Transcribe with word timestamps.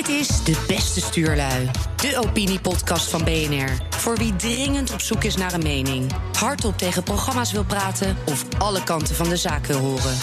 Dit 0.00 0.08
is 0.08 0.44
De 0.44 0.64
Beste 0.66 1.00
Stuurlui, 1.00 1.70
de 1.96 2.18
opiniepodcast 2.26 3.10
van 3.10 3.24
BNR. 3.24 3.68
Voor 3.90 4.16
wie 4.16 4.36
dringend 4.36 4.92
op 4.92 5.00
zoek 5.00 5.24
is 5.24 5.36
naar 5.36 5.52
een 5.52 5.62
mening, 5.62 6.12
hardop 6.38 6.78
tegen 6.78 7.02
programma's 7.02 7.52
wil 7.52 7.64
praten 7.64 8.16
of 8.24 8.44
alle 8.58 8.84
kanten 8.84 9.14
van 9.14 9.28
de 9.28 9.36
zaak 9.36 9.66
wil 9.66 9.78
horen. 9.78 10.16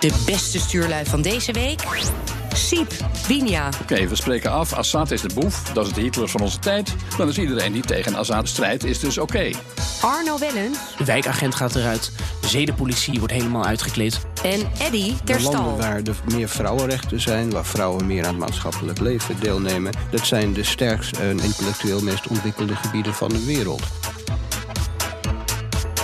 De 0.00 0.22
beste 0.26 0.58
stuurlui 0.58 1.04
van 1.04 1.22
deze 1.22 1.52
week? 1.52 1.82
Siep, 2.66 2.92
Winja. 3.28 3.68
Oké, 3.82 4.06
we 4.08 4.14
spreken 4.16 4.50
af. 4.50 4.72
Assad 4.72 5.10
is 5.10 5.20
de 5.20 5.30
boef. 5.34 5.62
Dat 5.72 5.86
is 5.86 5.92
de 5.92 6.00
Hitler 6.00 6.28
van 6.28 6.40
onze 6.40 6.58
tijd. 6.58 6.94
Dan 7.16 7.28
is 7.28 7.38
iedereen 7.38 7.72
die 7.72 7.82
tegen 7.82 8.14
Assad 8.14 8.48
strijdt, 8.48 8.84
is 8.84 8.98
dus 8.98 9.18
oké. 9.18 9.50
Arno 10.00 10.38
Wellens 10.38 10.78
De 10.98 11.04
wijkagent 11.04 11.54
gaat 11.54 11.74
eruit. 11.74 12.12
De 12.40 12.48
zedenpolitie 12.48 13.18
wordt 13.18 13.32
helemaal 13.34 13.64
uitgekleed. 13.64 14.20
en 14.42 14.60
Eddy 14.78 15.04
De 15.06 15.06
landen 15.06 15.24
Terstal. 15.24 15.76
waar 15.76 15.96
er 15.96 16.14
meer 16.34 16.48
vrouwenrechten 16.48 17.20
zijn, 17.20 17.50
waar 17.50 17.64
vrouwen 17.64 18.06
meer 18.06 18.22
aan 18.24 18.30
het 18.30 18.38
maatschappelijk 18.38 18.98
leven 18.98 19.36
deelnemen, 19.40 19.92
dat 20.10 20.26
zijn 20.26 20.52
de 20.52 20.64
sterkst 20.64 21.16
en 21.16 21.40
intellectueel 21.40 22.00
meest 22.02 22.26
ontwikkelde 22.26 22.74
gebieden 22.76 23.14
van 23.14 23.28
de 23.28 23.44
wereld. 23.44 23.82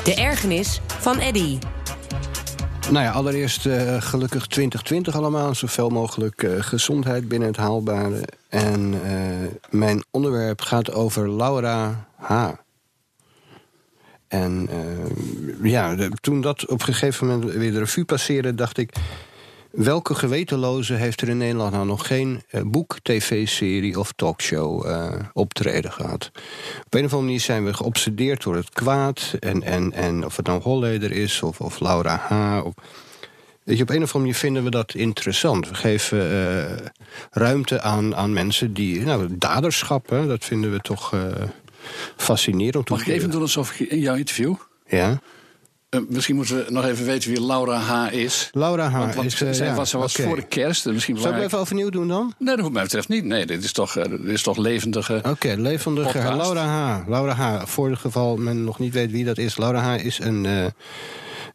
De 0.04 0.14
ergernis 0.14 0.80
van 1.00 1.18
Eddy. 1.18 1.58
Nou 2.90 3.04
ja, 3.04 3.10
allereerst 3.10 3.66
eh, 3.66 4.02
gelukkig 4.02 4.46
2020 4.46 5.14
allemaal, 5.14 5.54
zoveel 5.54 5.88
mogelijk 5.88 6.42
eh, 6.42 6.50
gezondheid 6.58 7.28
binnen 7.28 7.48
het 7.48 7.56
haalbare. 7.56 8.22
En 8.48 9.00
eh, 9.04 9.10
mijn 9.70 10.04
onderwerp 10.10 10.60
gaat 10.60 10.92
over 10.92 11.36
Laura 11.36 12.06
H. 12.16 12.48
En 14.28 14.68
ja, 15.62 15.96
toen 16.20 16.40
dat 16.40 16.66
op 16.66 16.78
een 16.78 16.84
gegeven 16.84 17.26
moment 17.26 17.52
weer 17.52 17.72
de 17.72 17.78
revue 17.78 18.04
passeerde, 18.04 18.54
dacht 18.54 18.78
ik. 18.78 18.92
Welke 19.76 20.14
gewetenloze 20.14 20.94
heeft 20.94 21.20
er 21.20 21.28
in 21.28 21.36
Nederland 21.36 21.72
nou 21.72 21.86
nog 21.86 22.06
geen 22.06 22.42
eh, 22.50 22.60
boek, 22.64 22.96
tv-serie 23.02 23.98
of 23.98 24.12
talkshow 24.12 24.86
eh, 24.86 25.12
optreden 25.32 25.92
gehad? 25.92 26.30
Op 26.84 26.94
een 26.94 27.04
of 27.04 27.12
andere 27.12 27.22
manier 27.22 27.40
zijn 27.40 27.64
we 27.64 27.74
geobsedeerd 27.74 28.42
door 28.42 28.54
het 28.54 28.70
kwaad. 28.70 29.36
En, 29.40 29.62
en, 29.62 29.92
en 29.92 30.24
of 30.24 30.36
het 30.36 30.46
nou 30.46 30.62
Holleder 30.62 31.12
is 31.12 31.42
of, 31.42 31.60
of 31.60 31.80
Laura 31.80 32.16
H. 32.16 32.64
Of, 32.64 32.74
Weet 33.62 33.76
je, 33.76 33.82
op 33.82 33.88
een 33.88 34.02
of 34.02 34.02
andere 34.02 34.18
manier 34.18 34.34
vinden 34.34 34.64
we 34.64 34.70
dat 34.70 34.94
interessant. 34.94 35.68
We 35.68 35.74
geven 35.74 36.30
eh, 36.30 36.86
ruimte 37.30 37.80
aan, 37.80 38.16
aan 38.16 38.32
mensen 38.32 38.74
die. 38.74 39.00
Nou, 39.00 39.28
daderschap, 39.38 40.08
hè, 40.08 40.26
dat 40.26 40.44
vinden 40.44 40.72
we 40.72 40.80
toch 40.80 41.14
fascinerend. 42.16 42.90
Mag 42.90 43.00
ik 43.00 43.06
even 43.06 43.30
doen 43.30 43.40
alsof 43.40 43.80
ik 43.80 43.90
in 43.90 44.00
jouw 44.00 44.16
interview... 44.16 44.54
Ja. 44.86 45.20
Eh, 45.88 46.00
misschien 46.08 46.36
moeten 46.36 46.64
we 46.64 46.70
nog 46.70 46.84
even 46.84 47.04
weten 47.04 47.30
wie 47.30 47.46
Laura 47.46 47.78
H. 47.78 48.12
is. 48.12 48.48
Laura 48.52 48.88
H. 48.90 48.98
Want, 48.98 49.14
want 49.14 49.26
is. 49.26 49.56
zij 49.56 49.66
ja, 49.66 49.74
was, 49.74 49.90
ze 49.90 49.98
was 49.98 50.14
voor 50.14 50.36
de 50.36 50.46
kerst. 50.46 50.86
en 50.86 50.92
Misschien 50.92 51.18
Zal 51.18 51.34
ik 51.34 51.42
even 51.42 51.58
overnieuw 51.58 51.90
doen 51.90 52.08
dan? 52.08 52.34
Nee, 52.38 52.54
dat 52.54 52.64
wat 52.64 52.72
mij 52.72 52.82
betreft 52.82 53.08
niet. 53.08 53.24
Nee, 53.24 53.46
dit 53.46 53.64
is 53.64 53.72
toch, 53.72 53.96
eh, 53.96 54.04
dit 54.10 54.24
is 54.24 54.42
toch 54.42 54.56
levendige... 54.56 55.20
Oké, 55.28 55.54
levendige 55.58 56.12
Podcast. 56.18 56.36
Laura 56.36 56.64
H. 56.64 57.08
Laura 57.08 57.34
H. 57.34 57.66
Voor 57.66 57.90
het 57.90 57.98
geval 57.98 58.36
men 58.36 58.64
nog 58.64 58.78
niet 58.78 58.92
weet 58.92 59.10
wie 59.10 59.24
dat 59.24 59.38
is. 59.38 59.56
Laura 59.56 59.80
H. 59.80 60.04
is 60.04 60.18
een, 60.18 60.72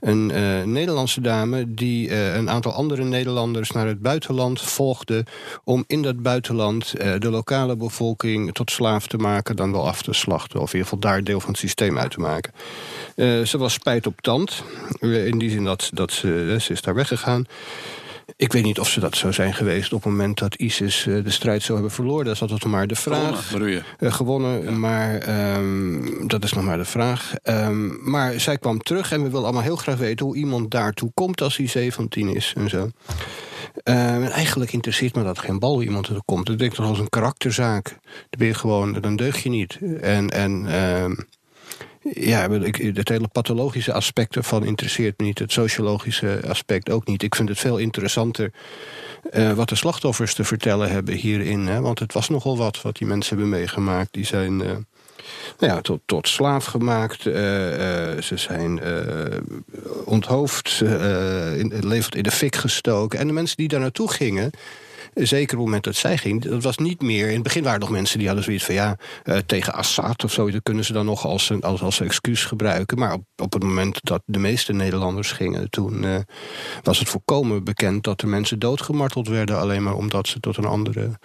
een 0.02 0.32
eh, 0.32 0.64
Nederlandse 0.64 1.22
dame 1.22 1.74
die 1.74 2.10
eh, 2.10 2.36
een 2.36 2.50
aantal 2.50 2.74
andere 2.74 3.04
Nederlanders 3.04 3.72
naar 3.72 3.88
het 3.88 4.02
buitenland 4.02 4.62
volgde. 4.62 5.26
om 5.64 5.84
in 5.88 6.02
dat 6.02 6.22
buitenland 6.22 6.94
eh, 6.94 7.14
de 7.20 7.30
lokale 7.30 7.76
bevolking 7.76 8.54
tot 8.54 8.72
slaaf 8.72 9.08
te 9.08 9.18
maken, 9.18 9.56
dan 9.56 9.72
wel 9.72 9.88
af 9.88 10.02
te 10.02 10.14
slachten. 10.14 10.60
Of 10.60 10.74
in 10.74 10.80
ieder 10.80 10.92
geval 10.92 11.12
daar 11.12 11.24
deel 11.24 11.40
van 11.40 11.50
het 11.50 11.60
systeem 11.60 11.98
uit 11.98 12.12
te 12.12 12.20
maken. 12.20 12.54
Ze 13.48 13.58
was 13.58 13.74
spijt 13.74 14.08
op 14.08 14.22
tand. 14.22 14.64
In 15.00 15.38
die 15.38 15.50
zin 15.50 15.64
dat, 15.64 15.90
dat 15.94 16.12
ze, 16.12 16.58
ze 16.60 16.72
is 16.72 16.82
daar 16.82 16.96
weggegaan. 16.96 17.46
Ik 18.36 18.54
weet 18.54 18.64
niet 18.64 18.80
of 18.80 18.90
ze 18.90 19.00
dat 19.00 19.16
zou 19.16 19.34
zijn 19.34 19.54
geweest 19.54 19.94
op 19.94 20.04
het 20.04 20.12
moment 20.12 20.40
dat 20.40 20.56
ISIS 20.56 21.08
eh, 21.08 21.24
de 21.24 21.30
strijd 21.30 21.62
zou 21.62 21.74
hebben 21.74 21.96
verloren. 21.96 22.26
Dat 22.26 22.34
is 22.34 22.42
altijd 22.42 22.66
maar 22.66 22.88
de 22.88 22.96
vraag. 22.96 23.52
Gewonnen? 24.00 24.68
Eh, 24.68 24.74
maar 24.74 25.18
ehm, 25.18 26.28
dat 26.28 26.44
is 26.44 26.54
nog 26.54 26.64
maar 26.64 26.78
de 26.78 26.86
vraag. 26.86 27.34
Ehm, 27.44 28.10
maar 28.10 28.40
zij 28.40 28.58
kwam 28.58 28.80
terug 28.80 29.12
en 29.12 29.24
we 29.24 29.30
willen 29.30 29.44
allemaal 29.44 29.62
heel 29.62 29.76
graag 29.76 29.98
weten 29.98 30.26
hoe 30.26 30.36
iemand 30.36 30.72
daartoe 30.72 31.12
komt 31.14 31.42
als 31.42 31.58
hij 31.58 31.68
17 31.68 32.36
is 32.36 32.54
en 32.58 32.70
zo. 32.70 32.90
Ehm, 33.84 33.98
en 33.98 34.32
eigenlijk 34.32 34.74
interesseert 34.74 35.16
me 35.16 35.24
dat 35.24 35.40
geen 35.40 35.60
bal 35.60 35.74
hoe 35.74 35.84
iemand 35.84 36.08
er 36.08 36.22
komt. 36.26 36.46
Dat 36.46 36.58
denk 36.58 36.72
ik 36.72 36.78
toch 36.78 36.88
als 36.88 37.00
een 37.00 37.10
karakterzaak. 37.10 37.84
Dan 37.90 38.38
ben 38.38 38.48
je 38.48 38.54
gewoon, 38.54 38.94
dan 39.02 39.16
deug 39.16 39.44
je 39.44 39.50
niet. 39.50 39.80
En, 40.02 40.30
en 40.30 40.66
ja, 42.02 42.50
het 42.50 43.10
hele 43.10 43.28
pathologische 43.28 43.94
aspect 43.94 44.36
ervan 44.36 44.66
interesseert 44.66 45.20
me 45.20 45.26
niet. 45.26 45.40
Het 45.40 45.52
sociologische 45.52 46.42
aspect 46.48 46.90
ook 46.90 47.08
niet. 47.08 47.24
Ik 47.24 47.36
vind 47.36 47.50
het 47.50 47.60
veel 47.60 47.78
interessanter 47.78 48.52
eh, 49.32 49.52
wat 49.52 49.70
de 49.70 49.76
slachtoffers 49.76 50.34
te 50.34 50.44
vertellen 50.44 50.92
hebben 50.92 51.14
hierin. 51.14 51.68
Hè? 51.68 51.82
Want 51.82 52.00
het 52.00 52.14
was 52.14 52.30
nogal 52.30 52.58
wat 52.58 52.82
wat 52.82 52.98
die 52.98 53.08
mensen 53.08 53.38
hebben 53.38 53.60
meegemaakt. 53.60 54.14
Die 54.14 54.26
zijn 54.26 54.62
eh, 54.62 54.68
nou 55.60 55.74
ja, 55.74 55.82
tot, 55.82 56.00
tot 56.06 56.28
slaaf 56.28 56.66
gemaakt. 56.66 57.26
eh, 57.26 57.34
ze 58.22 58.34
zijn 58.36 58.82
onthoofd, 60.06 60.82
in, 61.58 61.74
levend 61.80 62.16
in 62.16 62.24
de 62.24 62.32
fik 62.32 62.56
gestoken. 62.56 63.20
En 63.20 63.28
de 63.28 63.34
mensen 63.34 63.58
die 63.58 63.68
daar 63.68 63.80
naartoe 63.80 64.12
gingen. 64.12 64.52
Zeker 65.14 65.44
op 65.44 65.50
het 65.50 65.66
moment 65.66 65.84
dat 65.84 65.96
zij 65.96 66.18
ging, 66.18 66.42
dat 66.42 66.64
was 66.64 66.78
niet 66.78 67.02
meer. 67.02 67.28
In 67.28 67.34
het 67.34 67.44
begin 67.44 67.64
waren 67.64 67.80
er 67.80 67.86
nog 67.86 67.96
mensen 67.96 68.18
die 68.18 68.28
hadden 68.28 68.46
zoiets 68.46 68.66
van 68.66 68.76
ja, 68.76 68.98
eh, 69.24 69.38
tegen 69.38 69.74
Assad 69.74 70.24
of 70.24 70.32
zo, 70.32 70.52
dat 70.52 70.64
kunnen 70.64 70.86
ze 70.86 70.94
dan 70.94 71.06
nog 71.06 71.26
als 71.26 71.50
een 71.50 71.62
als, 71.62 71.82
als 71.82 72.00
excuus 72.00 72.46
gebruiken. 72.46 73.00
Maar 73.00 73.14
op, 73.14 73.24
op 73.36 73.54
het 73.54 73.64
moment 73.64 74.00
dat 74.02 74.22
de 74.26 74.40
meeste 74.40 74.74
Nederlanders 74.74 75.32
gingen, 75.32 75.70
toen 75.70 76.04
eh, 76.04 76.16
was 76.84 77.00
het 77.00 77.10
volkomen 77.10 77.64
bekend 77.64 78.04
dat 78.04 78.22
er 78.22 78.28
mensen 78.28 78.60
doodgemarteld 78.60 79.28
werden, 79.28 79.60
alleen 79.60 79.84
maar 79.84 79.96
omdat 79.96 80.28
ze 80.28 80.40
tot 80.40 80.58
een 80.58 80.66
andere 80.66 81.20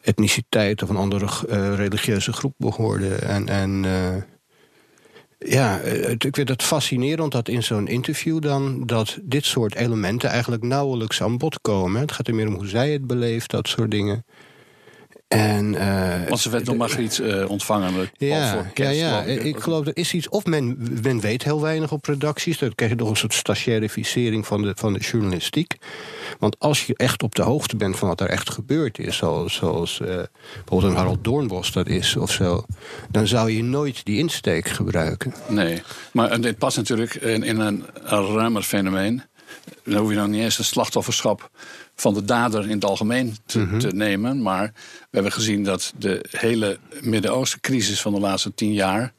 etniciteit 0.00 0.82
of 0.82 0.88
een 0.88 0.96
andere 0.96 1.26
eh, 1.48 1.74
religieuze 1.74 2.32
groep 2.32 2.54
behoorden. 2.56 3.22
En, 3.22 3.48
en 3.48 3.84
ja, 5.48 5.80
eh, 5.80 6.06
het- 6.08 6.24
ik 6.24 6.34
vind 6.34 6.48
het 6.48 6.62
fascinerend 6.62 7.32
dat 7.32 7.48
in 7.48 7.62
zo'n 7.62 7.86
interview 7.88 8.40
dan 8.40 8.86
dat 8.86 9.18
dit 9.22 9.44
soort 9.44 9.74
elementen 9.74 10.30
eigenlijk 10.30 10.62
nauwelijks 10.62 11.22
aan 11.22 11.38
bod 11.38 11.60
komen. 11.60 12.00
Het 12.00 12.12
gaat 12.12 12.28
er 12.28 12.34
meer 12.34 12.46
om 12.48 12.54
hoe 12.54 12.68
zij 12.68 12.90
het 12.92 13.06
beleeft, 13.06 13.50
dat 13.50 13.68
soort 13.68 13.90
dingen. 13.90 14.24
En, 15.28 15.74
eh, 15.74 16.28
Want 16.28 16.40
ze 16.40 16.50
werd 16.50 16.66
door 16.66 16.76
Margriet 16.76 17.18
eh, 17.18 17.50
ontvangen. 17.50 18.10
ja, 18.16 18.52
voor 18.52 18.62
ja, 18.62 18.70
kerst, 18.74 18.98
ja, 18.98 19.20
geloof 19.20 19.38
ik. 19.38 19.42
ik 19.42 19.58
geloof 19.58 19.86
er 19.86 19.96
is 19.96 20.14
iets. 20.14 20.28
Of 20.28 20.44
men, 20.44 20.76
men 21.02 21.20
weet 21.20 21.42
heel 21.42 21.60
weinig 21.60 21.92
op 21.92 22.04
redacties. 22.04 22.58
Dan 22.58 22.74
krijg 22.74 22.90
je 22.90 22.96
nog 22.96 23.10
een 23.10 23.16
soort 23.16 23.34
stagiairificering 23.34 24.46
van 24.46 24.62
de, 24.62 24.72
van 24.74 24.92
de 24.92 24.98
journalistiek. 24.98 25.76
Want 26.38 26.56
als 26.58 26.86
je 26.86 26.96
echt 26.96 27.22
op 27.22 27.34
de 27.34 27.42
hoogte 27.42 27.76
bent 27.76 27.96
van 27.96 28.08
wat 28.08 28.20
er 28.20 28.28
echt 28.28 28.50
gebeurd 28.50 28.98
is, 28.98 29.16
zoals, 29.16 29.54
zoals 29.54 30.00
eh, 30.00 30.06
bijvoorbeeld 30.54 30.92
een 30.92 30.98
Harold 30.98 31.24
Doornbos 31.24 31.72
dat 31.72 31.88
is 31.88 32.16
of 32.16 32.30
zo, 32.30 32.64
dan 33.10 33.26
zou 33.26 33.50
je 33.50 33.62
nooit 33.62 34.04
die 34.04 34.18
insteek 34.18 34.68
gebruiken. 34.68 35.34
Nee, 35.48 35.82
maar 36.12 36.40
dit 36.40 36.58
past 36.58 36.76
natuurlijk 36.76 37.14
in, 37.14 37.42
in 37.42 37.60
een, 37.60 37.84
een 38.02 38.26
ruimer 38.26 38.62
fenomeen. 38.62 39.22
Dan 39.84 39.96
hoef 39.96 40.10
je 40.10 40.16
nou 40.16 40.28
niet 40.28 40.42
eens 40.42 40.56
het 40.56 40.66
slachtofferschap 40.66 41.50
van 41.94 42.14
de 42.14 42.24
dader 42.24 42.62
in 42.64 42.70
het 42.74 42.84
algemeen 42.84 43.36
te, 43.46 43.58
Mhm. 43.58 43.78
te 43.78 43.88
nemen. 43.88 44.42
Maar 44.42 44.72
we 44.74 45.06
hebben 45.10 45.32
gezien 45.32 45.64
dat 45.64 45.92
de 45.98 46.24
hele 46.30 46.78
Midden-Oosten 47.00 47.60
crisis 47.60 48.00
van 48.00 48.12
de 48.14 48.20
laatste 48.20 48.54
tien 48.54 48.72
jaar... 48.72 49.12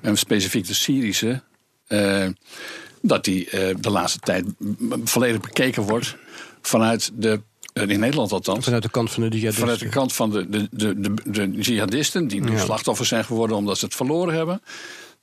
en 0.00 0.16
specifiek 0.18 0.66
de 0.66 0.74
Syrische... 0.74 1.42
eh, 1.86 2.26
dat 3.02 3.24
die 3.24 3.50
eh, 3.50 3.74
de 3.80 3.90
laatste 3.90 4.18
tijd 4.18 4.44
volledig 5.04 5.40
bekeken 5.40 5.82
wordt 5.82 6.16
vanuit 6.62 7.10
de... 7.14 7.40
eh, 7.72 7.88
in 7.88 8.00
Nederland 8.00 8.32
althans. 8.32 8.64
Vanuit 8.64 8.82
de 8.82 8.90
kant 8.90 9.10
van 9.10 9.22
de 9.22 9.28
jihadisten. 9.28 9.60
Vanuit 9.62 9.80
de 9.80 9.88
kant 9.88 10.12
van 10.12 10.30
de, 10.30 10.48
de, 10.48 10.68
de, 10.70 11.00
de, 11.00 11.14
de 11.24 11.50
jihadisten, 11.60 12.28
die 12.28 12.40
nu 12.40 12.52
Ja. 12.52 12.58
slachtoffers 12.58 13.08
zijn 13.08 13.24
geworden 13.24 13.56
omdat 13.56 13.78
ze 13.78 13.84
het 13.84 13.94
verloren 13.94 14.34
hebben. 14.34 14.62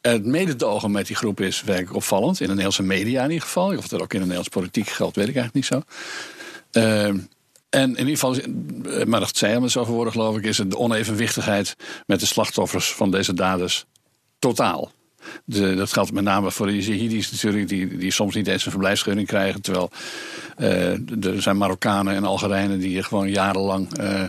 Het 0.01 0.25
mededogen 0.25 0.91
met 0.91 1.07
die 1.07 1.15
groep 1.15 1.41
is 1.41 1.63
werkelijk 1.63 1.95
opvallend. 1.95 2.39
In 2.39 2.45
de 2.45 2.47
Nederlandse 2.47 2.83
media 2.83 3.23
in 3.23 3.29
ieder 3.29 3.45
geval. 3.45 3.77
Of 3.77 3.87
dat 3.87 4.01
ook 4.01 4.13
in 4.13 4.19
de 4.19 4.25
Nederlandse 4.25 4.59
politiek 4.59 4.87
geldt, 4.87 5.15
weet 5.15 5.27
ik 5.27 5.35
eigenlijk 5.35 5.55
niet 5.55 5.65
zo. 5.65 5.81
Ehm, 6.71 7.17
en 7.69 7.89
in 7.95 8.07
ieder 8.07 8.13
geval, 8.13 8.35
eh, 8.35 9.05
maar 9.05 9.19
dat 9.19 9.37
zei 9.37 9.53
hem 9.53 9.67
zo 9.67 9.85
geworden, 9.85 10.13
geloof 10.13 10.37
ik, 10.37 10.43
is 10.43 10.57
het 10.57 10.71
de 10.71 10.77
onevenwichtigheid 10.77 11.75
met 12.05 12.19
de 12.19 12.25
slachtoffers 12.25 12.93
van 12.93 13.11
deze 13.11 13.33
daders 13.33 13.85
totaal. 14.39 14.91
De, 15.45 15.75
dat 15.75 15.93
geldt 15.93 16.11
met 16.11 16.23
name 16.23 16.51
voor 16.51 16.65
de 16.65 16.75
Yazidis 16.75 17.31
natuurlijk, 17.31 17.67
die, 17.67 17.97
die 17.97 18.11
soms 18.11 18.35
niet 18.35 18.47
eens 18.47 18.65
een 18.65 18.71
verblijfsvergunning 18.71 19.27
krijgen. 19.27 19.61
Terwijl 19.61 19.89
eh, 20.57 21.25
er 21.25 21.41
zijn 21.41 21.57
Marokkanen 21.57 22.15
en 22.15 22.23
Algerijnen 22.23 22.79
die 22.79 23.03
gewoon 23.03 23.29
jarenlang 23.29 23.97
eh, 23.97 24.23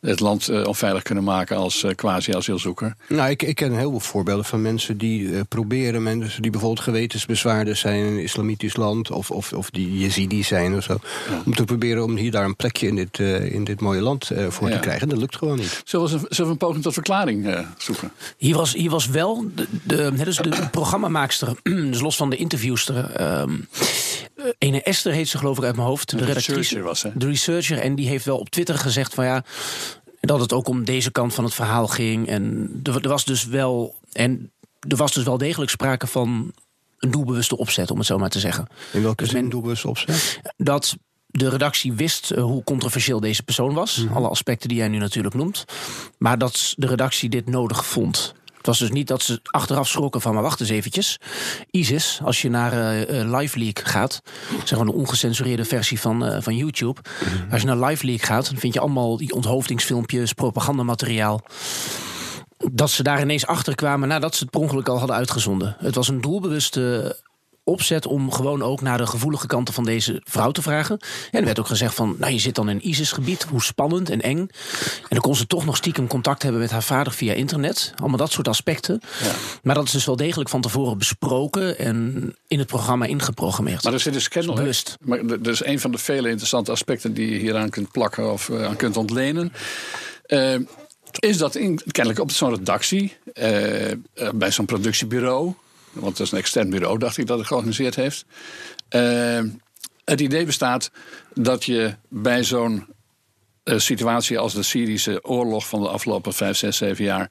het 0.00 0.20
land 0.20 0.48
eh, 0.48 0.66
onveilig 0.66 1.02
kunnen 1.02 1.24
maken 1.24 1.56
als 1.56 1.82
eh, 1.84 1.94
quasi-asielzoeker. 1.94 2.94
Nou, 3.08 3.30
ik, 3.30 3.42
ik 3.42 3.54
ken 3.56 3.76
heel 3.76 3.90
veel 3.90 4.00
voorbeelden 4.00 4.44
van 4.44 4.62
mensen 4.62 4.98
die 4.98 5.34
eh, 5.34 5.40
proberen, 5.48 6.02
mensen 6.02 6.42
die 6.42 6.50
bijvoorbeeld 6.50 6.84
gewetensbezwaarden 6.84 7.76
zijn 7.76 7.98
in 8.04 8.12
een 8.12 8.22
islamitisch 8.22 8.76
land, 8.76 9.10
of, 9.10 9.30
of, 9.30 9.52
of 9.52 9.70
die 9.70 9.98
Yazidi 9.98 10.42
zijn 10.44 10.76
of 10.76 10.82
zo, 10.82 10.98
om 11.44 11.54
te 11.54 11.64
proberen 11.64 12.04
om 12.04 12.16
hier 12.16 12.30
daar 12.30 12.44
een 12.44 12.56
plekje 12.56 12.86
in 12.86 12.96
dit, 12.96 13.18
eh, 13.18 13.52
in 13.52 13.64
dit 13.64 13.80
mooie 13.80 14.00
land 14.00 14.30
eh, 14.30 14.46
voor 14.48 14.68
Ja. 14.68 14.74
te 14.74 14.80
krijgen. 14.80 15.08
Dat 15.08 15.18
lukt 15.18 15.36
gewoon 15.36 15.56
niet. 15.58 15.82
Zullen 15.84 16.06
we, 16.10 16.18
zullen 16.28 16.44
we 16.44 16.50
een 16.50 16.56
poging 16.56 16.82
tot 16.82 16.92
verklaring 16.92 17.46
eh, 17.46 17.60
zoeken? 17.78 18.12
Hier 18.36 18.56
was, 18.56 18.72
hier 18.72 18.90
was 18.90 19.06
wel 19.08 19.44
de, 19.54 19.66
de, 19.84 20.12
hè, 20.16 20.24
dus 20.24 20.36
de 20.36 20.68
programmamaakster, 20.70 21.48
dus 21.90 22.00
los 22.00 22.16
van 22.16 22.30
de 22.30 22.36
interviewster, 22.36 23.10
ehm, 23.10 23.50
eh, 23.50 23.56
ene 24.58 24.82
Esther 24.82 25.12
heet 25.12 25.28
ze 25.28 25.38
geloof 25.38 25.58
ik 25.58 25.64
uit 25.64 25.76
mijn 25.76 25.88
hoofd. 25.88 26.10
De, 26.10 26.16
De 26.16 26.24
redactrice. 26.24 26.58
researcher 26.58 26.86
was, 26.88 27.02
hè? 27.02 27.10
De 27.14 27.26
researcher. 27.26 27.78
En 27.78 27.94
die 27.94 28.08
heeft 28.08 28.24
wel 28.24 28.38
op 28.38 28.50
Twitter 28.50 28.78
gezegd 28.78 29.14
van 29.14 29.24
ja... 29.24 29.44
dat 30.20 30.40
het 30.40 30.52
ook 30.52 30.68
om 30.68 30.84
deze 30.84 31.10
kant 31.10 31.34
van 31.34 31.44
het 31.44 31.54
verhaal 31.54 31.86
ging. 31.86 32.28
En 32.28 32.70
er, 32.82 33.00
er 33.02 33.08
was 33.08 33.24
dus 33.24 33.44
wel... 33.46 33.94
En 34.12 34.50
er 34.88 34.96
was 34.96 35.12
dus 35.12 35.24
wel 35.24 35.38
degelijk 35.38 35.70
sprake 35.70 36.06
van 36.06 36.52
een 36.98 37.10
doelbewuste 37.10 37.56
opzet, 37.56 37.90
om 37.90 37.98
het 37.98 38.06
zo 38.06 38.18
maar 38.18 38.30
te 38.30 38.40
zeggen. 38.40 38.66
In 38.92 39.02
welke 39.02 39.22
Dus 39.22 39.32
zin 39.32 39.40
men- 39.40 39.50
doelbewust 39.50 39.84
opzet? 39.84 40.40
Dat 40.56 40.96
de 41.26 41.48
redactie 41.48 41.92
wist 41.92 42.30
eh, 42.30 42.42
hoe 42.42 42.64
controversieel 42.64 43.20
deze 43.20 43.42
persoon 43.42 43.74
was. 43.74 44.04
Alle 44.14 44.28
aspecten 44.28 44.68
die 44.68 44.78
jij 44.78 44.88
nu 44.88 44.98
natuurlijk 44.98 45.34
noemt. 45.34 45.64
Maar 46.18 46.38
dat 46.38 46.74
de 46.76 46.86
redactie 46.86 47.28
dit 47.28 47.46
nodig 47.46 47.86
vond. 47.86 48.34
Het 48.58 48.66
was 48.66 48.78
dus 48.78 48.90
niet 48.90 49.06
dat 49.06 49.22
ze 49.22 49.40
achteraf 49.42 49.88
schrokken 49.88 50.20
van... 50.20 50.34
maar 50.34 50.42
wacht 50.42 50.60
eens 50.60 50.68
eventjes. 50.68 51.18
ISIS, 51.70 52.20
als 52.24 52.42
je 52.42 52.50
naar 52.50 52.72
eh 52.72 53.20
eh, 53.20 53.30
LiveLeak 53.38 53.78
gaat... 53.78 54.22
zeg 54.64 54.78
maar 54.78 54.86
de 54.86 54.94
ongecensureerde 54.94 55.64
versie 55.64 56.00
van, 56.00 56.26
eh, 56.26 56.42
van 56.42 56.56
YouTube... 56.56 57.00
als 57.50 57.60
je 57.60 57.66
naar 57.66 57.88
LiveLeak 57.88 58.22
gaat, 58.22 58.46
dan 58.46 58.58
vind 58.58 58.74
je 58.74 58.80
allemaal 58.80 59.16
die 59.16 59.34
onthoofdingsfilmpjes... 59.34 60.32
propagandamateriaal 60.32 61.42
dat 62.72 62.90
ze 62.90 63.02
daar 63.02 63.20
ineens 63.20 63.46
achter 63.46 63.74
kwamen 63.74 64.08
nadat 64.08 64.34
ze 64.34 64.42
het 64.42 64.50
per 64.50 64.60
ongeluk 64.60 64.88
al 64.88 64.98
hadden 64.98 65.16
uitgezonden. 65.16 65.76
Het 65.78 65.94
was 65.94 66.08
een 66.08 66.20
doelbewuste 66.20 67.16
opzet 67.68 68.06
om 68.06 68.32
gewoon 68.32 68.62
ook 68.62 68.80
naar 68.80 68.98
de 68.98 69.06
gevoelige 69.06 69.46
kanten 69.46 69.74
van 69.74 69.84
deze 69.84 70.20
vrouw 70.24 70.50
te 70.50 70.62
vragen. 70.62 70.98
En 71.30 71.38
er 71.38 71.44
werd 71.44 71.58
ook 71.58 71.66
gezegd 71.66 71.94
van, 71.94 72.16
nou 72.18 72.32
je 72.32 72.38
zit 72.38 72.54
dan 72.54 72.68
in 72.68 72.88
ISIS-gebied, 72.88 73.42
hoe 73.42 73.62
spannend 73.62 74.10
en 74.10 74.20
eng. 74.20 74.38
En 74.38 74.48
dan 75.08 75.20
kon 75.20 75.36
ze 75.36 75.46
toch 75.46 75.64
nog 75.64 75.76
stiekem 75.76 76.06
contact 76.06 76.42
hebben 76.42 76.60
met 76.60 76.70
haar 76.70 76.82
vader 76.82 77.12
via 77.12 77.32
internet. 77.32 77.92
Allemaal 77.96 78.18
dat 78.18 78.32
soort 78.32 78.48
aspecten. 78.48 79.00
Maar 79.62 79.74
dat 79.74 79.84
is 79.84 79.90
dus 79.90 80.04
wel 80.04 80.16
degelijk 80.16 80.50
van 80.50 80.60
tevoren 80.60 80.98
besproken 80.98 81.78
en 81.78 82.34
in 82.48 82.58
het 82.58 82.68
programma 82.68 83.06
ingeprogrammeerd. 83.06 83.84
Maar 83.84 83.92
er 83.92 84.00
zit 84.00 84.12
dus 84.12 84.28
kennelijk. 84.28 84.60
Bewust. 84.60 84.96
Maar 85.00 85.26
dat 85.26 85.46
is 85.46 85.64
een 85.64 85.80
van 85.80 85.90
de 85.90 85.98
vele 85.98 86.28
interessante 86.28 86.70
aspecten 86.70 87.14
die 87.14 87.30
je 87.30 87.38
hieraan 87.38 87.70
kunt 87.70 87.90
plakken 87.90 88.32
of 88.32 88.48
eh, 88.48 88.64
aan 88.64 88.76
kunt 88.76 88.96
ontlenen. 88.96 89.52
Eh, 90.26 90.54
is 91.18 91.36
dat 91.36 91.54
in, 91.54 91.80
kennelijk 91.90 92.22
op 92.22 92.30
zo'n 92.30 92.54
redactie, 92.54 93.16
eh, 93.34 93.92
bij 94.34 94.50
zo'n 94.50 94.66
productiebureau, 94.66 95.54
want 95.92 96.16
dat 96.16 96.26
is 96.26 96.32
een 96.32 96.38
extern 96.38 96.70
bureau, 96.70 96.98
dacht 96.98 97.18
ik 97.18 97.26
dat 97.26 97.38
het 97.38 97.46
georganiseerd 97.46 97.94
heeft. 97.94 98.24
eh, 98.88 99.40
het 100.04 100.20
idee 100.20 100.44
bestaat 100.44 100.90
dat 101.34 101.64
je 101.64 101.94
bij 102.08 102.44
zo'n 102.44 102.86
eh, 103.62 103.78
situatie 103.78 104.38
als 104.38 104.54
de 104.54 104.62
Syrische 104.62 105.24
oorlog 105.24 105.68
van 105.68 105.80
de 105.82 105.88
afgelopen 105.88 106.32
5, 106.32 106.56
6, 106.56 106.76
7 106.76 107.04
jaar. 107.04 107.30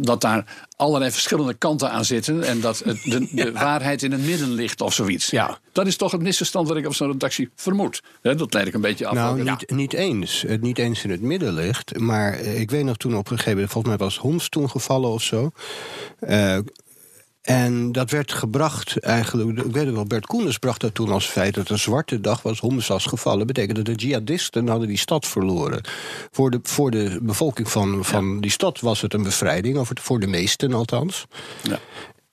dat 0.00 0.20
daar 0.20 0.66
allerlei 0.76 1.10
verschillende 1.10 1.54
kanten 1.54 1.90
aan 1.90 2.04
zitten. 2.04 2.42
en 2.42 2.60
dat 2.60 2.78
het, 2.78 3.02
de, 3.04 3.28
de 3.44 3.52
waarheid 3.52 4.02
in 4.02 4.12
het 4.12 4.24
midden 4.26 4.52
ligt 4.52 4.80
of 4.80 4.94
zoiets. 4.94 5.30
Ja. 5.30 5.58
Dat 5.72 5.86
is 5.86 5.96
toch 5.96 6.12
het 6.12 6.20
misverstand 6.22 6.68
wat 6.68 6.76
ik 6.76 6.86
op 6.86 6.94
zo'n 6.94 7.10
redactie 7.12 7.50
vermoed. 7.56 8.02
Dat 8.22 8.54
leid 8.54 8.66
ik 8.66 8.74
een 8.74 8.80
beetje 8.80 9.06
af. 9.06 9.14
Nou, 9.14 9.44
Ja. 9.44 9.50
niet, 9.50 9.70
niet 9.70 9.92
eens. 9.92 10.44
Het 10.46 10.60
niet 10.62 10.78
eens 10.78 11.04
in 11.04 11.10
het 11.10 11.20
midden 11.22 11.52
ligt. 11.54 11.98
Maar 11.98 12.32
eh, 12.32 12.60
ik 12.60 12.70
weet 12.70 12.84
nog 12.84 12.96
toen 12.96 13.12
op 13.16 13.24
een 13.24 13.36
gegeven 13.36 13.52
moment, 13.52 13.70
volgens 13.72 13.96
mij 13.96 14.06
was 14.06 14.18
Homs 14.18 14.48
toen 14.48 14.70
gevallen 14.70 15.10
of 15.10 15.22
zo. 15.22 15.50
Eh, 16.18 16.58
en 17.42 17.92
dat 17.92 18.10
werd 18.10 18.32
gebracht 18.32 18.98
eigenlijk, 18.98 19.58
ik 19.58 19.72
weet 19.72 19.86
het 19.86 19.94
wel, 19.94 20.04
Bert 20.04 20.26
Koenders 20.26 20.58
bracht 20.58 20.80
dat 20.80 20.94
toen 20.94 21.10
als 21.10 21.26
feit 21.26 21.54
dat 21.54 21.68
een 21.68 21.78
zwarte 21.78 22.20
dag 22.20 22.42
was, 22.42 22.60
Homs 22.60 22.86
was 22.86 23.06
gevallen. 23.06 23.46
betekende 23.46 23.82
dat 23.82 23.98
de 23.98 24.06
jihadisten 24.06 24.68
hadden 24.68 24.88
die 24.88 24.98
stad 24.98 25.26
verloren. 25.26 25.80
Voor 26.30 26.50
de, 26.50 26.60
voor 26.62 26.90
de 26.90 27.18
bevolking 27.22 27.70
van, 27.70 28.04
van 28.04 28.40
die 28.40 28.50
stad 28.50 28.80
was 28.80 29.00
het 29.00 29.14
een 29.14 29.22
bevrijding, 29.22 29.78
of 29.78 29.90
voor 29.94 30.20
de 30.20 30.26
meesten 30.26 30.72
althans. 30.72 31.26
Ja. 31.62 31.78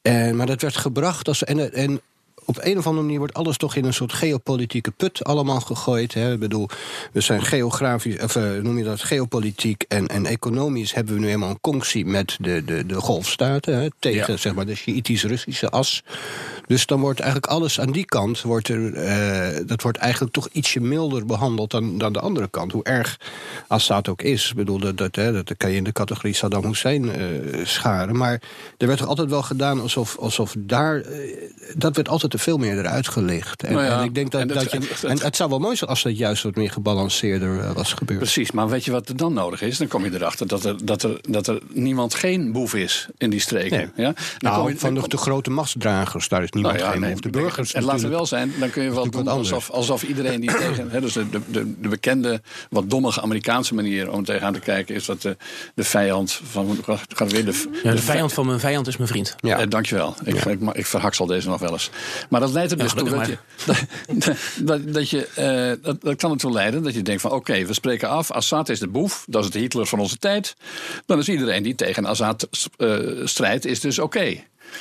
En, 0.01 0.35
maar 0.35 0.45
dat 0.45 0.61
werd 0.61 0.77
gebracht 0.77 1.27
als. 1.27 1.43
En, 1.43 1.73
en 1.73 2.01
op 2.49 2.57
een 2.61 2.77
of 2.77 2.85
andere 2.85 3.03
manier 3.03 3.19
wordt 3.19 3.33
alles 3.33 3.57
toch 3.57 3.75
in 3.75 3.85
een 3.85 3.93
soort 3.93 4.13
geopolitieke 4.13 4.91
put 4.91 5.23
allemaal 5.23 5.59
gegooid. 5.59 6.13
Hè. 6.13 6.33
Ik 6.33 6.39
bedoel, 6.39 6.69
we 7.11 7.21
zijn 7.21 7.41
geografisch, 7.41 8.19
of 8.19 8.35
eh, 8.35 8.43
noem 8.43 8.77
je 8.77 8.83
dat, 8.83 9.01
geopolitiek 9.03 9.85
en, 9.87 10.07
en 10.07 10.25
economisch 10.25 10.93
hebben 10.93 11.13
we 11.13 11.19
nu 11.19 11.25
helemaal 11.25 11.49
een 11.49 11.61
conctie 11.61 12.05
met 12.05 12.37
de, 12.39 12.65
de, 12.65 12.85
de 12.85 12.95
golfstaten. 12.95 13.79
Hè, 13.81 13.87
tegen 13.99 14.33
Ja. 14.33 14.37
zeg 14.39 14.55
maar, 14.55 14.65
de 14.65 14.75
Shiïtisch-Russische 14.75 15.69
as. 15.69 16.03
Dus 16.69 16.85
dan 16.85 16.99
wordt 16.99 17.19
eigenlijk 17.19 17.51
alles 17.51 17.79
aan 17.79 17.91
die 17.91 18.05
kant, 18.05 18.41
wordt 18.41 18.67
er, 18.67 18.93
eh, 18.93 19.59
dat 19.65 19.81
wordt 19.81 19.97
eigenlijk 19.97 20.33
toch 20.33 20.47
ietsje 20.51 20.79
milder 20.79 21.25
behandeld 21.25 21.71
dan, 21.71 21.97
dan 21.97 22.13
de 22.13 22.19
andere 22.19 22.47
kant. 22.49 22.71
Hoe 22.71 22.83
erg 22.83 23.17
Assad 23.67 24.07
ook 24.07 24.21
is. 24.21 24.49
Ik 24.49 24.55
bedoel, 24.55 24.79
dat, 24.79 24.97
dat, 24.97 25.15
hè, 25.15 25.31
dat 25.31 25.51
kan 25.57 25.69
je 25.71 25.75
in 25.77 25.83
de 25.83 25.91
categorie 25.91 26.33
Saddam 26.33 26.65
Hussein 26.65 27.11
eh, 27.11 27.25
scharen. 27.65 28.17
Maar 28.17 28.41
er 28.77 28.87
werd 28.87 28.99
toch 28.99 29.07
altijd 29.07 29.29
wel 29.29 29.41
gedaan 29.41 29.81
alsof, 29.81 30.17
alsof 30.17 30.55
daar. 30.57 30.95
eh, 31.01 31.19
dat 31.75 31.95
werd 31.95 32.09
altijd 32.09 32.31
te 32.31 32.37
veel 32.37 32.57
meer 32.57 32.77
eruit 32.77 33.07
gelicht. 33.07 33.63
En, 33.63 33.73
Nou 33.73 33.85
ja, 33.85 33.99
en 33.99 34.03
ik 34.05 34.15
denk 34.15 34.31
dat, 34.31 34.41
en 34.41 34.47
dat 34.47 34.71
je. 34.71 35.07
en 35.07 35.19
het- 35.21 35.35
zou 35.35 35.49
wel 35.49 35.59
mooi 35.59 35.75
zijn 35.75 35.89
als 35.89 36.03
dat 36.03 36.17
juist 36.17 36.43
wat 36.43 36.55
meer 36.55 36.71
gebalanceerder 36.71 37.73
was 37.73 37.93
gebeurd. 37.93 38.19
Precies, 38.19 38.51
maar 38.51 38.69
weet 38.69 38.85
je 38.85 38.91
wat 38.91 39.09
er 39.09 39.17
dan 39.17 39.33
nodig 39.33 39.61
is? 39.61 39.77
Dan 39.77 39.87
kom 39.87 40.03
je 40.03 40.13
erachter 40.13 40.47
dat 40.47 40.63
er, 40.65 40.85
dat 40.85 41.03
er, 41.03 41.19
dat 41.29 41.47
er 41.47 41.59
niemand 41.73 42.13
geen 42.15 42.51
boef 42.51 42.73
is 42.73 43.07
in 43.17 43.29
die 43.29 43.39
streken. 43.39 43.77
Nee. 43.95 44.05
Ja? 44.05 44.13
Dan 44.13 44.51
Nou, 44.51 44.57
kom 44.63 44.69
je- 44.71 44.77
van 44.79 44.93
de, 44.93 45.07
de 45.07 45.17
grote 45.17 45.49
machtsdragers, 45.49 46.27
daar 46.27 46.43
is 46.43 46.51
niemand 46.61 46.77
Nou 46.77 46.87
ja, 46.87 46.91
geen 46.91 47.01
nee, 47.01 47.13
of 47.13 47.19
de 47.19 47.29
burgers. 47.29 47.73
En 47.73 47.83
laten 47.83 48.03
we 48.03 48.09
wel 48.09 48.25
zijn, 48.25 48.53
dan 48.59 48.69
kun 48.69 48.83
je 48.83 48.91
wel 48.91 49.09
doen 49.09 49.23
wat 49.23 49.33
anders. 49.33 49.53
alsof, 49.53 49.75
alsof 49.75 50.03
iedereen 50.03 50.41
die 50.41 50.57
tegen. 50.65 50.89
Hè, 50.89 51.01
dus 51.01 51.13
de, 51.13 51.29
de, 51.29 51.39
de, 51.47 51.81
de 51.81 51.87
bekende, 51.87 52.41
wat 52.69 52.89
dommige 52.89 53.21
Amerikaanse 53.21 53.73
manier 53.73 54.11
om 54.11 54.23
tegenaan 54.23 54.53
te 54.53 54.59
kijken, 54.59 54.95
is 54.95 55.05
dat 55.05 55.21
de, 55.21 55.37
de 55.75 55.83
vijand 55.83 56.41
van. 56.43 56.77
Gaat 57.15 57.31
weer 57.31 57.45
de, 57.45 57.69
Ja, 57.83 57.91
de 57.91 58.01
vijand 58.01 58.33
van 58.33 58.45
mijn 58.45 58.59
vijand 58.59 58.87
is 58.87 58.97
mijn 58.97 59.09
vriend. 59.09 59.35
Ja. 59.37 59.59
Eh, 59.59 59.67
dankjewel. 59.69 60.15
Ik, 60.23 60.45
ik, 60.45 60.59
ik 60.71 60.85
verhaksel 60.85 61.25
deze 61.25 61.49
nog 61.49 61.59
wel 61.59 61.71
eens. 61.71 61.89
Maar 62.29 62.39
dat 62.39 62.51
leidt 62.51 62.71
er 62.71 62.77
dus 62.77 62.91
Ja, 62.91 62.97
toe 62.97 63.09
dat 63.09 63.27
je. 63.27 63.37
Dat, 64.15 64.35
dat, 64.59 64.93
dat 64.93 65.09
je 65.09 65.27
eh, 65.27 65.83
dat, 65.83 66.01
dat 66.01 66.15
kan 66.15 66.31
ertoe 66.31 66.51
leiden 66.51 66.83
dat 66.83 66.93
je 66.93 67.01
denkt 67.01 67.21
van 67.21 67.31
oké, 67.31 67.65
we 67.65 67.73
spreken 67.73 68.09
af. 68.09 68.31
Assad 68.31 68.69
is 68.69 68.79
de 68.79 68.87
boef, 68.87 69.25
dat 69.27 69.43
is 69.43 69.49
de 69.49 69.59
Hitler 69.59 69.85
van 69.85 69.99
onze 69.99 70.17
tijd. 70.17 70.55
Dan 71.05 71.19
is 71.19 71.29
iedereen 71.29 71.63
die 71.63 71.75
tegen 71.75 72.05
Assad 72.05 72.49
eh, 72.77 72.97
strijdt, 73.23 73.65
is 73.65 73.79
dus 73.79 73.99
oké. 73.99 74.35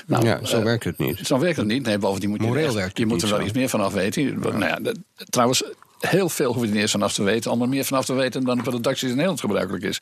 Nou, 0.06 0.26
ja, 0.26 0.44
zo 0.44 0.58
eh, 0.58 0.64
werkt 0.64 0.84
het 0.84 0.98
niet. 0.98 1.18
zo 1.26 1.38
werkt 1.38 1.56
het 1.56 1.66
niet. 1.66 1.82
Nee, 1.86 1.98
bovendien 1.98 2.28
moet 2.30 2.40
je, 2.40 2.46
Moreel 2.46 2.74
werkt 2.74 2.88
het 2.88 2.98
je 2.98 3.06
moet 3.06 3.22
er 3.22 3.28
wel 3.28 3.38
zo. 3.38 3.44
iets 3.44 3.52
meer 3.54 3.68
van 3.68 3.80
af 3.80 3.92
weten. 3.92 4.38
Nou 4.40 4.58
ja, 4.64 4.76
dat- 4.82 4.98
trouwens, 5.30 5.62
heel 5.98 6.28
veel 6.28 6.52
hoef 6.52 6.62
je 6.62 6.66
er 6.68 6.72
niet 6.72 6.82
eens 6.82 6.90
vanaf 6.90 7.12
te 7.12 7.22
weten. 7.22 7.50
Allemaal 7.50 7.68
meer 7.68 7.84
vanaf 7.84 8.04
te 8.04 8.12
weten 8.14 8.44
dan 8.44 8.58
op 8.58 8.64
de 8.64 8.70
redacties 8.70 9.02
in 9.08 9.14
Nederland 9.14 9.40
gebruikelijk 9.40 9.84
is. 9.84 9.98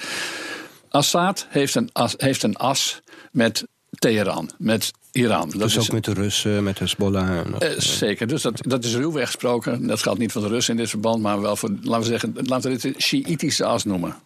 Assad 0.89 1.47
heeft 1.49 1.75
een 1.75 1.91
as, 1.93 2.15
heeft 2.17 2.43
een 2.43 2.57
as 2.57 3.01
met 3.33 3.67
Teheran, 3.91 4.51
met 4.59 4.91
Iran. 5.13 5.51
Dat 5.51 5.61
Dus 5.61 5.77
is 5.77 5.83
ook 5.83 5.93
met 5.93 6.05
de 6.05 6.13
Russen, 6.13 6.63
met 6.63 6.79
Hezbollah. 6.79 7.45
dat- 7.53 7.63
eh, 7.63 7.79
zeker, 7.79 8.27
dus 8.27 8.43
dat, 8.43 8.55
dat 8.63 8.85
is 8.85 8.95
ruwweg 8.95 9.27
gesproken. 9.27 9.87
Dat 9.87 10.03
geldt 10.03 10.19
niet 10.19 10.33
voor 10.33 10.43
de 10.43 10.49
Russen 10.49 10.75
in 10.75 10.81
dit 10.81 10.89
verband, 10.91 11.23
maar 11.23 11.41
wel 11.41 11.57
voor, 11.57 11.71
laten 11.83 12.01
we 12.01 12.07
zeggen, 12.19 12.35
laten 12.43 12.71
we 12.71 12.79
dit 12.79 12.95
de 12.95 13.03
Shiïtische 13.03 13.65
as 13.65 13.85
noemen. 13.85 14.17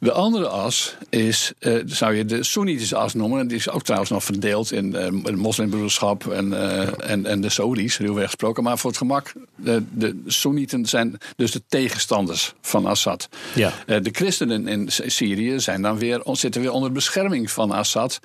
De 0.00 0.12
andere 0.12 0.48
as 0.48 0.96
is, 1.08 1.52
eh, 1.58 1.74
zou 1.86 2.14
je 2.14 2.24
de 2.24 2.42
Soenitische 2.42 2.96
as 2.96 3.14
noemen. 3.14 3.48
Die 3.48 3.56
is 3.56 3.70
ook 3.70 3.82
trouwens 3.82 4.10
nog 4.10 4.24
verdeeld 4.24 4.72
in 4.72 4.94
eh, 4.94 5.04
het 5.22 5.36
moslimbroederschap 5.36 6.26
en, 6.26 6.52
eh, 6.52 7.10
en, 7.10 7.26
en 7.26 7.40
de 7.40 7.48
Saoedi's, 7.48 7.98
ruwweg 7.98 8.24
gesproken. 8.24 8.62
Maar 8.62 8.78
voor 8.78 8.90
het 8.90 8.98
gemak, 8.98 9.32
de, 9.56 9.82
de 9.92 10.22
Soenieten 10.26 10.86
zijn 10.86 11.18
dus 11.36 11.50
de 11.50 11.62
tegenstanders 11.68 12.54
van 12.60 12.86
Assad. 12.86 13.28
Ja. 13.54 13.72
Eh, 13.86 14.02
de 14.02 14.10
christenen 14.12 14.68
in 14.68 14.88
Syrië 14.90 15.60
zijn 15.60 15.82
dan 15.82 15.98
weer, 15.98 16.20
zitten 16.32 16.60
weer 16.60 16.72
onder 16.72 16.92
bescherming 16.92 17.50
van 17.50 17.70
Assad. 17.70 18.20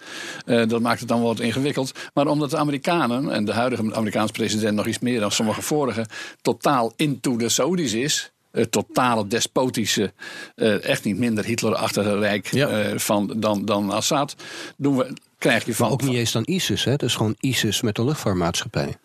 Eh, 0.46 0.67
dat 0.67 0.82
maakt 0.82 1.00
het 1.00 1.10
dan 1.10 1.20
wel 1.20 1.27
wat 1.27 1.39
ingewikkeld. 1.39 1.91
Maar 2.13 2.27
omdat 2.27 2.50
de 2.50 2.58
Amerikanen, 2.58 3.32
en 3.32 3.46
de 3.46 3.53
huidige 3.53 3.94
Amerikaanse 3.94 4.34
president 4.34 4.75
nog 4.75 4.88
iets 4.88 5.00
meer 5.00 5.20
dan 5.20 5.32
sommige 5.32 5.62
vorige, 5.62 6.05
totaal 6.41 6.94
into 6.96 7.38
de 7.38 7.50
Saudis 7.50 7.94
is. 7.94 8.32
Het 8.55 8.71
totale 8.71 9.27
despotische, 9.27 10.13
eh, 10.55 10.83
echt 10.83 11.03
niet 11.03 11.17
minder 11.17 11.45
Hitlerachtige 11.45 12.19
rijk 12.19 12.47
Ja. 12.51 12.67
eh, 12.69 12.97
van, 12.97 13.33
dan, 13.38 13.65
dan 13.65 13.89
Assad. 13.91 14.35
Doen 14.77 14.97
we, 14.97 15.13
krijg 15.38 15.65
je 15.65 15.75
van. 15.75 15.85
Maar 15.85 15.93
ook 15.93 16.03
niet 16.03 16.15
eens 16.17 16.31
dan 16.31 16.43
ISIS, 16.45 16.83
hè? 16.83 16.91
Het 16.91 17.03
is 17.03 17.15
gewoon 17.15 17.35
ISIS 17.39 17.81
met 17.81 17.97
een 17.97 18.05
luchtvaartmaatschappij. 18.05 18.95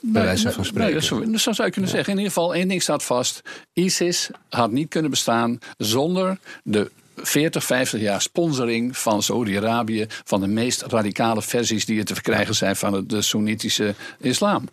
Bij 0.00 0.22
wijze 0.22 0.42
van 0.52 0.60
Nee, 0.62 0.70
spreken. 0.70 0.94
dat 0.94 1.04
zo, 1.04 1.36
zo 1.36 1.52
zou 1.52 1.66
je 1.66 1.72
kunnen 1.72 1.90
zeggen. 1.90 2.12
In 2.12 2.18
ieder 2.18 2.32
geval, 2.32 2.54
één 2.54 2.68
ding 2.68 2.82
staat 2.82 3.02
vast. 3.02 3.42
ISIS 3.72 4.30
had 4.48 4.70
niet 4.70 4.88
kunnen 4.88 5.10
bestaan 5.10 5.58
zonder 5.78 6.38
de 6.64 6.90
40, 7.16 7.64
50 7.64 8.00
jaar 8.00 8.22
sponsoring 8.22 8.98
van 8.98 9.22
Saudi-Arabië... 9.22 10.06
van 10.24 10.40
de 10.40 10.46
meest 10.46 10.82
radicale 10.82 11.42
versies 11.42 11.84
die 11.86 11.98
er 11.98 12.04
te 12.04 12.14
verkrijgen 12.14 12.54
zijn 12.54 12.76
van 12.76 12.92
de, 12.92 13.06
de 13.06 13.22
Soenitische 13.22 13.94
islam. 14.20 14.68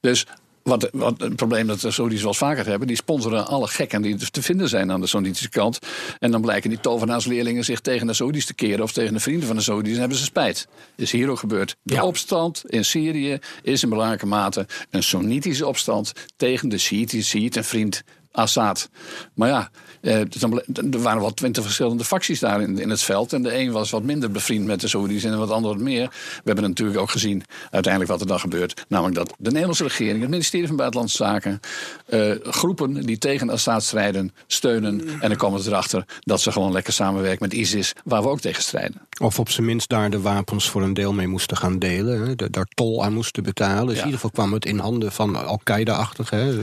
Dus 0.00 0.26
wat, 0.66 0.88
wat 0.92 1.20
een 1.22 1.34
probleem 1.34 1.66
dat 1.66 1.80
de 1.80 1.90
Saudis 1.90 2.18
wel 2.18 2.28
eens 2.28 2.38
vaker 2.38 2.66
hebben... 2.66 2.86
die 2.86 2.96
sponsoren 2.96 3.46
alle 3.46 3.68
gekken 3.68 4.02
die 4.02 4.30
te 4.30 4.42
vinden 4.42 4.68
zijn 4.68 4.92
aan 4.92 5.00
de 5.00 5.06
Soenitische 5.06 5.48
kant. 5.48 5.78
En 6.18 6.30
dan 6.30 6.40
blijken 6.40 6.70
die 6.70 6.80
tovenaarsleerlingen 6.80 7.64
zich 7.64 7.80
tegen 7.80 8.06
de 8.06 8.12
Saudis 8.12 8.46
te 8.46 8.54
keren... 8.54 8.82
of 8.82 8.92
tegen 8.92 9.12
de 9.12 9.20
vrienden 9.20 9.46
van 9.46 9.56
de 9.56 9.62
Saudis 9.62 9.92
en 9.92 9.98
hebben 10.00 10.18
ze 10.18 10.24
spijt. 10.24 10.68
Is 10.96 11.12
hier 11.12 11.28
ook 11.28 11.38
gebeurd. 11.38 11.76
De 11.82 11.94
Ja. 11.94 12.04
opstand 12.04 12.62
in 12.66 12.84
Syrië 12.84 13.38
is 13.62 13.82
in 13.82 13.88
belangrijke 13.88 14.26
mate 14.26 14.66
een 14.90 15.02
Soenitische 15.02 15.66
opstand... 15.66 16.12
tegen 16.36 16.68
de 16.68 16.78
Shiïtische 16.78 17.38
Shiït 17.38 17.56
en 17.56 17.64
vriend 17.64 18.02
Assad. 18.36 18.88
Maar 19.34 19.48
ja, 19.48 19.70
eh, 20.00 20.20
dan 20.38 20.62
er 20.92 21.00
waren 21.02 21.20
wel 21.20 21.34
twintig 21.34 21.62
verschillende 21.64 22.04
facties 22.04 22.40
daar 22.40 22.60
in, 22.62 22.78
in 22.78 22.90
het 22.90 23.02
veld. 23.02 23.32
En 23.32 23.42
de 23.42 23.58
een 23.58 23.70
was 23.72 23.90
wat 23.90 24.02
minder 24.02 24.30
bevriend 24.30 24.66
met 24.66 24.80
de 24.80 24.88
Saoedi's 24.88 25.24
en 25.24 25.30
de 25.30 25.36
ander 25.36 25.70
wat 25.70 25.80
meer. 25.80 26.08
We 26.08 26.40
hebben 26.44 26.64
natuurlijk 26.64 26.98
ook 26.98 27.10
gezien 27.10 27.42
uiteindelijk 27.70 28.12
wat 28.12 28.20
er 28.20 28.26
dan 28.26 28.40
gebeurt. 28.40 28.84
Namelijk 28.88 29.16
dat 29.16 29.34
de 29.38 29.50
Nederlandse 29.50 29.82
regering, 29.82 30.20
het 30.20 30.30
ministerie 30.30 30.66
van 30.66 30.76
Buitenlandse 30.76 31.16
Zaken... 31.16 31.60
eh, 32.06 32.30
groepen 32.42 33.06
die 33.06 33.18
tegen 33.18 33.50
Assad 33.50 33.82
strijden, 33.84 34.32
steunen. 34.46 35.08
En 35.20 35.28
dan 35.28 35.36
komen 35.36 35.60
ze 35.60 35.70
erachter 35.70 36.04
dat 36.20 36.40
ze 36.40 36.52
gewoon 36.52 36.72
lekker 36.72 36.92
samenwerken 36.92 37.38
met 37.48 37.52
ISIS... 37.52 37.92
waar 38.04 38.22
we 38.22 38.28
ook 38.28 38.40
tegen 38.40 38.62
strijden. 38.62 39.00
Of 39.20 39.38
op 39.38 39.50
zijn 39.50 39.66
minst 39.66 39.88
daar 39.88 40.10
de 40.10 40.20
wapens 40.20 40.68
voor 40.70 40.82
een 40.82 40.94
deel 40.94 41.12
mee 41.12 41.26
moesten 41.26 41.56
gaan 41.56 41.78
delen. 41.78 42.26
Hè, 42.26 42.34
de- 42.36 42.50
daar 42.50 42.66
tol 42.74 43.04
aan 43.04 43.12
moesten 43.14 43.42
betalen. 43.42 43.86
Dus 43.86 43.94
Ja. 43.96 44.00
in 44.00 44.06
ieder 44.06 44.20
geval 44.20 44.30
kwam 44.30 44.52
het 44.52 44.64
in 44.64 44.78
handen 44.78 45.12
van 45.12 45.46
Al-Qaeda-achtig. 45.46 46.30
hè. 46.30 46.54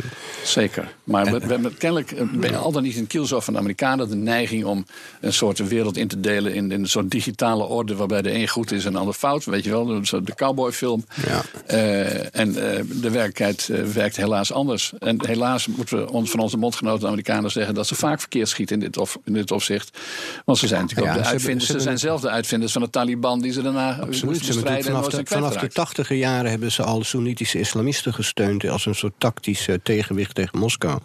Zeker. 0.43 0.93
Maar 1.03 1.25
we, 1.25 1.39
we 1.39 1.62
hebben 1.63 1.79
kennelijk 1.79 2.11
eh, 2.11 2.25
bij- 2.39 2.57
al 2.57 2.71
dan 2.71 2.83
niet 2.83 2.93
in 2.95 2.99
het 3.01 3.09
kielzog 3.09 3.43
van 3.43 3.53
de 3.53 3.59
Amerikanen 3.59 4.09
de 4.09 4.15
neiging 4.15 4.65
om 4.65 4.85
een 5.21 5.33
soort 5.33 5.67
wereld 5.67 5.97
in 5.97 6.07
te 6.07 6.19
delen 6.19 6.53
in, 6.53 6.71
in 6.71 6.81
een 6.81 6.87
soort 6.89 7.11
digitale 7.11 7.63
orde 7.63 7.95
waarbij 7.95 8.21
de 8.21 8.33
een 8.33 8.47
goed 8.47 8.71
is 8.71 8.85
en 8.85 8.91
de 8.91 8.97
ander 8.97 9.13
fout. 9.13 9.45
Weet 9.45 9.63
je 9.63 9.69
wel, 9.69 9.89
een 9.89 10.03
de 10.23 10.35
cowboyfilm. 10.35 11.05
Ja. 11.27 11.41
Eh, 11.65 12.35
en 12.39 12.47
eh, 12.75 12.83
de 13.01 13.09
werkelijkheid 13.09 13.69
werkt 13.93 14.15
helaas 14.15 14.51
anders. 14.51 14.91
En 14.99 15.25
helaas 15.27 15.67
moeten 15.67 15.97
we 15.97 16.11
ons, 16.11 16.29
van 16.29 16.39
onze 16.39 16.57
mondgenoten 16.57 16.99
de 16.99 17.07
Amerikanen 17.07 17.51
zeggen 17.51 17.73
dat 17.75 17.87
ze 17.87 17.95
vaak 17.95 18.19
verkeerd 18.19 18.49
schieten 18.49 18.75
in 18.75 18.81
dit, 18.81 18.97
of, 18.97 19.17
in 19.25 19.33
dit 19.33 19.51
opzicht. 19.51 19.97
Want 20.45 20.57
ze 20.57 20.67
zijn 20.67 20.81
natuurlijk 20.81 21.07
Ja, 21.09 21.13
ook 21.15 21.21
de 21.21 21.27
ze 21.27 21.33
uitvinders. 21.33 21.69
ze 21.69 21.79
zijn 21.79 21.99
zelf 21.99 22.21
de 22.21 22.29
uitvinders 22.29 22.71
van 22.71 22.81
de 22.81 22.89
Taliban 22.89 23.41
die 23.41 23.51
ze 23.51 23.61
daarna 23.61 23.89
Absoluut. 23.89 24.23
moesten 24.23 24.45
Ze 24.45 24.51
hebben 24.51 24.63
bestrijden 24.73 24.87
en 24.87 24.93
natuurlijk 25.01 25.11
nooit 25.11 25.11
zijn 25.13 25.25
vanaf, 25.25 25.51
de, 25.53 25.59
vanaf 25.59 25.69
de 25.69 25.73
tachtiger 25.75 26.15
jaren 26.15 26.49
hebben 26.49 26.71
ze 26.71 26.83
al 26.83 27.03
Soenitische 27.03 27.59
islamisten 27.59 28.13
gesteund 28.13 28.67
als 28.67 28.85
een 28.85 28.95
soort 28.95 29.13
tactisch 29.17 29.67
tegenwicht 29.83 30.35
tegen 30.35 30.59
Moskou. 30.59 30.99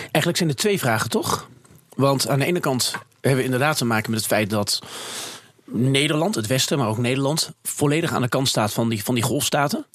Eigenlijk 0.00 0.36
zijn 0.36 0.48
er 0.48 0.54
twee 0.54 0.78
vragen, 0.78 1.10
toch? 1.10 1.48
Want 1.96 2.28
aan 2.28 2.38
de 2.38 2.44
ene 2.44 2.60
kant 2.60 2.94
hebben 3.20 3.40
we 3.40 3.44
inderdaad 3.44 3.76
te 3.76 3.84
maken 3.84 4.10
met 4.10 4.18
het 4.18 4.28
feit 4.28 4.50
dat 4.50 4.82
Nederland, 5.64 6.34
het 6.34 6.46
Westen, 6.46 6.78
maar 6.78 6.88
ook 6.88 6.98
Nederland, 6.98 7.52
volledig 7.62 8.12
aan 8.12 8.22
de 8.22 8.28
kant 8.28 8.48
staat 8.48 8.72
van 8.72 8.88
die, 8.88 9.04
van 9.04 9.14
die 9.14 9.24
golfstaten. 9.24 9.86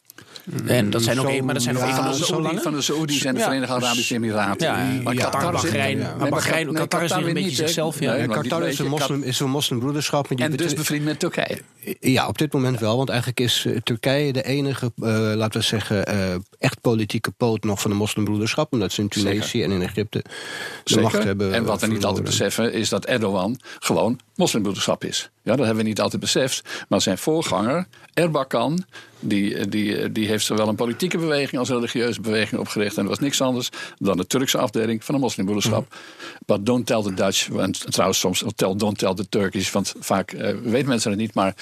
En 0.66 0.90
dat 0.90 1.02
zijn 1.02 1.20
ook, 1.20 1.28
een- 1.30 1.46
maar 1.46 1.54
dat 1.54 1.64
zijn 1.64 1.78
ook 1.78 1.84
een 1.84 1.94
van 1.96 2.04
de 2.04 2.10
Van 2.10 2.12
de, 2.12 2.18
zo 2.18 2.26
Saoedi- 2.26 2.60
van 2.62 2.74
de 2.74 2.82
Saoedi's 2.82 3.24
en 3.26 3.34
de 3.34 3.40
Ja. 3.40 3.46
Verenigde 3.46 3.74
Arabische 3.74 4.14
Emiraten. 4.16 4.68
Ja, 4.68 5.02
Maar 5.04 5.14
ja, 5.14 5.30
Qatar, 5.30 5.52
Bahrein. 5.52 6.08
Bahrein- 6.30 6.66
nee, 6.66 6.74
Qatar 6.76 7.04
is 7.04 7.12
een 7.12 7.34
beetje 7.34 7.50
zichzelf, 7.56 8.00
ja. 8.00 8.26
Qatar 8.26 8.68
is 8.68 8.80
een, 8.80 8.88
moslim, 8.88 9.24
is 9.24 9.40
een 9.40 9.50
moslimbroederschap. 9.50 10.32
En 10.32 10.52
dus 10.56 10.74
bevriend 10.74 11.04
met 11.06 11.20
Turkije. 11.20 11.58
Ja, 12.00 12.28
op 12.28 12.38
dit 12.38 12.54
moment 12.54 12.80
wel. 12.80 12.98
Want 12.98 13.10
eigenlijk 13.10 13.40
is 13.40 13.66
eh, 13.68 13.78
Turkije 13.84 14.34
de 14.34 14.44
enige, 14.44 14.92
eh, 15.02 15.32
laten 15.36 15.60
we 15.60 15.66
zeggen, 15.66 16.06
eh, 16.06 16.36
echt 16.60 16.82
politieke 16.82 17.32
poot 17.32 17.64
nog 17.64 17.82
van 17.82 17.92
de 17.92 17.98
moslimbroederschap. 17.98 18.74
Omdat 18.74 18.92
ze 18.92 19.02
in 19.02 19.08
Tunesië 19.08 19.64
en 19.64 19.72
in 19.72 19.82
Egypte 19.82 20.18
de 20.24 20.30
Zeker. 20.84 21.04
macht 21.04 21.24
hebben. 21.24 21.54
en 21.54 21.64
wat 21.66 21.82
we 21.82 21.88
niet 21.88 22.06
altijd 22.06 22.26
beseffen 22.26 22.74
is 22.74 22.90
dat 22.90 23.06
Erdogan 23.06 23.60
gewoon 23.80 24.20
moslimbroederschap 24.36 25.04
is. 25.04 25.30
Ja, 25.44 25.56
dat 25.56 25.66
hebben 25.66 25.84
we 25.84 25.90
niet 25.90 26.02
altijd 26.02 26.22
beseft. 26.22 26.86
Maar 26.90 27.02
zijn 27.02 27.18
voorganger, 27.18 27.88
Erbakan, 28.14 28.86
die, 29.20 29.68
die, 29.68 30.12
die 30.12 30.28
heeft 30.28 30.46
zowel 30.46 30.68
een 30.68 30.76
politieke 30.76 31.18
beweging 31.18 31.60
als 31.60 31.70
een 31.70 31.76
religieuze 31.76 32.22
beweging 32.22 32.62
opgericht. 32.62 32.98
En 32.98 33.02
dat 33.02 33.12
was 33.12 33.20
niks 33.20 33.42
anders 33.42 33.70
dan 33.98 34.18
de 34.18 34.28
Turkse 34.28 34.58
afdeling 34.58 35.04
van 35.04 35.16
de 35.16 35.22
moslimbroederschap. 35.22 35.88
Mhm. 35.90 35.98
But 36.46 36.66
don't 36.66 36.86
tell 36.86 37.02
the 37.02 37.14
Dutch. 37.14 37.48
Want 37.48 37.92
trouwens, 37.92 38.20
soms 38.20 38.44
tell, 38.56 38.76
don't 38.76 38.98
tell 38.98 39.14
the 39.14 39.30
Turkish. 39.30 39.72
Want 39.72 39.94
vaak 40.00 40.32
eh, 40.32 40.56
weten 40.64 40.88
mensen 40.88 41.12
het 41.12 41.20
niet. 41.20 41.34
Maar 41.34 41.56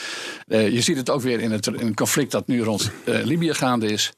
eh, 0.48 0.70
je 0.70 0.82
ziet 0.82 0.98
het 0.98 1.10
ook 1.10 1.22
weer 1.22 1.40
in 1.40 1.52
het, 1.52 1.68
in 1.68 1.94
conflict 1.94 2.32
dat 2.32 2.48
nu 2.48 2.62
rond 2.62 2.92
eh, 3.06 3.24
Libië 3.24 3.54
gaande 3.54 3.88
is. 3.88 4.12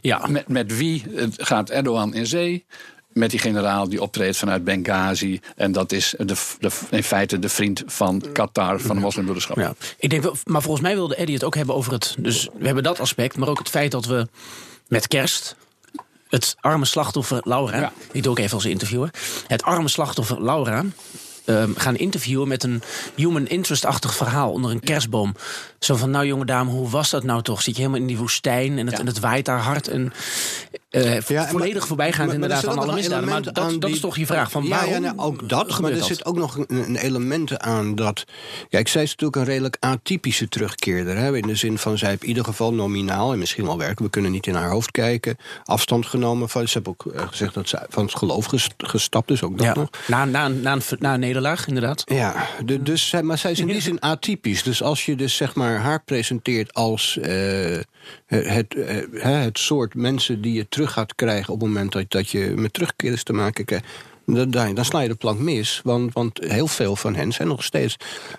Ja. 0.00 0.26
met, 0.26 0.48
met 0.48 0.76
wie 0.76 1.04
gaat 1.36 1.70
Erdogan 1.70 2.14
in 2.14 2.26
zee? 2.26 2.64
Met 3.14 3.30
die 3.30 3.38
generaal 3.38 3.88
die 3.88 4.02
optreedt 4.02 4.36
vanuit 4.36 4.64
Benghazi. 4.64 5.40
En 5.56 5.72
dat 5.72 5.92
is 5.92 6.14
de, 6.18 6.34
de, 6.60 6.70
in 6.90 7.02
feite 7.04 7.38
de 7.38 7.48
vriend 7.48 7.82
van 7.86 8.22
Qatar, 8.32 8.80
van 8.80 8.96
de 8.96 9.02
moslimbroederschap. 9.02 9.56
Ja, 9.56 9.74
ik 9.98 10.10
denk 10.10 10.22
wel, 10.22 10.36
maar 10.44 10.62
volgens 10.62 10.82
mij 10.82 10.94
wilde 10.94 11.14
Eddie 11.16 11.34
het 11.34 11.44
ook 11.44 11.54
hebben 11.54 11.74
over 11.74 11.92
het. 11.92 12.14
Dus 12.18 12.48
we 12.58 12.64
hebben 12.66 12.82
dat 12.84 13.00
aspect, 13.00 13.36
maar 13.36 13.48
ook 13.48 13.58
het 13.58 13.68
feit 13.68 13.90
dat 13.90 14.04
we 14.04 14.28
met 14.88 15.08
kerst. 15.08 15.56
Het 16.28 16.56
arme 16.60 16.84
slachtoffer 16.84 17.40
Laura, 17.44 17.78
Ja. 17.78 17.92
ik 18.12 18.22
doe 18.22 18.32
ook 18.32 18.38
even 18.38 18.54
als 18.54 18.64
interviewer. 18.64 19.10
Het 19.46 19.62
arme 19.62 19.88
slachtoffer 19.88 20.44
Laura 20.44 20.84
ehm, 21.44 21.70
gaan 21.74 21.96
interviewen 21.96 22.48
met 22.48 22.62
een 22.62 22.82
human 23.14 23.46
interest-achtig 23.46 24.14
verhaal 24.14 24.52
onder 24.52 24.70
een 24.70 24.80
kerstboom. 24.80 25.34
Zo 25.84 25.96
van, 25.96 26.10
nou 26.10 26.26
jonge 26.26 26.44
dame, 26.44 26.70
hoe 26.70 26.88
was 26.88 27.10
dat 27.10 27.22
nou 27.24 27.42
toch? 27.42 27.62
Zit 27.62 27.74
je 27.76 27.80
helemaal 27.80 28.00
in 28.00 28.06
die 28.06 28.18
woestijn 28.18 28.78
en 28.78 28.86
het, 28.86 28.94
Ja. 28.94 29.00
en 29.00 29.06
het 29.06 29.20
waait 29.20 29.44
daar 29.44 29.58
hard. 29.60 29.88
En, 29.88 30.12
Ja, 30.90 31.00
en 31.00 31.22
volledig 31.48 31.86
voorbijgaand 31.86 32.28
er 32.28 32.34
inderdaad 32.34 32.60
zit 32.60 32.70
aan 32.70 32.78
alle 32.78 32.94
misdaden. 32.94 33.28
Maar 33.28 33.42
dat, 33.42 33.76
dat 33.80 33.90
is 33.90 34.00
toch 34.00 34.16
je 34.16 34.26
vraag 34.26 34.50
van 34.50 34.68
waarom 34.68 34.90
Ja, 34.92 34.98
nou, 34.98 35.18
ook 35.18 35.48
dat. 35.48 35.80
Maar 35.80 35.90
er 35.90 35.98
dat? 35.98 36.06
zit 36.06 36.24
ook 36.24 36.36
nog 36.36 36.56
een, 36.58 36.66
een 36.68 36.96
element 36.96 37.58
aan 37.58 37.94
dat... 37.94 38.24
Kijk, 38.68 38.88
zij 38.88 39.02
is 39.02 39.10
natuurlijk 39.10 39.36
een 39.36 39.44
redelijk 39.44 39.76
atypische 39.80 40.48
terugkeerder. 40.48 41.16
Hè? 41.16 41.36
In 41.36 41.46
de 41.46 41.54
zin 41.54 41.78
van, 41.78 41.98
zij 41.98 42.08
heeft 42.08 42.22
in 42.22 42.28
ieder 42.28 42.44
geval 42.44 42.74
nominaal... 42.74 43.32
en 43.32 43.38
misschien 43.38 43.64
wel 43.64 43.78
werken, 43.78 44.04
we 44.04 44.10
kunnen 44.10 44.30
niet 44.30 44.46
in 44.46 44.54
haar 44.54 44.70
hoofd 44.70 44.90
kijken... 44.90 45.36
afstand 45.64 46.06
genomen 46.06 46.48
van... 46.48 46.68
Ze 46.68 46.72
heeft 46.78 46.88
ook 46.88 47.12
eh, 47.14 47.28
gezegd 47.28 47.54
dat 47.54 47.68
ze 47.68 47.86
van 47.88 48.04
het 48.04 48.14
geloof 48.16 48.44
gest- 48.44 48.74
gestapt 48.76 49.30
is, 49.30 49.42
ook 49.42 49.56
dat 49.58 49.66
Ja, 49.66 49.74
nog. 49.74 49.88
na, 50.06 50.24
na, 50.24 50.48
na, 50.48 50.72
een, 50.72 50.82
na 50.98 51.14
een 51.14 51.20
nederlaag, 51.20 51.66
inderdaad. 51.66 52.02
Ja, 52.06 52.46
de, 52.64 52.82
dus, 52.82 53.14
maar 53.22 53.38
zij 53.38 53.50
is 53.50 53.58
in 53.58 53.66
die 53.66 53.80
zin 53.80 54.00
atypisch. 54.00 54.62
Dus 54.62 54.82
als 54.82 55.04
je 55.06 55.16
dus 55.16 55.36
zeg 55.36 55.54
maar 55.54 55.73
haar 55.78 56.02
presenteert 56.04 56.74
als 56.74 57.18
eh, 57.18 57.78
het, 58.26 58.74
eh, 58.74 59.42
het 59.42 59.58
soort 59.58 59.94
mensen 59.94 60.40
die 60.40 60.52
je 60.52 60.68
terug 60.68 60.92
gaat 60.92 61.14
krijgen 61.14 61.52
op 61.52 61.60
het 61.60 61.68
moment 61.68 61.92
dat, 61.92 62.10
dat 62.10 62.30
je 62.30 62.52
met 62.56 62.72
terugkeerders 62.72 63.22
te 63.22 63.32
maken 63.32 63.64
krijgt. 63.64 63.86
Dan, 64.26 64.84
sla 64.84 65.00
je 65.00 65.08
de 65.08 65.14
plank 65.14 65.38
mis, 65.38 65.80
want, 65.84 66.12
want 66.12 66.38
heel 66.44 66.66
veel 66.66 66.96
van 66.96 67.14
hen 67.14 67.32
zijn 67.32 67.48
nog 67.48 67.64
steeds, 67.64 67.96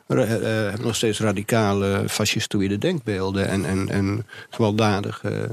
ra- 0.07 0.23
eh, 0.23 0.41
hebben 0.41 0.81
nog 0.81 0.95
steeds 0.95 1.19
radicale 1.19 2.03
fascistoïde 2.09 2.77
denkbeelden 2.77 3.47
en, 3.47 3.65
en, 3.65 3.89
en 3.89 4.25
gewelddadige 4.49 5.49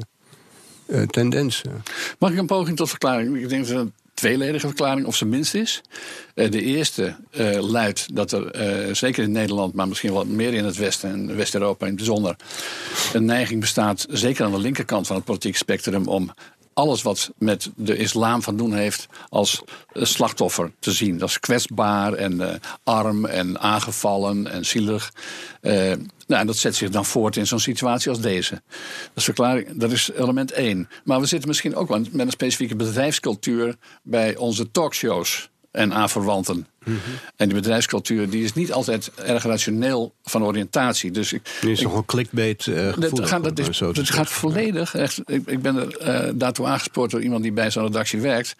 tendensen. 1.06 1.82
Mag 2.18 2.30
ik 2.30 2.38
een 2.38 2.46
poging 2.46 2.76
tot 2.76 2.88
verklaring? 2.88 3.36
Ik 3.36 3.48
denk 3.48 3.66
dat 3.66 3.86
tweeledige 4.14 4.66
verklaring 4.66 5.06
of 5.06 5.16
zijn 5.16 5.30
minst 5.30 5.54
is. 5.54 5.80
Eh, 6.34 6.50
de 6.50 6.62
eerste 6.62 7.16
eh, 7.30 7.58
luidt 7.60 8.14
dat 8.14 8.32
er, 8.32 8.50
eh, 8.50 8.94
zeker 8.94 9.22
in 9.22 9.32
Nederland, 9.32 9.74
maar 9.74 9.88
misschien 9.88 10.12
wel 10.12 10.24
meer 10.24 10.54
in 10.54 10.64
het 10.64 10.76
Westen 10.76 11.10
en 11.10 11.36
West-Europa 11.36 11.86
in 11.86 11.92
het 11.92 11.96
bijzonder, 11.96 12.36
een 13.12 13.24
neiging 13.24 13.60
bestaat, 13.60 14.06
zeker 14.10 14.44
aan 14.44 14.52
de 14.52 14.58
linkerkant 14.58 15.06
van 15.06 15.16
het 15.16 15.24
politieke 15.24 15.58
spectrum, 15.58 16.06
om 16.06 16.32
alles 16.74 17.02
wat 17.02 17.30
met 17.38 17.70
de 17.76 17.96
islam 17.96 18.42
van 18.42 18.56
doen 18.56 18.74
heeft 18.74 19.06
als 19.28 19.62
eh, 19.92 20.04
slachtoffer 20.04 20.72
te 20.78 20.92
zien. 20.92 21.18
Dat 21.18 21.28
is 21.28 21.40
kwetsbaar 21.40 22.12
en 22.12 22.40
eh, 22.40 22.54
arm 22.84 23.24
en 23.24 23.60
aangevallen 23.60 24.46
en 24.46 24.66
zielig. 24.66 25.12
Eh, 25.60 25.72
nou, 26.26 26.40
en 26.40 26.46
dat 26.46 26.56
zet 26.56 26.76
zich 26.76 26.90
dan 26.90 27.04
voort 27.04 27.36
in 27.36 27.46
zo'n 27.46 27.60
situatie 27.60 28.10
als 28.10 28.20
deze. 28.20 28.62
Dat 28.70 29.10
is, 29.14 29.24
verklaring, 29.24 29.68
dat 29.72 29.92
is 29.92 30.10
element 30.10 30.52
één. 30.52 30.88
Maar 31.04 31.20
we 31.20 31.26
zitten 31.26 31.48
misschien 31.48 31.74
ook 31.74 31.88
met 31.88 32.10
een 32.12 32.30
specifieke 32.30 32.76
bedrijfscultuur 32.76 33.76
bij 34.02 34.36
onze 34.36 34.70
talkshows 34.70 35.50
en 35.72 35.94
aanverwanten. 35.94 36.66
En 37.36 37.48
die 37.48 37.54
bedrijfscultuur 37.54 38.30
die 38.30 38.44
is 38.44 38.52
niet 38.52 38.72
altijd 38.72 39.10
erg 39.14 39.42
rationeel 39.44 40.14
van 40.24 40.44
oriëntatie. 40.44 41.10
Dus 41.10 41.32
ik, 41.32 41.58
is 41.60 41.78
ik- 41.78 41.86
nog 41.86 41.96
een 41.96 42.04
clickbait 42.04 42.66
eh 42.66 42.74
dat, 42.84 42.94
gevoelig, 42.94 43.28
gaat, 43.28 43.44
dat, 43.44 43.58
is, 43.58 43.76
zo 43.76 43.92
dat 43.92 44.10
gaat 44.10 44.28
volledig. 44.30 44.94
Echt, 44.94 45.20
ik, 45.26 45.46
ik 45.46 45.62
ben 45.62 45.76
er 45.76 45.96
eh, 45.98 46.30
daartoe 46.34 46.66
aangespoord 46.66 47.10
door 47.10 47.22
iemand 47.22 47.42
die 47.42 47.52
bij 47.52 47.70
zo'n 47.70 47.82
redactie 47.84 48.20
werkt. 48.20 48.56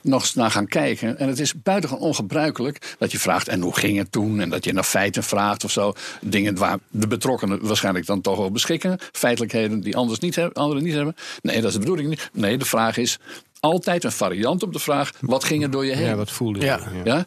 Nog 0.00 0.20
eens 0.20 0.34
naar 0.34 0.50
gaan 0.50 0.66
kijken. 0.66 1.18
En 1.18 1.28
het 1.28 1.38
is 1.40 1.62
buitengewoon 1.62 2.04
ongebruikelijk 2.04 2.94
dat 2.98 3.12
je 3.12 3.18
vraagt. 3.18 3.48
En 3.48 3.60
hoe 3.60 3.76
ging 3.76 3.98
het 3.98 4.12
toen? 4.12 4.40
En 4.40 4.48
dat 4.48 4.64
je 4.64 4.72
naar 4.72 4.84
feiten 4.84 5.22
vraagt 5.22 5.64
of 5.64 5.70
zo. 5.70 5.92
Dingen 6.20 6.56
waar 6.56 6.78
de 6.90 7.06
betrokkenen 7.06 7.66
waarschijnlijk 7.66 8.06
dan 8.06 8.20
toch 8.20 8.36
wel 8.36 8.50
beschikken. 8.50 8.98
Feitelijkheden 9.12 9.80
die 9.80 9.96
anders 9.96 10.18
niet 10.18 10.36
hebben, 10.36 10.54
anderen 10.62 10.82
niet 10.82 10.94
hebben. 10.94 11.16
Nee, 11.42 11.56
dat 11.56 11.66
is 11.66 11.72
de 11.72 11.78
bedoeling 11.80 12.08
niet. 12.08 12.30
Nee, 12.32 12.58
de 12.58 12.64
vraag 12.64 12.96
is 12.96 13.18
altijd 13.66 14.04
een 14.04 14.12
variant 14.12 14.62
op 14.62 14.72
de 14.72 14.78
vraag. 14.78 15.12
Wat 15.20 15.44
ging 15.44 15.62
er 15.62 15.70
door 15.70 15.86
je 15.86 15.94
heen? 15.94 16.06
Ja, 16.06 16.14
wat 16.14 16.30
voelde 16.30 16.58
je? 16.58 16.64
Ja. 16.64 16.80
Ja? 17.04 17.26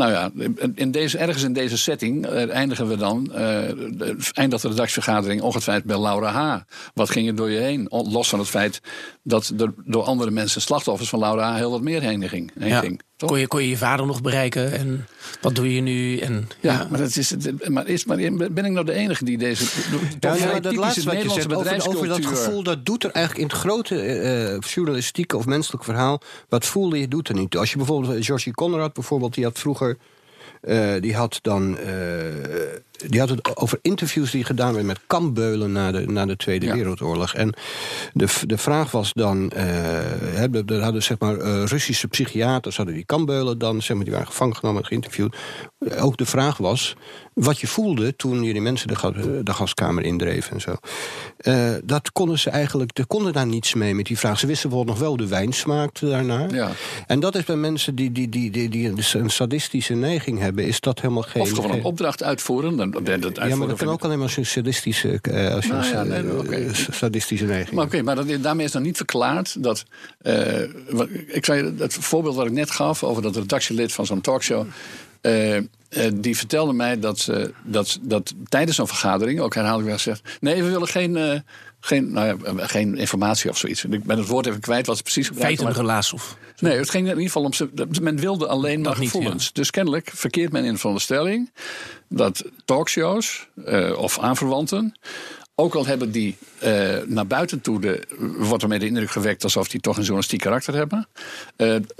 Nou 0.00 0.12
ja, 0.12 0.30
in 0.74 0.90
deze, 0.90 1.18
ergens 1.18 1.42
in 1.42 1.52
deze 1.52 1.78
setting 1.78 2.26
eh, 2.26 2.50
eindigen 2.50 2.88
we 2.88 2.96
dan. 2.96 3.32
eh 3.34 3.38
de- 3.38 4.16
eindigt 4.32 4.62
de 4.62 4.68
redactievergadering 4.68 5.40
ongetwijfeld 5.42 5.86
bij 5.86 6.00
Laura 6.00 6.32
H. 6.32 6.60
Wat 6.94 7.10
ging 7.10 7.28
er 7.28 7.34
door 7.36 7.50
je 7.50 7.58
heen? 7.58 7.86
Los 7.90 8.28
van 8.28 8.38
het 8.38 8.48
feit 8.48 8.80
dat 9.22 9.52
er 9.58 9.72
door 9.84 10.02
andere 10.02 10.30
mensen 10.30 10.60
slachtoffers 10.60 11.08
van 11.08 11.18
Laura 11.18 11.52
H. 11.52 11.56
heel 11.56 11.70
wat 11.70 11.82
meer 11.82 12.02
heen 12.02 12.28
ging. 12.28 12.50
Heen 12.58 12.68
Ja. 12.68 12.80
ging 12.80 13.00
toch? 13.16 13.28
Kon, 13.28 13.38
je, 13.38 13.46
kon 13.46 13.62
je 13.62 13.68
je 13.68 13.76
vader 13.76 14.06
nog 14.06 14.20
bereiken? 14.22 14.72
En 14.72 15.06
wat 15.40 15.54
doe 15.54 15.74
je 15.74 15.80
nu? 15.80 16.18
En, 16.18 16.48
Ja, 16.60 16.86
maar, 16.90 16.98
dat 16.98 17.16
is, 17.16 17.30
het- 17.30 17.68
maar, 17.68 17.86
is, 17.86 18.04
maar 18.04 18.16
ben 18.50 18.64
ik 18.64 18.70
nou 18.72 18.84
de 18.86 18.92
enige 18.92 19.24
die 19.24 19.38
deze. 19.38 19.64
Ja, 20.20 20.34
ja, 20.34 20.46
dat 20.60 20.62
typische 20.62 20.78
laatste 20.80 21.04
wat 21.04 21.22
je 21.22 21.28
zegt 21.30 21.30
over, 21.30 21.38
over 21.38 21.48
dat 21.48 21.58
bedrijfscultuur. 21.58 22.36
gevoel, 22.36 22.62
dat 22.62 22.86
doet 22.86 23.04
er 23.04 23.10
eigenlijk 23.10 23.44
in 23.44 23.50
het 23.52 23.60
grote 23.66 24.00
eh, 24.00 24.54
eh, 24.54 24.60
journalistieke 24.60 25.36
of 25.36 25.46
menselijk 25.46 25.84
verhaal. 25.84 26.20
Wat 26.48 26.66
voelde 26.66 26.98
je, 27.00 27.08
doet 27.08 27.28
er 27.28 27.34
niet 27.34 27.50
toe. 27.50 27.60
Als 27.60 27.70
je 27.70 27.76
bijvoorbeeld, 27.76 28.24
Georgie 28.24 28.52
Conrad 28.54 28.92
bijvoorbeeld, 28.92 29.34
die 29.34 29.44
had 29.44 29.58
vroeger. 29.58 29.89
Eh, 30.60 31.00
die 31.00 31.16
had 31.16 31.38
dan. 31.42 31.78
Die 33.08 33.20
had 33.20 33.28
het 33.28 33.56
over 33.56 33.78
interviews 33.82 34.30
die 34.30 34.44
gedaan 34.44 34.68
werden 34.68 34.86
met 34.86 35.00
kambeulen 35.06 35.72
na 35.72 35.92
de, 35.92 36.06
na 36.06 36.26
de 36.26 36.36
Tweede 36.36 36.66
Ja. 36.66 36.74
Wereldoorlog. 36.74 37.34
En 37.34 37.54
de, 38.12 38.26
de 38.46 38.58
vraag 38.58 38.90
was 38.90 39.12
dan, 39.12 39.50
hè, 39.54 40.64
er 40.66 40.82
hadden 40.82 41.02
zeg 41.02 41.18
maar 41.18 41.36
eh, 41.38 41.64
Russische 41.64 42.08
psychiaters 42.08 42.76
hadden 42.76 42.94
die 42.94 43.04
kambeulen 43.04 43.58
dan, 43.58 43.82
zeg 43.82 43.96
maar, 43.96 44.04
die 44.04 44.12
waren 44.14 44.28
gevangen 44.28 44.56
genomen 44.56 44.82
en 44.82 44.86
geïnterviewd. 44.88 45.36
Eh, 45.78 46.04
Ook 46.04 46.16
de 46.16 46.26
vraag 46.26 46.56
was 46.56 46.96
wat 47.34 47.60
je 47.60 47.66
voelde 47.66 48.16
toen 48.16 48.42
je 48.42 48.52
die 48.52 48.62
mensen 48.62 48.88
de, 48.88 49.40
de 49.44 49.52
gaskamer 49.52 50.04
indreef 50.04 50.50
en 50.50 50.60
zo. 50.60 50.74
Dat 51.84 52.12
konden 52.12 52.38
ze 52.38 52.50
eigenlijk, 52.50 52.90
ze 52.94 53.04
konden 53.04 53.32
daar 53.32 53.46
niets 53.46 53.74
mee 53.74 53.94
met 53.94 54.06
die 54.06 54.18
vraag. 54.18 54.38
Ze 54.38 54.46
wisten 54.46 54.68
bijvoorbeeld 54.68 54.98
nog 54.98 55.08
wel 55.08 55.16
de 55.16 55.26
wijn 55.26 55.52
smaakte 55.52 56.08
daarna. 56.08 56.46
Ja. 56.52 56.70
En 57.06 57.20
dat 57.20 57.34
is 57.34 57.44
bij 57.44 57.56
mensen 57.56 57.94
die, 57.94 58.12
die, 58.12 58.28
die, 58.28 58.50
die, 58.50 58.68
die 58.68 58.92
een 59.12 59.30
sadistische 59.30 59.94
neiging 59.94 60.38
hebben, 60.38 60.66
is 60.66 60.80
dat 60.80 61.00
helemaal 61.00 61.22
geen. 61.22 61.42
Of 61.42 61.50
gewoon 61.50 61.70
een 61.70 61.84
opdracht 61.84 62.22
uitvoeren. 62.22 62.76
Dan, 62.76 62.89
dat 62.90 63.36
ja, 63.36 63.56
maar 63.56 63.68
dat 63.68 63.78
kan 63.78 63.88
ook 63.88 64.04
alleen 64.04 64.16
maar 64.16 64.26
als 64.26 64.34
je 64.34 64.40
een 64.40 64.46
sadistische, 64.46 65.18
eh, 65.22 65.54
als 65.54 65.64
je 65.66 65.72
Nou 65.72 65.86
ja, 65.86 66.00
een, 66.00 66.46
nee, 66.48 66.64
eh, 66.64 66.74
sadistische 66.74 67.44
neiging 67.46 67.76
Maar 67.76 67.84
oké, 67.84 68.02
maar 68.02 68.14
dat, 68.16 68.26
daarmee 68.42 68.64
is 68.66 68.72
dan 68.72 68.82
niet 68.82 68.96
verklaard 68.96 69.62
dat. 69.62 69.84
eh, 70.22 70.62
wat- 70.90 71.08
ik 71.26 71.44
zei 71.44 71.74
het 71.78 71.94
voorbeeld 71.94 72.36
wat 72.36 72.46
ik 72.46 72.52
net 72.52 72.70
gaf 72.70 73.04
over 73.04 73.22
dat 73.22 73.36
redactielid 73.36 73.92
van 73.92 74.06
zo'n 74.06 74.20
talkshow. 74.20 74.66
die 76.14 76.36
vertelde 76.36 76.72
mij 76.72 76.98
dat, 76.98 77.18
ze, 77.18 77.52
dat, 77.64 77.98
dat 78.02 78.34
tijdens 78.48 78.76
zo'n 78.76 78.86
vergadering 78.88 79.40
ook 79.40 79.54
herhaaldelijk 79.54 79.88
werd 79.90 80.02
gezegd: 80.02 80.36
nee, 80.40 80.62
we 80.62 80.70
willen 80.70 80.88
geen, 80.88 81.42
geen, 81.80 82.12
nou 82.12 82.26
ja, 82.26 82.36
eh, 82.44 82.68
geen 82.68 82.96
informatie 82.98 83.50
of 83.50 83.58
zoiets. 83.58 83.84
Ik 83.84 84.04
ben 84.04 84.18
het 84.18 84.26
woord 84.26 84.46
even 84.46 84.60
kwijt 84.60 84.86
wat 84.86 84.96
ze 84.96 85.02
precies 85.02 85.26
gebruikten. 85.26 85.64
maar- 85.64 85.72
Feitenrelaas 85.72 86.12
of... 86.12 86.36
Nee, 86.58 86.76
het 86.78 86.90
ging 86.90 87.04
in 87.04 87.10
ieder 87.10 87.24
geval 87.26 87.42
om. 87.44 87.52
ze- 87.52 87.70
Men 88.00 88.16
wilde 88.16 88.46
alleen 88.46 88.80
maar 88.80 88.94
Dat 88.94 89.02
gevoelens. 89.04 89.52
Dus 89.52 89.70
kennelijk 89.70 90.10
verkeert 90.14 90.52
men 90.52 90.64
in 90.64 90.72
de 90.72 90.78
veronderstelling 90.78 91.50
dat 92.08 92.44
talkshows 92.64 93.48
eh, 93.64 93.96
of 93.98 94.18
aanverwanten. 94.18 94.98
Ook 95.54 95.74
al 95.74 95.86
hebben 95.86 96.10
die 96.10 96.36
eh, 96.58 96.96
naar 97.06 97.26
buiten 97.26 97.60
toe, 97.60 97.80
de, 97.80 98.06
wordt 98.38 98.62
ermee 98.62 98.78
de 98.78 98.86
indruk 98.86 99.10
gewekt 99.10 99.44
alsof 99.44 99.68
die 99.68 99.80
toch 99.80 99.94
een 99.94 100.00
journalistiek 100.02 100.40
karakter 100.40 100.74
hebben. 100.74 101.08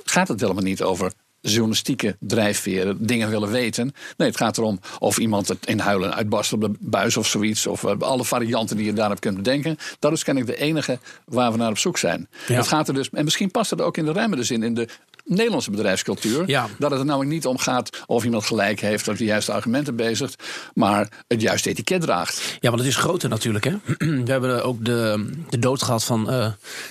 gaat 0.04 0.28
het 0.28 0.40
helemaal 0.40 0.62
niet 0.62 0.82
over 0.82 1.12
journalistieke 1.40 2.16
drijfveren, 2.20 3.06
dingen 3.06 3.30
willen 3.30 3.50
weten. 3.50 3.94
Nee, 4.16 4.28
het 4.28 4.36
gaat 4.36 4.58
erom 4.58 4.80
of 4.98 5.18
iemand 5.18 5.48
het 5.48 5.66
in 5.66 5.78
huilen 5.78 6.14
uitbarst 6.14 6.52
op 6.52 6.60
de 6.60 6.72
buis 6.78 7.16
of 7.16 7.26
zoiets. 7.26 7.66
Of 7.66 7.84
eh, 7.84 7.98
alle 7.98 8.24
varianten 8.24 8.76
die 8.76 8.86
je 8.86 8.92
daarop 8.92 9.20
kunt 9.20 9.36
bedenken. 9.36 9.76
Dat 9.98 10.12
is 10.12 10.24
kennelijk 10.24 10.52
de 10.56 10.64
enige 10.64 10.98
waar 11.24 11.52
we 11.52 11.58
naar 11.58 11.70
op 11.70 11.78
zoek 11.78 11.98
zijn. 11.98 12.28
Ja. 12.46 12.54
Het 12.54 12.68
gaat 12.68 12.88
er 12.88 12.94
dus, 12.94 13.10
en 13.10 13.24
misschien 13.24 13.50
past 13.50 13.70
het 13.70 13.80
ook 13.80 13.96
in 13.96 14.04
de 14.04 14.12
ruimere 14.12 14.42
zin 14.42 14.62
in 14.62 14.74
de 14.74 14.88
Nederlandse 15.24 15.70
bedrijfscultuur. 15.70 16.48
Ja. 16.48 16.68
Dat 16.78 16.90
het 16.90 17.00
er 17.00 17.06
namelijk 17.06 17.30
niet 17.30 17.46
om 17.46 17.58
gaat 17.58 18.02
of 18.06 18.24
iemand 18.24 18.44
gelijk 18.44 18.80
heeft 18.80 19.08
of 19.08 19.16
de 19.16 19.24
juiste 19.24 19.52
argumenten 19.52 19.96
bezigt, 19.96 20.42
maar 20.74 21.08
het 21.28 21.40
juiste 21.40 21.68
etiket 21.68 22.00
draagt. 22.00 22.58
Ja, 22.60 22.68
want 22.68 22.78
het 22.78 22.88
is 22.88 22.96
groter 22.96 23.28
natuurlijk. 23.28 23.64
Hè? 23.64 23.76
We 24.24 24.30
hebben 24.30 24.64
ook 24.64 24.84
de, 24.84 25.30
de 25.48 25.58
dood 25.58 25.82
gehad 25.82 26.04
van 26.04 26.30
eh, 26.30 26.48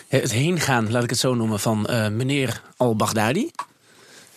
het 0.08 0.32
heengaan, 0.32 0.92
laat 0.92 1.04
ik 1.04 1.10
het 1.10 1.20
zo 1.20 1.36
noemen, 1.36 1.60
van 1.60 1.88
eh, 1.88 2.10
meneer 2.10 2.62
al-Baghdadi. 2.78 3.52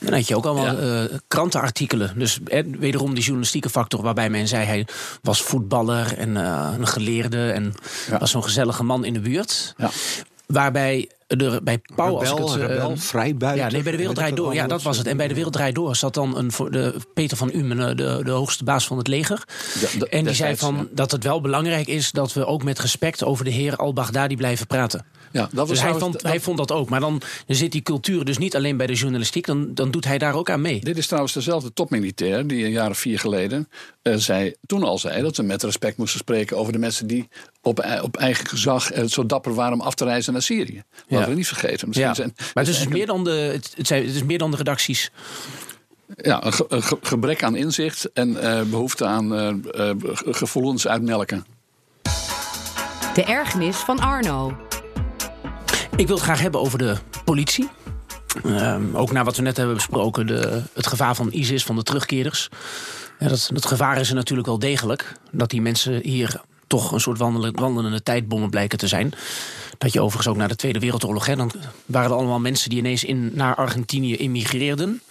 En 0.04 0.08
dan 0.08 0.14
had 0.14 0.28
je 0.28 0.36
ook 0.36 0.44
allemaal 0.44 0.78
eh, 0.78 1.04
krantenartikelen. 1.28 2.12
Dus 2.18 2.38
eh, 2.44 2.64
wederom 2.78 3.14
die 3.14 3.22
journalistieke 3.22 3.70
factor 3.70 4.02
waarbij 4.02 4.30
men 4.30 4.48
zei 4.48 4.64
hij 4.66 4.86
was 5.22 5.42
voetballer 5.42 6.18
en 6.18 6.36
eh, 6.36 6.72
een 6.78 6.86
geleerde 6.86 7.50
en 7.50 7.74
Ja. 8.10 8.18
was 8.18 8.30
zo'n 8.30 8.42
gezellige 8.44 8.82
man 8.84 9.04
in 9.04 9.12
de 9.12 9.20
buurt. 9.20 9.74
Ja. 9.76 9.90
Waarbij 10.46 11.10
er 11.26 11.62
bij 11.62 11.80
Pauw, 11.94 12.18
als 12.18 12.30
ik 12.30 12.36
Rebel, 12.36 12.52
het, 12.52 12.60
rebel, 12.70 12.96
vrijbuiter. 12.96 13.64
ja, 13.64 13.70
nee, 13.70 13.82
bij 13.82 13.90
de 13.92 13.98
Wereld 13.98 14.16
Draait 14.16 14.36
Door. 14.36 14.54
Ja, 14.54 14.66
dat 14.66 14.82
was 14.82 14.98
het. 14.98 15.06
En 15.06 15.16
bij 15.16 15.28
de 15.28 15.34
Wereld 15.34 15.52
Draait 15.52 15.74
Door 15.74 15.96
zat 15.96 16.14
dan 16.14 16.36
een, 16.36 16.52
voor 16.52 16.70
de, 16.70 16.94
Peter 17.14 17.36
van 17.36 17.50
Umen, 17.54 17.80
eh, 17.88 17.96
de, 17.96 18.20
de 18.24 18.30
hoogste 18.30 18.64
baas 18.64 18.86
van 18.86 18.98
het 18.98 19.08
leger. 19.08 19.42
Ja, 19.80 19.98
de- 19.98 20.08
en 20.08 20.24
die 20.24 20.34
zei 20.34 20.56
van 20.56 20.76
ja. 20.76 20.84
dat 20.90 21.10
het 21.10 21.24
wel 21.24 21.40
belangrijk 21.40 21.86
is 21.86 22.10
dat 22.10 22.32
we 22.32 22.46
ook 22.46 22.62
met 22.64 22.78
respect 22.78 23.24
over 23.24 23.44
de 23.44 23.50
heer 23.50 23.76
al-Baghdadi 23.76 24.36
blijven 24.36 24.66
praten. 24.66 25.04
Ja, 25.32 25.40
dat 25.42 25.50
was 25.52 25.68
Dus 25.68 25.80
hij 25.82 25.94
vond, 25.94 26.12
dat- 26.12 26.22
hij 26.22 26.40
vond 26.40 26.58
dat 26.58 26.72
ook. 26.72 26.88
Maar 26.88 27.00
dan 27.00 27.22
zit 27.46 27.72
die 27.72 27.82
cultuur 27.82 28.24
dus 28.24 28.38
niet 28.38 28.56
alleen 28.56 28.76
bij 28.76 28.86
de 28.86 28.92
journalistiek, 28.94 29.46
dan, 29.46 29.74
dan 29.74 29.90
doet 29.90 30.04
hij 30.04 30.18
daar 30.18 30.34
ook 30.34 30.50
aan 30.50 30.60
mee. 30.60 30.80
Dit 30.80 30.96
is 30.98 31.06
trouwens 31.06 31.32
dezelfde 31.34 31.72
topmilitair 31.72 32.46
die 32.46 32.64
een 32.64 32.70
jaar 32.70 32.90
of 32.90 32.98
vier 32.98 33.18
geleden 33.18 33.68
eh, 34.02 34.14
zei, 34.16 34.54
toen 34.66 34.82
al 34.82 34.98
zei 34.98 35.22
dat 35.22 35.36
we 35.36 35.42
met 35.42 35.62
respect 35.62 35.96
moesten 35.96 36.18
spreken 36.20 36.56
over 36.56 36.72
de 36.72 36.78
mensen 36.78 37.06
die 37.06 37.28
op, 37.62 37.98
op 38.02 38.16
eigen 38.16 38.46
gezag 38.46 38.90
eh, 38.90 39.04
zo 39.06 39.26
dapper 39.26 39.54
waren 39.54 39.72
om 39.72 39.80
af 39.80 39.94
te 39.94 40.04
reizen 40.04 40.32
naar 40.32 40.42
Syrië. 40.42 40.82
Laten 41.08 41.18
Ja. 41.18 41.28
we 41.28 41.34
niet 41.34 41.46
vergeten. 41.46 41.86
Misschien 41.88 42.08
Ja. 42.08 42.14
zijn- 42.14 42.32
Maar 42.36 42.64
het 42.64 42.68
is, 42.68 42.78
dus 42.78 42.88
meer 42.88 43.06
dan 43.06 43.24
de, 43.24 43.30
het, 43.30 43.72
het 43.76 43.86
zijn, 43.86 44.06
het 44.06 44.14
is 44.14 44.22
meer 44.24 44.38
dan 44.38 44.50
de 44.50 44.56
redacties. 44.56 45.10
ja, 46.16 46.44
een, 46.44 46.52
ge- 46.52 46.66
een 46.68 46.82
ge- 46.82 46.98
gebrek 47.02 47.42
aan 47.42 47.56
inzicht 47.56 48.12
en 48.12 48.42
eh, 48.42 48.62
behoefte 48.62 49.04
aan 49.06 49.30
ge- 49.72 50.12
gevoelens 50.30 50.86
uitmelken. 50.88 51.44
De 53.14 53.24
ergernis 53.24 53.76
van 53.76 53.98
Arno. 54.00 54.56
Ik 55.96 56.06
wil 56.06 56.16
het 56.16 56.24
graag 56.24 56.40
hebben 56.40 56.60
over 56.60 56.78
de 56.78 56.96
politie. 57.24 57.68
Ehm, 58.44 58.96
ook 58.96 59.12
na 59.12 59.24
wat 59.24 59.36
we 59.36 59.42
net 59.42 59.56
hebben 59.56 59.74
besproken, 59.74 60.26
de, 60.26 60.62
het 60.74 60.86
gevaar 60.86 61.14
van 61.14 61.32
ISIS, 61.32 61.64
van 61.64 61.76
de 61.76 61.82
terugkeerders. 61.82 62.48
Ja, 63.18 63.28
dat, 63.28 63.50
dat 63.52 63.66
gevaar 63.66 64.00
is 64.00 64.08
er 64.08 64.14
natuurlijk 64.14 64.48
wel 64.48 64.58
degelijk. 64.58 65.12
Dat 65.30 65.50
die 65.50 65.62
mensen 65.62 66.00
hier 66.02 66.40
toch 66.72 66.92
een 66.92 67.00
soort 67.00 67.18
wandelende, 67.18 67.60
wandelende 67.60 68.02
tijdbommen 68.02 68.50
blijken 68.50 68.78
te 68.78 68.86
zijn. 68.86 69.12
Dat 69.78 69.92
je 69.92 70.00
overigens 70.00 70.28
ook 70.28 70.36
naar 70.36 70.48
de 70.48 70.56
Tweede 70.56 70.78
Wereldoorlog... 70.78 71.26
Hè, 71.26 71.36
dan 71.36 71.52
waren 71.86 72.10
er 72.10 72.16
allemaal 72.16 72.40
mensen 72.40 72.70
die 72.70 72.78
ineens 72.78 73.04
in, 73.04 73.30
naar 73.34 73.54
Argentinië 73.54 74.16
immigreerden. 74.16 75.02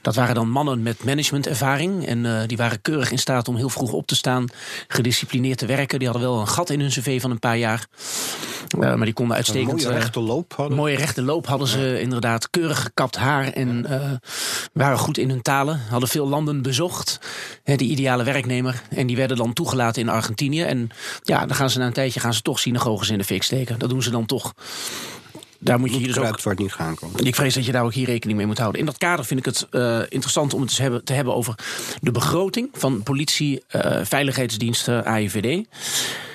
Dat 0.00 0.14
waren 0.14 0.34
dan 0.34 0.50
mannen 0.50 0.82
met 0.82 1.04
managementervaring. 1.04 2.06
En 2.06 2.26
eh, 2.26 2.48
die 2.48 2.56
waren 2.56 2.82
keurig 2.82 3.10
in 3.10 3.18
staat 3.18 3.48
om 3.48 3.56
heel 3.56 3.68
vroeg 3.68 3.92
op 3.92 4.06
te 4.06 4.14
staan. 4.14 4.46
Gedisciplineerd 4.88 5.58
te 5.58 5.66
werken. 5.66 5.98
Die 5.98 6.08
hadden 6.08 6.28
wel 6.28 6.40
een 6.40 6.48
gat 6.48 6.70
in 6.70 6.80
hun 6.80 6.88
cv 6.88 7.20
van 7.20 7.30
een 7.30 7.38
paar 7.38 7.58
jaar. 7.58 7.86
Eh, 8.68 8.78
maar 8.78 9.04
die 9.04 9.12
konden 9.12 9.36
Een 9.36 9.42
uitstekend... 9.42 9.72
mooie 9.72 9.94
eh, 9.94 10.00
rechte 10.00 10.20
loop 10.20 10.52
hadden. 10.56 10.76
Mooie 10.76 10.96
rechte 10.96 11.22
loop 11.22 11.46
hadden 11.46 11.68
ze 11.68 12.00
inderdaad. 12.00 12.50
Keurig 12.50 12.82
gekapt 12.82 13.16
haar 13.16 13.52
en 13.52 13.86
waren 14.72 14.98
goed 14.98 15.18
in 15.18 15.28
hun 15.28 15.42
talen. 15.42 15.80
Hadden 15.90 16.08
veel 16.08 16.28
landen 16.28 16.62
bezocht. 16.62 17.18
Hè, 17.62 17.76
die 17.76 17.90
ideale 17.90 18.24
werknemer. 18.24 18.82
En 18.90 19.06
die 19.06 19.16
werden 19.16 19.36
dan 19.36 19.52
toegelaten 19.52 20.02
in 20.02 20.08
Argentinië. 20.08 20.62
En 20.62 20.90
ja, 21.22 21.46
dan 21.46 21.56
gaan 21.56 21.70
ze 21.70 21.78
na 21.78 21.86
een 21.86 21.92
tijdje 21.92 22.20
gaan 22.20 22.34
ze 22.34 22.42
toch 22.42 22.58
synagoges 22.58 23.10
in 23.10 23.18
de 23.18 23.24
fik 23.24 23.42
steken. 23.42 23.78
Dat 23.78 23.88
doen 23.90 24.02
ze 24.02 24.10
dan 24.10 24.26
toch. 24.26 24.54
Daar 25.58 25.78
moet 25.80 25.90
je 25.90 25.96
hier 25.96 26.06
dus 26.06 26.46
ook 26.46 26.58
niet 26.58 26.72
gaan 26.72 26.94
kan. 26.94 27.10
ik 27.16 27.34
vrees 27.34 27.54
dat 27.54 27.64
je 27.64 27.72
daar 27.72 27.84
ook 27.84 27.94
hier 27.94 28.06
rekening 28.06 28.38
mee 28.38 28.46
moet 28.46 28.58
houden. 28.58 28.80
In 28.80 28.86
dat 28.86 28.98
kader 28.98 29.24
vind 29.24 29.40
ik 29.40 29.46
het 29.46 29.66
eh, 29.70 29.98
interessant 30.08 30.54
om 30.54 30.60
het 30.60 30.76
te 30.76 30.82
hebben, 30.82 31.04
te 31.04 31.12
hebben 31.12 31.34
over 31.34 31.54
de 32.00 32.10
begroting 32.10 32.68
van 32.72 33.02
politie, 33.02 33.62
eh, 33.68 34.00
veiligheidsdiensten, 34.04 35.04
AIVD. 35.04 35.66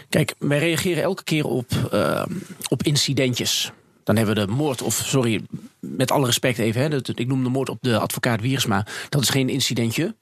Kijk, 0.10 0.34
wij 0.40 0.60
reageren 0.60 1.04
elke 1.04 1.24
keer 1.24 1.46
op, 1.46 1.72
eh, 1.92 2.26
op 2.68 2.84
incidentjes. 2.84 3.72
Dan 4.04 4.16
hebben 4.16 4.36
we 4.36 4.46
de 4.46 4.52
moord, 4.54 4.82
of 4.82 5.02
sorry, 5.06 5.42
met 5.80 6.12
alle 6.12 6.26
respect 6.26 6.58
even, 6.58 6.82
hè, 6.82 6.90
dat- 6.90 7.12
ik 7.20 7.28
noem 7.28 7.44
de 7.44 7.50
moord 7.50 7.70
op 7.70 7.78
de 7.82 8.00
advocaat 8.00 8.42
Wiersma. 8.42 8.86
Dat 9.10 9.22
is 9.22 9.30
geen 9.30 9.50
incidentje. 9.50 10.16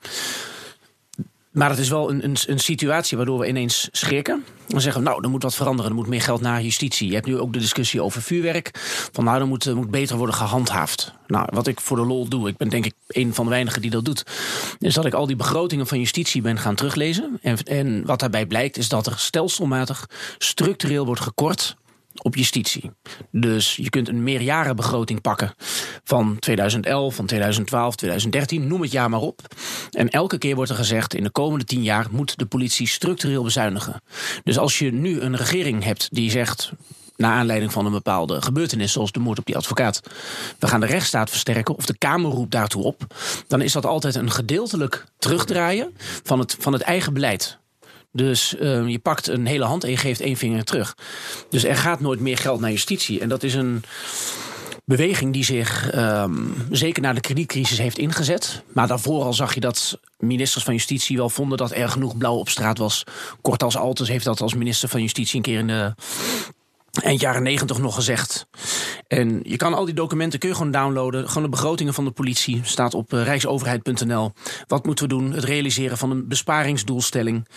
Maar 1.52 1.70
het 1.70 1.80
is 1.80 1.90
wel 1.90 2.10
een, 2.10 2.24
een, 2.24 2.36
een 2.48 2.60
situatie 2.60 3.18
waardoor 3.18 3.40
we 3.40 3.48
ineens 3.48 3.90
schrikken. 3.92 4.44
Dan 4.68 4.82
zeggen 4.82 5.04
we, 5.04 5.10
nou, 5.10 5.24
er 5.24 5.30
moet 5.30 5.44
wat 5.44 5.56
veranderen. 5.56 5.92
Er 5.92 5.98
moet 5.98 6.08
meer 6.08 6.22
geld 6.22 6.42
naar 6.42 6.62
justitie. 6.62 7.08
Je 7.08 7.14
hebt 7.14 7.26
nu 7.26 7.38
ook 7.38 7.54
de 7.54 7.60
discussie 7.60 8.02
over 8.02 8.22
vuurwerk. 8.22 8.72
Van 9.12 9.24
nou, 9.24 9.40
er 9.40 9.48
moet, 9.48 9.76
moet 9.76 9.92
beter 9.92 10.18
worden 10.18 10.36
gehandhaafd. 10.36 11.14
Nou, 11.28 11.48
wat 11.52 11.68
ik 11.68 11.80
voor 11.80 11.98
de 11.98 12.06
lol 12.06 12.28
doe, 12.28 12.48
ik 12.48 12.58
ben 12.58 12.70
denk 12.70 12.86
ik 12.86 12.94
een 13.08 13.34
van 13.34 13.46
de 13.46 13.52
weinigen 13.52 13.82
die 13.82 13.92
dat 13.92 14.06
doet. 14.06 14.24
Is 14.80 14.94
dat 14.94 15.06
ik 15.06 15.14
al 15.14 15.28
die 15.28 15.36
begrotingen 15.36 15.88
van 15.88 16.00
justitie 16.00 16.42
ben 16.42 16.58
gaan 16.58 16.76
teruglezen. 16.76 17.40
En, 17.42 17.58
en 17.64 18.06
wat 18.06 18.20
daarbij 18.20 18.46
blijkt, 18.46 18.78
is 18.78 18.90
dat 18.90 19.08
er 19.08 19.20
stelselmatig 19.20 20.10
structureel 20.38 21.06
wordt 21.06 21.22
gekort 21.22 21.76
op 22.22 22.36
justitie. 22.36 22.92
Dus 23.32 23.76
je 23.76 23.90
kunt 23.90 24.08
een 24.08 24.24
meerjarenbegroting 24.24 25.22
pakken 25.22 25.54
van 26.04 26.40
2011, 26.40 27.16
van 27.16 27.26
2012, 27.26 27.96
2013, 27.96 28.68
noem 28.68 28.82
het 28.82 28.92
jaar 28.92 29.10
maar 29.10 29.20
op. 29.20 29.42
En 29.92 30.10
elke 30.10 30.38
keer 30.38 30.56
wordt 30.56 30.70
er 30.70 30.78
gezegd, 30.78 31.14
in 31.14 31.24
de 31.24 31.32
komende 31.32 31.66
tien 31.66 31.84
jaar 31.84 32.08
moet 32.12 32.38
de 32.38 32.46
politie 32.46 32.88
structureel 32.88 33.44
bezuinigen. 33.44 34.02
Dus 34.44 34.58
als 34.58 34.80
je 34.80 34.92
nu 34.92 35.20
een 35.20 35.36
regering 35.36 35.84
hebt 35.84 36.08
die 36.12 36.32
zegt, 36.32 36.72
naar 37.20 37.32
aanleiding 37.32 37.72
van 37.72 37.86
een 37.86 37.92
bepaalde 37.92 38.42
gebeurtenis, 38.42 38.92
zoals 38.92 39.12
de 39.12 39.20
moord 39.20 39.40
op 39.40 39.46
die 39.46 39.58
advocaat, 39.58 40.02
we 40.60 40.68
gaan 40.68 40.80
de 40.80 40.86
rechtsstaat 40.86 41.30
versterken, 41.30 41.76
of 41.76 41.86
de 41.86 41.98
Kamer 41.98 42.32
roept 42.32 42.52
daartoe 42.52 42.84
op, 42.84 43.16
dan 43.48 43.62
is 43.62 43.72
dat 43.72 43.86
altijd 43.86 44.16
een 44.16 44.32
gedeeltelijk 44.32 45.06
terugdraaien 45.18 45.96
van 46.24 46.40
het, 46.40 46.58
van 46.60 46.74
het 46.74 46.82
eigen 46.82 47.14
beleid. 47.14 47.60
Dus 48.12 48.56
eh, 48.56 48.88
je 48.88 49.00
pakt 49.00 49.28
een 49.28 49.46
hele 49.46 49.66
hand 49.66 49.84
en 49.84 49.90
je 49.90 49.98
geeft 49.98 50.22
één 50.22 50.38
vinger 50.38 50.64
terug. 50.64 50.96
Dus 51.50 51.64
er 51.64 51.76
gaat 51.76 52.00
nooit 52.00 52.20
meer 52.20 52.38
geld 52.38 52.60
naar 52.60 52.72
justitie. 52.72 53.20
En 53.20 53.30
dat 53.30 53.44
is 53.44 53.54
een 53.54 53.84
beweging 54.86 55.34
die 55.34 55.44
zich 55.44 55.90
ehm, 55.92 56.34
zeker 56.72 57.02
na 57.02 57.14
de 57.14 57.20
kredietcrisis 57.20 57.78
heeft 57.78 57.98
ingezet. 57.98 58.64
Maar 58.74 58.88
daarvoor 58.88 59.24
al 59.24 59.34
zag 59.34 59.54
je 59.54 59.60
dat 59.60 60.00
ministers 60.18 60.64
van 60.64 60.74
Justitie 60.74 61.18
wel 61.18 61.30
vonden 61.30 61.58
dat 61.58 61.72
er 61.72 61.90
genoeg 61.90 62.18
blauw 62.18 62.36
op 62.36 62.50
straat 62.50 62.78
was. 62.78 63.04
Kort 63.42 63.64
als 63.64 63.78
Altes 63.78 64.08
heeft 64.08 64.26
dat 64.26 64.42
als 64.42 64.54
minister 64.54 64.90
van 64.90 65.02
Justitie 65.02 65.36
een 65.36 65.42
keer 65.42 65.60
in 65.60 65.68
de 65.68 65.94
eind 67.02 67.22
jaren 67.22 67.44
negentig 67.44 67.80
nog 67.80 67.96
gezegd. 67.96 68.48
En 69.08 69.40
je 69.44 69.58
kan 69.58 69.74
al 69.74 69.86
die 69.86 69.94
documenten 69.94 70.40
kun 70.40 70.50
je 70.50 70.56
gewoon 70.56 70.72
downloaden. 70.72 71.28
Gewoon 71.28 71.44
de 71.44 71.50
begrotingen 71.50 71.94
van 71.94 72.06
de 72.06 72.12
politie 72.12 72.62
staat 72.64 72.94
op 72.94 73.14
uh, 73.14 73.24
rijksoverheid.nl. 73.24 74.32
Wat 74.68 74.86
moeten 74.86 75.08
we 75.08 75.14
doen? 75.14 75.32
Het 75.32 75.44
realiseren 75.44 75.98
van 75.98 76.12
een 76.12 76.28
besparingsdoelstelling. 76.28 77.48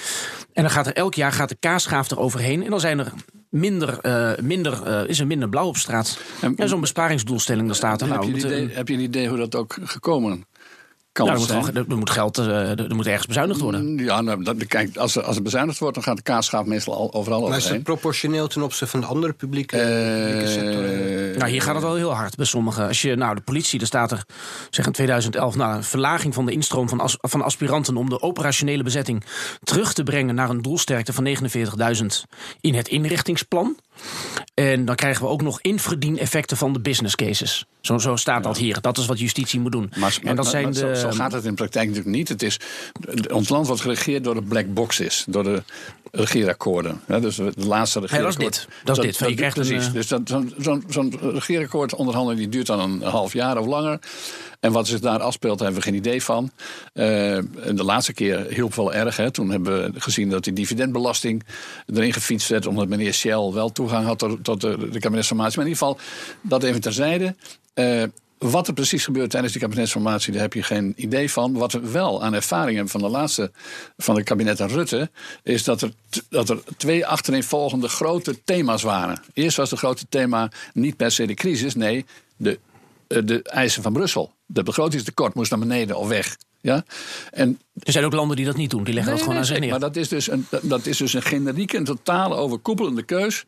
En 0.52 0.62
dan 0.62 0.70
gaat 0.70 0.86
er 0.86 0.92
elk 0.92 1.14
jaar 1.14 1.32
gaat 1.32 1.48
de 1.48 1.56
kaasschaaf 1.60 2.10
er 2.10 2.18
overheen. 2.18 2.64
En 2.64 2.70
dan 2.70 2.80
zijn 2.80 2.98
er 2.98 3.12
minder, 3.50 3.98
uh, 4.02 4.44
minder, 4.44 4.80
uh, 4.86 5.08
is 5.08 5.20
er 5.20 5.26
minder 5.26 5.48
blauw 5.48 5.66
op 5.66 5.76
straat. 5.76 6.18
En, 6.40 6.68
Zo'n 6.68 6.80
besparingsdoelstelling, 6.80 7.66
daar 7.66 7.76
staat 7.76 8.00
er. 8.00 8.06
Heb, 8.06 8.16
nou, 8.16 8.28
je 8.28 8.32
een 8.32 8.46
idee, 8.46 8.76
heb 8.76 8.88
je 8.88 8.94
een 8.94 9.00
idee 9.00 9.28
hoe 9.28 9.38
dat 9.38 9.54
ook 9.54 9.76
gekomen 9.82 10.46
kan 11.12 11.26
nou, 11.26 11.48
er, 11.48 11.56
moet, 11.56 11.76
er, 11.76 11.96
moet 11.96 12.10
geld, 12.10 12.38
uh, 12.38 12.78
er 12.78 12.94
moet 12.94 13.06
ergens 13.06 13.26
bezuinigd 13.26 13.60
worden. 13.60 13.98
Ja, 13.98 14.20
nou, 14.20 14.44
dat, 14.44 14.66
kijk, 14.66 14.96
als 14.96 15.16
er, 15.16 15.22
als 15.22 15.36
er 15.36 15.42
bezuinigd 15.42 15.78
wordt, 15.78 15.94
dan 15.94 16.04
gaat 16.04 16.16
de 16.16 16.22
kaasschaaf 16.22 16.66
meestal 16.66 16.94
al, 16.94 17.12
overal 17.12 17.38
maar 17.38 17.48
overheen. 17.48 17.70
is 17.70 17.76
het 17.76 17.82
proportioneel 17.82 18.46
ten 18.46 18.62
opzichte 18.62 18.86
van 18.86 19.00
de 19.00 19.06
andere 19.06 19.32
publieke, 19.32 19.76
publieke 19.76 20.48
sector? 20.48 21.38
Nou, 21.38 21.50
hier 21.50 21.62
gaat 21.62 21.74
het 21.74 21.84
wel 21.84 21.94
heel 21.94 22.14
hard 22.14 22.36
bij 22.36 22.46
sommigen. 22.46 22.86
Als 22.86 23.02
je, 23.02 23.14
nou, 23.14 23.34
de 23.34 23.40
politie, 23.40 23.80
er 23.80 23.86
staat 23.86 24.10
er, 24.10 24.24
zeg 24.70 24.86
in 24.86 24.92
2011, 24.92 25.56
nou, 25.56 25.76
een 25.76 25.84
verlaging 25.84 26.34
van 26.34 26.46
de 26.46 26.52
instroom 26.52 26.88
van, 26.88 27.00
as, 27.00 27.16
van 27.20 27.42
aspiranten 27.42 27.96
om 27.96 28.08
de 28.08 28.20
operationele 28.20 28.82
bezetting 28.82 29.24
terug 29.62 29.92
te 29.92 30.02
brengen 30.02 30.34
naar 30.34 30.50
een 30.50 30.62
doelsterkte 30.62 31.12
van 31.12 31.26
49.000 31.26 32.06
in 32.60 32.74
het 32.74 32.88
inrichtingsplan. 32.88 33.76
En 34.54 34.84
dan 34.84 34.94
krijgen 34.94 35.22
we 35.22 35.28
ook 35.28 35.42
nog 35.42 35.60
inverdieneffecten 35.60 36.56
van 36.56 36.72
de 36.72 36.80
business 36.80 37.16
cases. 37.16 37.66
Zo, 37.80 37.98
zo 37.98 38.16
staat 38.16 38.42
dat 38.42 38.56
hier. 38.56 38.80
Dat 38.80 38.98
is 38.98 39.06
wat 39.06 39.18
justitie 39.18 39.60
moet 39.60 39.72
doen. 39.72 39.92
Maar, 39.96 40.18
en 40.22 40.36
dat 40.36 40.46
zijn 40.46 40.64
maar, 40.64 40.72
de, 40.72 40.96
zo, 41.02 41.10
zo, 41.10 41.16
gaat 41.16 41.32
het 41.32 41.44
in 41.44 41.50
de 41.50 41.56
praktijk 41.56 41.88
natuurlijk 41.88 42.16
niet. 42.16 42.28
Het 42.28 42.42
is, 42.42 42.60
ons 43.32 43.48
land 43.48 43.66
wordt 43.66 43.82
geregeerd 43.82 44.24
door 44.24 44.34
de 44.34 44.42
black 44.42 44.74
boxes, 44.74 45.24
door 45.28 45.42
de 45.42 45.62
regeerakkoorden. 46.10 47.00
Ja, 47.08 47.20
dus 47.20 47.36
de 47.36 47.52
laatste 47.56 48.00
regeerakkoord. 48.00 48.38
Dat 48.38 48.50
is 48.50 48.58
dit. 48.58 48.84
Dat 48.84 49.04
is 49.04 49.18
dit. 49.18 49.38
Dat, 49.38 49.54
precies. 49.54 49.86
Een, 49.86 49.92
dus 49.92 50.08
zo'n 50.64 50.84
zo 50.90 51.10
zo 51.10 51.10
regeerakkoord 51.20 51.94
onderhandelen 51.94 52.38
die 52.38 52.48
duurt 52.48 52.66
dan 52.66 52.80
een 52.80 53.02
half 53.02 53.32
jaar 53.32 53.58
of 53.58 53.66
langer. 53.66 53.98
En 54.60 54.72
wat 54.72 54.86
zich 54.86 55.00
daar 55.00 55.20
afspeelt, 55.20 55.58
daar 55.58 55.66
hebben 55.66 55.84
we 55.84 55.90
geen 55.90 55.98
idee 55.98 56.22
van. 56.22 56.50
Uh, 56.94 57.04
de 57.74 57.84
laatste 57.84 58.12
keer 58.12 58.46
hielp 58.48 58.74
wel 58.74 58.94
erg. 58.94 59.16
Hè. 59.16 59.30
Toen 59.30 59.50
hebben 59.50 59.92
we 59.92 60.00
gezien 60.00 60.30
dat 60.30 60.44
die 60.44 60.52
dividendbelasting 60.52 61.42
erin 61.86 62.12
gefietst 62.12 62.48
werd. 62.48 62.66
Omdat 62.66 62.88
meneer 62.88 63.12
Shell 63.12 63.50
wel 63.52 63.72
toegang 63.72 64.06
had 64.06 64.18
tot, 64.18 64.44
tot 64.44 64.60
de, 64.60 64.88
de 64.90 64.98
kabinetsformatie. 64.98 65.58
Maar 65.58 65.66
in 65.66 65.72
ieder 65.72 65.86
geval, 65.86 65.98
dat 66.40 66.62
even 66.62 66.80
terzijde. 66.80 67.34
Uh, 67.74 68.02
wat 68.42 68.68
er 68.68 68.74
precies 68.74 69.04
gebeurt 69.04 69.30
tijdens 69.30 69.52
die 69.52 69.62
kabinetsformatie, 69.62 70.32
daar 70.32 70.42
heb 70.42 70.52
je 70.52 70.62
geen 70.62 70.92
idee 70.96 71.30
van. 71.30 71.52
Wat 71.52 71.72
we 71.72 71.90
wel 71.90 72.22
aan 72.22 72.34
ervaring 72.34 72.74
hebben 72.74 72.92
van 72.92 73.00
de 73.00 73.08
laatste 73.08 73.50
van 73.96 74.16
het 74.16 74.24
kabinet 74.24 74.60
Rutte, 74.60 75.10
is 75.42 75.64
dat 75.64 75.82
er, 75.82 75.92
dat 76.28 76.48
er 76.48 76.62
twee 76.76 77.06
achtereenvolgende 77.06 77.88
grote 77.88 78.44
thema's 78.44 78.82
waren. 78.82 79.22
Eerst 79.32 79.56
was 79.56 79.70
het 79.70 79.78
grote 79.78 80.06
thema 80.08 80.50
niet 80.72 80.96
per 80.96 81.10
se 81.10 81.26
de 81.26 81.34
crisis, 81.34 81.74
nee, 81.74 82.04
de, 82.36 82.58
de 83.06 83.42
eisen 83.42 83.82
van 83.82 83.92
Brussel. 83.92 84.32
De 84.46 84.62
begrotingstekort 84.62 85.34
moest 85.34 85.50
naar 85.50 85.60
beneden 85.60 85.96
of 85.96 86.08
weg. 86.08 86.36
Ja? 86.60 86.84
En, 87.30 87.60
er 87.72 87.92
zijn 87.92 88.04
ook 88.04 88.12
landen 88.12 88.36
die 88.36 88.46
dat 88.46 88.56
niet 88.56 88.70
doen, 88.70 88.84
die 88.84 88.94
leggen 88.94 89.12
nee, 89.12 89.20
dat 89.20 89.28
gewoon 89.28 89.42
aan 89.42 89.48
zich 89.48 89.60
neer. 89.60 89.70
Maar 89.70 89.80
dat 89.80 89.96
is 89.96 90.08
dus 90.08 90.30
een, 90.30 90.46
dat 90.62 90.86
is 90.86 90.96
dus 90.96 91.12
een 91.12 91.22
generieke 91.22 91.76
en 91.76 91.84
totale 91.84 92.34
overkoepelende 92.34 93.02
keus. 93.02 93.44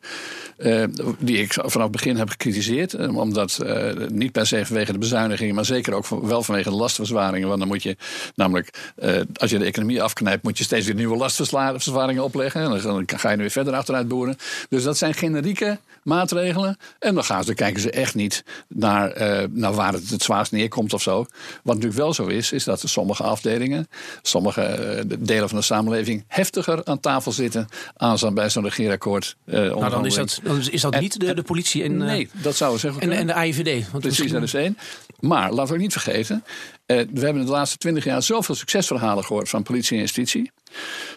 Uh, 0.57 0.83
die 1.19 1.37
ik 1.37 1.53
vanaf 1.53 1.73
het 1.73 1.91
begin 1.91 2.17
heb 2.17 2.29
gecritiseerd. 2.29 2.93
Uh, 2.93 3.17
omdat 3.17 3.59
uh, 3.63 3.91
niet 4.07 4.31
per 4.31 4.47
se 4.47 4.65
vanwege 4.65 4.91
de 4.91 4.97
bezuinigingen, 4.97 5.55
maar 5.55 5.65
zeker 5.65 5.93
ook 5.93 6.05
van, 6.05 6.27
wel 6.27 6.43
vanwege 6.43 6.69
de 6.69 6.75
lastverzwaringen. 6.75 7.47
Want 7.47 7.59
dan 7.59 7.67
moet 7.67 7.83
je 7.83 7.97
namelijk, 8.35 8.93
als 9.33 9.49
je 9.49 9.57
de 9.57 9.65
economie 9.65 10.01
afknijpt, 10.01 10.43
moet 10.43 10.57
je 10.57 10.63
steeds 10.63 10.85
weer 10.85 10.95
nieuwe 10.95 11.17
lastverzwaringen 11.17 12.23
opleggen. 12.23 12.61
En 12.61 12.81
dan 12.81 13.03
ga 13.05 13.29
je 13.29 13.35
nu 13.35 13.41
weer 13.41 13.51
verder 13.51 13.73
achteruit 13.73 14.07
boeren. 14.07 14.35
Dus 14.69 14.83
dat 14.83 14.97
zijn 14.97 15.13
generieke 15.13 15.79
maatregelen. 16.03 16.77
En 16.99 17.15
dan, 17.15 17.23
gaan 17.23 17.39
ze, 17.39 17.45
dan 17.45 17.55
kijken 17.55 17.81
ze 17.81 17.91
echt 17.91 18.15
niet 18.15 18.43
naar, 18.67 19.47
naar 19.51 19.73
waar 19.73 19.93
het 19.93 20.09
het 20.09 20.23
zwaarst 20.23 20.51
neerkomt 20.51 20.93
of 20.93 21.01
zo. 21.01 21.25
Wat 21.63 21.75
natuurlijk 21.75 22.01
wel 22.01 22.13
zo 22.13 22.25
is, 22.25 22.51
is 22.51 22.63
dat 22.63 22.81
er 22.81 22.89
sommige 22.89 23.23
afdelingen, 23.23 23.87
sommige 24.21 25.03
delen 25.19 25.49
van 25.49 25.57
de 25.57 25.63
samenleving 25.63 26.23
heftiger 26.27 26.85
aan 26.85 26.99
tafel 26.99 27.31
zitten 27.31 27.67
aan 27.97 28.33
bij 28.33 28.49
zo'n 28.49 28.63
regeerakkoord. 28.63 29.35
Uh, 29.45 29.55
nou, 29.55 29.89
dan 29.89 30.05
is 30.05 30.15
dat, 30.15 30.39
dan 30.43 30.61
is 30.69 30.81
dat 30.81 30.93
en, 30.93 31.01
niet 31.01 31.19
de, 31.19 31.33
de 31.33 31.43
politie 31.43 31.83
en, 31.83 31.97
nee, 31.97 32.29
dat 32.31 32.55
zou 32.55 32.77
zeggen. 32.77 33.01
En, 33.01 33.11
en 33.11 33.27
de 33.27 33.33
AIVD. 33.33 33.91
Want 33.91 34.03
Precies, 34.03 34.31
dat 34.31 34.43
is 34.43 34.53
één. 34.53 34.77
Maar 35.19 35.51
laten 35.51 35.67
we 35.67 35.73
ook 35.73 35.79
niet 35.79 35.91
vergeten, 35.91 36.43
we 36.85 36.93
hebben 36.95 37.37
in 37.37 37.45
de 37.45 37.51
laatste 37.51 37.77
twintig 37.77 38.03
jaar 38.03 38.23
zoveel 38.23 38.55
succesverhalen 38.55 39.23
gehoord 39.23 39.49
van 39.49 39.63
politie 39.63 39.95
en 39.95 40.01
justitie. 40.01 40.51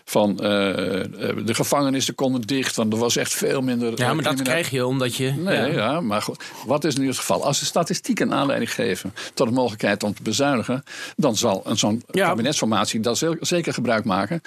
Van 0.05 0.31
uh, 0.31 0.39
de 0.39 1.55
gevangenissen 1.55 2.15
konden 2.15 2.41
dicht, 2.41 2.77
want 2.77 2.93
er 2.93 2.99
was 2.99 3.17
echt 3.17 3.35
veel 3.35 3.61
minder. 3.61 3.93
Ja, 3.99 4.15
maar 4.15 4.25
dat 4.25 4.43
krijg 4.43 4.71
je 4.71 4.87
omdat 4.87 5.17
je. 5.17 5.31
Nee, 5.31 5.57
ja, 5.57 5.67
ja 5.67 6.01
maar 6.01 6.23
goed, 6.23 6.45
wat 6.67 6.85
is 6.85 6.97
nu 6.97 7.07
het 7.07 7.19
geval? 7.19 7.45
Als 7.45 7.59
de 7.59 7.65
statistieken 7.65 8.33
aanleiding 8.33 8.75
geven 8.75 9.15
tot 9.35 9.47
de 9.47 9.55
mogelijkheid 9.55 10.03
om 10.03 10.15
te 10.15 10.23
bezuinigen, 10.23 10.83
dan 11.17 11.37
zal 11.37 11.65
zo'n 11.73 12.03
ja. 12.11 12.29
kabinetsformatie 12.29 13.01
dat 13.01 13.25
zeker 13.41 13.73
gebruik 13.73 14.05
maken. 14.05 14.41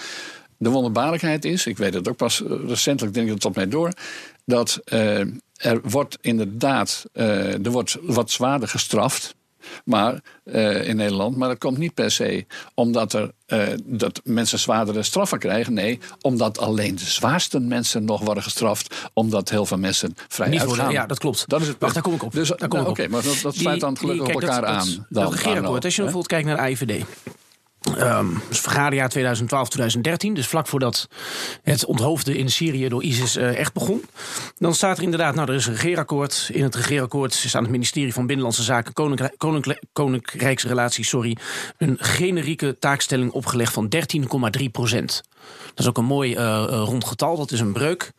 De 0.57 0.69
wonderbaarlijkheid 0.69 1.45
is, 1.45 1.65
ik 1.65 1.77
weet 1.77 1.93
het 1.93 2.07
ook 2.07 2.17
pas 2.17 2.43
recentelijk, 2.67 3.13
denk 3.13 3.25
ik 3.25 3.33
het 3.33 3.41
tot 3.41 3.55
mij 3.55 3.67
door, 3.67 3.93
dat 4.45 4.79
uh, 4.93 5.19
er 5.55 5.81
wordt 5.83 6.17
inderdaad 6.21 7.05
uh, 7.13 7.65
er 7.65 7.71
wordt 7.71 7.97
wat 8.01 8.31
zwaarder 8.31 8.67
gestraft. 8.67 9.35
Maar 9.85 10.19
uh, 10.43 10.87
in 10.87 10.95
Nederland, 10.95 11.37
maar 11.37 11.47
dat 11.47 11.57
komt 11.57 11.77
niet 11.77 11.93
per 11.93 12.11
se 12.11 12.45
omdat 12.73 13.13
er 13.13 13.31
uh, 13.47 13.67
dat 13.83 14.21
mensen 14.23 14.59
zwaardere 14.59 15.03
straffen 15.03 15.39
krijgen. 15.39 15.73
Nee, 15.73 15.99
omdat 16.21 16.59
alleen 16.59 16.95
de 16.95 17.05
zwaarste 17.05 17.59
mensen 17.59 18.05
nog 18.05 18.21
worden 18.21 18.43
gestraft, 18.43 18.95
omdat 19.13 19.49
heel 19.49 19.65
veel 19.65 19.77
mensen 19.77 20.13
vrij 20.27 20.49
niet 20.49 20.59
uitgaan. 20.59 20.77
Worden, 20.77 20.93
ja, 20.93 21.05
dat 21.05 21.19
klopt. 21.19 21.43
Dat 21.47 21.61
is 21.61 21.67
het 21.67 21.79
Wacht, 21.79 21.93
daar 21.93 22.03
kom 22.03 22.13
ik 22.13 22.23
op. 22.23 22.31
Dus, 22.31 22.51
nou. 22.57 22.85
Oké, 22.87 23.07
maar 23.07 23.23
dat, 23.23 23.39
dat 23.41 23.55
sluit 23.55 23.79
dan 23.79 23.97
gelukkig 23.97 24.25
die, 24.25 24.35
op 24.35 24.41
elkaar 24.41 24.61
dat, 24.61 24.69
aan. 24.69 24.87
Dat, 24.87 25.05
dan, 25.09 25.23
dat 25.23 25.33
regeerakkoord, 25.33 25.85
als 25.85 25.95
je 25.95 26.01
bijvoorbeeld 26.01 26.31
kijkt 26.31 26.47
naar 26.47 26.55
de 26.55 26.61
AIVD. 26.61 27.05
Um, 27.97 28.41
dus 28.49 28.59
vergaderjaar 28.59 29.11
2012-2013, 29.17 30.31
dus 30.33 30.47
vlak 30.47 30.67
voordat 30.67 31.07
het 31.63 31.85
onthoofden 31.85 32.35
in 32.35 32.49
Syrië 32.49 32.89
door 32.89 33.03
ISIS 33.03 33.37
uh, 33.37 33.57
echt 33.57 33.73
begon. 33.73 34.03
Dan 34.57 34.75
staat 34.75 34.97
er 34.97 35.03
inderdaad, 35.03 35.35
nou 35.35 35.49
er 35.49 35.55
is 35.55 35.65
een 35.65 35.73
regeerakkoord. 35.73 36.49
In 36.53 36.63
het 36.63 36.75
regeerakkoord 36.75 37.33
is 37.33 37.55
aan 37.55 37.63
het 37.63 37.71
ministerie 37.71 38.13
van 38.13 38.25
Binnenlandse 38.25 38.63
Zaken, 38.63 38.93
Koninkrijk, 38.93 39.33
Koninkrijk, 39.37 39.83
Koninkrijksrelaties, 39.93 41.09
sorry, 41.09 41.37
een 41.77 41.97
generieke 41.99 42.77
taakstelling 42.79 43.31
opgelegd 43.31 43.73
van 43.73 43.89
13,3 44.59 44.65
procent. 44.71 45.23
Dat 45.67 45.79
is 45.79 45.87
ook 45.87 45.97
een 45.97 46.05
mooi 46.05 46.35
uh, 46.35 46.63
rond 46.67 47.05
getal, 47.05 47.37
dat 47.37 47.51
is 47.51 47.59
een 47.59 47.73
breuk. 47.73 48.11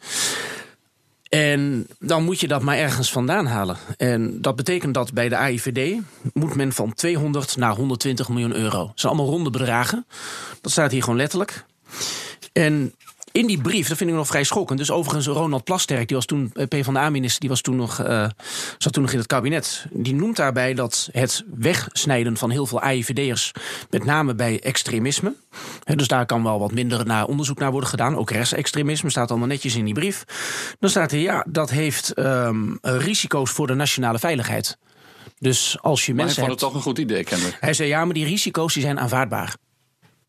En 1.34 1.86
dan 1.98 2.24
moet 2.24 2.40
je 2.40 2.48
dat 2.48 2.62
maar 2.62 2.76
ergens 2.76 3.12
vandaan 3.12 3.46
halen. 3.46 3.76
En 3.96 4.40
dat 4.40 4.56
betekent 4.56 4.94
dat 4.94 5.12
bij 5.12 5.28
de 5.28 5.36
AIVD 5.36 6.00
moet 6.32 6.54
men 6.54 6.72
van 6.72 6.94
200 6.94 7.56
naar 7.56 7.74
120 7.74 8.28
miljoen 8.28 8.56
euro. 8.56 8.86
Dat 8.86 8.92
zijn 8.94 9.12
allemaal 9.12 9.32
ronde 9.32 9.50
bedragen. 9.50 10.06
Dat 10.60 10.72
staat 10.72 10.90
hier 10.90 11.02
gewoon 11.02 11.18
letterlijk. 11.18 11.64
En 12.52 12.94
in 13.32 13.46
die 13.46 13.60
brief, 13.60 13.88
dat 13.88 13.96
vind 13.96 14.10
ik 14.10 14.16
nog 14.16 14.26
vrij 14.26 14.44
schokkend. 14.44 14.78
Dus 14.78 14.90
overigens, 14.90 15.26
Ronald 15.26 15.64
Plasterk, 15.64 16.08
die 16.08 16.16
was 16.16 16.26
toen 16.26 16.52
PvdA-minister, 16.68 17.40
die 17.40 17.48
was 17.48 17.60
toen 17.60 17.76
nog, 17.76 18.00
uh, 18.00 18.28
zat 18.78 18.92
toen 18.92 19.02
nog 19.02 19.12
in 19.12 19.18
het 19.18 19.26
kabinet. 19.26 19.86
Die 19.90 20.14
noemt 20.14 20.36
daarbij 20.36 20.74
dat 20.74 21.08
het 21.12 21.44
wegsnijden 21.54 22.36
van 22.36 22.50
heel 22.50 22.66
veel 22.66 22.80
AIVD'ers, 22.80 23.52
met 23.90 24.04
name 24.04 24.34
bij 24.34 24.60
extremisme. 24.60 25.34
Hè, 25.84 25.96
dus 25.96 26.08
daar 26.08 26.26
kan 26.26 26.42
wel 26.42 26.58
wat 26.58 26.72
minder 26.72 27.06
naar 27.06 27.26
onderzoek 27.26 27.58
naar 27.58 27.70
worden 27.70 27.88
gedaan. 27.88 28.16
Ook 28.16 28.30
rechtsextremisme 28.30 29.10
staat 29.10 29.30
allemaal 29.30 29.48
netjes 29.48 29.76
in 29.76 29.84
die 29.84 29.94
brief. 29.94 30.24
Dan 30.78 30.90
staat 30.90 31.12
er, 31.12 31.18
ja, 31.18 31.46
dat 31.48 31.70
heeft 31.70 32.18
um, 32.18 32.78
risico's 32.82 33.50
voor 33.50 33.66
de 33.66 33.74
nationale 33.74 34.18
veiligheid. 34.18 34.78
Dus 35.38 35.76
als 35.80 36.06
je 36.06 36.14
maar 36.14 36.24
mensen. 36.24 36.42
hij 36.42 36.50
vond 36.50 36.60
het 36.60 36.70
toch 36.70 36.78
een 36.78 36.90
goed 36.90 36.98
idee, 36.98 37.24
kennelijk. 37.24 37.56
Hij 37.60 37.72
zei 37.72 37.88
ja, 37.88 38.04
maar 38.04 38.14
die 38.14 38.24
risico's 38.24 38.74
die 38.74 38.82
zijn 38.82 39.00
aanvaardbaar. 39.00 39.56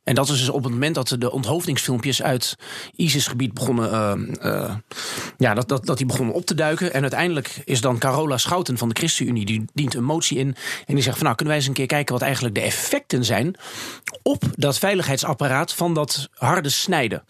En 0.04 0.16
dat 0.16 0.30
is 0.30 0.40
dus 0.40 0.50
op 0.50 0.64
het 0.64 0.72
moment 0.72 0.96
dat 0.96 1.16
de 1.20 1.32
onthoofdingsfilmpjes 1.32 2.24
uit 2.24 2.56
ISIS-gebied 2.96 3.54
begonnen, 3.54 3.92
uh, 4.44 4.52
uh, 4.52 4.76
ja, 5.38 5.54
dat, 5.54 5.68
dat, 5.68 5.86
dat 5.86 5.98
die 5.98 6.06
begonnen 6.06 6.36
op 6.36 6.46
te 6.46 6.56
duiken. 6.56 6.94
En 6.94 7.02
uiteindelijk 7.02 7.62
is 7.64 7.82
dan 7.82 7.98
Carola 7.98 8.38
Schouten 8.38 8.78
van 8.78 8.90
de 8.90 8.96
ChristenUnie, 8.96 9.46
die 9.46 9.66
dient 9.74 9.94
een 9.94 10.04
motie 10.04 10.38
in. 10.38 10.56
En 10.86 10.94
die 10.94 11.04
zegt 11.04 11.16
van 11.16 11.26
nou, 11.26 11.36
kunnen 11.36 11.54
wij 11.54 11.64
eens 11.64 11.68
een 11.68 11.78
keer 11.78 11.96
kijken 11.96 12.14
wat 12.14 12.24
eigenlijk 12.24 12.56
de 12.56 12.62
effecten 12.62 13.26
zijn 13.26 13.56
op 14.24 14.44
dat 14.56 14.80
veiligheidsapparaat 14.80 15.74
van 15.74 15.94
dat 15.94 16.30
harde 16.34 16.70
snijden. 16.70 17.24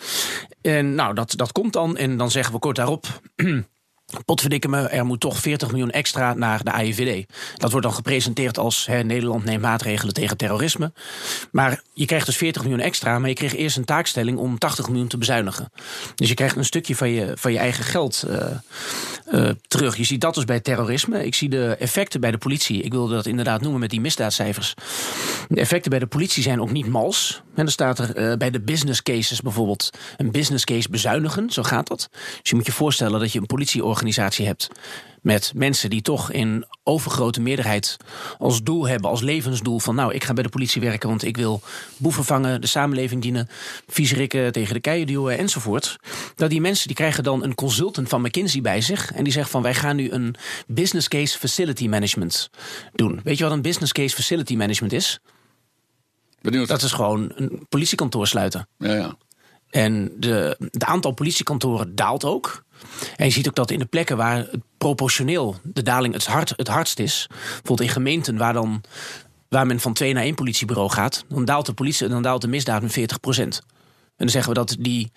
En 0.61 0.95
nou, 0.95 1.13
dat, 1.13 1.33
dat 1.35 1.51
komt 1.51 1.73
dan. 1.73 1.97
En 1.97 2.17
dan 2.17 2.31
zeggen 2.31 2.53
we 2.53 2.59
kort 2.59 2.75
daarop. 2.75 3.05
Potverdikke 4.25 4.67
me, 4.67 4.87
er 4.87 5.05
moet 5.05 5.19
toch 5.19 5.37
40 5.37 5.69
miljoen 5.69 5.91
extra 5.91 6.33
naar 6.33 6.63
de 6.63 6.71
AIVD. 6.71 7.25
Dat 7.57 7.71
wordt 7.71 7.85
dan 7.85 7.95
gepresenteerd 7.95 8.57
als 8.57 8.85
hè, 8.85 9.03
Nederland 9.03 9.43
neemt 9.43 9.61
maatregelen 9.61 10.13
tegen 10.13 10.37
terrorisme. 10.37 10.93
Maar 11.51 11.81
je 11.93 12.05
krijgt 12.05 12.25
dus 12.25 12.37
40 12.37 12.61
miljoen 12.61 12.79
extra, 12.79 13.19
maar 13.19 13.29
je 13.29 13.35
kreeg 13.35 13.55
eerst 13.55 13.77
een 13.77 13.85
taakstelling 13.85 14.37
om 14.37 14.57
80 14.57 14.89
miljoen 14.89 15.07
te 15.07 15.17
bezuinigen. 15.17 15.71
Dus 16.15 16.29
je 16.29 16.33
krijgt 16.33 16.55
een 16.55 16.65
stukje 16.65 16.95
van 16.95 17.09
je, 17.09 17.31
van 17.35 17.51
je 17.51 17.57
eigen 17.57 17.83
geld 17.83 18.23
uh, 18.27 18.45
uh, 19.31 19.49
terug. 19.67 19.97
Je 19.97 20.03
ziet 20.03 20.21
dat 20.21 20.33
dus 20.33 20.45
bij 20.45 20.59
terrorisme. 20.59 21.25
Ik 21.25 21.35
zie 21.35 21.49
de 21.49 21.75
effecten 21.79 22.21
bij 22.21 22.31
de 22.31 22.37
politie. 22.37 22.81
Ik 22.81 22.91
wilde 22.91 23.13
dat 23.13 23.25
inderdaad 23.25 23.61
noemen 23.61 23.79
met 23.79 23.89
die 23.89 24.01
misdaadcijfers. 24.01 24.73
De 25.47 25.59
effecten 25.59 25.89
bij 25.89 25.99
de 25.99 26.07
politie 26.07 26.43
zijn 26.43 26.61
ook 26.61 26.71
niet 26.71 26.87
mals. 26.87 27.41
En 27.55 27.63
dan 27.63 27.71
staat 27.71 27.99
er 27.99 28.17
uh, 28.17 28.37
bij 28.37 28.51
de 28.51 28.61
business 28.61 29.03
cases 29.03 29.41
bijvoorbeeld 29.41 29.89
een 30.17 30.31
business 30.31 30.63
case 30.63 30.89
bezuinigen. 30.89 31.49
Zo 31.49 31.63
gaat 31.63 31.87
dat. 31.87 32.09
Dus 32.11 32.49
je 32.49 32.55
moet 32.55 32.65
je 32.65 32.71
voorstellen 32.71 33.19
dat 33.19 33.31
je 33.31 33.39
een 33.39 33.45
politieorganisatie 33.45 34.02
organisatie 34.03 34.45
hebt 34.45 34.69
met 35.21 35.51
mensen 35.55 35.89
die 35.89 36.01
toch 36.01 36.31
in 36.31 36.65
overgrote 36.83 37.41
meerderheid 37.41 37.97
als 38.37 38.63
doel 38.63 38.87
hebben, 38.87 39.09
als 39.09 39.21
levensdoel 39.21 39.79
van 39.79 39.95
nou, 39.95 40.13
ik 40.13 40.23
ga 40.23 40.33
bij 40.33 40.43
de 40.43 40.49
politie 40.49 40.81
werken, 40.81 41.09
want 41.09 41.23
ik 41.23 41.37
wil 41.37 41.61
boeven 41.97 42.23
vangen, 42.23 42.61
de 42.61 42.67
samenleving 42.67 43.21
dienen, 43.21 43.47
viezerikken 43.87 44.51
tegen 44.51 44.73
de 44.73 44.79
keien 44.79 45.07
duwen 45.07 45.37
enzovoort. 45.37 45.95
Dat 46.35 46.49
die 46.49 46.61
mensen 46.61 46.87
die 46.87 46.95
krijgen 46.95 47.23
dan 47.23 47.43
een 47.43 47.55
consultant 47.55 48.09
van 48.09 48.21
McKinsey 48.21 48.61
bij 48.61 48.81
zich 48.81 49.11
en 49.11 49.23
die 49.23 49.33
zegt 49.33 49.49
van 49.49 49.61
wij 49.61 49.75
gaan 49.75 49.95
nu 49.95 50.11
een 50.11 50.35
business 50.67 51.07
case 51.07 51.37
facility 51.37 51.87
management 51.87 52.49
doen. 52.93 53.19
Weet 53.23 53.37
je 53.37 53.43
wat 53.43 53.53
een 53.53 53.61
business 53.61 53.91
case 53.91 54.15
facility 54.15 54.55
management 54.55 54.93
is? 54.93 55.19
Benieuwd. 56.41 56.67
Dat 56.67 56.81
is 56.81 56.91
gewoon 56.91 57.31
een 57.35 57.65
politiekantoor 57.69 58.27
sluiten. 58.27 58.67
Ja, 58.77 58.93
ja. 58.93 59.17
En 59.73 60.11
de, 60.17 60.57
de 60.71 60.85
aantal 60.85 61.11
politiekantoren 61.11 61.95
daalt 61.95 62.25
ook. 62.25 62.63
En 63.15 63.25
je 63.25 63.31
ziet 63.31 63.47
ook 63.47 63.55
dat 63.55 63.71
in 63.71 63.79
de 63.79 63.85
plekken 63.85 64.17
waar 64.17 64.37
het 64.37 64.61
proportioneel 64.77 65.55
de 65.63 65.81
daling 65.81 66.13
het, 66.13 66.25
hard, 66.25 66.53
het 66.55 66.67
hardst 66.67 66.99
is, 66.99 67.27
bijvoorbeeld 67.29 67.81
in 67.81 67.89
gemeenten 67.89 68.37
waar, 68.37 68.53
dan, 68.53 68.83
waar 69.49 69.65
men 69.65 69.79
van 69.79 69.93
twee 69.93 70.13
naar 70.13 70.23
één 70.23 70.35
politiebureau 70.35 70.89
gaat, 70.89 71.25
dan 71.27 71.45
daalt 71.45 71.65
de, 71.65 71.73
politie, 71.73 72.07
dan 72.07 72.21
daalt 72.21 72.41
de 72.41 72.47
misdaad 72.47 72.81
met 72.81 72.91
40 72.91 73.19
procent. 73.19 73.61
En 74.05 74.15
dan 74.15 74.29
zeggen 74.29 74.53
we 74.53 74.59
dat 74.59 74.75
die 74.79 75.11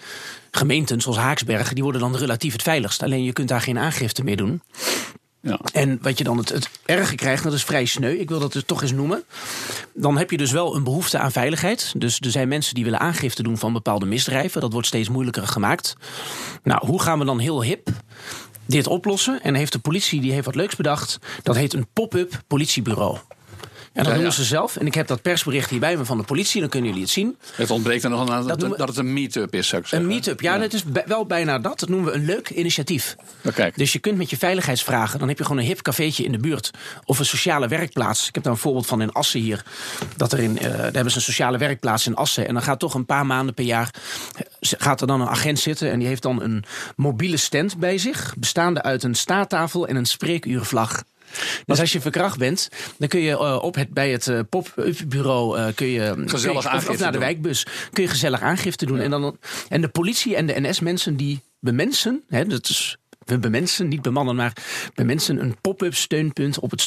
gemeenten 0.50 1.00
zoals 1.00 1.18
Haaksbergen, 1.18 1.74
die 1.74 1.82
worden 1.82 2.00
dan 2.00 2.16
relatief 2.16 2.52
het 2.52 2.62
veiligst. 2.62 3.02
Alleen 3.02 3.24
je 3.24 3.32
kunt 3.32 3.48
daar 3.48 3.60
geen 3.60 3.78
aangifte 3.78 4.24
meer 4.24 4.36
doen. 4.36 4.62
Ja. 5.46 5.58
En 5.72 5.98
wat 6.02 6.18
je 6.18 6.24
dan 6.24 6.36
het, 6.36 6.48
het 6.48 6.70
erge 6.84 7.14
krijgt, 7.14 7.42
dat 7.42 7.52
is 7.52 7.64
vrij 7.64 7.84
sneu. 7.84 8.12
Ik 8.12 8.28
wil 8.28 8.38
dat 8.38 8.52
dus 8.52 8.62
toch 8.66 8.82
eens 8.82 8.92
noemen. 8.92 9.24
Dan 9.94 10.18
heb 10.18 10.30
je 10.30 10.36
dus 10.36 10.50
wel 10.50 10.76
een 10.76 10.84
behoefte 10.84 11.18
aan 11.18 11.32
veiligheid. 11.32 11.92
Dus 11.96 12.20
er 12.20 12.30
zijn 12.30 12.48
mensen 12.48 12.74
die 12.74 12.84
willen 12.84 13.00
aangifte 13.00 13.42
doen 13.42 13.58
van 13.58 13.72
bepaalde 13.72 14.06
misdrijven. 14.06 14.60
Dat 14.60 14.72
wordt 14.72 14.86
steeds 14.86 15.08
moeilijker 15.08 15.46
gemaakt. 15.46 15.96
Nou, 16.62 16.86
hoe 16.86 17.02
gaan 17.02 17.18
we 17.18 17.24
dan 17.24 17.38
heel 17.38 17.62
hip 17.62 17.88
dit 18.66 18.86
oplossen? 18.86 19.42
En 19.42 19.54
heeft 19.54 19.72
de 19.72 19.78
politie 19.78 20.20
die 20.20 20.32
heeft 20.32 20.46
wat 20.46 20.54
leuks 20.54 20.76
bedacht. 20.76 21.18
Dat 21.42 21.56
heet 21.56 21.74
een 21.74 21.86
pop-up 21.92 22.42
politiebureau. 22.46 23.18
En 23.96 24.04
dat 24.04 24.14
Ja, 24.14 24.20
ja. 24.20 24.30
ze 24.30 24.44
zelf. 24.44 24.76
En 24.76 24.86
ik 24.86 24.94
heb 24.94 25.06
dat 25.06 25.22
persbericht 25.22 25.70
hier 25.70 25.80
bij 25.80 25.96
me 25.96 26.04
van 26.04 26.16
de 26.18 26.22
politie. 26.24 26.60
Dan 26.60 26.68
kunnen 26.70 26.88
jullie 26.88 27.04
het 27.04 27.12
zien. 27.14 27.36
Het 27.54 27.70
ontbreekt 27.70 28.04
er 28.04 28.10
nog 28.10 28.20
aan 28.20 28.26
dat, 28.26 28.48
Dat 28.48 28.60
doen 28.60 28.70
we- 28.70 28.76
dat 28.76 28.88
het 28.88 28.96
een 28.96 29.12
meet-up 29.12 29.54
is, 29.54 29.68
zou 29.68 29.82
ik 29.82 29.88
zeggen. 29.88 30.08
Een 30.08 30.14
meet-up. 30.14 30.40
Ja, 30.40 30.60
het 30.60 30.74
is 30.74 30.84
wel 31.06 31.26
bijna 31.26 31.58
dat. 31.58 31.80
Dat 31.80 31.88
noemen 31.88 32.12
we 32.12 32.18
een 32.18 32.24
leuk 32.24 32.50
initiatief. 32.50 33.16
Nou, 33.42 33.54
kijk. 33.54 33.76
Dus 33.76 33.92
je 33.92 33.98
kunt 33.98 34.16
met 34.16 34.30
je 34.30 34.36
veiligheidsvragen, 34.36 35.18
dan 35.18 35.28
heb 35.28 35.38
je 35.38 35.44
gewoon 35.44 35.58
een 35.60 35.66
hip 35.66 35.82
cafeetje 35.82 36.24
in 36.24 36.32
de 36.32 36.38
buurt. 36.38 36.70
Of 37.04 37.18
een 37.18 37.24
sociale 37.26 37.68
werkplaats. 37.68 38.28
Ik 38.28 38.34
heb 38.34 38.44
daar 38.44 38.52
een 38.52 38.58
voorbeeld 38.58 38.86
van 38.86 39.00
in 39.02 39.12
Assen 39.12 39.40
hier. 39.40 39.64
Dat 40.16 40.32
er 40.32 40.38
in, 40.38 40.58
eh, 40.58 40.64
daar 40.70 40.80
hebben 40.92 41.10
ze 41.10 41.16
een 41.16 41.22
sociale 41.24 41.58
werkplaats 41.58 42.06
in 42.06 42.14
Assen. 42.14 42.46
En 42.48 42.54
dan 42.54 42.62
gaat 42.62 42.78
toch 42.78 42.94
een 42.94 43.06
paar 43.06 43.26
maanden 43.26 43.54
per 43.54 43.64
jaar. 43.64 43.90
eh, 44.34 44.42
gaat 44.78 45.00
er 45.00 45.06
dan 45.06 45.20
een 45.20 45.28
agent 45.28 45.58
zitten. 45.58 45.90
En 45.90 45.98
die 45.98 46.08
heeft 46.08 46.22
dan 46.22 46.42
een 46.42 46.64
mobiele 46.96 47.36
stand 47.36 47.78
bij 47.78 47.98
zich. 47.98 48.34
Bestaande 48.38 48.82
uit 48.82 49.02
een 49.02 49.14
staattafel 49.14 49.86
en 49.86 49.96
een 49.96 50.06
spreekuurvlag. 50.06 51.02
Dus 51.66 51.80
als 51.80 51.92
je 51.92 52.00
verkracht 52.00 52.38
bent, 52.38 52.68
dan 52.98 53.08
kun 53.08 53.20
je 53.20 53.30
eh, 53.30 53.58
op 53.62 53.74
het, 53.74 53.90
bij 53.94 54.10
het 54.10 54.26
eh, 54.28 54.40
pop-up 54.50 54.98
bureau 55.08 55.58
eh, 55.58 55.66
kun 55.74 55.86
je, 55.86 56.24
kun 56.26 56.40
je- 56.40 56.50
of- 56.54 56.64
naar 56.64 56.96
de 56.96 57.10
doen. 57.10 57.20
wijkbus 57.20 57.66
kun 57.92 58.02
je 58.02 58.08
gezellig 58.08 58.40
aangifte 58.40 58.86
doen. 58.86 58.98
En, 58.98 59.10
dan, 59.10 59.36
en 59.68 59.80
de 59.80 59.88
politie 59.88 60.36
en 60.36 60.46
de 60.46 60.60
NS-mensen 60.60 61.16
die 61.16 61.40
bemensen, 61.60 62.22
hè, 62.28 62.44
dat 62.46 62.68
is 62.68 62.96
we 63.26 63.38
bemensen, 63.38 63.88
niet 63.88 64.02
bemannen, 64.02 64.36
maar 64.36 64.52
bemensen 64.94 65.40
een 65.40 65.56
pop-up 65.60 65.94
steunpunt 65.94 66.58
op 66.58 66.70
het 66.70 66.80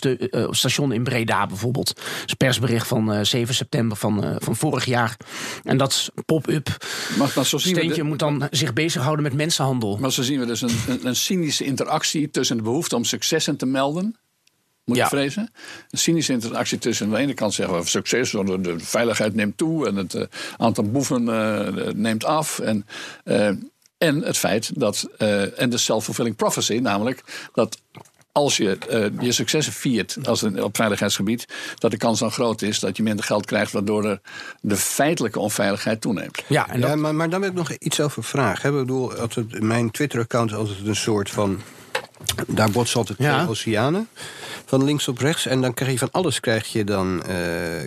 station 0.51 0.91
in 0.91 1.03
Breda 1.03 1.47
bijvoorbeeld. 1.47 2.01
Dat 2.25 2.37
persbericht 2.37 2.87
van 2.87 3.13
eh, 3.13 3.23
7 3.23 3.55
september 3.55 3.97
van, 3.97 4.35
van 4.37 4.55
vorig 4.55 4.85
jaar. 4.85 5.17
En 5.63 5.77
dat 5.77 6.11
pop-up 6.25 6.77
steentje 7.55 8.03
moet 8.03 8.19
dan 8.19 8.47
zich 8.51 8.73
bezighouden 8.73 9.23
met 9.23 9.33
mensenhandel. 9.33 9.97
Maar 9.97 10.11
zo 10.11 10.21
zien 10.21 10.39
we 10.39 10.45
dus 10.45 10.61
een, 10.61 10.75
een, 10.87 11.05
een 11.07 11.15
cynische 11.15 11.65
interactie 11.65 12.29
tussen 12.31 12.57
de 12.57 12.63
behoefte 12.63 12.95
om 12.95 13.03
successen 13.03 13.57
te 13.57 13.65
melden. 13.65 14.15
Moet 14.89 14.97
Ja. 14.97 15.03
je 15.03 15.09
vrezen? 15.09 15.49
Een 15.91 15.97
cynische 15.97 16.33
interactie 16.33 16.77
tussen 16.77 17.05
aan 17.05 17.11
de 17.11 17.17
ene 17.17 17.33
kant 17.33 17.53
zeggen 17.53 17.79
we 17.79 17.87
succes, 17.87 18.31
want 18.31 18.47
de, 18.47 18.61
de 18.61 18.79
veiligheid 18.79 19.35
neemt 19.35 19.57
toe 19.57 19.87
en 19.87 19.95
het 19.95 20.13
eh, 20.13 20.23
aantal 20.57 20.83
boeven 20.83 21.29
eh, 21.29 21.93
neemt 21.93 22.25
af. 22.25 22.59
En, 22.59 22.85
eh, 23.23 23.47
en 23.97 24.23
het 24.23 24.37
feit 24.37 24.79
dat, 24.79 25.09
eh, 25.17 25.59
en 25.61 25.69
de 25.69 25.77
self-fulfilling 25.77 26.35
prophecy, 26.35 26.73
namelijk 26.73 27.23
dat 27.53 27.77
als 28.31 28.57
je 28.57 28.77
eh, 28.77 29.05
je 29.19 29.31
successen 29.31 29.73
viert 29.73 30.17
als 30.27 30.41
een, 30.41 30.63
op 30.63 30.75
veiligheidsgebied, 30.75 31.45
dat 31.77 31.91
de 31.91 31.97
kans 31.97 32.19
dan 32.19 32.31
groot 32.31 32.61
is 32.61 32.79
dat 32.79 32.97
je 32.97 33.03
minder 33.03 33.25
geld 33.25 33.45
krijgt, 33.45 33.71
waardoor 33.71 34.05
er 34.05 34.21
de 34.61 34.75
feitelijke 34.75 35.39
onveiligheid 35.39 36.01
toeneemt. 36.01 36.43
Ja, 36.47 36.69
en 36.69 36.81
dat, 36.81 36.89
Ja, 36.89 36.95
maar, 36.95 37.15
maar 37.15 37.29
dan 37.29 37.39
wil 37.39 37.49
ik 37.49 37.55
nog 37.55 37.71
iets 37.71 37.99
over 37.99 38.23
vragen. 38.23 38.61
hè. 38.69 38.75
Ik 38.79 38.85
bedoel, 38.85 39.13
altijd, 39.13 39.61
mijn 39.61 39.91
Twitter-account 39.91 40.51
is 40.51 40.57
altijd 40.57 40.77
een 40.85 40.95
soort 40.95 41.29
van... 41.29 41.59
Daar 42.47 42.71
botsen 42.71 42.97
altijd 42.99 43.17
Ja. 43.17 43.35
twee 43.35 43.49
oceanen. 43.49 44.07
Van 44.65 44.83
links 44.83 45.07
op 45.07 45.17
rechts. 45.17 45.45
En 45.45 45.61
dan 45.61 45.73
krijg 45.73 45.91
je 45.91 45.97
van 45.97 46.11
alles 46.11 46.39
krijg 46.39 46.67
je 46.71 46.83
dan, 46.83 47.23
eh, 47.23 47.35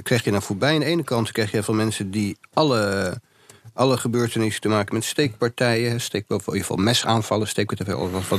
krijg 0.03 0.25
je 0.25 0.31
dan 0.31 0.43
voorbij. 0.43 0.75
Aan 0.75 0.81
de 0.81 0.85
ene 0.87 1.05
kant 1.05 1.33
krijg 1.33 1.51
je 1.51 1.63
van 1.63 1.77
mensen 1.77 2.11
die 2.11 2.37
alle, 2.53 3.13
alle 3.75 3.97
gebeurtenissen 3.97 4.61
te 4.61 4.69
maken 4.69 4.95
met 4.95 5.05
steekpartijen. 5.05 6.01
Steek, 6.01 6.25
of 6.29 6.47
in 6.47 6.53
ieder 6.53 6.61
geval 6.61 6.77
mesaanvallen. 6.85 7.49
Steek, 7.49 7.71
wat 7.71 7.79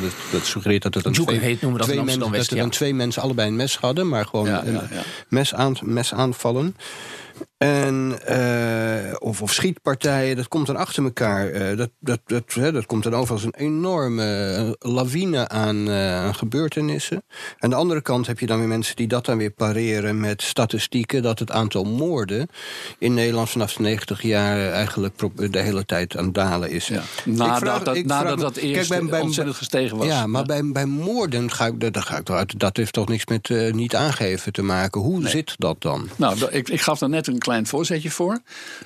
het, 0.01 0.13
dat 0.32 0.45
suggereert 0.45 0.82
dat 0.82 0.93
het 0.93 1.03
dan 1.03 1.13
Joeken 1.13 1.36
twee, 1.36 1.49
heet, 1.49 1.62
noemen 1.62 1.79
we 1.79 1.86
dat 1.86 1.95
twee 1.95 2.06
mensen, 2.06 2.32
dat 2.32 2.49
er 2.49 2.56
dan 2.56 2.65
ja. 2.65 2.71
twee 2.71 2.93
mensen 2.93 3.21
allebei 3.21 3.47
een 3.47 3.56
mes 3.56 3.77
hadden. 3.77 4.08
Maar 4.08 4.25
gewoon 4.25 4.47
Ja, 4.47 4.63
een 4.65 5.77
mesaanvallen. 5.82 6.75
En, 7.58 8.20
eh, 8.26 9.13
of, 9.20 9.42
of 9.42 9.54
schietpartijen, 9.54 10.36
dat 10.36 10.48
komt 10.48 10.68
dan 10.68 10.76
achter 10.76 11.04
elkaar. 11.04 11.50
Eh, 11.50 11.78
dat, 11.78 11.89
dat, 12.00 12.20
dat, 12.26 12.44
hè, 12.54 12.72
dat 12.72 12.86
komt 12.86 13.04
dan 13.04 13.16
over 13.16 13.34
als 13.34 13.44
een 13.44 13.54
enorme 13.58 14.26
eh, 14.80 14.92
lawine 14.92 15.48
aan, 15.48 15.89
aan 15.89 16.36
gebeurtenissen. 16.36 17.24
Aan 17.60 17.70
de 17.70 17.76
andere 17.76 18.02
kant 18.02 18.28
heb 18.28 18.39
je 18.39 18.46
dan 18.46 18.60
weer 18.60 18.68
mensen 18.68 18.96
die 18.96 19.08
dat 19.08 19.26
dan 19.26 19.38
weer 19.38 19.50
pareren 19.52 20.20
met 20.20 20.42
statistieken. 20.42 21.22
dat 21.22 21.39
het 21.39 21.52
aantal 21.52 21.84
moorden 21.84 22.48
in 22.98 23.13
Nederland 23.13 23.50
vanaf 23.50 23.74
de 23.74 23.82
90 23.82 24.22
jaar 24.22 24.72
eigenlijk 24.72 25.16
de 25.52 25.60
hele 25.60 25.86
tijd 25.86 26.18
aan 26.18 26.26
het 26.26 26.34
dalen 26.34 26.70
is. 26.70 26.88
Ja. 26.88 27.02
Nadat, 27.26 27.58
vraag- 27.60 27.84
dat, 27.84 28.04
nadat 28.06 28.39
dat 28.39 28.56
eerst 28.56 28.89
Kijk, 28.89 29.02
bij- 29.02 29.10
bij- 29.10 29.22
ontzettend 29.22 29.58
gestegen 29.58 29.98
was. 29.98 30.08
Ja, 30.08 30.28
maar 30.28 30.44
Bij, 30.46 30.72
bij 30.72 30.86
moorden 30.86 31.52
ga 31.52 31.66
ik, 31.66 31.94
daar 31.94 32.04
ga 32.04 32.18
ik 32.18 32.30
uit. 32.30 32.60
Dat 32.60 32.78
heeft 32.78 32.94
toch 32.94 33.08
niks 33.08 33.26
met 33.26 33.50
niet 33.72 33.96
aangeven 33.96 34.52
te 34.54 34.62
maken. 34.62 35.02
Hoe 35.02 35.28
zit 35.28 35.54
dat 35.58 35.82
dan? 35.82 36.10
Nou, 36.16 36.38
ik, 36.50 36.70
ik 36.70 36.82
gaf 36.82 37.00
daar 37.00 37.10
net 37.10 37.28
een 37.28 37.38
klein 37.43 37.67
voorzetje 37.67 38.12
voor. 38.12 38.39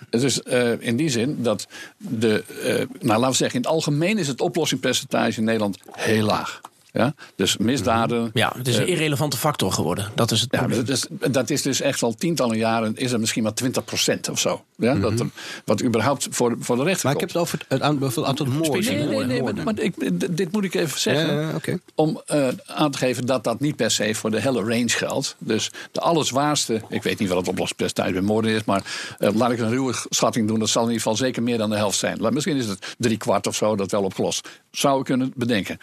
Het 0.10 0.24
is 0.24 0.42
eh, 0.42 0.72
in 0.80 0.96
die 0.96 1.10
zin 1.10 1.44
dat 1.44 1.68
de, 1.98 2.44
eh, 2.64 2.76
nou 3.00 3.20
laten 3.20 3.30
we 3.30 3.36
zeggen, 3.36 3.56
in 3.56 3.62
het 3.62 3.72
algemeen 3.72 4.18
is 4.18 4.28
het 4.28 4.42
oplossingspercentage 4.42 5.38
in 5.38 5.44
Nederland 5.44 5.78
heel 5.92 6.26
laag. 6.26 6.62
Ja? 6.98 7.14
Dus 7.36 7.58
misdaden. 7.58 8.30
ja, 8.34 8.54
het 8.58 8.68
is 8.68 8.78
een 8.78 8.88
irrelevante 8.88 9.38
factor 9.38 9.72
geworden. 9.72 10.12
Dat 10.16 10.32
is 10.32 10.42
het 10.42 10.50
Ja, 10.52 10.68
dat 10.68 10.90
is, 10.90 11.06
dat 11.32 11.50
is 11.50 11.62
dus 11.62 11.82
echt 11.82 12.04
al 12.04 12.16
tientallen 12.16 12.58
jaren, 12.58 12.96
is 12.96 13.12
er 13.12 13.20
misschien 13.20 13.44
maar 13.44 13.54
20% 13.64 14.30
of 14.32 14.40
zo. 14.40 14.64
Ja? 14.76 14.96
dat 14.96 15.20
er, 15.20 15.30
wat 15.66 15.84
überhaupt 15.84 16.28
voor, 16.32 16.56
voor 16.60 16.76
de 16.76 16.84
rechter 16.84 17.06
Maar 17.06 17.14
ik 17.14 17.20
heb 17.20 17.30
het 17.30 17.38
over 17.38 17.58
het, 17.60 17.68
het 17.70 17.82
aan- 17.82 18.04
het 18.04 18.24
aantal 18.24 18.46
moorden. 18.46 18.84
Nee, 18.84 19.04
nee, 19.06 19.24
nee, 19.24 19.44
maar, 19.44 19.54
maar 19.64 19.80
ik, 19.80 19.94
dit 20.38 20.52
moet 20.52 20.64
ik 20.64 20.74
even 20.74 21.00
zeggen. 21.00 21.36
Ja. 21.66 21.78
Om 21.96 22.22
eh, 22.26 22.48
aan 22.66 22.92
te 22.92 22.98
geven 22.98 23.26
dat 23.26 23.44
dat 23.44 23.60
niet 23.60 23.76
per 23.76 23.92
se 23.92 24.16
voor 24.16 24.32
de 24.32 24.42
hele 24.42 24.60
range 24.60 24.90
geldt. 24.90 25.36
Dus 25.40 25.72
de 25.92 26.00
allerzwaarste, 26.00 26.82
ik 26.90 27.04
weet 27.04 27.20
niet 27.20 27.30
wat 27.30 27.38
het 27.38 27.48
oplossingspercentage 27.48 28.12
bij 28.12 28.22
moorden 28.22 28.52
is, 28.52 28.64
maar 28.64 28.84
eh, 29.20 29.34
laat 29.34 29.52
ik 29.52 29.60
een 29.60 29.70
ruwe 29.70 29.94
schatting 30.10 30.48
doen. 30.48 30.60
Dat 30.60 30.70
zal 30.70 30.82
in 30.82 30.88
ieder 30.88 31.02
geval 31.04 31.18
zeker 31.18 31.44
meer 31.44 31.58
dan 31.58 31.70
de 31.70 31.76
helft 31.76 31.98
zijn. 31.98 32.34
Misschien 32.34 32.58
is 32.58 32.68
het 32.68 32.96
drie 32.98 33.18
kwart 33.18 33.48
of 33.48 33.56
zo 33.56 33.76
dat 33.76 33.92
wel 33.92 34.04
opgelost. 34.04 34.50
Zou 34.72 35.00
ik 35.00 35.06
kunnen 35.06 35.34
bedenken. 35.36 35.80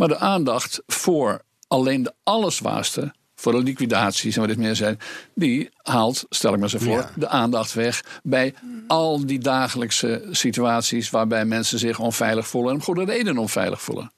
Maar 0.00 0.08
de 0.08 0.18
aandacht 0.18 0.82
voor 0.86 1.42
alleen 1.68 2.02
de 2.02 2.12
allerzwaarste, 2.22 3.14
voor 3.34 3.52
de 3.52 3.62
liquidaties 3.62 4.34
en 4.34 4.40
wat 4.40 4.50
het 4.50 4.58
meer 4.58 4.76
zijn, 4.76 4.98
die 5.34 5.68
haalt, 5.82 6.24
stel 6.28 6.54
ik 6.54 6.60
me 6.60 6.68
zo 6.68 6.78
voor, 6.78 6.96
Ja. 6.96 7.10
de 7.16 7.28
aandacht 7.28 7.72
weg 7.72 8.04
bij 8.22 8.54
al 8.86 9.26
die 9.26 9.38
dagelijkse 9.38 10.24
situaties 10.30 11.10
waarbij 11.10 11.44
mensen 11.44 11.78
zich 11.78 11.98
onveilig 11.98 12.46
voelen 12.46 12.70
en 12.70 12.76
om 12.76 12.82
goede 12.82 13.04
reden 13.04 13.38
onveilig 13.38 13.82
voelen. 13.82 14.12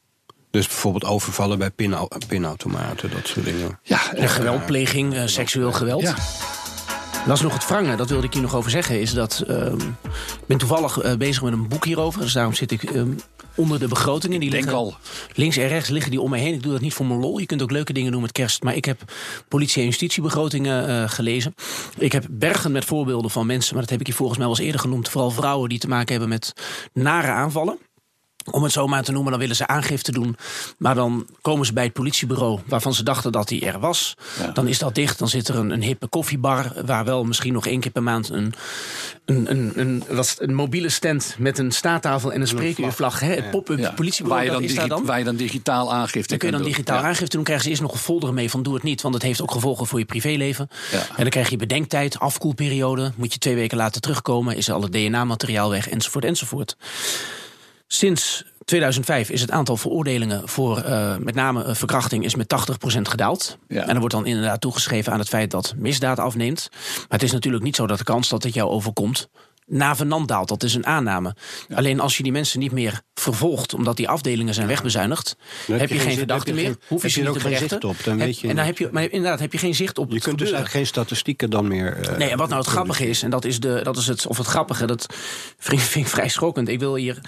Dus 0.50 0.66
bijvoorbeeld 0.66 1.04
overvallen 1.04 1.58
bij 1.58 1.70
pinau- 1.70 2.08
pinautomaten, 2.28 3.10
dat 3.10 3.26
soort 3.26 3.44
dingen. 3.44 3.78
Ja, 3.82 4.12
En 4.14 4.28
geweldpleging, 4.28 5.14
eh, 5.14 5.26
seksueel 5.26 5.72
geweld. 5.72 6.02
Ja. 6.02 6.14
Dat 7.26 7.36
is 7.36 7.42
nog 7.42 7.52
het 7.52 7.66
wrange, 7.66 7.96
dat 7.96 8.08
wilde 8.08 8.26
ik 8.26 8.32
hier 8.32 8.42
nog 8.42 8.54
over 8.54 8.70
zeggen. 8.70 9.00
Is 9.00 9.14
dat, 9.14 9.44
ehm, 9.48 9.80
ik 9.80 10.46
ben 10.46 10.58
toevallig 10.58 10.98
eh, 10.98 11.14
bezig 11.16 11.42
met 11.42 11.52
een 11.52 11.68
boek 11.68 11.84
hierover. 11.84 12.20
Dus 12.20 12.32
daarom 12.32 12.54
zit 12.54 12.70
ik 12.70 12.82
ehm, 12.82 13.10
onder 13.54 13.78
de 13.78 13.88
begrotingen. 13.88 14.40
Die 14.40 14.50
liggen, 14.50 14.72
al. 14.72 14.94
Links 15.34 15.56
en 15.56 15.68
rechts 15.68 15.88
liggen 15.88 16.10
die 16.10 16.20
om 16.20 16.30
me 16.30 16.38
heen. 16.38 16.54
Ik 16.54 16.62
doe 16.62 16.72
dat 16.72 16.80
niet 16.80 16.94
voor 16.94 17.06
mijn 17.06 17.20
lol. 17.20 17.38
Je 17.38 17.46
kunt 17.46 17.62
ook 17.62 17.70
leuke 17.70 17.92
dingen 17.92 18.12
doen 18.12 18.20
met 18.20 18.32
kerst. 18.32 18.62
Maar 18.62 18.76
ik 18.76 18.84
heb 18.84 19.12
politie- 19.48 19.80
en 19.80 19.88
justitiebegrotingen 19.88 20.88
eh, 20.88 21.08
gelezen. 21.08 21.54
Ik 21.98 22.12
heb 22.12 22.26
bergen 22.30 22.72
met 22.72 22.84
voorbeelden 22.84 23.30
van 23.30 23.46
mensen. 23.46 23.72
Maar 23.72 23.82
dat 23.82 23.90
heb 23.90 24.00
ik 24.00 24.06
hier 24.06 24.16
volgens 24.16 24.38
mij 24.38 24.46
wel 24.46 24.56
eens 24.56 24.66
eerder 24.66 24.80
genoemd. 24.80 25.08
Vooral 25.08 25.30
vrouwen 25.30 25.68
die 25.68 25.78
te 25.78 25.88
maken 25.88 26.10
hebben 26.10 26.28
met 26.28 26.52
nare 26.92 27.30
aanvallen. 27.30 27.78
Om 28.50 28.62
het 28.62 28.72
zo 28.72 28.86
maar 28.86 29.02
te 29.02 29.12
noemen, 29.12 29.30
dan 29.30 29.40
willen 29.40 29.56
ze 29.56 29.66
aangifte 29.66 30.12
doen. 30.12 30.36
Maar 30.78 30.94
dan 30.94 31.26
komen 31.40 31.66
ze 31.66 31.72
bij 31.72 31.84
het 31.84 31.92
politiebureau 31.92 32.60
waarvan 32.66 32.94
ze 32.94 33.02
dachten 33.02 33.32
dat 33.32 33.48
hij 33.50 33.62
er 33.62 33.80
was. 33.80 34.14
Ja. 34.40 34.50
Dan 34.50 34.68
is 34.68 34.78
dat 34.78 34.94
dicht. 34.94 35.18
Dan 35.18 35.28
zit 35.28 35.48
er 35.48 35.56
een, 35.56 35.70
een 35.70 35.82
hippe 35.82 36.06
koffiebar 36.06 36.72
waar 36.86 37.04
wel 37.04 37.24
misschien 37.24 37.52
nog 37.52 37.66
één 37.66 37.80
keer 37.80 37.90
per 37.90 38.02
maand 38.02 38.28
een, 38.28 38.54
een, 39.24 39.50
een, 39.50 39.72
een, 39.74 40.04
wat, 40.10 40.36
een 40.38 40.54
mobiele 40.54 40.88
stand 40.88 41.34
met 41.38 41.58
een 41.58 41.70
staattafel 41.72 42.32
en 42.32 42.40
een 42.40 42.46
spreekuurvlag. 42.48 43.20
Hè, 43.20 43.34
het 43.34 43.50
pop-up 43.50 43.78
Ja. 43.78 43.90
politiebureau, 43.90 44.46
waar, 44.50 44.60
je 44.62 44.68
dan 44.68 44.86
digi- 44.88 45.04
waar 45.06 45.18
je 45.18 45.24
dan 45.24 45.36
digitaal 45.36 45.92
aangifte 45.92 46.28
Dan 46.28 46.38
kun 46.38 46.46
je 46.48 46.54
dan 46.54 46.62
doen. 46.62 46.70
digitaal 46.70 46.98
Ja. 47.00 47.06
aangifte 47.06 47.36
doen. 47.36 47.44
Krijgen 47.44 47.64
ze 47.64 47.70
eerst 47.70 47.82
nog 47.82 47.92
een 47.92 47.98
folder 47.98 48.34
mee 48.34 48.50
van 48.50 48.62
doe 48.62 48.74
het 48.74 48.82
niet. 48.82 49.02
Want 49.02 49.14
het 49.14 49.22
heeft 49.22 49.42
ook 49.42 49.50
gevolgen 49.50 49.86
voor 49.86 49.98
je 49.98 50.04
privéleven. 50.04 50.68
En 50.92 50.98
dan 51.16 51.28
krijg 51.28 51.48
je 51.50 51.56
bedenktijd, 51.56 52.18
afkoelperiode. 52.18 53.12
Moet 53.16 53.32
je 53.32 53.38
twee 53.38 53.54
weken 53.54 53.76
laten 53.76 54.00
terugkomen. 54.00 54.56
Is 54.56 54.70
al 54.70 54.82
het 54.82 54.92
DNA-materiaal 54.92 55.70
weg, 55.70 55.88
enzovoort, 55.88 56.24
enzovoort. 56.24 56.76
Sinds 57.96 58.44
2005 58.64 59.30
is 59.30 59.40
het 59.40 59.50
aantal 59.50 59.76
veroordelingen 59.76 60.48
voor 60.48 60.78
eh, 60.78 61.16
met 61.16 61.34
name 61.34 61.64
eh, 61.64 61.74
verkrachting 61.74 62.24
is 62.24 62.34
met 62.34 62.54
80% 62.70 63.00
gedaald. 63.02 63.58
Ja. 63.68 63.80
En 63.80 63.86
dat 63.88 63.96
wordt 63.98 64.14
dan 64.14 64.26
inderdaad 64.26 64.60
toegeschreven 64.60 65.12
aan 65.12 65.18
het 65.18 65.28
feit 65.28 65.50
dat 65.50 65.74
misdaad 65.76 66.18
afneemt. 66.18 66.68
Maar 66.96 67.06
het 67.08 67.22
is 67.22 67.32
natuurlijk 67.32 67.64
niet 67.64 67.76
zo 67.76 67.86
dat 67.86 67.98
de 67.98 68.04
kans 68.04 68.28
dat 68.28 68.42
het 68.42 68.54
jou 68.54 68.70
overkomt 68.70 69.28
navenant 69.66 70.28
daalt. 70.28 70.48
Dat 70.48 70.62
is 70.62 70.74
een 70.74 70.86
aanname. 70.86 71.34
Alleen 71.74 72.00
als 72.00 72.16
je 72.16 72.22
die 72.22 72.32
mensen 72.32 72.58
niet 72.58 72.72
meer 72.72 73.00
vervolgt 73.14 73.74
omdat 73.74 73.96
die 73.96 74.08
afdelingen 74.08 74.54
zijn 74.54 74.66
wegbezuinigd, 74.66 75.36
Dan 75.66 75.78
heb 75.78 75.88
je 75.88 75.94
geen 75.94 76.08
zin- 76.08 76.18
verdachte 76.18 76.50
heb 76.50 76.58
je 76.58 76.64
meer. 76.64 76.76
Hoef 76.88 77.00
je 77.02 77.06
heb 77.06 77.10
ze 77.10 77.16
er 77.20 77.26
niet 77.26 77.28
ook 77.28 77.36
te 77.38 77.42
berechten. 77.42 77.68
zicht 77.68 77.84
op, 77.84 77.96
dan 78.04 78.16
Heb- 78.18 78.26
weet 78.26 78.38
je 78.40 78.48
en 78.48 78.56
dan 78.56 78.64
heb 78.64 78.78
je, 78.78 78.88
maar 78.92 79.02
inderdaad, 79.02 79.40
heb 79.40 79.52
je 79.52 79.58
geen 79.58 79.74
zicht 79.74 79.98
op 79.98 80.12
Je 80.12 80.20
kunt 80.20 80.38
dus 80.38 80.46
eigenlijk 80.46 80.76
geen 80.76 80.86
statistieken 80.86 81.50
dan 81.50 81.66
meer. 81.68 81.96
eh, 82.08 82.16
Nee, 82.16 82.28
en 82.30 82.38
wat 82.38 82.48
nou 82.48 82.60
het 82.60 82.70
grappige 82.70 83.06
is, 83.08 83.22
en 83.22 83.30
dat 83.30 83.44
is, 83.44 83.60
de, 83.60 83.80
dat 83.82 83.96
is 83.96 84.06
het, 84.06 84.26
of 84.26 84.36
het 84.38 84.46
grappige, 84.46 84.86
dat 84.86 85.06
vind 85.58 85.94
ik 85.94 86.06
vrij 86.06 86.28
schokkend. 86.28 86.68
Ik 86.68 86.78
wil 86.78 86.94
hier. 86.94 87.18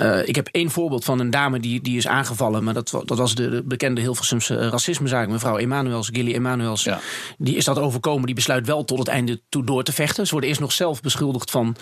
Eh, 0.00 0.28
ik 0.28 0.34
heb 0.34 0.48
één 0.50 0.70
voorbeeld 0.70 1.04
van 1.04 1.20
een 1.20 1.30
dame 1.30 1.60
die, 1.60 1.80
die 1.80 1.96
is 1.96 2.06
aangevallen. 2.06 2.64
Maar 2.64 2.74
dat, 2.74 2.90
dat 3.04 3.18
was 3.18 3.34
de, 3.34 3.50
de 3.50 3.62
bekende 3.62 4.00
Hilversumse 4.00 4.56
eh, 4.56 4.68
racismezaak. 4.68 5.28
Mevrouw 5.28 5.58
Emanuels, 5.58 6.08
Gilly 6.12 6.34
Emanuels. 6.34 6.84
Ja. 6.84 7.00
Die 7.38 7.56
is 7.56 7.64
dat 7.64 7.78
overkomen. 7.78 8.26
Die 8.26 8.34
besluit 8.34 8.66
wel 8.66 8.84
tot 8.84 8.98
het 8.98 9.08
einde 9.08 9.40
toe 9.48 9.64
door 9.64 9.82
te 9.82 9.92
vechten. 9.92 10.26
Ze 10.26 10.32
wordt 10.32 10.46
eerst 10.46 10.60
nog 10.60 10.72
zelf 10.72 11.00
beschuldigd 11.00 11.50
van 11.50 11.76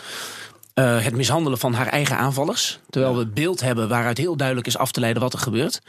eh, 0.75 1.05
het 1.05 1.17
mishandelen 1.17 1.59
van 1.59 1.75
haar 1.75 1.87
eigen 1.87 2.17
aanvallers. 2.17 2.79
Terwijl 2.91 3.13
we 3.13 3.19
het 3.19 3.35
beeld 3.35 3.61
hebben 3.61 3.89
waaruit 3.89 4.19
heel 4.19 4.37
duidelijk 4.37 4.67
is 4.67 4.79
af 4.79 4.93
te 4.93 5.01
leiden 5.01 5.23
wat 5.23 5.33
er 5.33 5.39
gebeurt. 5.39 5.81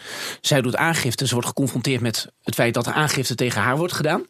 Zij 0.42 0.62
doet 0.62 0.76
aangifte. 0.76 1.28
Ze 1.28 1.34
wordt 1.34 1.48
geconfronteerd 1.48 2.02
met 2.02 2.32
het 2.44 2.56
feit 2.56 2.74
dat 2.74 2.88
er 2.88 2.94
aangifte 2.94 3.36
tegen 3.36 3.62
haar 3.62 3.78
wordt 3.78 3.94
gedaan. 3.94 4.26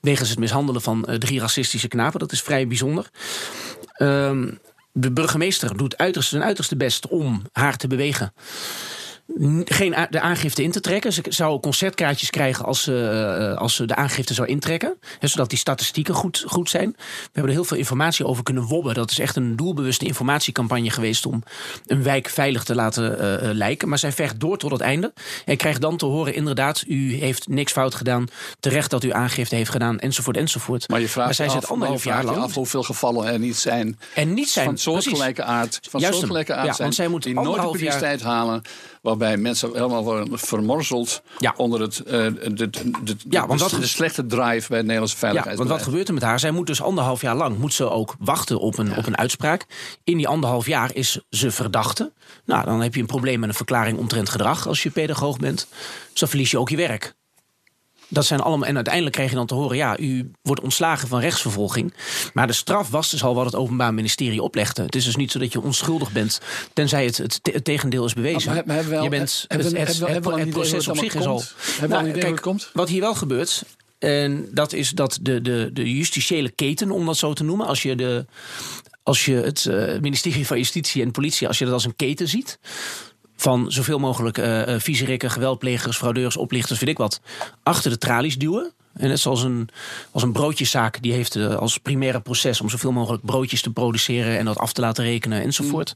Wegens 0.00 0.28
het 0.28 0.38
mishandelen 0.38 0.82
van 0.82 1.06
drie 1.18 1.40
racistische 1.40 1.88
knapen. 1.88 2.20
Dat 2.20 2.32
is 2.32 2.42
vrij 2.42 2.66
bijzonder. 2.66 3.10
Ehm, 3.92 4.48
de 4.92 5.12
burgemeester 5.12 5.76
doet 5.76 5.96
uiterst, 5.96 6.28
zijn 6.28 6.42
uiterste 6.42 6.76
best 6.76 7.08
om 7.08 7.42
haar 7.52 7.76
te 7.76 7.86
bewegen 7.86 8.32
geen 9.64 10.06
de 10.10 10.20
aangifte 10.20 10.62
in 10.62 10.70
te 10.70 10.80
trekken. 10.80 11.12
Ze 11.12 11.22
zou 11.28 11.60
concertkaartjes 11.60 12.30
krijgen 12.30 12.64
als 12.64 12.82
ze, 12.82 13.08
eh, 13.50 13.58
als 13.58 13.74
ze 13.74 13.84
de 13.84 13.94
aangifte 13.94 14.34
zou 14.34 14.48
intrekken. 14.48 14.96
Hè, 15.18 15.28
zodat 15.28 15.50
die 15.50 15.58
statistieken 15.58 16.14
goed, 16.14 16.44
goed 16.46 16.70
zijn. 16.70 16.90
We 16.96 17.28
hebben 17.32 17.52
er 17.52 17.58
heel 17.58 17.64
veel 17.64 17.76
informatie 17.76 18.26
over 18.26 18.42
kunnen 18.42 18.64
wobben. 18.64 18.94
Dat 18.94 19.10
is 19.10 19.18
echt 19.18 19.36
een 19.36 19.56
doelbewuste 19.56 20.04
informatiecampagne 20.04 20.90
geweest... 20.90 21.26
om 21.26 21.42
een 21.86 22.02
wijk 22.02 22.28
veilig 22.28 22.64
te 22.64 22.74
laten 22.74 23.18
eh, 23.18 23.34
eh, 23.34 23.56
lijken. 23.56 23.88
Maar 23.88 23.98
zij 23.98 24.12
vecht 24.12 24.40
door 24.40 24.58
tot 24.58 24.70
het 24.70 24.80
einde. 24.80 25.12
En 25.44 25.56
krijgt 25.56 25.80
dan 25.80 25.96
te 25.96 26.06
horen, 26.06 26.34
inderdaad, 26.34 26.84
u 26.86 27.14
heeft 27.14 27.48
niks 27.48 27.72
fout 27.72 27.94
gedaan. 27.94 28.26
Terecht 28.60 28.90
dat 28.90 29.04
u 29.04 29.12
aangifte 29.12 29.54
heeft 29.54 29.70
gedaan, 29.70 29.98
enzovoort, 29.98 30.36
enzovoort. 30.36 30.88
Maar 30.88 31.00
je 31.00 31.08
vraagt 31.08 31.34
zij 31.34 31.46
je 31.46 31.52
af, 31.52 31.70
anderhalf 31.70 32.04
maar 32.04 32.14
jaar 32.14 32.24
lang... 32.24 32.36
af 32.36 32.54
hoeveel 32.54 32.82
gevallen 32.82 33.26
er 33.26 33.38
niet 33.38 33.56
zijn. 33.56 33.98
En 34.14 34.34
niet 34.34 34.50
zijn, 34.50 34.66
van 34.66 34.78
soortgelijke 34.78 35.42
aard, 35.42 35.78
van 35.90 36.00
Juist 36.00 36.16
soortgelijke 36.16 36.54
aard 36.54 36.66
Ja, 36.66 36.72
zijn, 36.72 36.82
want 36.82 36.94
zij 36.94 37.08
moet 37.08 37.22
die 37.22 37.34
nooit 37.34 37.46
de 37.46 37.62
jaar- 37.62 37.70
publiciteit 37.70 38.22
halen, 38.22 38.62
waarbij 39.00 39.36
mensen 39.36 39.70
helemaal 39.72 40.04
worden 40.04 40.38
vermorzeld 40.38 41.22
Ja. 41.38 41.54
onder 41.56 41.80
het, 41.80 41.98
eh, 42.00 42.12
de, 42.12 42.52
de, 42.54 42.70
de, 43.04 43.16
Ja, 43.28 43.46
want 43.46 43.60
de, 43.60 43.68
wat- 43.70 43.80
de 43.80 43.86
slechte 43.86 44.26
drive 44.26 44.68
bij 44.68 44.76
het 44.76 44.86
Nederlandse 44.86 45.26
Ja, 45.32 45.54
want 45.56 45.68
wat 45.68 45.82
gebeurt 45.82 46.08
er 46.08 46.14
met 46.14 46.22
haar? 46.22 46.38
Zij 46.40 46.50
moet 46.50 46.66
dus 46.66 46.82
anderhalf 46.82 47.20
jaar 47.20 47.36
lang 47.36 47.58
moet 47.58 47.74
ze 47.74 47.90
ook 47.90 48.14
wachten 48.18 48.58
op 48.60 48.78
een, 48.78 48.96
op 48.96 49.06
een 49.06 49.16
uitspraak. 49.18 49.66
In 50.04 50.16
die 50.16 50.28
anderhalf 50.28 50.66
jaar 50.66 50.94
is 50.94 51.20
ze 51.30 51.50
verdachte. 51.50 52.12
Nou, 52.44 52.64
dan 52.64 52.80
heb 52.80 52.94
je 52.94 53.00
een 53.00 53.06
probleem 53.06 53.40
met 53.40 53.48
een 53.48 53.54
verklaring 53.54 53.98
omtrent 53.98 54.28
gedrag 54.28 54.66
als 54.66 54.82
je 54.82 54.90
pedagoog 54.90 55.38
bent. 55.38 55.66
Dus 56.10 56.20
dan 56.20 56.28
verlies 56.28 56.50
je 56.50 56.58
ook 56.58 56.68
je 56.68 56.76
werk. 56.76 57.14
Dat 58.12 58.24
zijn 58.26 58.40
allemaal, 58.40 58.68
en 58.68 58.74
uiteindelijk 58.74 59.14
krijg 59.14 59.30
je 59.30 59.36
dan 59.36 59.46
te 59.46 59.54
horen: 59.54 59.76
ja, 59.76 59.98
u 59.98 60.30
wordt 60.42 60.62
ontslagen 60.62 61.08
van 61.08 61.20
rechtsvervolging. 61.20 61.94
Maar 62.32 62.46
de 62.46 62.52
straf 62.52 62.88
was 62.88 63.10
dus 63.10 63.22
al 63.24 63.34
wat 63.34 63.44
het 63.44 63.54
Openbaar 63.54 63.94
Ministerie 63.94 64.42
oplegde. 64.42 64.82
Het 64.82 64.94
is 64.94 65.04
dus 65.04 65.16
niet 65.16 65.30
zo 65.30 65.38
dat 65.38 65.52
je 65.52 65.60
onschuldig 65.60 66.12
bent, 66.12 66.40
tenzij 66.72 67.04
het, 67.04 67.16
het, 67.16 67.42
te- 67.42 67.50
het 67.50 67.64
tegendeel 67.64 68.04
is 68.04 68.14
bewezen. 68.14 68.46
Maar 68.46 68.64
hebben 68.64 68.84
we 68.84 68.90
wel- 68.90 69.02
je 69.02 69.08
bent, 69.08 69.44
het, 69.48 69.50
proces 70.50 70.88
op 70.88 70.96
zich 70.96 71.14
is 71.14 71.26
al. 71.26 71.42
het 72.30 72.40
komt? 72.40 72.70
Wat 72.72 72.88
hier 72.88 73.00
wel 73.00 73.14
gebeurt, 73.14 73.62
en 73.98 74.48
dat 74.52 74.72
is 74.72 74.90
dat 74.90 75.18
de, 75.22 75.40
de, 75.40 75.70
de 75.72 75.94
justitiële 75.94 76.50
keten, 76.50 76.90
om 76.90 77.06
dat 77.06 77.16
zo 77.16 77.32
te 77.32 77.44
noemen, 77.44 77.66
als 77.66 77.82
je, 77.82 77.96
de, 77.96 78.26
als 79.02 79.24
je 79.24 79.34
het 79.34 79.66
eh, 79.66 80.00
ministerie 80.00 80.46
van 80.46 80.56
Justitie 80.56 81.02
en 81.02 81.10
Politie, 81.10 81.48
als 81.48 81.58
je 81.58 81.64
dat 81.64 81.74
als 81.74 81.84
een 81.84 81.96
keten 81.96 82.28
ziet. 82.28 82.58
Van 83.40 83.72
zoveel 83.72 83.98
mogelijk 83.98 84.38
eh 84.38 84.68
uh, 84.68 84.74
viezerikken, 84.80 85.30
geweldplegers, 85.30 85.96
fraudeurs, 85.96 86.36
oplichters, 86.36 86.80
weet 86.80 86.88
ik 86.88 86.98
wat. 86.98 87.20
Achter 87.62 87.90
de 87.90 87.98
tralies 87.98 88.38
duwen. 88.38 88.72
En 88.92 89.08
net 89.08 89.20
zoals 89.20 89.42
een, 89.42 89.68
als 90.10 90.22
een 90.22 90.32
broodjeszaak, 90.32 91.02
die 91.02 91.12
heeft 91.12 91.36
eh, 91.36 91.54
als 91.54 91.78
primaire 91.78 92.20
proces 92.20 92.60
om 92.60 92.68
zoveel 92.68 92.92
mogelijk 92.92 93.24
broodjes 93.24 93.62
te 93.62 93.70
produceren 93.70 94.38
en 94.38 94.44
dat 94.44 94.58
af 94.58 94.72
te 94.72 94.80
laten 94.80 95.04
rekenen 95.04 95.42
enzovoort. 95.42 95.92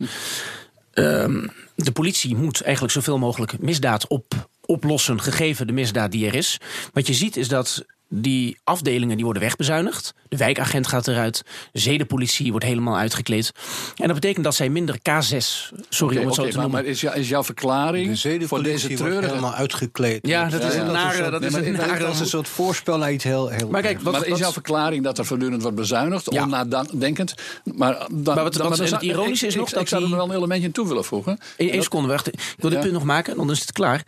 Ehm, 0.92 1.46
de 1.74 1.92
politie 1.92 2.37
moet 2.37 2.62
eigenlijk 2.62 2.94
zoveel 2.94 3.18
mogelijk 3.18 3.59
misdaad 3.59 4.07
op, 4.07 4.48
oplossen, 4.61 5.20
gegeven 5.20 5.66
de 5.66 5.72
misdaad 5.72 6.12
die 6.12 6.26
er 6.26 6.35
is. 6.35 6.61
Wat 6.92 7.07
je 7.07 7.14
ziet 7.14 7.37
is 7.37 7.48
dat 7.48 7.85
die 8.16 8.57
afdelingen 8.64 9.16
die 9.16 9.24
worden 9.24 9.42
wegbezuinigd. 9.42 10.14
De 10.29 10.37
wijkagent 10.37 10.87
gaat 10.87 11.09
eruit. 11.09 11.42
De 11.72 11.79
zedenpolitie 11.81 12.50
wordt 12.50 12.64
helemaal 12.66 12.96
uitgekleed. 12.96 13.53
En 13.96 14.07
dat 14.07 14.14
betekent 14.14 14.44
dat 14.44 14.55
zij 14.55 14.68
minder 14.68 14.96
K6, 14.98 15.72
sorry 15.88 16.18
om 16.18 16.27
het 16.27 16.35
zo 16.35 16.40
oké, 16.40 16.50
te 16.50 16.57
maar, 16.57 16.64
noemen. 16.66 16.70
maar 16.70 16.85
is, 16.85 17.00
jou- 17.00 17.16
is 17.16 17.29
jouw 17.29 17.44
verklaring 17.44 18.20
De 18.20 18.46
voor 18.48 18.62
deze 18.62 18.87
wordt 18.87 19.03
treurige... 19.03 19.29
helemaal 19.29 19.55
uitgekleed. 19.55 20.27
Ja, 20.27 20.48
dat 20.48 20.62
is 20.64 20.74
ja, 20.74 20.81
een 20.81 20.87
dat 20.87 20.94
is 20.96 21.03
nare... 21.03 21.18
een 21.24 21.33
Dat 21.33 21.53
soort- 21.98 22.11
is 22.14 22.20
een 22.20 22.27
soort 22.27 22.48
voorspel 22.48 22.98
naar 22.98 23.12
iets 23.12 23.24
heel... 23.24 23.48
heel 23.48 23.68
Maar 23.68 23.83
kijk, 23.83 24.00
wat, 24.00 24.12
maar 24.12 24.27
is 24.27 24.38
jouw 24.38 24.53
verklaring 24.53 25.05
dat 25.05 25.18
er 25.18 25.24
voortdurend 25.27 25.62
wordt 25.62 25.77
bezuinigd, 25.77 26.33
Ja. 26.33 26.42
onnadenkend? 26.42 27.35
Maar, 27.64 27.74
dan, 27.74 27.74
Maar 27.85 27.98
wat- 27.98 28.24
dan- 28.24 28.35
wat- 28.35 28.55
dan 28.55 28.87
en 28.87 28.92
het 28.92 29.03
ironische 29.03 29.46
is 29.46 29.53
ik, 29.53 29.59
nog 29.59 29.68
ik, 29.68 29.74
dat 29.74 29.83
ik 29.83 29.88
zou 29.88 30.03
er 30.03 30.09
die- 30.09 30.16
wel 30.16 30.29
een 30.31 30.37
elementje 30.37 30.70
toe 30.70 30.88
willen 30.88 31.05
voegen. 31.05 31.38
Eén 31.57 31.70
één 31.70 31.83
seconde, 31.83 32.09
wacht. 32.09 32.27
Ik 32.27 32.55
wil 32.59 32.70
dit 32.70 32.81
punt 32.81 32.92
nog 32.92 33.05
maken, 33.05 33.33
en 33.33 33.38
dan 33.38 33.50
is 33.50 33.61
het 33.61 33.72
klaar. 33.72 34.03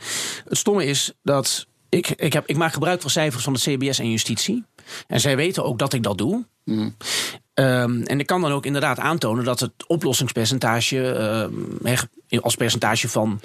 Het 0.48 0.58
stomme 0.58 0.84
is 0.84 1.12
dat 1.22 1.66
ik, 1.96 2.10
ik, 2.10 2.32
heb, 2.32 2.46
ik 2.46 2.56
maak 2.56 2.72
gebruik 2.72 3.00
van 3.00 3.10
cijfers 3.10 3.44
van 3.44 3.52
het 3.52 3.62
CBS 3.62 3.98
en 3.98 4.10
justitie. 4.10 4.64
En 5.06 5.20
zij 5.20 5.36
weten 5.36 5.64
ook 5.64 5.78
dat 5.78 5.92
ik 5.92 6.02
dat 6.02 6.18
doe. 6.18 6.44
Ehm, 7.54 8.02
en 8.02 8.20
ik 8.20 8.26
kan 8.26 8.40
dan 8.40 8.52
ook 8.52 8.66
inderdaad 8.66 8.98
aantonen 8.98 9.44
dat 9.44 9.60
het 9.60 9.72
oplossingspercentage, 9.86 11.12
ehm, 11.12 11.52
hè, 11.82 11.94
als 12.40 12.54
percentage 12.54 13.08
van 13.08 13.40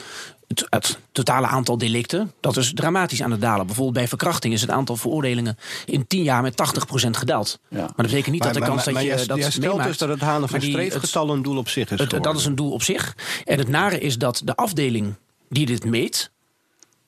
het, 0.47 0.65
het 0.69 0.99
totale 1.11 1.47
aantal 1.47 1.77
delicten, 1.77 2.31
dat 2.39 2.57
is 2.57 2.73
dramatisch 2.73 3.23
aan 3.23 3.31
het 3.31 3.41
dalen. 3.41 3.65
Bijvoorbeeld 3.65 3.97
bij 3.97 4.07
verkrachting 4.07 4.53
is 4.53 4.61
het 4.61 4.69
aantal 4.69 4.95
veroordelingen 4.95 5.57
in 5.85 6.07
10 6.07 6.23
jaar 6.23 6.41
met 6.41 6.55
80% 6.55 7.17
gedaald. 7.17 7.59
Ja. 7.67 7.77
Maar 7.77 7.87
dat 7.87 8.05
betekent 8.05 8.31
niet 8.31 8.43
dat 8.43 8.53
de 8.53 8.59
kans 8.59 8.83
dat 8.83 8.95
je 8.95 9.03
jij, 9.03 9.25
dat 9.25 9.37
jij 9.37 9.51
stelt 9.51 9.65
meemaakt. 9.65 9.87
dus 9.87 9.97
dat 9.97 10.09
het 10.09 10.19
halen 10.19 10.49
van 10.49 10.59
die- 10.59 10.71
streefgetal 10.71 11.29
een 11.29 11.41
doel 11.41 11.57
op 11.57 11.69
zich 11.69 11.91
is 11.91 11.99
het, 11.99 12.23
dat 12.23 12.37
is 12.37 12.45
een 12.45 12.55
doel 12.55 12.71
op 12.71 12.83
zich. 12.83 13.15
En 13.45 13.57
het 13.57 13.67
nare 13.67 13.99
is 13.99 14.17
dat 14.17 14.41
de 14.45 14.55
afdeling 14.55 15.15
die 15.49 15.65
dit 15.65 15.85
meet, 15.85 16.31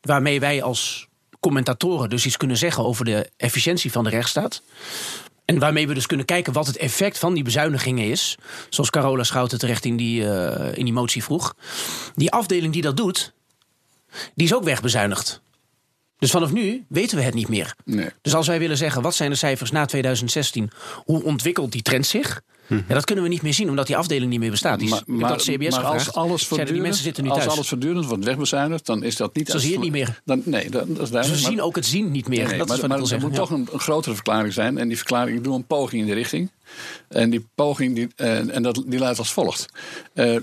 waarmee 0.01 0.39
wij 0.39 0.63
als 0.63 1.07
commentatoren 1.43 2.09
dus 2.09 2.25
iets 2.25 2.37
kunnen 2.37 2.57
zeggen 2.57 2.85
over 2.85 3.05
de 3.05 3.29
efficiëntie 3.37 3.91
van 3.91 4.03
de 4.03 4.09
rechtsstaat. 4.09 4.61
En 5.45 5.59
waarmee 5.59 5.87
we 5.87 5.93
dus 5.93 6.05
kunnen 6.05 6.25
kijken 6.25 6.53
wat 6.53 6.67
het 6.67 6.77
effect 6.77 7.17
van 7.17 7.33
die 7.33 7.43
bezuinigingen 7.43 8.09
is. 8.09 8.37
Zoals 8.69 8.89
Carola 8.89 9.23
Schouten 9.23 9.59
terecht 9.59 9.85
in 9.85 9.97
die, 9.97 10.29
eh, 10.29 10.77
in 10.77 10.83
die 10.83 10.93
motie 10.93 11.23
vroeg. 11.23 11.55
Die 12.15 12.31
afdeling 12.31 12.73
die 12.73 12.81
dat 12.81 12.97
doet, 12.97 13.33
die 14.35 14.45
is 14.45 14.53
ook 14.53 14.63
wegbezuinigd. 14.63 15.41
Dus 16.19 16.31
vanaf 16.31 16.51
nu 16.51 16.85
weten 16.89 17.17
we 17.17 17.23
het 17.23 17.33
niet 17.33 17.47
meer. 17.47 17.75
Nee. 17.85 18.09
Dus 18.21 18.35
als 18.35 18.47
wij 18.47 18.59
willen 18.59 18.77
zeggen, 18.77 19.01
wat 19.01 19.15
zijn 19.15 19.29
de 19.29 19.35
cijfers 19.35 19.71
na 19.71 19.85
2016? 19.85 20.71
Hoe 21.05 21.23
ontwikkelt 21.23 21.71
die 21.71 21.81
trend 21.81 22.05
zich? 22.05 22.41
Ja, 22.67 22.83
dat 22.87 23.05
kunnen 23.05 23.23
we 23.23 23.29
niet 23.29 23.41
meer 23.41 23.53
zien, 23.53 23.69
omdat 23.69 23.87
die 23.87 23.97
afdeling 23.97 24.31
niet 24.31 24.39
meer 24.39 24.49
bestaat. 24.49 24.79
Die 24.79 24.89
dat 24.89 25.41
CBS 25.41 25.57
maar 25.57 25.71
gevraagd. 25.71 25.93
als 25.93 26.13
alles 26.13 26.47
die 26.47 26.81
mensen 26.81 27.03
zitten 27.03 27.23
nu 27.23 27.29
als 27.29 27.39
thuis. 27.39 27.51
alles 27.51 27.67
voortdurend 27.67 28.05
wordt 28.05 28.23
wegbezuinigd, 28.23 28.85
dan 28.85 29.03
is 29.03 29.15
dat 29.15 29.35
niet... 29.35 29.47
Ze 29.47 29.53
als- 29.53 29.61
zien 29.61 29.71
het 29.71 29.81
niet 29.81 29.91
meer. 29.91 30.21
Dan, 30.25 30.41
nee, 30.45 30.69
dat, 30.69 30.71
dat 30.71 30.89
is 30.89 30.97
Dus 30.97 31.09
duidelijk. 31.09 31.41
we 31.41 31.49
zien 31.49 31.61
ook 31.61 31.75
het 31.75 31.85
zien 31.85 32.11
niet 32.11 32.27
meer. 32.27 32.47
Nee, 32.47 32.57
dat 32.57 32.67
maar, 32.67 32.75
is 32.75 32.81
wat 32.81 32.89
maar 32.89 32.99
ik 32.99 33.05
wil 33.05 33.17
er 33.17 33.23
moet 33.23 33.33
ja. 33.33 33.37
toch 33.37 33.49
een, 33.49 33.67
een 33.71 33.79
grotere 33.79 34.15
verklaring 34.15 34.53
zijn. 34.53 34.77
En 34.77 34.87
die 34.87 34.97
verklaring, 34.97 35.37
ik 35.37 35.43
doe 35.43 35.55
een 35.55 35.65
poging 35.65 36.01
in 36.01 36.05
die 36.07 36.15
richting. 36.15 36.51
En 37.07 37.29
die 37.29 37.47
poging, 37.55 37.95
die, 37.95 38.07
eh, 38.15 38.55
en 38.55 38.63
dat, 38.63 38.83
die 38.85 38.99
luidt 38.99 39.19
als 39.19 39.33
volgt. 39.33 39.65
Eh, 40.13 40.35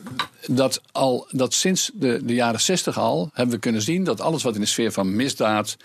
dat, 0.47 0.81
al, 0.93 1.27
dat 1.31 1.55
sinds 1.55 1.91
de, 1.95 2.21
de 2.25 2.35
jaren 2.35 2.61
zestig 2.61 2.99
al 2.99 3.31
hebben 3.33 3.55
we 3.55 3.61
kunnen 3.61 3.83
zien... 3.83 4.05
dat 4.05 4.21
alles 4.21 4.43
wat 4.43 4.55
in 4.55 4.61
de 4.61 4.67
sfeer 4.67 4.93
van 4.93 5.17
misdaad... 5.17 5.77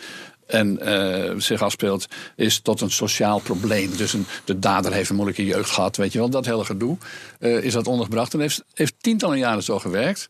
en 0.46 0.80
uh, 0.84 1.40
zich 1.40 1.62
afspeelt, 1.62 2.06
is 2.36 2.60
tot 2.60 2.82
een 2.82 2.92
sociaal 2.92 3.40
probleem. 3.40 3.98
Dus 3.98 4.14
een, 4.14 4.26
de 4.46 4.60
dader 4.60 4.94
heeft 4.94 5.10
een 5.10 5.16
moeilijke 5.16 5.46
jeugd 5.46 5.70
gehad, 5.70 5.98
weet 5.98 6.12
je 6.12 6.20
wel. 6.20 6.30
Dat 6.30 6.46
hele 6.46 6.66
gedoe 6.66 6.98
uh, 7.40 7.64
is 7.64 7.74
dat 7.74 7.88
ondergebracht. 7.88 8.34
En 8.34 8.40
heeft, 8.40 8.64
heeft 8.74 8.96
tientallen 8.98 9.38
jaren 9.38 9.64
zo 9.64 9.80
gewerkt. 9.80 10.30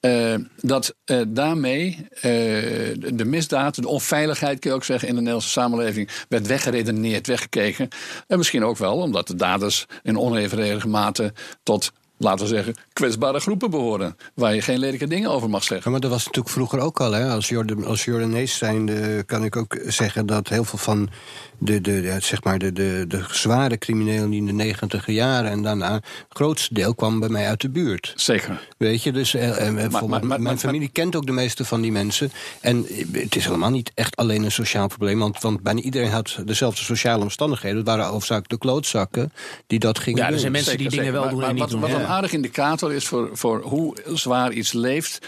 Uh, 0.00 0.34
dat 0.60 0.94
daarmee 1.28 2.06
de 2.20 3.24
misdaad, 3.24 3.82
de 3.82 3.88
onveiligheid, 3.88 4.58
kun 4.58 4.70
je 4.70 4.76
ook 4.76 4.84
zeggen, 4.84 5.08
in 5.08 5.14
de 5.14 5.20
Nederlandse 5.20 5.50
samenleving 5.50 6.08
werd 6.28 6.46
weggeredeneerd, 6.46 7.26
weggekeken. 7.26 7.88
En 8.26 8.38
misschien 8.38 8.64
ook 8.64 8.76
wel 8.76 8.96
omdat 8.96 9.26
de 9.26 9.34
daders 9.34 9.86
in 10.02 10.18
onevenredige 10.18 10.88
mate 10.88 11.32
tot 11.62 11.92
laten 12.24 12.44
we 12.44 12.54
zeggen, 12.54 12.74
kwetsbare 12.92 13.40
groepen 13.40 13.70
behoren. 13.70 14.16
Waar 14.34 14.54
je 14.54 14.62
geen 14.62 14.78
lelijke 14.78 15.06
dingen 15.06 15.30
over 15.30 15.50
mag 15.50 15.62
zeggen. 15.62 15.82
Ja, 15.84 15.90
maar 15.90 16.00
dat 16.00 16.10
was 16.10 16.24
natuurlijk 16.24 16.54
vroeger 16.54 16.78
ook 16.78 17.00
al. 17.00 17.12
Hè? 17.12 17.28
Als, 17.28 17.48
Jordan, 17.48 17.84
als 17.84 18.04
Jordanees 18.04 18.56
zijnde 18.56 19.22
kan 19.22 19.44
ik 19.44 19.56
ook 19.56 19.76
zeggen 19.86 20.26
dat 20.26 20.48
heel 20.48 20.64
veel 20.64 20.78
van 20.78 21.10
de, 21.58 21.80
de, 21.80 22.16
zeg 22.20 22.42
maar 22.42 22.58
de, 22.58 22.72
de, 22.72 23.04
de 23.08 23.24
zware 23.30 23.78
criminelen 23.78 24.32
in 24.32 24.46
de 24.46 24.52
negentiger 24.52 25.12
jaren 25.12 25.50
en 25.50 25.62
daarna, 25.62 25.94
het 25.94 26.04
grootste 26.28 26.74
deel 26.74 26.94
kwam 26.94 27.20
bij 27.20 27.28
mij 27.28 27.48
uit 27.48 27.60
de 27.60 27.68
buurt. 27.68 28.12
Zeker. 28.16 28.68
Weet 28.76 29.02
je, 29.02 29.12
dus 29.12 29.34
eh, 29.34 29.66
eh, 29.66 29.90
maar, 29.90 30.08
maar, 30.08 30.26
maar, 30.26 30.40
mijn 30.40 30.58
familie 30.58 30.88
kent 30.88 31.16
ook 31.16 31.26
de 31.26 31.32
meeste 31.32 31.64
van 31.64 31.80
die 31.80 31.92
mensen. 31.92 32.32
En 32.60 32.86
het 33.12 33.36
is 33.36 33.44
helemaal 33.44 33.70
niet 33.70 33.92
echt 33.94 34.16
alleen 34.16 34.44
een 34.44 34.52
sociaal 34.52 34.88
probleem, 34.88 35.18
want, 35.18 35.40
want 35.40 35.62
bijna 35.62 35.80
iedereen 35.80 36.10
had 36.10 36.38
dezelfde 36.44 36.82
sociale 36.82 37.22
omstandigheden. 37.22 37.76
Het 37.76 37.86
waren 37.86 38.04
hoofdzakelijk 38.04 38.50
de 38.50 38.58
klootzakken 38.58 39.32
die 39.66 39.78
dat 39.78 39.98
gingen 39.98 40.18
ja, 40.18 40.24
doen. 40.24 40.34
er 40.34 40.40
zijn 40.40 40.52
mensen 40.52 40.78
die 40.78 40.88
dingen 40.88 41.12
wel 41.12 41.28
doen 41.28 41.42
en 41.42 41.54
niet 41.54 41.70
wat, 41.70 41.90
doen. 41.90 42.04
Aardig 42.14 42.32
indicator 42.32 42.92
is 42.92 43.06
voor, 43.06 43.28
voor 43.32 43.62
hoe 43.62 43.96
zwaar 44.04 44.52
iets 44.52 44.72
leeft, 44.72 45.18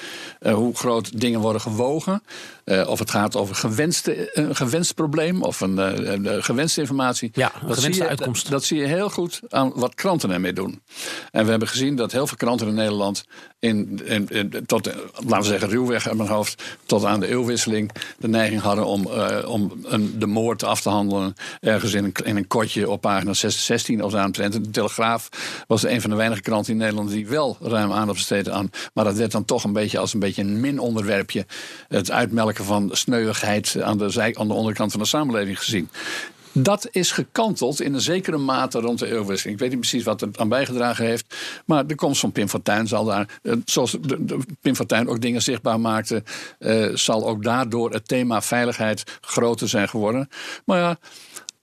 uh, 0.40 0.54
hoe 0.54 0.74
groot 0.74 1.20
dingen 1.20 1.40
worden 1.40 1.60
gewogen. 1.60 2.22
Uh, 2.66 2.88
of 2.88 2.98
het 2.98 3.10
gaat 3.10 3.36
over 3.36 3.54
gewenste, 3.54 4.36
een 4.36 4.56
gewenst 4.56 4.94
probleem 4.94 5.42
of 5.42 5.60
een, 5.60 5.78
uh, 5.78 6.12
een 6.12 6.44
gewenste 6.44 6.80
informatie. 6.80 7.30
Ja, 7.32 7.52
een 7.54 7.66
dat 7.66 7.76
gewenste 7.76 8.02
je, 8.02 8.08
uitkomst. 8.08 8.42
Dat, 8.42 8.52
dat, 8.52 8.64
zie 8.64 8.78
je 8.78 8.86
heel 8.86 9.10
goed 9.10 9.40
aan 9.48 9.72
wat 9.74 9.94
kranten 9.94 10.30
ermee 10.30 10.52
doen. 10.52 10.82
En 11.30 11.44
we 11.44 11.50
hebben 11.50 11.68
gezien 11.68 11.96
dat 11.96 12.12
heel 12.12 12.26
veel 12.26 12.36
kranten 12.36 12.68
in 12.68 12.74
Nederland, 12.74 13.24
in, 13.58 14.00
in, 14.04 14.28
in 14.28 14.66
tot, 14.66 14.86
laten 15.14 15.38
we 15.38 15.44
zeggen, 15.44 15.68
ruwweg 15.68 16.08
uit 16.08 16.16
mijn 16.16 16.28
hoofd, 16.28 16.62
tot 16.86 17.04
aan 17.04 17.20
de 17.20 17.26
eeuwwisseling, 17.26 17.90
de 18.18 18.28
neiging 18.28 18.60
hadden 18.60 18.86
om, 18.86 19.06
uh, 19.06 19.48
om 19.48 19.72
een, 19.84 20.18
de 20.18 20.26
moord 20.26 20.62
af 20.62 20.80
te 20.80 20.88
handelen. 20.88 21.34
Ergens 21.60 21.92
in 21.92 22.04
een, 22.04 22.12
in 22.24 22.36
een 22.36 22.46
kortje 22.46 22.90
op 22.90 23.00
pagina 23.00 23.32
16 23.32 24.02
of 24.02 24.12
daaromtrent. 24.12 24.52
De 24.52 24.70
Telegraaf 24.70 25.28
was 25.66 25.82
een 25.82 26.00
van 26.00 26.10
de 26.10 26.16
weinige 26.16 26.42
kranten 26.42 26.72
in 26.72 26.78
Nederland 26.78 27.10
die 27.10 27.28
wel 27.28 27.56
ruim 27.60 27.92
aandacht 27.92 28.18
besteedde 28.18 28.50
aan. 28.50 28.70
Maar 28.94 29.04
dat 29.04 29.16
werd 29.16 29.32
dan 29.32 29.44
toch 29.44 29.64
een 29.64 29.72
beetje 29.72 29.98
als 29.98 30.14
een 30.14 30.20
beetje 30.20 30.42
een 30.42 30.60
min-onderwerpje. 30.60 31.46
Het 31.88 32.10
uitmelken 32.10 32.55
van 32.64 32.90
sneuigheid 32.92 33.82
aan 33.82 33.98
de, 33.98 34.08
zij, 34.08 34.36
aan 34.36 34.48
de 34.48 34.54
onderkant 34.54 34.90
van 34.90 35.00
de 35.00 35.06
samenleving 35.06 35.58
gezien. 35.58 35.88
Dat 36.52 36.88
is 36.90 37.10
gekanteld 37.10 37.80
in 37.80 37.94
een 37.94 38.00
zekere 38.00 38.36
mate 38.36 38.80
rond 38.80 38.98
de 38.98 39.06
eeuwwisseling. 39.06 39.56
Ik 39.56 39.62
weet 39.62 39.70
niet 39.70 39.80
precies 39.80 40.04
wat 40.04 40.22
er 40.22 40.28
aan 40.36 40.48
bijgedragen 40.48 41.04
heeft. 41.04 41.36
Maar 41.64 41.86
de 41.86 41.94
komst 41.94 42.20
van 42.20 42.32
Pim 42.32 42.48
Fortuyn 42.48 42.86
zal 42.86 43.04
daar, 43.04 43.40
zoals 43.64 43.96
de, 44.00 44.38
Pim 44.60 44.74
Fortuyn 44.74 45.08
ook 45.08 45.20
dingen 45.20 45.42
zichtbaar 45.42 45.80
maakte, 45.80 46.22
uh, 46.58 46.94
zal 46.94 47.28
ook 47.28 47.42
daardoor 47.42 47.92
het 47.92 48.08
thema 48.08 48.42
veiligheid 48.42 49.18
groter 49.20 49.68
zijn 49.68 49.88
geworden. 49.88 50.28
Maar 50.64 50.78
ja, 50.78 50.98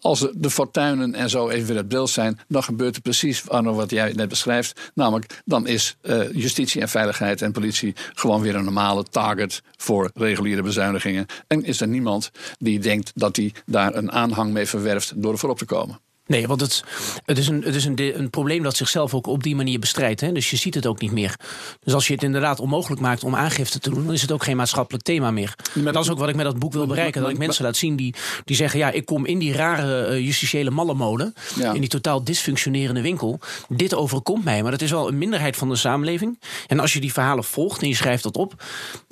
als 0.03 0.27
de 0.35 0.49
fortuinen 0.49 1.15
en 1.15 1.29
zo 1.29 1.49
even 1.49 1.67
weer 1.67 1.77
het 1.77 1.87
beeld 1.87 2.09
zijn, 2.09 2.39
dan 2.47 2.63
gebeurt 2.63 2.95
er 2.95 3.01
precies 3.01 3.49
Arno, 3.49 3.73
wat 3.73 3.89
jij 3.89 4.13
net 4.13 4.29
beschrijft. 4.29 4.91
Namelijk, 4.93 5.41
dan 5.45 5.67
is 5.67 5.97
uh, 6.01 6.31
justitie 6.33 6.81
en 6.81 6.89
veiligheid 6.89 7.41
en 7.41 7.51
politie 7.51 7.95
gewoon 8.13 8.41
weer 8.41 8.55
een 8.55 8.63
normale 8.63 9.03
target 9.03 9.61
voor 9.77 10.11
reguliere 10.13 10.61
bezuinigingen. 10.61 11.25
En 11.47 11.63
is 11.63 11.81
er 11.81 11.87
niemand 11.87 12.31
die 12.59 12.79
denkt 12.79 13.11
dat 13.15 13.35
hij 13.35 13.53
daar 13.65 13.95
een 13.95 14.11
aanhang 14.11 14.53
mee 14.53 14.65
verwerft 14.65 15.13
door 15.15 15.31
er 15.31 15.37
voorop 15.37 15.57
te 15.57 15.65
komen. 15.65 15.99
Nee, 16.25 16.47
want 16.47 16.61
het, 16.61 16.83
het 17.25 17.37
is, 17.37 17.47
een, 17.47 17.63
het 17.63 17.75
is 17.75 17.85
een, 17.85 18.19
een 18.19 18.29
probleem 18.29 18.63
dat 18.63 18.75
zichzelf 18.75 19.13
ook 19.13 19.27
op 19.27 19.43
die 19.43 19.55
manier 19.55 19.79
bestrijdt. 19.79 20.21
Hè? 20.21 20.31
Dus 20.31 20.49
je 20.49 20.57
ziet 20.57 20.75
het 20.75 20.85
ook 20.85 21.01
niet 21.01 21.11
meer. 21.11 21.39
Dus 21.79 21.93
als 21.93 22.07
je 22.07 22.13
het 22.13 22.23
inderdaad 22.23 22.59
onmogelijk 22.59 23.01
maakt 23.01 23.23
om 23.23 23.35
aangifte 23.35 23.79
te 23.79 23.89
doen, 23.89 24.05
dan 24.05 24.13
is 24.13 24.21
het 24.21 24.31
ook 24.31 24.43
geen 24.43 24.57
maatschappelijk 24.57 25.03
thema 25.03 25.31
meer. 25.31 25.55
Maar 25.73 25.93
dat 25.93 26.03
is 26.03 26.09
ook 26.09 26.17
wat 26.17 26.29
ik 26.29 26.35
met 26.35 26.45
dat 26.45 26.59
boek 26.59 26.73
wil 26.73 26.87
bereiken. 26.87 27.21
Dat 27.21 27.29
ik 27.29 27.37
mensen 27.37 27.63
laat 27.63 27.75
zien 27.75 27.95
die, 27.95 28.15
die 28.43 28.55
zeggen: 28.55 28.79
ja, 28.79 28.91
ik 28.91 29.05
kom 29.05 29.25
in 29.25 29.39
die 29.39 29.53
rare 29.53 30.09
uh, 30.09 30.25
justitiële 30.25 30.69
mallenmode, 30.69 31.33
ja. 31.55 31.73
in 31.73 31.79
die 31.79 31.89
totaal 31.89 32.23
dysfunctionerende 32.23 33.01
winkel. 33.01 33.39
Dit 33.69 33.93
overkomt 33.93 34.43
mij. 34.43 34.61
Maar 34.61 34.71
dat 34.71 34.81
is 34.81 34.91
wel 34.91 35.07
een 35.07 35.17
minderheid 35.17 35.55
van 35.55 35.69
de 35.69 35.75
samenleving. 35.75 36.39
En 36.67 36.79
als 36.79 36.93
je 36.93 36.99
die 36.99 37.13
verhalen 37.13 37.43
volgt 37.43 37.81
en 37.81 37.87
je 37.87 37.95
schrijft 37.95 38.23
dat 38.23 38.37
op, 38.37 38.63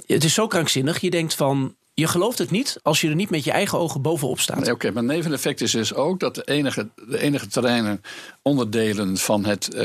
het 0.05 0.23
is 0.23 0.33
zo 0.33 0.47
krankzinnig. 0.47 0.99
Je 0.99 1.09
denkt 1.09 1.33
van. 1.33 1.75
Je 1.93 2.07
gelooft 2.07 2.37
het 2.37 2.51
niet 2.51 2.79
als 2.83 3.01
je 3.01 3.09
er 3.09 3.15
niet 3.15 3.29
met 3.29 3.43
je 3.43 3.51
eigen 3.51 3.79
ogen 3.79 4.01
bovenop 4.01 4.39
staat. 4.39 4.55
Nee, 4.55 4.65
Oké, 4.65 4.73
okay, 4.73 4.91
maar 4.91 5.03
neveneffect 5.03 5.61
is 5.61 5.71
dus 5.71 5.93
ook 5.93 6.19
dat 6.19 6.35
de 6.35 6.43
enige, 6.43 6.89
de 7.07 7.19
enige 7.19 7.47
terreinen, 7.47 8.01
onderdelen 8.41 9.17
van 9.17 9.45
het, 9.45 9.69
uh, 9.73 9.79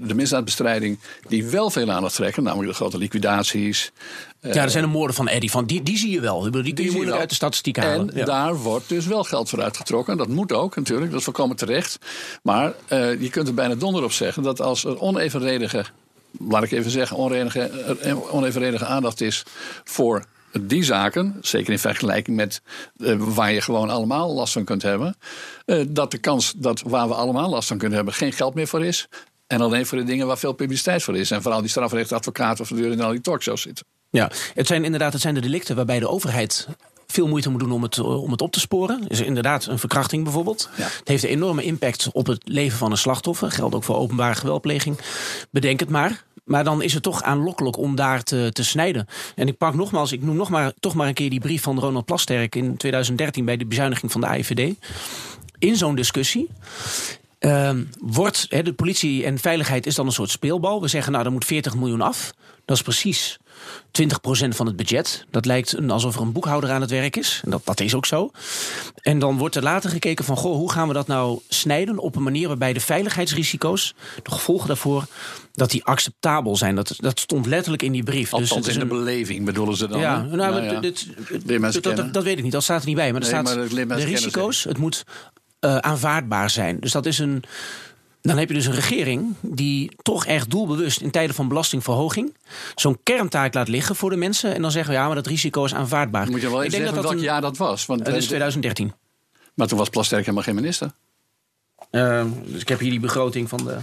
de 0.00 0.14
misdaadbestrijding, 0.14 0.98
die 1.28 1.44
wel 1.44 1.70
veel 1.70 1.90
aandacht 1.90 2.14
trekken, 2.14 2.42
namelijk 2.42 2.68
de 2.68 2.74
grote 2.74 2.98
liquidaties. 2.98 3.92
Uh, 4.40 4.52
ja, 4.52 4.62
er 4.62 4.70
zijn 4.70 4.84
de 4.84 4.90
moorden 4.90 5.16
van 5.16 5.28
Eddie, 5.28 5.50
van 5.50 5.64
die, 5.64 5.82
die 5.82 5.98
zie 5.98 6.10
je 6.10 6.20
wel. 6.20 6.40
Die, 6.40 6.62
die 6.62 6.74
kun 6.74 6.84
je 6.84 6.90
moeilijk 6.90 7.18
uit 7.18 7.28
de 7.28 7.34
statistiek 7.34 7.76
halen. 7.76 8.10
En 8.10 8.18
ja. 8.18 8.24
daar 8.24 8.56
wordt 8.56 8.88
dus 8.88 9.06
wel 9.06 9.24
geld 9.24 9.48
voor 9.48 9.62
uitgetrokken. 9.62 10.16
Dat 10.16 10.28
moet 10.28 10.52
ook 10.52 10.76
natuurlijk, 10.76 11.10
dat 11.10 11.18
is 11.18 11.24
volkomen 11.24 11.56
terecht. 11.56 11.98
Maar 12.42 12.72
uh, 12.92 13.20
je 13.20 13.30
kunt 13.30 13.48
er 13.48 13.54
bijna 13.54 13.74
donder 13.74 14.04
op 14.04 14.12
zeggen 14.12 14.42
dat 14.42 14.60
als 14.60 14.84
er 14.84 15.00
onevenredige, 15.00 15.84
laat 16.48 16.62
ik 16.62 16.72
even 16.72 16.90
zeggen, 16.90 17.16
onevenredige, 17.16 18.30
onevenredige 18.30 18.84
aandacht 18.84 19.20
is 19.20 19.42
voor 19.84 20.24
die 20.60 20.82
zaken, 20.82 21.36
zeker 21.40 21.72
in 21.72 21.78
vergelijking 21.78 22.36
met 22.36 22.62
uh, 22.96 23.16
waar 23.18 23.52
je 23.52 23.60
gewoon 23.60 23.90
allemaal 23.90 24.34
last 24.34 24.52
van 24.52 24.64
kunt 24.64 24.82
hebben, 24.82 25.16
uh, 25.66 25.84
dat 25.88 26.10
de 26.10 26.18
kans 26.18 26.52
dat 26.56 26.82
waar 26.86 27.08
we 27.08 27.14
allemaal 27.14 27.48
last 27.48 27.68
van 27.68 27.78
kunnen 27.78 27.96
hebben 27.96 28.14
geen 28.14 28.32
geld 28.32 28.54
meer 28.54 28.66
voor 28.66 28.84
is. 28.84 29.08
En 29.46 29.60
alleen 29.60 29.86
voor 29.86 29.98
de 29.98 30.04
dingen 30.04 30.26
waar 30.26 30.38
veel 30.38 30.52
publiciteit 30.52 31.02
voor 31.02 31.16
is. 31.16 31.30
En 31.30 31.42
vooral 31.42 31.60
die 31.60 31.70
strafrechtadvocaten 31.70 32.66
voortdurend 32.66 32.98
in 32.98 33.04
al 33.04 33.10
die 33.10 33.20
talkshows 33.20 33.62
zitten. 33.62 33.86
Ja, 34.10 34.30
het 34.54 34.66
zijn 34.66 34.84
inderdaad 34.84 35.12
het 35.12 35.22
zijn 35.22 35.34
de 35.34 35.40
delicten 35.40 35.76
waarbij 35.76 35.98
de 35.98 36.08
overheid 36.08 36.68
veel 37.06 37.28
moeite 37.28 37.50
moet 37.50 37.60
doen 37.60 37.72
om 37.72 37.82
het, 37.82 37.98
om 37.98 38.30
het 38.30 38.42
op 38.42 38.52
te 38.52 38.60
sporen. 38.60 39.08
Is 39.08 39.20
inderdaad 39.20 39.66
een 39.66 39.78
verkrachting 39.78 40.22
bijvoorbeeld. 40.24 40.68
Ja. 40.76 40.84
Het 40.84 41.08
heeft 41.08 41.24
een 41.24 41.28
enorme 41.30 41.62
impact 41.62 42.08
op 42.12 42.26
het 42.26 42.48
leven 42.48 42.78
van 42.78 42.90
een 42.90 42.98
slachtoffer. 42.98 43.50
Geldt 43.50 43.74
ook 43.74 43.84
voor 43.84 43.96
openbare 43.96 44.34
geweldpleging. 44.34 44.98
Bedenk 45.50 45.80
het 45.80 45.90
maar. 45.90 46.24
Maar 46.44 46.64
dan 46.64 46.82
is 46.82 46.94
het 46.94 47.02
toch 47.02 47.22
aanlokkelijk 47.22 47.76
om 47.76 47.96
daar 47.96 48.22
te, 48.22 48.50
te 48.52 48.64
snijden. 48.64 49.06
En 49.34 49.48
ik 49.48 49.56
pak 49.56 49.74
nogmaals, 49.74 50.12
ik 50.12 50.22
noem 50.22 50.36
nog 50.36 50.50
maar, 50.50 50.72
toch 50.80 50.94
maar 50.94 51.08
een 51.08 51.14
keer 51.14 51.30
die 51.30 51.40
brief 51.40 51.62
van 51.62 51.78
Ronald 51.78 52.04
Plasterk 52.04 52.54
in 52.54 52.76
2013 52.76 53.44
bij 53.44 53.56
de 53.56 53.66
bezuiniging 53.66 54.12
van 54.12 54.20
de 54.20 54.26
AIVD. 54.26 54.74
In 55.58 55.76
zo'n 55.76 55.94
discussie. 55.94 56.48
Uh, 57.40 57.70
wordt 57.98 58.50
de 58.64 58.72
politie 58.72 59.24
en 59.24 59.38
veiligheid 59.38 59.86
is 59.86 59.94
dan 59.94 60.06
een 60.06 60.12
soort 60.12 60.30
speelbal. 60.30 60.80
We 60.80 60.88
zeggen, 60.88 61.12
nou, 61.12 61.24
er 61.24 61.32
moet 61.32 61.44
40 61.44 61.74
miljoen 61.74 62.00
af. 62.00 62.32
Dat 62.64 62.76
is 62.76 62.82
precies 62.82 63.38
20% 64.02 64.48
van 64.48 64.66
het 64.66 64.76
budget. 64.76 65.24
Dat 65.30 65.46
lijkt 65.46 65.88
alsof 65.88 66.14
er 66.14 66.22
een 66.22 66.32
boekhouder 66.32 66.70
aan 66.70 66.80
het 66.80 66.90
werk 66.90 67.16
is. 67.16 67.40
En 67.44 67.50
dat, 67.50 67.60
dat 67.64 67.80
is 67.80 67.94
ook 67.94 68.06
zo. 68.06 68.30
En 69.02 69.18
dan 69.18 69.38
wordt 69.38 69.56
er 69.56 69.62
later 69.62 69.90
gekeken 69.90 70.24
van... 70.24 70.36
Goh, 70.36 70.56
hoe 70.56 70.72
gaan 70.72 70.88
we 70.88 70.94
dat 70.94 71.06
nou 71.06 71.40
snijden 71.48 71.98
op 71.98 72.16
een 72.16 72.22
manier 72.22 72.48
waarbij 72.48 72.72
de 72.72 72.80
veiligheidsrisico's... 72.80 73.94
de 74.22 74.30
gevolgen 74.30 74.66
daarvoor, 74.68 75.06
dat 75.52 75.70
die 75.70 75.84
acceptabel 75.84 76.56
zijn. 76.56 76.74
Dat, 76.74 76.94
dat 76.96 77.20
stond 77.20 77.46
letterlijk 77.46 77.82
in 77.82 77.92
die 77.92 78.02
brief. 78.02 78.32
Althans 78.32 78.48
dus 78.48 78.58
het 78.58 78.66
is 78.66 78.74
in 78.74 78.80
een, 78.80 78.88
de 78.88 78.94
beleving 78.94 79.44
bedoelen 79.44 79.76
ze 79.76 79.88
dan. 79.88 80.00
Ja, 80.00 80.22
nou, 80.22 80.36
Nou 80.36 80.62
ja. 80.62 80.80
dit, 80.80 81.06
dat, 81.82 82.14
dat, 82.14 82.22
weet 82.22 82.36
ik 82.36 82.42
niet, 82.42 82.52
dat 82.52 82.62
staat 82.62 82.80
er 82.80 82.86
niet 82.86 82.96
bij. 82.96 83.12
Maar 83.12 83.22
er 83.22 83.32
Nee, 83.32 83.44
staat 83.44 83.86
maar 83.86 83.96
de 83.98 84.04
risico's, 84.04 84.64
het 84.64 84.78
moet 84.78 85.04
uh, 85.60 85.76
aanvaardbaar 85.76 86.50
zijn. 86.50 86.80
Dus 86.80 86.92
dat 86.92 87.06
is 87.06 87.18
een... 87.18 87.42
Dan 88.24 88.38
heb 88.38 88.48
je 88.48 88.54
dus 88.54 88.66
een 88.66 88.74
regering 88.74 89.34
die 89.40 89.92
toch 90.02 90.26
echt 90.26 90.50
doelbewust 90.50 91.00
in 91.00 91.10
tijden 91.10 91.34
van 91.34 91.48
belastingverhoging 91.48 92.34
zo'n 92.74 92.98
kerntaak 93.02 93.54
laat 93.54 93.68
liggen 93.68 93.96
voor 93.96 94.10
de 94.10 94.16
mensen. 94.16 94.54
En 94.54 94.62
dan 94.62 94.70
zeggen 94.70 94.92
we 94.92 94.98
ja, 94.98 95.06
maar 95.06 95.14
dat 95.14 95.26
risico 95.26 95.64
is 95.64 95.74
aanvaardbaar. 95.74 96.30
Moet 96.30 96.40
je 96.40 96.50
wel 96.50 96.62
Ik 96.62 96.66
even 96.66 96.70
denk 96.70 96.82
zeggen 96.82 97.02
dat 97.02 97.12
welk 97.12 97.24
jaar 97.24 97.40
dat 97.40 97.56
was. 97.56 97.86
Want, 97.86 98.04
Dat 98.04 98.14
is 98.14 98.22
eh, 98.22 98.26
2013. 98.26 98.92
Maar 99.54 99.66
toen 99.66 99.78
was 99.78 99.88
Plasterk 99.88 100.20
helemaal 100.20 100.42
geen 100.42 100.54
minister. 100.54 100.90
Uh, 101.90 102.24
dus 102.46 102.60
ik 102.60 102.68
heb 102.68 102.78
hier 102.78 102.90
die 102.90 103.00
begroting 103.00 103.48
van 103.48 103.64
de. 103.64 103.76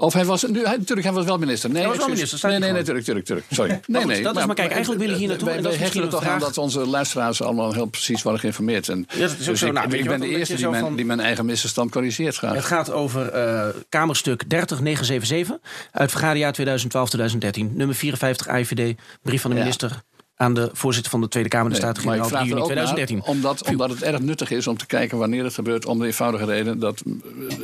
Of 0.00 0.12
hij 0.12 0.24
was, 0.24 0.42
nu, 0.42 0.64
hij, 0.64 0.76
natuurlijk, 0.76 1.06
hij 1.06 1.12
was 1.16 1.24
wel 1.24 1.38
minister. 1.38 1.70
Nee, 1.70 1.78
Hij 1.78 1.88
was 1.88 1.98
wel 1.98 2.08
minister, 2.08 2.48
Nee, 2.48 2.58
nee, 2.58 2.70
nee, 2.70 2.78
natuurlijk, 2.78 3.06
natuurlijk, 3.06 3.28
natuurlijk. 3.28 3.46
Sorry. 3.54 3.70
Nee, 3.86 4.02
goed, 4.02 4.10
nee. 4.12 4.22
dat 4.22 4.36
is 4.36 4.46
maar 4.46 4.54
kijk, 4.54 4.70
eigenlijk 4.72 5.02
wil 5.02 5.10
ik 5.10 5.16
hier 5.16 5.28
naartoe, 5.28 5.46
Wij, 5.48 5.56
en 5.56 5.62
dat 5.62 5.72
wij 5.72 5.80
is 5.80 5.86
hechten 5.86 6.02
er 6.02 6.08
toch 6.08 6.24
aan 6.26 6.38
dat 6.38 6.58
onze 6.58 6.86
luisteraars 6.86 7.42
allemaal 7.42 7.72
heel 7.72 7.86
precies 7.86 8.22
worden 8.22 8.40
geïnformeerd. 8.40 8.88
En, 8.88 9.06
Ja, 9.14 9.20
dat 9.20 9.30
is 9.30 9.38
ook 9.40 9.44
dus 9.44 9.58
zo. 9.58 9.66
ik, 9.66 9.72
Nou, 9.72 9.88
ben 10.04 10.20
de 10.20 10.28
eerste 10.28 10.54
die 10.54 10.68
mijn, 10.68 10.82
van- 10.82 10.96
die 10.96 11.04
mijn 11.04 11.20
eigen 11.20 11.44
misverstand 11.46 11.90
corrigeert 11.90 12.36
graag. 12.36 12.54
Het 12.54 12.64
gaat 12.64 12.90
over 12.92 13.32
Kamerstuk 13.88 14.42
30977 14.48 15.56
uit 15.92 16.10
vergaderjaar 16.10 16.54
2012-2013. 16.60 17.74
Nummer 17.74 17.94
54 17.96 18.48
AIVD, 18.48 18.94
brief 19.22 19.40
van 19.40 19.50
de 19.50 19.56
minister 19.56 20.02
aan 20.40 20.54
de 20.54 20.70
voorzitter 20.72 21.10
van 21.10 21.20
de 21.20 21.28
Tweede 21.28 21.48
Kamer, 21.48 21.72
de 21.72 21.78
Nee, 21.78 21.84
maar 21.86 21.90
ik 21.90 21.96
Staten-Generaal, 21.96 22.28
3 22.28 22.38
vraag 22.38 22.42
er 22.42 22.48
juni 22.48 22.60
ook 22.62 22.74
naar, 22.74 22.94
2013. 22.94 23.34
omdat, 23.36 23.68
omdat 23.68 23.90
het 23.90 24.02
erg 24.02 24.20
nuttig 24.20 24.50
is 24.50 24.66
om 24.66 24.76
te 24.76 24.86
kijken 24.86 25.18
wanneer 25.18 25.44
het 25.44 25.54
gebeurt. 25.54 25.86
Om 25.86 25.98
de 25.98 26.06
eenvoudige 26.06 26.44
reden 26.44 26.78
dat, 26.78 27.02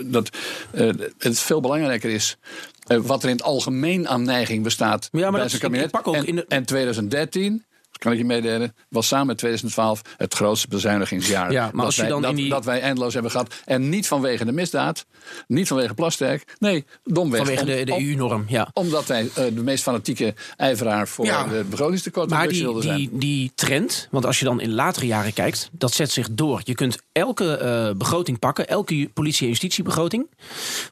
dat 0.04 0.30
eh, 0.72 0.88
het 1.18 1.38
veel 1.38 1.60
belangrijker 1.60 2.10
is. 2.10 2.36
eh, 2.86 2.98
wat 2.98 3.22
er 3.22 3.28
in 3.28 3.34
het 3.36 3.44
algemeen 3.44 4.08
aan 4.08 4.22
neiging 4.22 4.62
bestaat 4.62 5.08
Ja, 5.12 5.30
maar 5.30 5.40
bij 5.40 5.48
zijn 5.48 5.60
kabinet. 5.60 5.90
pak 5.90 6.06
ook 6.08 6.14
en, 6.14 6.26
in 6.26 6.34
de- 6.36 6.44
en 6.48 6.64
2013 6.66 7.64
kan 7.98 8.12
ik 8.12 8.18
je 8.18 8.24
meedelen, 8.24 8.74
was 8.88 9.06
samen 9.06 9.26
met 9.26 9.38
2012 9.38 10.02
het 10.16 10.34
grootste 10.34 10.68
bezuinigingsjaar. 10.68 11.52
Ja, 11.52 11.62
maar 11.62 11.72
dat, 11.72 11.84
als 11.84 11.94
je 11.96 12.00
wij, 12.02 12.10
dan 12.10 12.22
dat, 12.22 12.36
die- 12.36 12.48
dat 12.48 12.64
wij 12.64 12.80
eindeloos 12.80 13.12
hebben 13.12 13.30
gehad. 13.30 13.54
En 13.64 13.88
niet 13.88 14.06
vanwege 14.08 14.44
de 14.44 14.52
misdaad, 14.52 15.06
niet 15.46 15.68
vanwege 15.68 15.94
Plasterk. 15.94 16.54
Nee, 16.58 16.84
domweg. 17.04 17.38
Vanwege 17.38 17.60
om- 17.60 17.66
de, 17.66 17.84
de 17.84 17.92
EU-norm, 17.92 18.44
ja. 18.48 18.70
omdat 18.72 19.06
wij 19.06 19.20
eh, 19.34 19.44
de 19.54 19.62
meest 19.62 19.82
fanatieke 19.82 20.34
ijveraar 20.56 21.08
voor 21.08 21.24
Ja. 21.24 21.44
de 21.46 21.64
begrotingstekort 21.70 22.30
Maar 22.30 22.48
wilden 22.48 22.80
die, 22.82 22.90
zijn. 22.90 22.98
die, 22.98 23.18
die 23.18 23.52
trend, 23.54 24.08
want 24.10 24.26
als 24.26 24.38
je 24.38 24.44
dan 24.44 24.60
in 24.60 24.72
latere 24.74 25.06
jaren 25.06 25.32
kijkt, 25.32 25.68
dat 25.72 25.92
zet 25.92 26.10
zich 26.10 26.28
door. 26.30 26.60
Je 26.64 26.74
kunt 26.74 26.98
elke 27.12 27.56
eh, 27.56 27.90
begroting 27.96 28.38
pakken, 28.38 28.68
elke 28.68 29.10
politie- 29.14 29.42
en 29.42 29.48
justitiebegroting, 29.48 30.26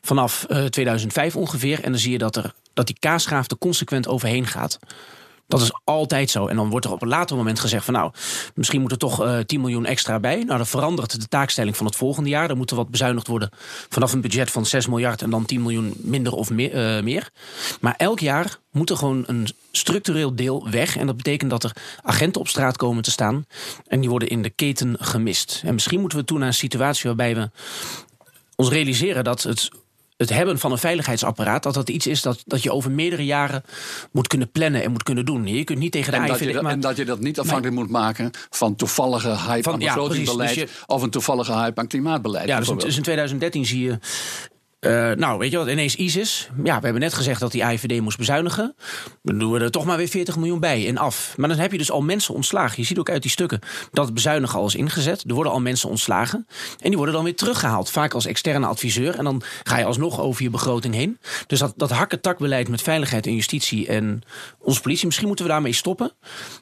vanaf 0.01 0.45
eh, 0.49 0.65
2005 0.65 1.37
ongeveer. 1.37 1.83
En 1.83 1.91
dan 1.91 2.01
zie 2.01 2.13
je 2.13 2.19
dat, 2.19 2.37
er, 2.37 2.55
dat 2.73 2.87
die 2.87 2.97
kaasgraaf 2.99 3.51
er 3.51 3.59
consequent 3.59 4.09
overheen 4.09 4.47
gaat. 4.47 4.79
Dat 5.47 5.61
is 5.61 5.73
altijd 5.85 6.31
zo. 6.31 6.47
En 6.47 6.57
dan 6.57 6.71
wordt 6.71 6.87
er 6.87 6.93
op 6.93 7.03
een 7.03 7.09
later 7.09 7.37
moment 7.37 7.61
gezegd 7.61 7.85
van 7.85 7.95
nou, 7.95 8.13
misschien 8.55 8.81
moet 8.81 8.91
er 8.91 8.99
toch 8.99 9.23
eh 9.25 9.39
10 9.39 9.61
miljoen 9.61 9.87
extra 9.87 10.21
bij. 10.21 10.37
Nou, 10.37 10.57
dan 10.57 10.67
verandert 10.67 11.21
de 11.21 11.29
taakstelling 11.29 11.77
van 11.77 11.87
het 11.87 11.97
volgende 11.97 12.29
jaar. 12.29 12.49
Dan 12.49 12.57
moet 12.57 12.71
er 12.71 12.77
wat 12.77 12.91
bezuinigd 12.91 13.27
worden 13.27 13.51
vanaf 13.89 14.13
een 14.13 14.21
budget 14.21 14.51
van 14.51 14.67
6 14.67 14.87
miljard 14.87 15.23
en 15.23 15.31
dan 15.31 15.45
10 15.45 15.63
miljoen 15.63 15.95
minder 15.97 16.33
of 16.33 16.51
meer. 16.51 16.97
eh, 16.97 17.03
meer. 17.03 17.31
Maar 17.81 17.95
elk 17.97 18.21
jaar 18.21 18.59
moet 18.71 18.91
er 18.91 18.97
gewoon 18.97 19.25
een 19.27 19.49
structureel 19.73 20.35
deel 20.35 20.71
weg. 20.71 20.97
En 20.97 21.07
dat 21.07 21.17
betekent 21.17 21.51
dat 21.51 21.65
er 21.65 21.77
agenten 22.03 22.41
op 22.41 22.49
straat 22.49 22.77
komen 22.77 23.03
te 23.03 23.11
staan. 23.11 23.47
En 23.87 24.01
die 24.01 24.09
worden 24.11 24.29
in 24.29 24.43
de 24.43 24.51
keten 24.51 24.97
gemist. 25.01 25.63
En 25.65 25.75
misschien 25.75 26.01
moeten 26.01 26.19
we 26.19 26.25
toe 26.25 26.39
naar 26.39 26.47
een 26.47 26.55
situatie 26.55 27.05
waarbij 27.05 27.35
we 27.35 27.51
ons 28.57 28.69
realiseren 28.69 29.25
dat 29.25 29.43
het, 29.43 29.71
het 30.17 30.31
hebben 30.31 30.59
van 30.59 30.73
een 30.73 30.79
veiligheidsapparaat... 30.79 31.63
dat 31.63 31.75
dat 31.75 31.89
iets 31.89 32.07
is 32.07 32.23
dat, 32.23 32.43
dat 32.45 32.63
je 32.63 32.73
over 32.73 32.91
meerdere 32.91 33.25
jaren 33.25 33.63
moet 34.13 34.27
kunnen 34.27 34.51
plannen 34.51 34.83
en 34.83 34.91
moet 34.91 35.03
kunnen 35.03 35.25
doen. 35.25 35.47
Je 35.47 35.65
kunt 35.65 35.79
niet 35.79 35.93
tegen 35.93 36.13
de 36.13 36.17
En 36.17 36.23
dat, 36.27 36.31
AIVD... 36.31 36.47
je 36.47 36.53
dat, 36.53 36.63
maar- 36.63 36.73
en 36.73 36.81
dat 36.81 36.97
je 36.97 37.05
dat 37.05 37.21
niet 37.21 37.39
afhankelijk 37.39 37.77
moet 37.77 37.91
maken 37.91 38.31
van 38.51 38.77
toevallige 38.77 39.29
hype 39.29 39.63
Van- 39.63 39.73
aan 39.73 39.81
ja, 39.81 39.95
begrotingsbeleid 39.95 40.53
precies. 40.53 40.73
Dus 40.75 40.87
of 40.87 41.03
een 41.03 41.11
toevallige 41.11 41.53
hype 41.53 41.81
aan 41.81 41.87
klimaatbeleid. 41.87 42.49
Ja, 42.49 42.59
dus 42.59 42.69
in, 42.69 42.75
bijvoorbeeld. 42.75 42.87
dus 42.87 42.97
in 42.97 43.03
2013 43.03 43.67
zie 43.67 43.83
je. 43.83 43.99
Eh, 44.85 45.17
nou, 45.17 45.39
weet 45.39 45.51
je 45.51 45.57
wat, 45.57 45.69
ineens 45.69 45.97
ISIS. 45.97 46.49
Ja, 46.65 46.77
we 46.79 46.85
hebben 46.85 47.03
net 47.03 47.15
gezegd 47.15 47.41
dat 47.41 47.53
die 47.53 47.65
AIVD 47.65 48.01
moest 48.01 48.19
bezuinigen. 48.19 48.75
Dan 49.23 49.39
doen 49.39 49.53
we 49.53 49.61
er 49.61 49.71
toch 49.71 49.85
maar 49.85 49.97
weer 49.97 50.09
40 50.09 50.37
miljoen 50.37 50.61
bij 50.61 50.89
en 50.89 50.97
af. 50.99 51.35
Maar 51.37 51.49
dan 51.49 51.59
heb 51.59 51.73
je 51.73 51.79
dus 51.79 51.91
al 51.91 52.03
mensen 52.03 52.35
ontslagen. 52.35 52.75
Je 52.81 52.87
ziet 52.87 52.99
ook 52.99 53.11
uit 53.11 53.23
die 53.23 53.31
stukken 53.31 53.61
dat 53.93 54.05
het 54.05 54.15
bezuinigen 54.15 54.59
al 54.59 54.67
is 54.67 54.75
ingezet. 54.75 55.25
Er 55.29 55.35
worden 55.35 55.53
al 55.53 55.61
mensen 55.61 55.89
ontslagen. 55.89 56.47
En 56.81 56.89
die 56.89 56.97
worden 56.97 57.15
dan 57.15 57.25
weer 57.25 57.37
teruggehaald. 57.37 57.91
Vaak 57.91 58.15
als 58.15 58.27
externe 58.27 58.67
adviseur. 58.67 59.15
En 59.19 59.25
dan 59.25 59.43
ga 59.63 59.79
je 59.79 59.85
alsnog 59.85 60.21
over 60.21 60.43
je 60.43 60.51
begroting 60.51 60.95
heen. 60.95 61.19
Dus 61.47 61.59
dat, 61.59 61.73
dat 61.77 61.91
hakken-takbeleid 61.91 62.69
met 62.69 62.83
veiligheid 62.83 63.27
en 63.27 63.35
justitie 63.35 63.87
en 63.87 64.23
onze 64.59 64.81
politie. 64.81 65.07
Misschien 65.07 65.27
moeten 65.27 65.45
we 65.45 65.51
daarmee 65.51 65.73
stoppen. 65.73 66.13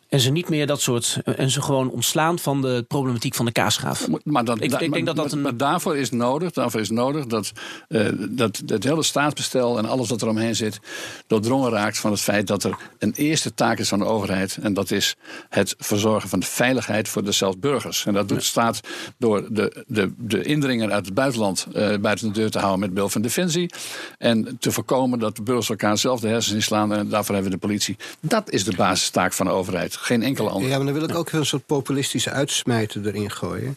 En 0.09 0.21
ze 0.21 0.31
niet 0.31 0.49
meer 0.49 0.67
dat 0.67 0.81
soort. 0.81 1.19
En 1.37 1.51
ze 1.51 1.63
gewoon 1.63 1.91
ontslaan 1.91 2.39
van 2.39 2.61
de 2.63 2.85
problematiek 2.89 3.35
van 3.35 3.45
de 3.45 3.53
kaasgraaf. 3.53 4.09
Maar, 4.25 4.45
dat, 4.45 4.61
Ik- 4.63 4.79
denk 4.79 4.91
maar- 4.91 5.05
dat 5.05 5.17
dat 5.17 5.25
maar- 5.25 5.33
een- 5.35 5.41
maar 5.43 5.57
daarvoor 5.57 5.97
is 5.97 6.11
nodig, 6.11 6.51
daarvoor 6.53 6.81
is 6.81 6.91
nodig 6.91 7.27
dat, 7.27 7.53
eh, 7.89 8.07
dat 8.31 8.63
het 8.67 8.85
hele 8.85 9.03
staatsbestel 9.03 9.79
en 9.79 9.87
alles 9.87 10.09
wat 10.09 10.23
er 10.23 10.29
omheen 10.29 10.57
zit, 10.57 10.81
doordrongen 11.27 11.71
raakt 11.71 11.99
van 11.99 12.11
het 12.11 12.21
feit 12.21 12.47
dat 12.47 12.65
er 12.65 12.77
een 12.99 13.13
eerste 13.13 13.55
taak 13.55 13.79
is 13.79 13.89
van 13.89 13.99
de 13.99 14.05
overheid. 14.05 14.59
En 14.63 14.75
dat 14.75 14.91
is 14.91 15.17
het 15.49 15.75
verzorgen 15.79 16.29
van 16.29 16.41
de 16.41 16.47
veiligheid 16.47 17.09
voor 17.09 17.25
de 17.25 17.33
zelfs 17.33 17.59
burgers. 17.59 18.07
En 18.07 18.13
dat 18.13 18.29
doet 18.29 18.39
de 18.39 18.45
staat 18.45 18.81
door 19.19 19.47
de, 19.51 19.85
de, 19.87 20.13
de 20.19 20.43
indringer 20.43 20.91
uit 20.91 21.05
het 21.05 21.15
buitenland 21.15 21.67
eh, 21.73 21.97
buiten 21.97 22.27
de 22.27 22.33
deur 22.33 22.51
te 22.51 22.59
houden 22.59 22.81
met 22.81 22.95
bil 22.95 23.09
van 23.09 23.23
defensie. 23.23 23.71
En 24.19 24.57
te 24.61 24.73
voorkomen 24.73 25.19
dat 25.19 25.37
de 25.37 25.43
burgers 25.43 25.69
elkaar 25.69 25.99
zelf 25.99 26.21
de 26.21 26.29
hersens 26.29 26.55
inslaan. 26.55 26.93
En 26.93 27.09
daarvoor 27.09 27.35
hebben 27.35 27.53
we 27.53 27.59
de 27.59 27.67
politie. 27.67 27.97
Dat 28.21 28.51
is 28.51 28.65
de 28.65 28.77
basistaak 28.77 29.33
van 29.33 29.47
de 29.47 29.53
overheid. 29.53 29.97
Geen 29.97 30.23
enkele 30.23 30.49
andere. 30.49 30.71
Ja, 30.71 30.77
maar 30.77 30.87
dan 30.87 30.95
wil 30.95 31.09
ik 31.09 31.15
ook 31.15 31.33
een 31.33 31.47
soort 31.47 31.67
populistische 31.67 32.31
uitsmijter 32.31 33.07
erin 33.07 33.31
gooien. 33.31 33.77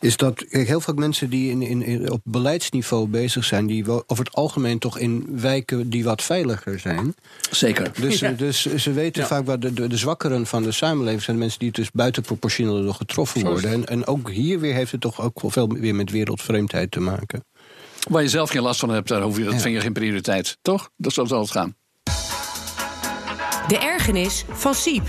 Is 0.00 0.16
dat 0.16 0.44
kijk, 0.48 0.66
heel 0.66 0.80
veel 0.80 0.94
mensen 0.94 1.30
die 1.30 1.50
in, 1.50 1.62
in, 1.62 1.82
in- 1.82 2.10
op 2.10 2.20
beleidsniveau 2.24 3.06
bezig 3.08 3.44
zijn, 3.44 3.66
die 3.66 3.84
wel 3.84 4.04
over 4.06 4.24
het 4.24 4.34
algemeen 4.34 4.78
toch 4.78 4.98
in 4.98 5.26
wijken 5.30 5.90
die 5.90 6.04
wat 6.04 6.22
veiliger 6.22 6.78
zijn. 6.78 7.14
Zeker. 7.50 7.90
Dus, 8.00 8.18
Ja. 8.18 8.30
dus 8.30 8.74
ze 8.74 8.92
weten 8.92 9.22
Ja. 9.22 9.28
vaak 9.28 9.46
waar 9.46 9.60
de, 9.60 9.72
de, 9.72 9.86
de 9.86 9.96
zwakkeren 9.96 10.46
van 10.46 10.62
de 10.62 10.72
samenleving 10.72 11.22
zijn 11.22 11.36
de 11.36 11.42
mensen 11.42 11.58
die 11.60 11.70
dus 11.70 11.90
buitenproportioneel 11.90 12.82
door 12.82 12.94
getroffen 12.94 13.40
Zo 13.40 13.46
worden. 13.46 13.70
En, 13.72 13.86
en 13.86 14.06
ook 14.06 14.30
hier 14.30 14.60
weer 14.60 14.74
heeft 14.74 14.92
het 14.92 15.00
toch 15.00 15.20
ook 15.20 15.40
veel 15.46 15.66
meer 15.66 15.94
met 15.94 16.10
wereldvreemdheid 16.10 16.90
te 16.90 17.00
maken. 17.00 17.44
Waar 18.10 18.22
je 18.22 18.28
zelf 18.28 18.50
geen 18.50 18.62
last 18.62 18.80
van 18.80 18.88
hebt, 18.90 19.08
daar 19.08 19.22
hoef 19.22 19.36
je, 19.36 19.44
dat 19.44 19.52
Ja. 19.52 19.58
vind 19.60 19.74
je 19.74 19.80
geen 19.80 19.92
prioriteit. 19.92 20.56
Toch? 20.62 20.90
Dat 20.96 21.12
zal 21.12 21.40
het 21.40 21.50
gaan. 21.50 21.74
De 23.68 23.78
ergernis 23.78 24.44
van 24.52 24.74
Siep. 24.74 25.02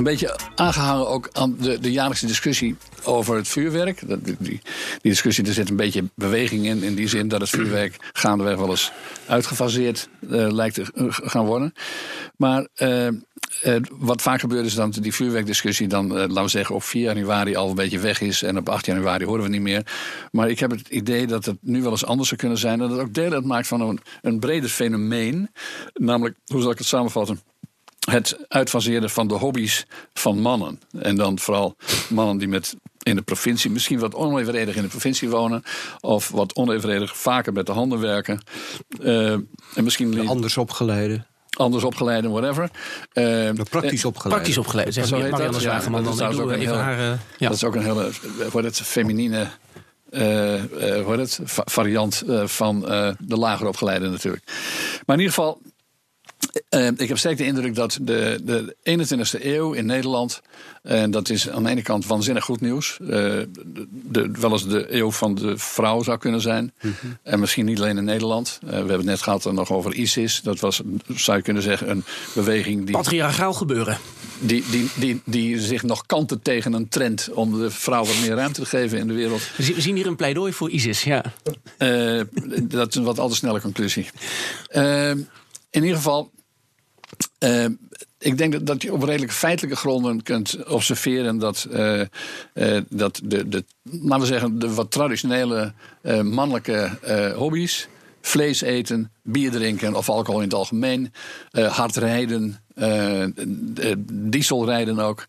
Een 0.00 0.06
beetje 0.06 0.38
aangehangen 0.54 1.08
ook 1.08 1.28
aan 1.32 1.56
de, 1.58 1.78
de 1.78 1.92
jaarlijkse 1.92 2.26
discussie 2.26 2.76
over 3.04 3.36
het 3.36 3.48
vuurwerk. 3.48 4.02
Die, 4.06 4.36
die 4.38 4.60
discussie, 5.02 5.46
er 5.46 5.52
zit 5.52 5.70
een 5.70 5.76
beetje 5.76 6.04
beweging 6.14 6.66
in. 6.66 6.82
In 6.82 6.94
die 6.94 7.08
zin 7.08 7.28
dat 7.28 7.40
het 7.40 7.50
vuurwerk 7.50 7.96
gaandeweg 8.12 8.56
wel 8.56 8.70
eens 8.70 8.92
uitgefaseerd 9.26 10.08
eh, 10.20 10.28
lijkt 10.30 10.74
te 10.74 10.84
eh, 10.94 11.04
gaan 11.08 11.46
worden. 11.46 11.72
Maar 12.36 12.66
eh, 12.74 13.08
wat 13.90 14.22
vaak 14.22 14.40
gebeurt 14.40 14.66
is 14.66 14.74
dat 14.74 14.98
die 15.00 15.14
vuurwerkdiscussie 15.14 15.88
dan, 15.88 16.12
laten 16.12 16.42
we 16.42 16.48
zeggen, 16.48 16.74
op 16.74 16.82
4 16.82 17.02
januari 17.02 17.56
al 17.56 17.68
een 17.68 17.74
beetje 17.74 17.98
weg 17.98 18.20
is. 18.20 18.42
En 18.42 18.56
op 18.58 18.68
8 18.68 18.86
januari 18.86 19.24
horen 19.24 19.42
we 19.42 19.48
niet 19.48 19.60
meer. 19.60 19.86
Maar 20.30 20.50
ik 20.50 20.58
heb 20.58 20.70
het 20.70 20.88
idee 20.88 21.26
dat 21.26 21.44
het 21.44 21.56
nu 21.60 21.82
wel 21.82 21.90
eens 21.90 22.04
anders 22.04 22.28
zou 22.28 22.40
kunnen 22.40 22.58
zijn. 22.58 22.72
En 22.72 22.78
dat 22.78 22.90
het 22.90 23.00
ook 23.00 23.14
deel 23.14 23.32
uitmaakt 23.32 23.66
van 23.66 23.80
een, 23.80 24.00
een 24.22 24.38
breder 24.38 24.70
fenomeen. 24.70 25.50
Namelijk, 25.92 26.36
hoe 26.46 26.62
zal 26.62 26.70
ik 26.70 26.78
het 26.78 26.86
samenvatten? 26.86 27.40
Het 28.08 28.36
uitfaseren 28.48 29.10
van 29.10 29.28
de 29.28 29.34
hobby's 29.34 29.86
van 30.14 30.38
mannen. 30.40 30.80
En 30.98 31.16
dan 31.16 31.38
vooral 31.38 31.76
mannen 32.08 32.38
die 32.38 32.48
met 32.48 32.76
in 33.02 33.16
de 33.16 33.22
provincie, 33.22 33.70
misschien 33.70 33.98
wat 33.98 34.14
onevenredig 34.14 34.76
in 34.76 34.82
de 34.82 34.88
provincie 34.88 35.28
wonen, 35.28 35.62
of 36.00 36.28
wat 36.30 36.54
onevenredig 36.54 37.16
vaker 37.16 37.52
met 37.52 37.66
de 37.66 37.72
handen 37.72 38.00
werken, 38.00 38.42
eh, 39.02 39.30
en 39.32 39.48
misschien 39.74 40.28
Anders 40.28 40.56
opgeleide, 40.56 41.24
anders 41.50 41.84
opgeleid 41.84 42.24
en 42.24 42.30
whatever. 42.30 42.70
Eh, 43.12 43.50
praktisch 43.70 44.04
opgeleide. 44.04 44.28
Praktisch 44.42 44.58
opgeleid, 44.58 44.94
zegt 44.94 45.08
Zo 45.08 45.14
heet 45.16 45.30
Marianne 45.30 45.52
dat, 45.52 45.62
ja. 45.62 45.78
Dat 46.02 46.14
is 46.14 46.38
ook 46.38 46.48
een 46.50 46.54
even 46.54 46.66
hele- 46.66 46.76
haar... 46.82 46.98
eh, 47.12 47.18
ja. 47.38 47.46
Dat 47.48 47.56
is 47.56 47.64
ook 47.64 47.74
een 47.74 47.82
hele, 47.84 48.10
wordt 48.50 48.66
het, 48.66 48.80
feminine 48.80 49.46
eh, 50.10 50.54
eh, 50.54 51.04
hoe 51.04 51.16
heet 51.16 51.36
het? 51.38 51.50
Va- 51.50 51.62
variant 51.66 52.22
eh, 52.28 52.46
van 52.46 52.88
eh, 52.88 53.10
de 53.18 53.36
lager 53.36 53.66
opgeleide 53.66 54.08
natuurlijk. 54.08 54.44
Maar 55.06 55.16
in 55.16 55.22
ieder 55.22 55.34
geval, 55.34 55.60
eh, 56.68 56.86
ik 56.96 57.08
heb 57.08 57.18
sterk 57.18 57.36
de 57.36 57.44
indruk 57.46 57.74
dat 57.74 57.98
de, 58.02 58.40
de 58.44 58.76
21ste 59.38 59.44
eeuw 59.44 59.72
in 59.72 59.86
Nederland, 59.86 60.40
en 60.82 61.10
dat 61.10 61.28
is 61.30 61.48
aan 61.50 61.62
de 61.62 61.70
ene 61.70 61.82
kant 61.82 62.06
waanzinnig 62.06 62.44
goed 62.44 62.60
nieuws, 62.60 62.96
eh, 63.00 63.06
de, 63.08 63.46
de- 64.10 64.30
wel 64.40 64.52
eens 64.52 64.68
de 64.68 64.94
eeuw 64.94 65.10
van 65.10 65.34
de 65.34 65.58
vrouw 65.58 66.02
zou 66.02 66.18
kunnen 66.18 66.40
zijn. 66.40 66.72
En 67.22 67.40
misschien 67.40 67.64
niet 67.64 67.78
alleen 67.78 67.96
in 67.98 68.04
Nederland. 68.04 68.58
Eh, 68.62 68.68
we 68.70 68.76
hebben 68.76 68.96
het 68.96 69.04
net 69.06 69.22
gehad 69.22 69.52
nog 69.52 69.72
over 69.72 69.94
ISIS. 69.94 70.40
Dat 70.42 70.60
was, 70.60 70.80
zou 71.14 71.36
je 71.36 71.42
kunnen 71.42 71.62
zeggen, 71.62 71.90
een 71.90 72.04
beweging 72.34 72.84
die 72.86 72.94
Patriarchaal 72.96 73.52
gebeuren. 73.52 73.98
die, 74.38 74.64
die, 74.70 74.90
die, 74.96 75.20
die 75.24 75.60
zich 75.60 75.82
nog 75.82 76.06
kanten 76.06 76.42
tegen 76.42 76.72
een 76.72 76.88
trend 76.88 77.28
om 77.32 77.58
de 77.58 77.70
vrouw 77.70 78.04
wat 78.04 78.20
meer 78.20 78.34
ruimte 78.34 78.60
te 78.60 78.66
geven 78.66 78.98
in 78.98 79.06
de 79.08 79.14
wereld. 79.14 79.42
We 79.56 79.80
zien, 79.80 79.96
hier 79.96 80.06
een 80.06 80.16
pleidooi 80.16 80.52
voor 80.52 80.70
ISIS. 80.70 81.02
Ja. 81.02 81.24
Eh, 81.78 82.20
dat 82.62 82.88
is 82.88 82.94
een 82.94 83.04
wat 83.04 83.18
al 83.18 83.28
te 83.28 83.34
snelle 83.34 83.60
conclusie. 83.60 84.06
In 85.70 85.82
ieder 85.82 85.96
geval, 85.96 86.30
eh, 87.38 87.64
ik 88.18 88.38
denk 88.38 88.52
dat, 88.52 88.66
dat 88.66 88.82
je 88.82 88.92
op 88.92 89.02
redelijk 89.02 89.32
feitelijke 89.32 89.76
gronden 89.76 90.22
kunt 90.22 90.66
observeren 90.66 91.38
dat, 91.38 91.66
eh, 91.70 92.00
eh, 92.00 92.82
dat 92.88 93.20
de, 93.24 93.48
de, 93.48 93.64
laten 93.82 94.20
we 94.20 94.26
zeggen, 94.26 94.58
de 94.58 94.74
wat 94.74 94.90
traditionele 94.90 95.72
mannelijke 96.22 96.90
hobby's. 97.36 97.88
Vlees 98.22 98.60
eten, 98.60 99.12
bier 99.22 99.50
drinken 99.50 99.94
of 99.94 100.08
alcohol 100.08 100.40
in 100.40 100.46
het 100.46 100.56
algemeen. 100.56 101.12
hard 101.52 101.96
rijden, 101.96 102.56
diesel 104.12 104.64
rijden 104.64 104.98
ook. 104.98 105.26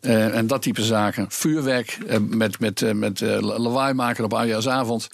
en 0.00 0.46
dat 0.46 0.62
type 0.62 0.82
zaken. 0.82 1.26
Vuurwerk 1.28 1.98
met, 2.20 2.60
met, 2.60 2.94
met 2.94 3.20
lawaai 3.40 3.94
maken 3.94 4.24
op 4.24 4.34
oudejaarsavond. 4.34 5.08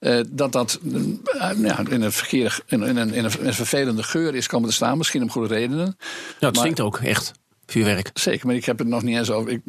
Eh, 0.00 0.20
dat 0.28 0.52
dat 0.52 0.78
eh, 0.94 1.50
ja, 1.62 1.78
in, 1.88 2.02
een 2.02 2.12
verkeerde, 2.12 2.54
in, 2.66 2.82
in 2.82 2.96
een, 2.96 3.12
in 3.14 3.24
een 3.24 3.54
vervelende 3.54 4.02
geur 4.02 4.34
is 4.34 4.46
komen 4.46 4.68
te 4.68 4.74
staan. 4.74 4.98
Misschien 4.98 5.22
om 5.22 5.30
goede 5.30 5.54
redenen. 5.54 5.86
Ja, 5.86 5.92
het 6.38 6.40
Maar- 6.40 6.54
stinkt 6.54 6.80
ook 6.80 6.98
echt. 6.98 7.32
Vuurwerk. 7.68 8.10
Zeker, 8.14 8.46
maar 8.46 8.54
ik 8.54 8.64
heb 8.64 8.78
het 8.78 8.88
nog 8.88 9.02
niet 9.02 9.16
eens 9.16 9.30
over. 9.30 9.50
Ik, 9.52 9.60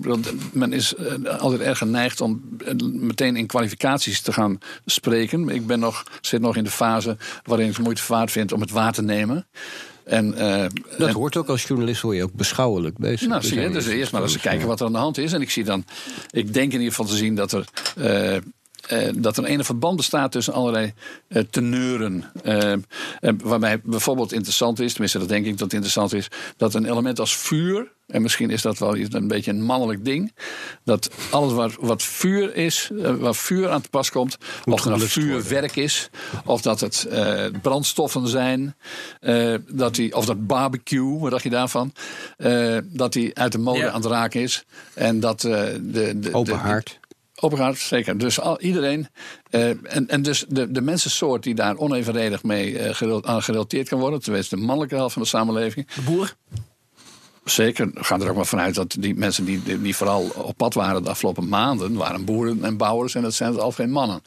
men 0.51 0.73
is 0.73 0.95
eh, 0.95 1.39
altijd 1.39 1.61
erg 1.61 1.77
geneigd 1.77 2.21
om 2.21 2.57
meteen 2.91 3.35
in 3.35 3.47
kwalificaties 3.47 4.21
te 4.21 4.33
gaan 4.33 4.57
spreken. 4.85 5.49
Ik 5.49 5.67
ben 5.67 5.79
nog, 5.79 6.03
zit 6.21 6.41
nog 6.41 6.55
in 6.55 6.63
de 6.63 6.69
fase 6.69 7.17
waarin 7.43 7.67
ik 7.67 7.73
het 7.75 7.83
moeite 7.83 8.01
waard 8.07 8.31
vind 8.31 8.51
om 8.51 8.61
het 8.61 8.71
waar 8.71 8.93
te 8.93 9.01
nemen. 9.01 9.47
En, 10.03 10.33
eh, 10.33 10.65
Dat 10.97 11.07
en- 11.07 11.13
hoort 11.13 11.37
ook 11.37 11.47
als 11.47 11.63
journalist, 11.63 12.01
hoor 12.01 12.15
je 12.15 12.23
ook 12.23 12.33
beschouwelijk 12.33 12.97
bezig. 12.97 13.27
nou, 13.27 13.43
zie 13.43 13.59
je, 13.59 13.69
dus 13.69 13.85
eerst 13.87 14.11
maar 14.11 14.21
eens 14.21 14.37
kijken 14.39 14.67
wat 14.67 14.79
er 14.79 14.85
aan 14.85 14.91
de 14.91 14.97
hand 14.97 15.17
is. 15.17 15.33
En 15.33 15.41
ik 15.41 15.49
zie 15.49 15.63
dan, 15.63 15.85
ik 16.31 16.53
denk 16.53 16.71
in 16.73 16.79
ieder 16.79 16.93
geval 16.95 17.05
te 17.11 17.15
zien 17.17 17.35
dat 17.35 17.51
er. 17.51 17.65
eh, 17.97 18.37
eh, 18.87 19.09
dat 19.15 19.37
er 19.37 19.49
een 19.49 19.63
verband 19.65 19.95
bestaat 19.97 20.31
tussen 20.31 20.53
allerlei 20.53 20.93
eh, 21.27 21.43
teneuren. 21.49 22.23
Eh, 22.43 22.73
waarbij 23.43 23.79
bijvoorbeeld 23.83 24.33
interessant 24.33 24.79
is, 24.79 24.91
tenminste 24.91 25.19
dat 25.19 25.29
denk 25.29 25.45
ik 25.45 25.51
dat 25.51 25.59
het 25.59 25.73
interessant 25.73 26.13
is, 26.13 26.27
dat 26.57 26.73
een 26.73 26.85
element 26.85 27.19
als 27.19 27.35
vuur, 27.35 27.91
en 28.07 28.21
misschien 28.21 28.49
is 28.49 28.61
dat 28.61 28.77
wel 28.77 28.95
iets- 28.95 29.13
een 29.15 29.27
beetje 29.27 29.51
een 29.51 29.61
mannelijk 29.63 30.05
ding, 30.05 30.33
dat 30.83 31.09
alles 31.31 31.53
wat, 31.53 31.75
wat 31.79 32.03
vuur 32.03 32.55
is, 32.55 32.91
waar 33.19 33.35
vuur 33.35 33.69
aan 33.69 33.81
te 33.81 33.89
pas 33.89 34.11
komt, 34.11 34.37
of 34.65 34.83
worden. 34.83 35.07
vuurwerk 35.07 35.75
is, 35.75 36.09
of 36.45 36.61
dat 36.61 36.79
het 36.79 37.05
eh, 37.05 37.45
brandstoffen 37.61 38.27
zijn, 38.27 38.75
eh, 39.19 39.53
dat 39.67 39.95
die, 39.95 40.15
of 40.15 40.25
dat 40.25 40.47
barbecue, 40.47 41.19
wat 41.19 41.31
dacht 41.31 41.43
je 41.43 41.49
daarvan? 41.49 41.93
Eh, 42.37 42.77
dat 42.85 43.13
die 43.13 43.37
uit 43.37 43.51
de 43.51 43.57
mode 43.57 43.79
Ja. 43.79 43.89
aan 43.89 44.01
het 44.01 44.11
raken 44.11 44.41
is. 44.41 44.65
En 44.93 45.19
dat 45.19 45.43
eh, 45.43 45.51
de, 45.81 46.19
de, 46.19 46.29
Open 46.33 46.53
de- 46.53 46.59
haard. 46.59 46.99
Haard, 47.41 47.77
zeker. 47.77 48.17
Dus 48.17 48.39
al, 48.39 48.59
iedereen. 48.61 49.07
eh, 49.49 49.69
en, 49.69 50.07
en 50.07 50.21
dus 50.21 50.45
de, 50.49 50.71
de 50.71 50.81
mensensoort 50.81 51.43
die 51.43 51.55
daar 51.55 51.77
onevenredig 51.77 52.43
mee 52.43 52.79
eh, 52.79 52.95
gerel- 52.95 53.25
aan 53.25 53.43
gerelateerd 53.43 53.89
kan 53.89 53.99
worden. 53.99 54.21
Tenminste, 54.21 54.55
de 54.55 54.61
mannelijke 54.61 54.95
helft 54.95 55.13
van 55.13 55.21
de 55.21 55.27
samenleving. 55.27 55.87
De 55.95 56.01
boer? 56.01 56.35
Zeker. 57.43 57.89
We 57.93 58.03
gaan 58.03 58.21
er 58.21 58.29
ook 58.29 58.35
maar 58.35 58.45
vanuit 58.45 58.75
dat 58.75 58.95
die 58.99 59.15
mensen 59.15 59.45
die, 59.45 59.63
die, 59.63 59.81
die 59.81 59.95
vooral 59.95 60.29
op 60.35 60.57
pad 60.57 60.73
waren 60.73 61.03
de 61.03 61.09
afgelopen 61.09 61.47
maanden. 61.47 61.93
waren 61.93 62.25
boeren 62.25 62.63
en 62.63 62.77
bouwers. 62.77 63.15
En 63.15 63.21
dat 63.21 63.33
zijn 63.33 63.51
het 63.51 63.61
al 63.61 63.71
geen 63.71 63.91
mannen. 63.91 64.21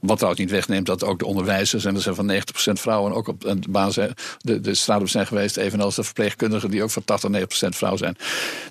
Wat 0.00 0.16
trouwens 0.16 0.42
niet 0.42 0.50
wegneemt 0.50 0.86
dat 0.86 1.04
ook 1.04 1.18
de 1.18 1.26
onderwijzers. 1.26 1.84
en 1.84 1.94
er 1.94 2.00
zijn 2.00 2.14
van 2.14 2.32
90% 2.32 2.36
vrouwen 2.72 3.12
ook 3.12 3.28
op 3.28 3.40
de, 3.40 3.58
basis, 3.68 4.08
de, 4.38 4.60
de 4.60 4.74
straat 4.74 5.00
op 5.00 5.08
zijn 5.08 5.26
geweest. 5.26 5.56
Evenals 5.56 5.94
de 5.94 6.02
verpleegkundigen 6.02 6.70
die 6.70 6.82
ook 6.82 6.90
van 6.90 7.04
80, 7.04 7.30
90% 7.30 7.44
vrouw 7.68 7.96
zijn. 7.96 8.16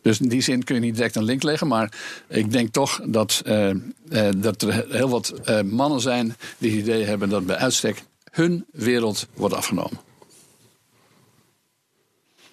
Dus 0.02 0.20
in 0.20 0.30
die 0.30 0.42
zin 0.42 0.64
kun 0.64 0.76
je 0.76 0.82
niet 0.82 0.96
direct 0.96 1.16
een 1.16 1.24
link 1.24 1.44
leggen. 1.44 1.68
Maar 1.68 1.92
ik 2.28 2.52
denk 2.52 2.74
toch 2.74 3.02
dat, 3.06 3.42
eh, 3.46 3.70
eh, 3.70 3.78
dat 4.38 4.62
er 4.62 4.86
heel 4.90 5.10
wat 5.10 5.30
eh, 5.30 5.62
mannen 5.62 6.00
zijn 6.00 6.36
die 6.58 6.72
het 6.72 6.80
idee 6.80 7.04
hebben 7.04 7.30
dat 7.30 7.46
bij 7.46 7.56
uitstek 7.56 8.04
hun 8.32 8.66
wereld 8.72 9.28
wordt 9.34 9.56
afgenomen. 9.56 10.07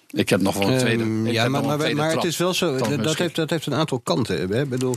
Ik 0.09 0.29
heb 0.29 0.41
nog 0.41 0.57
wel 0.57 0.69
een 0.69 0.77
tweede. 0.77 1.03
Ehm, 1.03 1.27
ja, 1.27 1.47
maar, 1.47 1.65
maar, 1.65 1.77
tweede 1.77 1.95
maar 1.95 2.11
het 2.11 2.23
is 2.23 2.37
wel 2.37 2.53
zo. 2.53 2.77
Dat, 2.77 3.17
heeft, 3.17 3.35
dat 3.35 3.49
heeft 3.49 3.65
een 3.65 3.73
aantal 3.73 3.99
kanten. 3.99 4.49
Hè? 4.49 4.61
Ik 4.61 4.69
bedoel, 4.69 4.95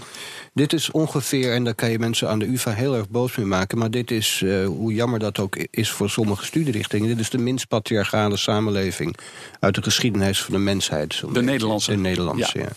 dit 0.52 0.72
is 0.72 0.90
ongeveer, 0.90 1.52
en 1.52 1.64
daar 1.64 1.74
kan 1.74 1.90
je 1.90 1.98
mensen 1.98 2.28
aan 2.28 2.38
de 2.38 2.46
UVA 2.46 2.70
heel 2.70 2.94
erg 2.94 3.08
boos 3.08 3.36
mee 3.36 3.46
maken. 3.46 3.78
Maar 3.78 3.90
dit 3.90 4.10
is, 4.10 4.42
eh, 4.44 4.66
hoe 4.66 4.92
jammer 4.94 5.18
dat 5.18 5.38
ook 5.38 5.56
is 5.56 5.90
voor 5.90 6.10
sommige 6.10 6.44
studierichtingen. 6.44 7.08
Dit 7.08 7.18
is 7.18 7.30
de 7.30 7.38
minst 7.38 7.68
patriarchale 7.68 8.36
samenleving 8.36 9.16
uit 9.60 9.74
de 9.74 9.82
geschiedenis 9.82 10.42
van 10.42 10.54
de 10.54 10.60
mensheid. 10.60 11.20
De 11.20 11.26
beetje. 11.26 11.42
Nederlandse. 11.42 11.90
De 11.90 11.96
Nederlandse, 11.96 12.58
Ja. 12.58 12.64
ja. 12.64 12.70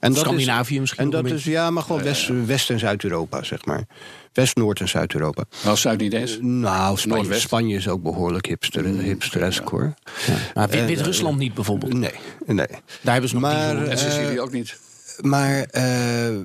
En 0.00 0.12
dat 0.12 0.20
Scandinavië 0.22 0.74
is, 0.74 0.80
misschien 0.80 1.04
En 1.04 1.10
dat 1.10 1.24
is, 1.30 1.44
ja, 1.44 1.70
maar 1.70 1.82
gewoon 1.82 2.02
West, 2.02 2.28
West- 2.46 2.70
en 2.70 2.78
Zuid-Europa, 2.78 3.42
zeg 3.42 3.64
maar. 3.64 3.84
West, 4.32 4.56
Noord- 4.56 4.80
en 4.80 4.88
Zuid-Europa. 4.88 5.44
Nou, 5.64 5.76
Zuid 5.76 6.00
niet 6.00 6.12
eens. 6.12 6.38
Nou, 6.40 6.98
Spanje, 7.40 7.76
is 7.76 7.88
ook 7.88 8.02
behoorlijk 8.02 8.46
hipster, 8.46 8.84
hipsteresk, 8.84 9.68
hoor. 9.68 9.94
Maar 10.54 10.68
Wit- 10.68 10.84
Wit-Rusland 10.84 11.38
niet 11.38 11.54
bijvoorbeeld. 11.54 11.92
Nee, 11.92 12.10
nee. 12.46 12.66
Daar 13.00 13.12
hebben 13.12 13.28
ze 13.28 13.34
nog 13.34 13.44
Maar, 13.44 13.76
die 13.76 13.84
En 13.84 13.90
eh, 13.90 13.96
Sicilië 13.98 14.40
ook 14.40 14.52
niet. 14.52 14.78
Maar, 15.20 15.62
eh, 15.62 16.36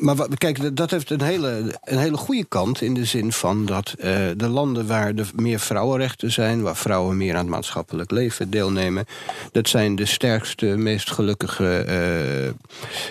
maar 0.00 0.16
kijk, 0.38 0.76
dat 0.76 0.90
heeft 0.90 1.10
een 1.10 1.22
hele, 1.22 1.74
een 1.84 1.98
hele 1.98 2.16
goede 2.16 2.44
kant 2.44 2.80
in 2.80 2.94
de 2.94 3.04
zin 3.04 3.32
van 3.32 3.66
dat 3.66 3.94
eh, 3.98 4.12
de 4.36 4.48
landen 4.48 4.86
waar 4.86 5.14
er 5.14 5.30
meer 5.34 5.60
vrouwenrechten 5.60 6.32
zijn, 6.32 6.62
waar 6.62 6.76
vrouwen 6.76 7.16
meer 7.16 7.32
aan 7.32 7.40
het 7.40 7.48
maatschappelijk 7.48 8.10
leven 8.10 8.50
deelnemen, 8.50 9.04
dat 9.52 9.68
zijn 9.68 9.96
de 9.96 10.06
sterkste, 10.06 10.66
meest 10.66 11.10
gelukkige, 11.10 11.84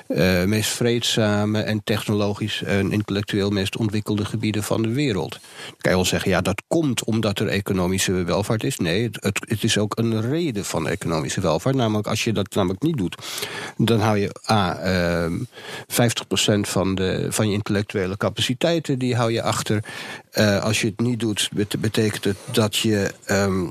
eh, 0.07 0.43
meest 0.43 0.69
vreedzame 0.69 1.61
en 1.61 1.83
technologisch 1.83 2.63
en 2.63 2.91
intellectueel 2.91 3.49
meest 3.49 3.77
ontwikkelde 3.77 4.25
gebieden 4.25 4.63
van 4.63 4.81
de 4.81 4.91
wereld. 4.91 5.31
Dan 5.31 5.75
kan 5.77 5.91
je 5.91 5.97
wel 5.97 6.05
zeggen, 6.05 6.29
ja, 6.29 6.41
dat 6.41 6.61
komt 6.67 7.03
omdat 7.03 7.39
er 7.39 7.47
economische 7.47 8.11
welvaart 8.23 8.63
is. 8.63 8.77
Nee, 8.77 9.09
het, 9.11 9.45
het 9.47 9.63
is 9.63 9.77
ook 9.77 9.97
een 9.97 10.21
reden 10.21 10.65
van 10.65 10.87
economische 10.87 11.41
welvaart. 11.41 11.75
Namelijk, 11.75 12.07
als 12.07 12.23
je 12.23 12.33
dat 12.33 12.55
namelijk 12.55 12.81
niet 12.81 12.97
doet, 12.97 13.15
dan 13.77 13.99
hou 13.99 14.17
je 14.17 14.43
A, 14.49 14.75
ehm 14.79 15.33
50% 15.87 16.59
van, 16.61 16.95
de, 16.95 17.27
van 17.29 17.47
je 17.47 17.53
intellectuele 17.53 18.17
capaciteiten, 18.17 18.99
die 18.99 19.15
hou 19.15 19.31
je 19.31 19.41
achter. 19.41 19.83
Eh, 20.31 20.63
als 20.63 20.81
je 20.81 20.87
het 20.87 20.99
niet 20.99 21.19
doet, 21.19 21.49
bet- 21.53 21.79
betekent 21.81 22.23
het 22.23 22.37
dat 22.51 22.75
je. 22.75 23.13
ehm, 23.25 23.65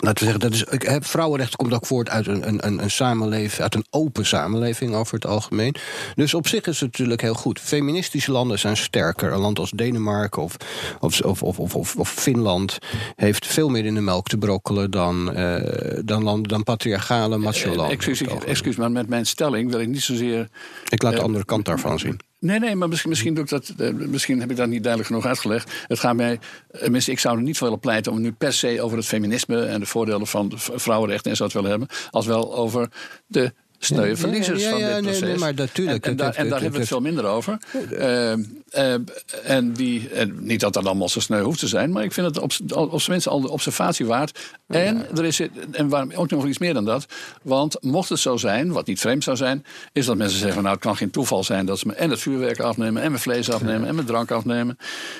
Laten 0.00 0.24
we 0.24 0.30
zeggen, 0.30 0.40
dat 0.40 0.52
is, 0.52 0.64
ik 0.64 0.82
heb, 0.82 1.04
vrouwenrechten 1.04 1.58
komt 1.58 1.72
ook 1.72 1.86
voort 1.86 2.08
uit 2.08 2.26
een, 2.26 2.48
een, 2.48 2.82
een, 2.82 2.90
samenleving, 2.90 3.62
uit 3.62 3.74
een 3.74 3.84
open 3.90 4.26
samenleving 4.26 4.94
over 4.94 5.14
het 5.14 5.26
algemeen. 5.26 5.74
Dus 6.14 6.34
op 6.34 6.48
zich 6.48 6.66
is 6.66 6.80
het 6.80 6.90
natuurlijk 6.90 7.20
heel 7.20 7.34
goed. 7.34 7.60
Feministische 7.60 8.32
landen 8.32 8.58
zijn 8.58 8.76
sterker. 8.76 9.32
Een 9.32 9.38
land 9.38 9.58
als 9.58 9.70
Denemarken 9.70 10.42
of, 10.42 10.56
of, 11.00 11.22
of, 11.42 11.58
of, 11.58 11.96
of, 11.96 12.10
Finland 12.10 12.78
heeft 13.16 13.46
veel 13.46 13.68
meer 13.68 13.84
in 13.84 13.94
de 13.94 14.00
melk 14.00 14.26
te 14.26 14.38
brokkelen 14.38 14.90
dan, 14.90 15.34
eh, 15.34 16.00
dan, 16.04 16.22
land, 16.22 16.48
dan 16.48 16.62
patriarchale 16.62 17.38
macho 17.38 17.68
landen. 17.68 17.86
Eh, 17.86 17.92
Excuus, 17.92 18.14
over 18.14 18.24
het 18.24 18.32
algemeen. 18.32 18.54
excuus, 18.54 18.76
maar 18.76 18.90
met 18.90 19.08
mijn 19.08 19.26
stelling 19.26 19.70
wil 19.70 19.80
ik 19.80 19.88
niet 19.88 20.02
zozeer. 20.02 20.48
Ik 20.88 21.02
laat 21.02 21.12
de 21.12 21.18
eh, 21.18 21.24
andere 21.24 21.44
kant 21.44 21.64
daarvan 21.64 21.98
zien. 21.98 22.20
Nee, 22.40 22.58
nee, 22.58 22.74
maar 22.74 22.88
misschien, 22.88 23.10
misschien, 23.10 23.34
dat, 23.34 23.72
eh, 23.78 23.92
misschien 23.92 24.40
heb 24.40 24.50
ik 24.50 24.56
dat 24.56 24.68
niet 24.68 24.82
duidelijk 24.82 25.12
genoeg 25.12 25.26
uitgelegd. 25.26 25.72
Het 25.86 25.98
gaat 25.98 26.16
mij, 26.16 26.38
eh, 26.70 26.80
tenminste, 26.80 27.10
ik 27.10 27.18
zou 27.18 27.36
er 27.36 27.42
niet 27.42 27.56
voor 27.56 27.66
willen 27.66 27.82
pleiten 27.82 28.12
om 28.12 28.20
nu 28.20 28.32
per 28.32 28.52
se 28.52 28.82
over 28.82 28.96
het 28.96 29.06
feminisme 29.06 29.64
en 29.64 29.80
de 29.80 29.86
voordelen 29.86 30.26
van 30.26 30.52
vrouwenrechten 30.56 31.30
en 31.30 31.36
zo 31.36 31.46
te 31.46 31.54
willen 31.54 31.70
hebben, 31.70 31.88
als 32.10 32.26
wel 32.26 32.54
over 32.56 32.88
de 33.26 33.52
sneuwe 33.80 34.08
Ja, 34.08 34.16
verliezers 34.16 34.62
ja, 34.62 34.76
ja, 34.76 34.90
van 34.90 35.02
dit 35.02 35.02
proces. 35.02 35.20
nee, 35.20 35.38
maar 35.38 35.54
natuurlijk, 35.54 36.06
En, 36.06 36.16
daar, 36.16 36.34
en 36.34 36.48
hebben 36.50 36.72
we 36.72 36.78
het 36.78 36.88
veel 36.88 37.00
minder 37.00 37.24
over. 37.24 37.58
Eh, 37.90 38.32
eh, 38.32 39.00
en 39.44 39.72
die, 39.72 40.08
en 40.08 40.36
niet 40.40 40.60
dat 40.60 40.72
dat 40.72 40.86
allemaal 40.86 41.08
zo 41.08 41.20
sneu 41.20 41.42
hoeft 41.42 41.58
te 41.58 41.68
zijn, 41.68 41.92
maar 41.92 42.04
ik 42.04 42.12
vind 42.12 42.26
het 42.26 42.38
op, 42.38 42.52
op 42.74 43.00
zijn 43.00 43.10
minst 43.10 43.28
al 43.28 43.40
de 43.40 43.50
observatie 43.50 44.06
waard. 44.06 44.38
En 44.66 45.06
er 45.16 45.24
is 45.24 45.40
en 45.72 45.88
waarom 45.88 46.12
ook 46.14 46.30
nog 46.30 46.46
iets 46.46 46.58
meer 46.58 46.74
dan 46.74 46.84
dat. 46.84 47.06
Want 47.42 47.76
mocht 47.82 48.08
het 48.08 48.18
zo 48.18 48.36
zijn, 48.36 48.72
wat 48.72 48.86
niet 48.86 49.00
vreemd 49.00 49.24
zou 49.24 49.36
zijn, 49.36 49.64
is 49.92 50.06
dat 50.06 50.16
mensen 50.16 50.38
zeggen: 50.38 50.62
Nou, 50.62 50.74
het 50.74 50.84
kan 50.84 50.96
geen 50.96 51.10
toeval 51.10 51.44
zijn 51.44 51.66
dat 51.66 51.78
ze 51.78 51.86
me 51.86 51.92
en 51.92 52.10
het 52.10 52.20
vuurwerk 52.20 52.60
afnemen, 52.60 53.02
en 53.02 53.10
mijn 53.10 53.22
vlees 53.22 53.50
afnemen, 53.50 53.88
en 53.88 53.94
mijn 53.94 54.06
drank 54.06 54.30
afnemen, 54.30 54.78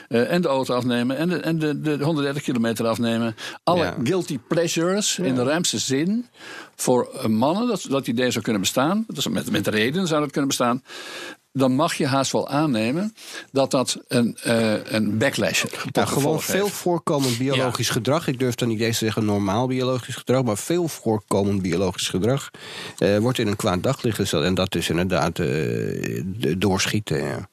eh, 0.08 0.32
en 0.32 0.42
de 0.42 0.48
auto 0.48 0.74
afnemen, 0.74 1.16
en 1.16 1.28
de, 1.28 1.36
en 1.36 1.58
de, 1.58 1.80
de 1.80 1.98
130 2.04 2.42
kilometer 2.42 2.86
afnemen. 2.86 3.36
Alle 3.64 3.94
guilty 4.04 4.38
pleasures 4.48 5.18
in 5.18 5.34
de 5.34 5.42
ruimste 5.42 5.78
zin 5.78 6.26
voor 6.76 7.10
mannen, 7.28 7.66
dat 7.66 7.86
dat 7.88 8.06
idee 8.06 8.30
zou 8.30 8.44
kunnen 8.44 8.49
bestaan. 8.58 9.04
Dat 9.06 9.16
is 9.16 9.28
met, 9.28 9.50
met 9.50 9.66
reden 9.66 10.06
zou 10.06 10.20
dat 10.20 10.30
kunnen 10.30 10.48
bestaan. 10.48 10.82
Dan 11.52 11.74
mag 11.74 11.94
je 11.94 12.06
haast 12.06 12.32
wel 12.32 12.48
aannemen 12.48 13.14
dat 13.52 13.70
dat 13.70 13.98
een, 14.08 14.36
eh, 14.42 14.92
een 14.92 15.18
backlash 15.18 15.64
Nou, 15.92 16.06
gewoon 16.08 16.40
veel 16.42 16.64
heeft. 16.64 16.76
voorkomend 16.76 17.38
biologisch 17.38 17.90
gedrag. 17.90 18.26
Ik 18.28 18.38
durf 18.38 18.54
dan 18.54 18.68
niet 18.68 18.80
eens 18.80 18.98
te 18.98 19.04
zeggen 19.04 19.24
normaal 19.24 19.66
biologisch 19.66 20.14
gedrag, 20.14 20.42
maar 20.44 20.58
veel 20.58 20.88
voorkomend 20.88 21.62
biologisch 21.62 22.08
gedrag 22.08 22.50
eh, 22.98 23.18
wordt 23.18 23.38
in 23.38 23.46
een 23.46 23.56
kwaad 23.56 23.82
daglicht 23.82 24.16
gesteld. 24.16 24.44
En 24.44 24.54
dat 24.54 24.74
is 24.74 24.88
inderdaad 24.90 25.36
de 25.36 26.54
doorschieten. 26.58 27.18
Ja. 27.24 27.48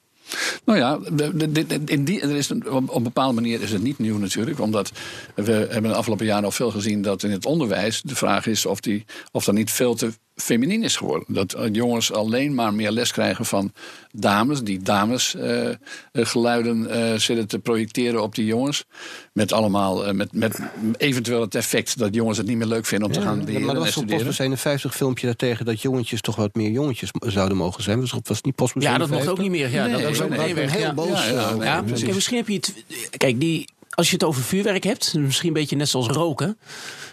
Nou 0.64 0.78
ja, 0.78 0.98
de- 1.12 1.36
de- 1.36 1.66
de- 1.66 1.80
in 1.84 2.04
die, 2.04 2.20
er 2.20 2.36
is 2.36 2.48
een, 2.50 2.70
op 2.70 2.94
een 2.94 3.02
bepaalde 3.02 3.34
manier 3.34 3.62
is 3.62 3.70
het 3.72 3.82
niet 3.82 3.98
nieuw 3.98 4.18
natuurlijk. 4.18 4.60
Omdat 4.60 4.92
we 5.34 5.52
hebben 5.52 5.90
de 5.90 5.96
afgelopen 5.96 6.26
jaren 6.26 6.44
al 6.44 6.50
veel 6.50 6.70
gezien 6.70 7.02
dat 7.02 7.22
in 7.22 7.30
het 7.30 7.46
onderwijs 7.46 8.02
de 8.02 8.16
vraag 8.16 8.46
is 8.46 8.66
of, 8.66 8.80
die, 8.80 9.04
of 9.32 9.44
dat 9.44 9.54
niet 9.54 9.70
veel 9.70 9.94
te 9.94 10.12
feminien 10.42 10.82
is 10.82 10.96
geworden. 10.96 11.34
Dat 11.34 11.52
eh, 11.52 11.68
jongens 11.72 12.12
alleen 12.12 12.54
maar 12.54 12.74
meer 12.74 12.90
les 12.90 13.12
krijgen 13.12 13.44
van 13.44 13.72
dames. 14.12 14.62
Die 14.62 14.82
dames 14.82 15.34
eh, 15.34 15.68
eh, 15.68 15.76
geluiden 16.12 16.90
eh, 16.90 17.18
zitten 17.18 17.48
te 17.48 17.58
projecteren 17.58 18.22
op 18.22 18.34
die 18.34 18.46
jongens. 18.46 18.84
Met 19.32 19.52
allemaal, 19.52 20.14
met, 20.14 20.32
met 20.32 20.60
eventueel 20.96 21.40
het 21.40 21.54
effect 21.54 21.98
dat 21.98 22.14
jongens 22.14 22.38
het 22.38 22.46
niet 22.46 22.56
meer 22.56 22.66
leuk 22.66 22.86
vinden 22.86 23.08
om 23.08 23.14
te 23.14 23.20
gaan 23.20 23.44
leren 23.44 23.62
maar 23.64 23.74
dat 23.74 23.84
was 23.84 23.96
op. 23.96 24.06
Postbus 24.06 24.38
51 24.38 24.94
filmpje 24.94 25.26
daartegen 25.26 25.64
dat 25.64 25.82
jongetjes 25.82 26.20
toch 26.20 26.36
wat 26.36 26.54
meer 26.54 26.70
jongetjes 26.70 27.10
zouden 27.20 27.56
mogen 27.56 27.82
zijn. 27.82 28.00
Dus 28.00 28.10
dat 28.10 28.28
was 28.28 28.42
niet 28.42 28.54
Postbus 28.54 28.82
Ja, 28.82 28.98
dat 28.98 29.08
mocht 29.08 29.22
51? 29.22 29.32
ook 29.32 29.50
niet 29.50 29.60
meer. 29.60 29.70
Ja, 29.70 29.86
Nee, 29.86 30.02
dat 30.02 30.02
was 30.02 30.20
ook 30.20 30.28
nee, 30.28 30.54
nee, 30.54 30.70
heel 30.70 30.80
ja. 30.80 30.94
boos. 30.94 31.08
Ja, 31.08 31.30
ja, 31.30 31.54
nee, 31.54 31.64
Ja, 31.64 31.82
precies. 31.82 32.02
kijk, 32.02 32.14
misschien 32.14 32.36
heb 32.36 32.48
je 32.48 32.54
het. 32.54 32.74
Kijk, 33.16 33.40
die, 33.40 33.68
als 33.90 34.06
je 34.08 34.12
het 34.12 34.24
over 34.24 34.42
vuurwerk 34.42 34.84
hebt, 34.84 35.14
misschien 35.14 35.48
een 35.48 35.54
beetje 35.54 35.76
net 35.76 35.88
zoals 35.88 36.06
roken. 36.06 36.58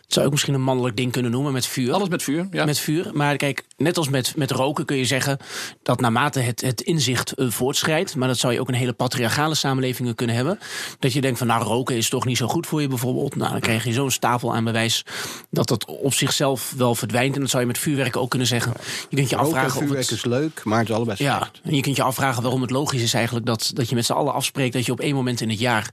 Het 0.06 0.14
zou 0.14 0.26
ook 0.26 0.32
misschien 0.32 0.54
een 0.54 0.62
mannelijk 0.62 0.96
ding 0.96 1.12
kunnen 1.12 1.32
noemen 1.32 1.54
met 1.54 1.66
vuur. 1.66 1.94
Alles 1.94 2.10
met 2.10 2.24
vuur, 2.24 2.48
ja. 2.52 2.66
Met 2.66 2.80
vuur. 2.80 3.10
Maar 3.14 3.36
kijk, 3.38 3.64
net 3.78 3.98
als 3.98 4.10
met, 4.10 4.34
met 4.36 4.52
roken 4.52 4.86
kun 4.86 4.98
je 4.98 5.06
zeggen 5.06 5.38
dat 5.84 6.00
naarmate 6.00 6.40
het, 6.40 6.62
het 6.62 6.82
inzicht 6.82 7.32
eh, 7.32 7.50
voortschrijdt, 7.50 8.16
maar 8.16 8.28
dat 8.28 8.38
zou 8.38 8.54
je 8.54 8.60
ook 8.60 8.68
in 8.68 8.74
hele 8.74 8.94
patriarchale 8.94 9.56
samenlevingen 9.56 10.16
kunnen 10.16 10.36
hebben. 10.36 10.60
Dat 11.00 11.14
je 11.14 11.22
denkt 11.22 11.38
van 11.38 11.48
nou, 11.48 11.64
roken 11.64 11.96
is 11.96 12.10
toch 12.10 12.26
niet 12.26 12.38
zo 12.38 12.48
goed 12.48 12.68
voor 12.68 12.82
je 12.82 12.88
bijvoorbeeld. 12.88 13.36
Nou, 13.36 13.52
dan 13.52 13.60
krijg 13.60 13.84
je 13.84 13.94
zo'n 13.94 14.12
stapel 14.12 14.56
aan 14.56 14.64
bewijs 14.64 15.06
dat 15.50 15.68
dat 15.68 15.86
op 15.86 16.14
zichzelf 16.14 16.74
wel 16.78 16.96
verdwijnt. 16.96 17.36
En 17.36 17.42
dat 17.42 17.50
zou 17.50 17.62
je 17.62 17.68
met 17.68 17.78
vuurwerk 17.78 18.18
ook 18.18 18.30
kunnen 18.30 18.48
zeggen. 18.48 18.74
Je 19.10 19.16
kunt 19.16 19.30
je 19.30 19.36
Roken 19.36 19.52
afvragen 19.52 19.76
of 19.76 19.84
vuurwerk 19.84 20.10
het, 20.10 20.18
is 20.18 20.26
leuk, 20.26 20.62
maar 20.64 20.80
het 20.80 20.90
is 20.90 20.96
allebei 20.96 21.24
ja, 21.24 21.38
slecht. 21.38 21.60
en 21.64 21.76
je 21.76 21.82
kunt 21.82 21.96
je 21.96 22.04
afvragen 22.04 22.42
waarom 22.42 22.62
het 22.62 22.72
logisch 22.72 23.02
is 23.02 23.14
eigenlijk 23.14 23.46
dat, 23.46 23.72
dat 23.74 23.90
je 23.90 23.96
met 23.96 24.06
z'n 24.06 24.14
allen 24.14 24.34
afspreekt 24.34 24.74
dat 24.74 24.86
je 24.86 24.92
op 24.92 25.00
één 25.00 25.16
moment 25.16 25.42
in 25.42 25.50
het 25.50 25.60
jaar. 25.60 25.92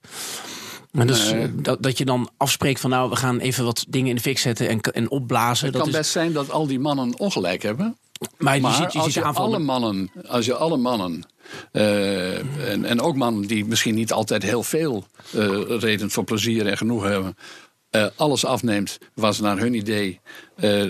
Dus 0.93 1.30
Nee. 1.30 1.43
eh, 1.43 1.49
dat, 1.53 1.82
dat 1.82 1.99
je 1.99 2.05
dan 2.05 2.30
afspreekt 2.36 2.80
van 2.80 2.90
nou, 2.90 3.11
we 3.11 3.16
gaan 3.16 3.38
even 3.38 3.64
wat 3.64 3.84
dingen 3.88 4.09
in 4.09 4.14
de 4.14 4.20
fik 4.20 4.38
zetten 4.38 4.68
en, 4.68 4.80
en 4.80 5.11
opblazen. 5.11 5.64
Het 5.64 5.74
dat 5.74 5.82
kan 5.82 5.90
is, 5.90 5.97
best 5.97 6.11
zijn 6.11 6.32
dat 6.32 6.51
al 6.51 6.66
die 6.66 6.78
mannen 6.78 7.18
ongelijk 7.18 7.62
hebben. 7.62 7.97
Maar, 8.38 8.61
Maar 8.61 8.70
je 8.70 8.76
ziet, 8.76 8.93
je 8.93 8.99
als, 8.99 9.14
je 9.14 9.22
alle 9.22 9.59
mannen, 9.59 10.11
als 10.28 10.45
je 10.45 10.55
alle 10.55 10.76
mannen, 10.76 11.24
eh, 11.72 12.70
en, 12.70 12.84
en 12.84 13.01
ook 13.01 13.16
mannen 13.16 13.47
die 13.47 13.64
misschien 13.64 13.95
niet 13.95 14.12
altijd 14.12 14.43
heel 14.43 14.62
veel 14.62 15.05
eh, 15.30 15.49
reden 15.78 16.11
voor 16.11 16.24
plezier 16.24 16.66
en 16.66 16.76
genoeg 16.76 17.03
hebben, 17.03 17.36
alles 18.16 18.45
afneemt 18.45 18.99
waar 19.14 19.34
ze 19.34 19.43
naar 19.43 19.59
hun 19.59 19.74
idee 19.74 20.20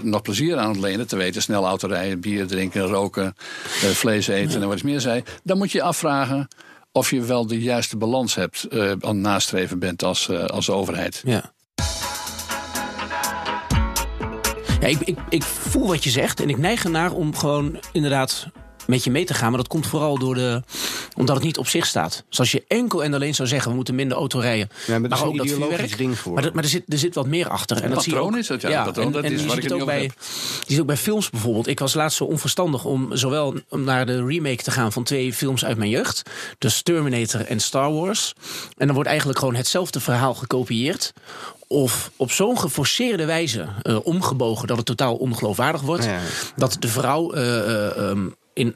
nog 0.02 0.22
plezier 0.22 0.56
aan 0.56 0.70
het 0.70 0.80
lenen, 0.80 1.06
te 1.06 1.16
weten 1.16 1.42
snel 1.42 1.66
autorijden, 1.66 2.20
bier 2.20 2.46
drinken, 2.46 2.82
roken, 2.82 3.34
vlees 3.92 4.26
eten 4.26 4.62
en 4.62 4.66
wat 4.68 4.76
is 4.76 4.82
meer 4.82 5.00
zei, 5.00 5.22
dan 5.42 5.58
moet 5.58 5.72
je 5.72 5.78
je 5.78 5.84
afvragen 5.84 6.48
of 6.92 7.10
je 7.10 7.20
wel 7.20 7.46
de 7.46 7.60
juiste 7.60 7.96
balans 7.96 8.34
hebt, 8.34 8.64
eh, 8.64 8.92
aan 9.00 9.20
nastreven 9.20 9.78
bent 9.78 10.02
als, 10.02 10.28
eh, 10.28 10.44
als 10.44 10.70
overheid. 10.70 11.22
Ja. 11.24 11.52
Ja, 14.80 14.88
ik, 14.88 15.00
ik, 15.00 15.18
ik 15.28 15.42
voel 15.42 15.86
wat 15.86 16.04
je 16.04 16.10
zegt 16.10 16.40
en 16.40 16.48
ik 16.48 16.58
neig 16.58 16.84
ernaar 16.84 17.12
om 17.12 17.36
gewoon 17.36 17.80
inderdaad 17.92 18.46
met 18.86 19.04
je 19.04 19.10
mee 19.10 19.24
te 19.24 19.34
gaan. 19.34 19.48
Maar 19.48 19.58
dat 19.58 19.68
komt 19.68 19.86
vooral 19.86 20.18
door 20.18 20.34
de, 20.34 20.62
omdat 21.16 21.36
het 21.36 21.44
niet 21.44 21.58
op 21.58 21.68
zich 21.68 21.86
staat. 21.86 22.24
Dus 22.28 22.38
als 22.38 22.52
je 22.52 22.64
enkel 22.68 23.04
en 23.04 23.14
alleen 23.14 23.34
zou 23.34 23.48
zeggen, 23.48 23.70
we 23.70 23.76
moeten 23.76 23.94
minder 23.94 24.16
auto 24.16 24.38
rijden. 24.38 24.68
Ja, 24.86 24.98
maar 24.98 25.08
dat 25.08 25.18
is 25.18 25.24
een 25.24 25.30
ook 25.30 25.34
ideologisch 25.44 25.68
vuurwerk. 25.76 25.96
ding 25.98 26.16
geworden. 26.18 26.32
Maar, 26.34 26.42
dat- 26.42 26.52
maar 26.54 26.62
er, 26.64 26.68
zit, 26.70 26.82
er 26.92 26.98
zit 26.98 27.14
wat 27.14 27.26
meer 27.26 27.48
achter. 27.48 27.82
En 27.82 27.90
dat 27.90 28.02
zie 28.02 28.12
je 28.12 28.16
patroon 28.18 28.34
ook, 28.34 28.40
is 28.40 28.46
dat, 28.46 28.60
ja, 28.60 28.84
patroon, 28.84 29.06
en, 29.06 29.12
dat 29.12 29.24
en 29.24 29.32
is 29.32 29.40
je 29.40 29.46
waar 29.46 29.54
ziet 29.54 29.64
ik 29.64 29.70
het 29.70 29.80
ook 29.80 29.86
bij, 29.86 29.98
over 30.04 30.14
je 30.66 30.72
ziet 30.72 30.80
ook 30.80 30.86
bij 30.86 30.96
films 30.96 31.30
bijvoorbeeld. 31.30 31.66
Ik 31.66 31.78
was 31.78 31.94
laatst 31.94 32.16
zo 32.16 32.24
onverstandig 32.24 32.84
om 32.84 33.16
zowel 33.16 33.54
om 33.68 33.84
naar 33.84 34.06
de 34.06 34.24
remake 34.24 34.62
te 34.62 34.70
gaan 34.70 34.92
van 34.92 35.02
twee 35.04 35.32
films 35.32 35.64
uit 35.64 35.76
mijn 35.76 35.90
jeugd. 35.90 36.22
Dus 36.58 36.82
Terminator 36.82 37.40
en 37.40 37.60
Star 37.60 37.92
Wars. 37.92 38.32
En 38.76 38.84
dan 38.86 38.94
wordt 38.94 39.08
eigenlijk 39.08 39.38
gewoon 39.38 39.54
hetzelfde 39.54 40.00
verhaal 40.00 40.34
gekopieerd. 40.34 41.12
Of 41.66 42.10
op 42.16 42.30
zo'n 42.32 42.58
geforceerde 42.58 43.24
wijze 43.24 43.66
eh, 43.82 43.98
omgebogen 44.06 44.66
dat 44.66 44.76
het 44.76 44.86
totaal 44.86 45.14
ongeloofwaardig 45.14 45.80
wordt. 45.80 46.04
Ja, 46.04 46.12
ja. 46.12 46.20
Dat 46.56 46.76
de 46.78 46.88
vrouw 46.88 47.32
eh, 47.32 47.58
eh, 47.58 47.96
ehm, 48.10 48.26
in 48.56 48.74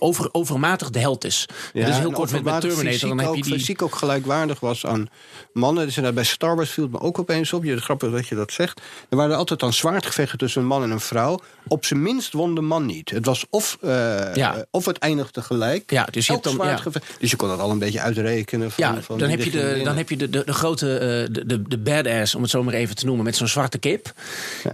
over, 0.00 0.28
overmatig 0.32 0.90
de 0.90 0.98
held 0.98 1.24
is. 1.24 1.46
Ja, 1.72 1.86
dus 1.86 1.96
heel 1.98 2.08
en 2.08 2.12
kort 2.14 2.30
met, 2.30 2.42
met 2.42 2.60
Terminator. 2.60 3.08
Dan 3.08 3.18
fysiek 3.18 3.26
heb 3.26 3.36
je 3.36 3.42
die, 3.42 3.52
fysiek 3.58 3.82
ook 3.82 3.94
gelijkwaardig 3.94 4.60
was 4.60 4.86
aan 4.86 5.08
mannen. 5.52 5.86
Dus 5.86 6.12
bij 6.14 6.24
Star 6.24 6.56
Wars 6.56 6.70
viel 6.70 6.84
het 6.84 6.92
me 6.92 7.00
ook 7.00 7.18
opeens 7.18 7.52
op. 7.52 7.64
Je, 7.64 7.76
grappig 7.80 8.10
dat 8.10 8.28
je 8.28 8.34
dat 8.34 8.52
zegt. 8.52 8.80
Er 9.08 9.16
waren 9.16 9.36
altijd 9.36 9.60
dan 9.60 9.72
zwaardgevechten 9.72 10.38
tussen 10.38 10.60
een 10.60 10.66
man 10.66 10.82
en 10.82 10.90
een 10.90 11.00
vrouw. 11.00 11.40
Op 11.68 11.84
zijn 11.84 12.02
minst 12.02 12.32
won 12.32 12.54
de 12.54 12.60
man 12.60 12.86
niet. 12.86 13.10
Het 13.10 13.26
was 13.26 13.44
of, 13.50 13.78
Ja. 13.80 14.54
eh, 14.56 14.62
of 14.70 14.84
het 14.84 14.98
eindigde 14.98 15.42
gelijk. 15.42 15.90
Ja, 15.90 16.04
dus 16.10 16.26
je 16.26 16.32
hebt 16.32 16.44
dan- 16.44 16.58
ja. 16.66 16.80
Dus 17.18 17.30
je 17.30 17.36
kon 17.36 17.48
dat 17.48 17.58
al 17.60 17.70
een 17.70 17.78
beetje 17.78 18.00
uitrekenen. 18.00 18.70
Van, 18.70 18.84
Ja, 18.94 19.02
van 19.02 19.18
dan 19.18 19.28
heb, 19.28 19.42
je 19.42 19.50
de, 19.50 19.80
dan 19.84 19.96
heb 19.96 20.08
je 20.08 20.16
de, 20.16 20.30
de, 20.30 20.42
de 20.44 20.52
grote, 20.52 20.92
eh, 20.98 21.08
de, 21.34 21.46
de, 21.46 21.62
de 21.62 21.78
badass, 21.78 22.34
om 22.34 22.42
het 22.42 22.50
zo 22.50 22.62
maar 22.62 22.74
even 22.74 22.96
te 22.96 23.04
noemen, 23.06 23.24
met 23.24 23.36
zo'n 23.36 23.48
zwarte 23.48 23.78
kip. 23.78 24.12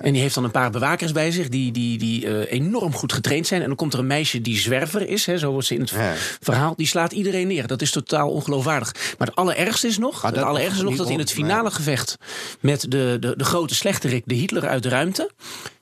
En 0.00 0.12
die 0.12 0.22
heeft 0.22 0.34
dan 0.34 0.44
een 0.44 0.50
paar 0.50 0.70
bewakers 0.70 1.12
bij 1.12 1.30
zich 1.30 1.48
die, 1.48 1.72
die, 1.72 1.98
die 1.98 2.26
eh, 2.26 2.52
enorm 2.58 2.94
goed 2.94 3.12
getraind 3.12 3.46
zijn. 3.46 3.60
En 3.60 3.66
dan 3.66 3.76
komt 3.76 3.92
er 3.92 3.98
een 3.98 4.06
meisje 4.06 4.40
die 4.40 4.58
zwerver 4.58 5.08
is, 5.08 5.15
hè, 5.24 5.38
zo 5.38 5.50
wordt 5.50 5.66
ze 5.66 5.74
in 5.74 5.80
het 5.80 5.90
Ja. 5.90 6.12
verhaal. 6.40 6.74
Die 6.76 6.86
slaat 6.86 7.12
iedereen 7.12 7.46
neer. 7.46 7.66
Dat 7.66 7.82
is 7.82 7.90
totaal 7.90 8.30
ongeloofwaardig. 8.30 8.92
Maar 9.18 9.26
het 9.26 9.36
allerergste 9.36 9.86
is 9.86 9.98
nog, 9.98 10.22
Maar 10.22 10.30
het 10.30 10.40
dat- 10.40 10.48
allerergste 10.48 10.76
is 10.76 10.82
nog 10.82 10.96
dat 10.96 11.10
in 11.10 11.18
het 11.18 11.32
finale 11.32 11.70
gevecht 11.70 12.16
met 12.60 12.80
de, 12.80 13.16
de, 13.20 13.34
de 13.36 13.44
grote 13.44 13.74
slechterik, 13.74 14.22
de 14.26 14.34
Hitler 14.34 14.66
uit 14.68 14.82
de 14.82 14.88
ruimte. 14.88 15.30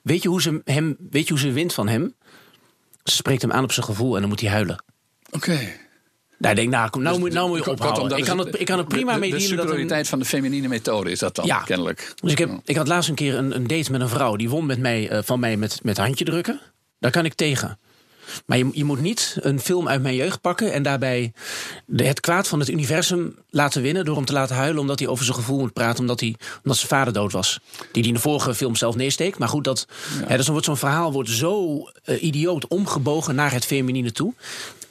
Weet 0.01 0.21
je 0.23 0.29
hoe 0.29 0.41
ze 0.41 0.61
hem, 0.63 0.97
weet 1.09 1.23
je 1.27 1.33
hoe 1.33 1.41
ze 1.41 1.51
wint 1.51 1.73
van 1.73 1.87
hem? 1.87 2.13
Ze 3.03 3.15
spreekt 3.15 3.41
hem 3.41 3.51
aan 3.51 3.63
op 3.63 3.71
zijn 3.71 3.85
gevoel 3.85 4.13
en 4.15 4.19
dan 4.19 4.29
moet 4.29 4.41
hij 4.41 4.49
huilen. 4.49 4.83
Oké. 5.31 5.59
Nou, 6.37 6.53
ik 6.55 6.55
denk, 6.61 6.69
nou, 6.73 6.89
kom, 6.89 7.01
nou, 7.01 7.19
moet, 7.19 7.33
nou 7.33 7.47
moet 7.49 7.63
je 7.65 7.71
ophouden. 7.71 8.11
Ik 8.11 8.23
is 8.23 8.27
kan, 8.29 8.37
het, 8.37 8.59
ik 8.59 8.65
kan 8.65 8.77
het 8.77 8.87
prima 8.87 9.13
de, 9.13 9.19
mee 9.19 9.29
de, 9.29 9.35
de 9.35 9.41
dealen 9.41 9.57
dat 9.57 9.65
een- 9.65 9.71
superioriteit 9.71 10.07
van 10.09 10.19
de 10.19 10.25
feminine 10.25 10.67
methode 10.67 11.11
is 11.11 11.19
dat 11.19 11.35
dan, 11.35 11.45
Ja. 11.45 11.59
kennelijk. 11.59 12.13
Dus 12.21 12.31
ik, 12.31 12.37
heb, 12.37 12.49
ik 12.65 12.75
had 12.75 12.87
laatst 12.87 13.09
een 13.09 13.15
keer 13.15 13.35
een, 13.35 13.55
een 13.55 13.67
date 13.67 13.91
met 13.91 14.01
een 14.01 14.09
vrouw. 14.09 14.35
Die 14.35 14.49
won 14.49 14.65
met 14.65 14.79
mij, 14.79 15.09
eh, 15.09 15.19
van 15.23 15.39
mij 15.39 15.57
met, 15.57 15.79
met 15.83 15.97
handje 15.97 16.25
drukken. 16.25 16.59
Daar 16.99 17.11
kan 17.11 17.25
ik 17.25 17.33
tegen. 17.33 17.79
Maar 18.45 18.57
je, 18.57 18.69
je 18.71 18.83
moet 18.83 19.01
niet 19.01 19.37
een 19.39 19.59
film 19.59 19.87
uit 19.87 20.01
mijn 20.01 20.15
jeugd 20.15 20.41
pakken... 20.41 20.73
en 20.73 20.83
daarbij 20.83 21.33
de, 21.85 22.03
het 22.03 22.19
kwaad 22.19 22.47
van 22.47 22.59
het 22.59 22.69
universum 22.69 23.35
laten 23.49 23.81
winnen... 23.81 24.05
door 24.05 24.15
hem 24.15 24.25
te 24.25 24.33
laten 24.33 24.55
huilen 24.55 24.81
omdat 24.81 24.99
hij 24.99 25.07
over 25.07 25.25
zijn 25.25 25.37
gevoel 25.37 25.59
moet 25.59 25.73
praten... 25.73 25.99
omdat, 25.99 26.19
hij, 26.19 26.35
omdat 26.63 26.77
zijn 26.77 26.89
vader 26.89 27.13
dood 27.13 27.31
was. 27.31 27.59
Die 27.77 27.87
die 27.91 28.07
in 28.07 28.13
de 28.13 28.19
vorige 28.19 28.55
film 28.55 28.75
zelf 28.75 28.95
neersteekt. 28.95 29.37
Maar 29.37 29.49
goed, 29.49 29.63
dat, 29.63 29.87
hè, 30.25 30.35
dus 30.35 30.43
dan 30.45 30.53
wordt 30.53 30.65
zo'n 30.65 30.77
verhaal 30.77 31.11
wordt 31.11 31.29
zo 31.29 31.83
eh, 32.03 32.23
idioot 32.23 32.67
omgebogen... 32.67 33.35
naar 33.35 33.51
het 33.51 33.65
feminine 33.65 34.11
toe. 34.11 34.33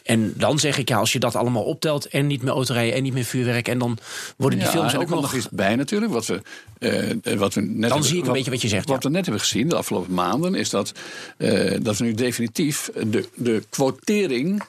En 0.05 0.33
dan 0.37 0.59
zeg 0.59 0.79
ik, 0.79 0.89
ja, 0.89 0.99
als 0.99 1.13
je 1.13 1.19
dat 1.19 1.35
allemaal 1.37 1.63
optelt... 1.63 2.07
en 2.07 2.27
niet 2.27 2.43
meer 2.43 2.53
autorijden 2.53 2.95
en 2.95 3.03
niet 3.03 3.13
meer 3.13 3.25
vuurwerk... 3.25 3.69
en 3.69 3.79
dan 3.79 3.99
worden 4.37 4.59
die 4.59 4.69
Ja, 4.69 4.75
films 4.75 4.93
ook 4.95 4.99
komt 4.99 5.11
nog... 5.11 5.21
nog 5.23 5.35
iets 5.35 5.49
bij 5.51 5.77
natuurlijk. 5.77 6.13
Wat 6.13 6.27
we, 6.27 6.41
eh, 6.79 7.37
wat 7.37 7.55
we 7.55 7.61
net 7.61 7.91
hebben- 7.91 8.09
zie 8.09 8.19
ik 8.19 8.27
een 8.27 8.33
beetje 8.33 8.51
wat 8.51 8.63
je 8.63 8.69
zegt, 8.69 8.89
Wat 8.89 9.03
we 9.03 9.09
net 9.09 9.23
hebben 9.25 9.41
gezien 9.43 9.69
de 9.69 9.77
afgelopen 9.77 10.15
maanden... 10.15 10.55
is 10.55 10.71
dat, 10.71 10.93
eh, 11.37 11.71
dat 11.83 11.97
we 11.97 12.05
nu 12.05 12.15
definitief 12.15 12.91
de, 13.07 13.29
de 13.35 13.63
quotering 13.71 14.63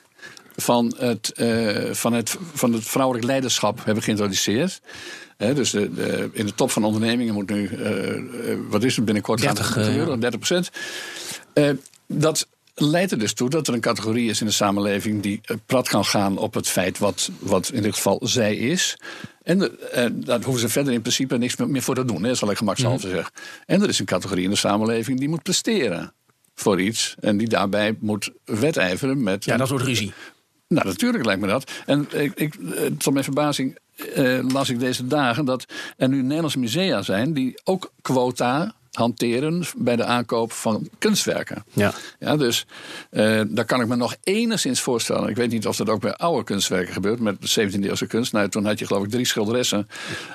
van 0.56 0.96
het, 0.98 1.32
eh, 1.36 1.92
van, 1.92 2.14
het, 2.14 2.38
van 2.54 2.74
het 2.74 2.84
vrouwelijk 2.84 3.26
leiderschap 3.26 3.86
hebben 3.86 4.04
geïntroduceerd. 4.04 4.82
Dus 5.38 5.70
de, 5.72 5.94
de- 5.94 6.30
in 6.34 6.46
de 6.46 6.54
top 6.56 6.72
van 6.72 6.84
ondernemingen 6.84 7.34
moet 7.34 7.50
nu, 7.50 7.68
eh, 7.68 8.16
eh, 8.18 8.24
wat 8.70 8.84
is 8.84 8.96
het 8.96 9.06
binnenkort 9.06 9.42
30, 9.42 9.68
gaan 9.68 9.82
eh, 9.84 9.88
gebeuren, 9.88 10.20
30 10.20 10.40
procent. 10.40 10.70
dat 12.08 12.48
leidt 12.76 13.12
er 13.12 13.20
dus 13.20 13.34
toe 13.34 13.50
dat 13.50 13.68
er 13.68 13.74
een 13.74 13.80
categorie 13.80 14.30
is 14.30 14.40
in 14.40 14.46
de 14.46 14.52
samenleving 14.52 15.22
die 15.22 15.40
eh, 15.44 15.58
prat 15.66 15.88
kan 15.90 16.06
gaan 16.06 16.38
op 16.38 16.54
het 16.54 16.68
feit 16.68 16.98
wat, 16.98 17.30
wat 17.40 17.70
in 17.74 17.82
dit 17.82 17.96
geval 17.96 18.20
zij 18.24 18.56
is. 18.56 18.98
En 19.44 19.58
de- 19.60 19.78
eh, 19.80 20.06
daar 20.14 20.42
hoeven 20.44 20.62
ze 20.62 20.70
verder 20.70 20.94
in 20.94 21.02
principe 21.02 21.38
niks 21.38 21.56
meer 21.56 21.82
voor 21.82 21.96
te 21.96 22.06
doen. 22.06 22.24
Hè, 22.24 22.36
zal 22.36 22.52
ik 22.52 22.58
gemakshalve 22.58 23.06
Mhm. 23.08 23.16
zeggen. 23.16 23.34
En 23.66 23.82
er 23.82 23.90
is 23.90 24.00
een 24.00 24.06
categorie 24.06 24.44
in 24.44 24.50
de 24.50 24.56
samenleving 24.56 25.20
die 25.20 25.30
moet 25.30 25.44
presteren 25.44 26.14
voor 26.56 26.82
iets. 26.82 27.16
En 27.20 27.38
die 27.38 27.48
daarbij 27.48 27.96
moet 28.00 28.32
wedijveren 28.46 29.24
met. 29.24 29.46
Ja, 29.46 29.58
dat 29.58 29.70
wordt 29.70 29.86
ruzie. 29.86 30.14
Nou, 30.68 30.88
natuurlijk 30.88 31.26
lijkt 31.26 31.42
me 31.42 31.48
dat. 31.48 31.72
En 31.86 32.08
ik, 32.14 32.32
ik, 32.36 32.56
eh, 32.56 32.86
tot 32.98 33.14
mijn 33.14 33.26
verbazing 33.26 33.78
eh, 34.14 34.40
las 34.48 34.70
ik 34.70 34.80
deze 34.80 35.08
dagen 35.08 35.46
dat 35.46 35.66
er 35.98 36.10
nu 36.10 36.22
Nederlandse 36.22 36.60
musea 36.60 37.02
zijn 37.02 37.34
die 37.34 37.62
ook 37.64 37.92
quota 38.02 38.76
hanteren 38.96 39.64
bij 39.78 39.96
de 39.96 40.04
aankoop 40.04 40.52
van 40.52 40.90
kunstwerken. 40.98 41.64
Ja. 41.74 41.94
Ja, 42.20 42.38
dus 42.38 42.66
eh, 43.10 43.42
daar 43.48 43.66
kan 43.66 43.82
ik 43.82 43.88
me 43.88 43.96
nog 43.96 44.16
enigszins 44.24 44.82
voorstellen. 44.82 45.30
Ik 45.30 45.36
weet 45.36 45.52
niet 45.52 45.68
of 45.68 45.76
dat 45.76 45.90
ook 45.90 46.02
bij 46.02 46.14
oude 46.14 46.44
kunstwerken 46.44 46.94
gebeurt 46.94 47.20
met 47.20 47.36
17e-eeuwse 47.60 48.08
kunst. 48.08 48.34
Nou, 48.34 48.50
toen 48.50 48.66
had 48.66 48.80
je 48.80 48.86
geloof 48.86 49.04
ik 49.04 49.10
drie 49.10 49.26
schilderessen 49.26 49.88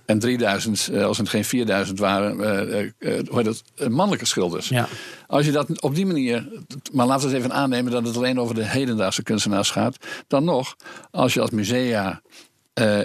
en 0.05 0.19
3000, 0.19 0.89
eh, 0.93 1.05
als 1.05 1.19
het 1.19 1.29
geen 1.29 1.45
4000 1.45 1.99
waren, 1.99 2.41
eh, 2.41 3.19
hoe 3.29 3.43
heet 3.43 3.45
dat, 3.45 3.91
mannelijke 3.91 4.27
schilders. 4.27 4.69
Ja. 4.69 4.89
Als 5.27 5.45
je 5.47 5.53
dat 5.53 5.81
op 5.81 5.95
die 5.95 6.07
manier, 6.07 6.49
maar 6.93 7.07
laten 7.07 7.29
we 7.29 7.35
eens 7.35 7.45
even 7.45 7.57
aannemen 7.57 7.93
dat 7.93 8.07
het 8.07 8.17
alleen 8.17 8.41
over 8.41 8.55
de 8.55 8.67
hedendaagse 8.67 9.23
kunstenaars 9.23 9.71
gaat, 9.71 9.97
dan 10.27 10.45
nog, 10.45 10.77
als 11.11 11.35
je 11.35 11.41
als 11.41 11.51
musea 11.51 12.21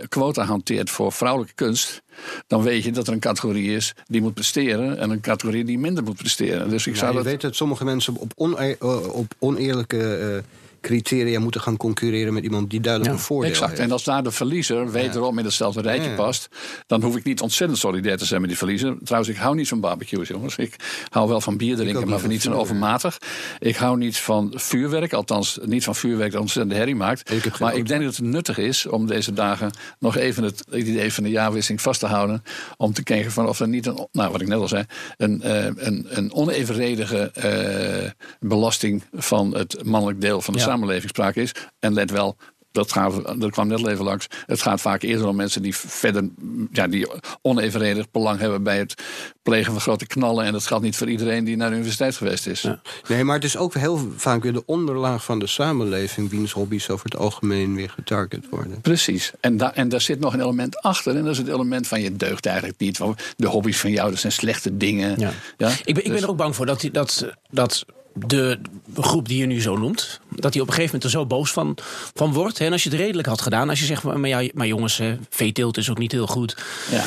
quota 0.10 0.44
hanteert 0.44 0.90
voor 0.90 1.12
vrouwelijke 1.12 1.54
kunst, 1.56 2.02
dan 2.48 2.64
weet 2.64 2.84
je 2.84 2.92
dat 2.92 3.08
er 3.08 3.14
een 3.14 3.20
categorie 3.20 3.76
is 3.76 3.94
die 4.06 4.22
moet 4.22 4.34
presteren 4.34 4.98
en 4.98 5.10
een 5.10 5.22
categorie 5.22 5.66
die 5.66 5.80
minder 5.80 6.04
moet 6.04 6.18
presteren. 6.18 6.70
Dus 6.70 6.88
ik 6.88 6.94
Ja, 6.94 7.00
zou 7.00 7.12
je 7.12 7.18
dat. 7.18 7.26
weet 7.26 7.42
dat 7.42 7.56
sommige 7.56 7.84
mensen 7.86 8.16
op, 8.16 8.56
eh, 8.58 9.16
op 9.16 9.34
oneerlijke 9.40 10.16
eh, 10.16 10.44
criteria 10.86 11.40
moeten 11.40 11.62
gaan 11.62 11.78
concurreren 11.78 12.34
met 12.34 12.44
iemand 12.44 12.70
die 12.70 12.80
duidelijk 12.80 13.14
Ja, 13.14 13.20
een 13.20 13.26
voordeel 13.26 13.50
Exact. 13.50 13.70
heeft. 13.70 13.82
En 13.84 13.92
als 13.92 14.04
daar 14.04 14.24
de 14.24 14.32
verliezer 14.32 14.92
wederom 14.92 15.38
in 15.40 15.46
hetzelfde 15.46 15.82
rijtje 15.82 16.10
past, 16.16 16.48
dan 16.88 17.02
hoef 17.02 17.16
ik 17.16 17.24
niet 17.24 17.42
ontzettend 17.42 17.80
solidair 17.80 18.18
te 18.18 18.26
zijn 18.26 18.40
met 18.40 18.50
die 18.50 18.58
verliezer. 18.58 18.98
Trouwens, 19.04 19.32
ik 19.34 19.38
hou 19.40 19.56
niet 19.56 19.68
van 19.68 19.80
barbecues, 19.80 20.28
jongens. 20.28 20.56
Ik 20.56 20.76
hou 21.10 21.28
wel 21.30 21.42
van 21.42 21.58
bier 21.58 21.76
drinken, 21.76 22.08
maar 22.08 22.20
van 22.20 22.30
niet 22.30 22.42
zo 22.42 22.52
overmatig. 22.52 23.18
Ik 23.60 23.76
hou 23.76 23.98
niet 23.98 24.18
van 24.18 24.52
vuurwerk, 24.56 25.14
althans 25.14 25.60
niet 25.66 25.84
van 25.84 25.96
vuurwerk 25.96 26.32
dat 26.32 26.42
ontzettend 26.42 26.76
herrie 26.78 26.96
maakt. 26.96 27.32
Ik 27.32 27.60
Maar 27.60 27.76
ik 27.76 27.88
denk 27.88 28.04
dat 28.04 28.16
het 28.16 28.26
nuttig 28.26 28.58
is 28.58 28.86
om 28.86 29.08
deze 29.08 29.34
dagen 29.34 29.72
nog 30.00 30.18
even 30.18 30.44
het 30.44 30.64
idee 30.74 31.14
van 31.14 31.24
de 31.24 31.30
jaarwisseling 31.30 31.82
vast 31.82 32.00
te 32.00 32.06
houden. 32.06 32.44
Om 32.78 32.94
te 32.94 33.04
kijken 33.04 33.32
van 33.32 33.48
of 33.48 33.60
er 33.60 33.68
niet 33.68 33.86
een, 33.86 34.08
nou 34.12 34.32
wat 34.32 34.42
ik 34.42 34.48
net 34.48 34.60
al 34.60 34.68
zei, 34.68 34.84
een, 35.18 35.42
eh, 35.42 35.66
een, 35.76 36.06
een 36.10 36.34
onevenredige 36.34 37.32
eh, 37.34 38.10
belasting 38.40 39.04
van 39.14 39.56
het 39.56 39.84
mannelijk 39.84 40.22
deel 40.22 40.42
van 40.42 40.54
de 40.54 40.60
Ja. 40.60 40.66
samenleving 40.66 40.75
sprake 41.06 41.42
is. 41.42 41.52
En 41.80 41.94
let 41.94 42.12
wel, 42.12 42.38
dat, 42.76 42.92
gaan 42.92 43.12
we, 43.12 43.38
dat 43.38 43.52
kwam 43.52 43.68
net 43.68 43.88
even 43.88 44.06
langs. 44.06 44.28
Het 44.46 44.62
gaat 44.62 44.82
vaak 44.82 45.02
eerder 45.02 45.28
om 45.28 45.36
mensen 45.36 45.62
die 45.62 45.76
verder 45.76 46.30
ja, 46.72 46.88
die 46.88 47.08
onevenredig 47.42 48.12
belang 48.12 48.40
hebben 48.40 48.64
bij 48.64 48.78
het 48.78 49.04
plegen 49.44 49.72
van 49.72 49.82
grote 49.82 50.08
knallen. 50.08 50.46
En 50.46 50.52
dat 50.52 50.68
geldt 50.68 50.84
niet 50.84 50.96
voor 50.96 51.10
iedereen 51.10 51.44
die 51.44 51.56
naar 51.56 51.70
de 51.70 51.76
universiteit 51.76 52.16
geweest 52.16 52.48
is. 52.48 52.68
Nee, 53.08 53.24
maar 53.24 53.36
het 53.36 53.44
is 53.44 53.58
ook 53.58 53.74
heel 53.74 54.12
vaak 54.16 54.44
weer 54.44 54.54
de 54.54 54.66
onderlaag 54.66 55.24
van 55.24 55.40
de 55.40 55.48
samenleving... 55.48 56.30
wiens 56.30 56.52
hobby's 56.52 56.90
over 56.90 57.06
het 57.06 57.16
algemeen 57.18 57.76
weer 57.76 57.90
getarget 57.90 58.50
worden. 58.50 58.82
Precies. 58.82 59.32
En, 59.40 59.58
da 59.58 59.74
en 59.76 59.90
daar 59.90 60.02
zit 60.02 60.20
nog 60.20 60.34
een 60.34 60.42
element 60.42 60.82
achter. 60.82 61.16
En 61.16 61.22
dat 61.24 61.32
is 61.32 61.38
het 61.38 61.48
element 61.48 61.88
van 61.88 62.02
je 62.02 62.16
deugt 62.16 62.46
eigenlijk 62.46 62.80
niet. 62.80 62.98
Van 62.98 63.18
de 63.38 63.48
hobby's 63.48 63.80
van 63.80 63.92
jou, 63.92 64.10
dat 64.10 64.20
zijn 64.20 64.32
slechte 64.34 64.78
dingen. 64.78 65.20
Ja. 65.20 65.32
Ja? 65.58 65.70
Ik 65.70 65.84
ben, 65.86 65.96
ik 65.98 66.04
ben 66.04 66.12
Dus- 66.12 66.22
er 66.22 66.30
ook 66.30 66.38
bang 66.38 66.56
voor 66.56 66.66
dat, 66.66 66.80
die- 66.82 66.92
dat, 66.92 67.26
dat 67.50 67.86
de 68.16 68.60
groep 68.96 69.28
die 69.28 69.38
je 69.38 69.46
nu 69.46 69.62
zo 69.62 69.78
noemt, 69.78 70.20
dat 70.30 70.54
die 70.54 70.62
op 70.62 70.68
een 70.68 70.74
gegeven 70.74 71.00
moment 71.00 71.04
er 71.04 71.20
zo 71.20 71.26
boos 71.26 71.52
van, 71.52 71.78
van 72.14 72.34
wordt. 72.34 72.60
En 72.60 72.72
als 72.72 72.84
je 72.84 72.90
het 72.90 73.00
redelijk 73.00 73.28
had 73.28 73.42
gedaan, 73.42 73.70
als 73.70 73.80
je 73.80 73.86
zegt, 73.86 74.04
maar, 74.04 74.28
ja, 74.28 74.50
maar 74.54 74.68
jongens, 74.68 75.02
veeteelt 75.30 75.78
is 75.78 75.90
ook 75.90 75.98
niet 75.98 76.12
heel 76.12 76.28
goed. 76.28 76.58
ja. 76.92 77.04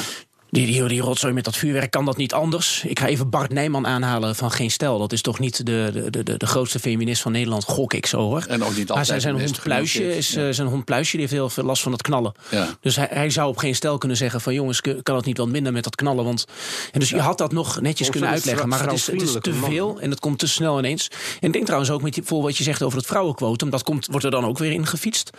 Die, 0.51 0.67
die, 0.67 0.89
die 0.89 1.01
rotzooi 1.01 1.33
met 1.33 1.45
dat 1.45 1.57
vuurwerk 1.57 1.91
kan 1.91 2.05
dat 2.05 2.17
niet 2.17 2.33
anders. 2.33 2.85
Ik 2.87 2.99
ga 2.99 3.07
even 3.07 3.31
Bart 3.31 3.53
Nijman 3.53 3.87
aanhalen 3.87 4.37
van 4.37 4.51
Geen 4.51 4.71
Stel. 4.71 4.99
Dat 4.99 5.13
is 5.13 5.23
toch 5.23 5.39
niet 5.39 5.67
de, 5.67 6.09
de, 6.11 6.23
de, 6.23 6.37
de 6.37 6.47
grootste 6.47 6.79
feminist 6.79 7.23
van 7.23 7.33
Nederland, 7.33 7.65
gok 7.65 7.95
ik 7.95 8.07
zo 8.07 8.19
hoor. 8.19 8.45
En 8.49 8.63
ook 8.65 8.77
niet 8.77 8.89
maar 8.89 8.97
altijd 8.97 9.07
zijn, 9.07 9.21
zijn 9.21 9.39
hond 9.47 9.63
Pluisje, 9.63 10.17
is, 10.17 10.31
Ja. 10.31 10.47
eh, 10.47 10.53
zijn 10.55 10.69
hond 10.69 10.85
Pluisje 10.85 11.11
die 11.11 11.21
heeft 11.21 11.33
heel 11.33 11.51
veel 11.51 11.65
last 11.65 11.83
van 11.83 11.93
het 11.93 12.03
knallen. 12.03 12.33
Ja. 12.51 12.69
Dus 12.81 12.97
hij, 12.97 13.09
hij 13.11 13.31
zou 13.31 13.49
op 13.49 13.57
Geen 13.57 13.75
Stel 13.75 13.99
kunnen 13.99 14.17
zeggen 14.17 14.41
van 14.41 14.55
jongens, 14.55 14.81
kan 15.03 15.17
het 15.17 15.25
niet 15.25 15.39
wat 15.39 15.49
minder 15.49 15.73
met 15.73 15.85
dat 15.85 15.95
knallen? 15.95 16.25
Want, 16.25 16.45
en 16.93 17.01
dus 17.01 17.09
je 17.09 17.21
had 17.21 17.39
dat 17.39 17.53
nog 17.53 17.81
netjes 17.81 18.07
Of 18.07 18.13
kunnen 18.13 18.31
uitleggen. 18.31 18.69
Maar 18.69 18.81
het 18.83 18.93
is, 18.93 19.07
het 19.07 19.23
is 19.23 19.37
te 19.41 19.55
veel 19.55 20.01
en 20.01 20.11
het 20.11 20.21
komt 20.21 20.39
te 20.39 20.49
snel 20.49 20.79
ineens. 20.79 21.09
En 21.41 21.47
ik 21.47 21.53
denk 21.53 21.65
trouwens 21.65 21.91
ook 21.91 22.03
met 22.03 22.15
die, 22.15 22.23
voor 22.23 22.43
wat 22.43 22.57
je 22.57 22.65
zegt 22.65 22.83
over 22.83 22.99
het 22.99 23.07
vrouwenquotum. 23.07 23.71
Dat 23.71 23.83
komt, 23.83 24.07
wordt 24.07 24.25
er 24.25 24.31
dan 24.31 24.45
ook 24.47 24.59
weer 24.59 24.73
in 24.73 24.87
gefietst. 24.87 25.31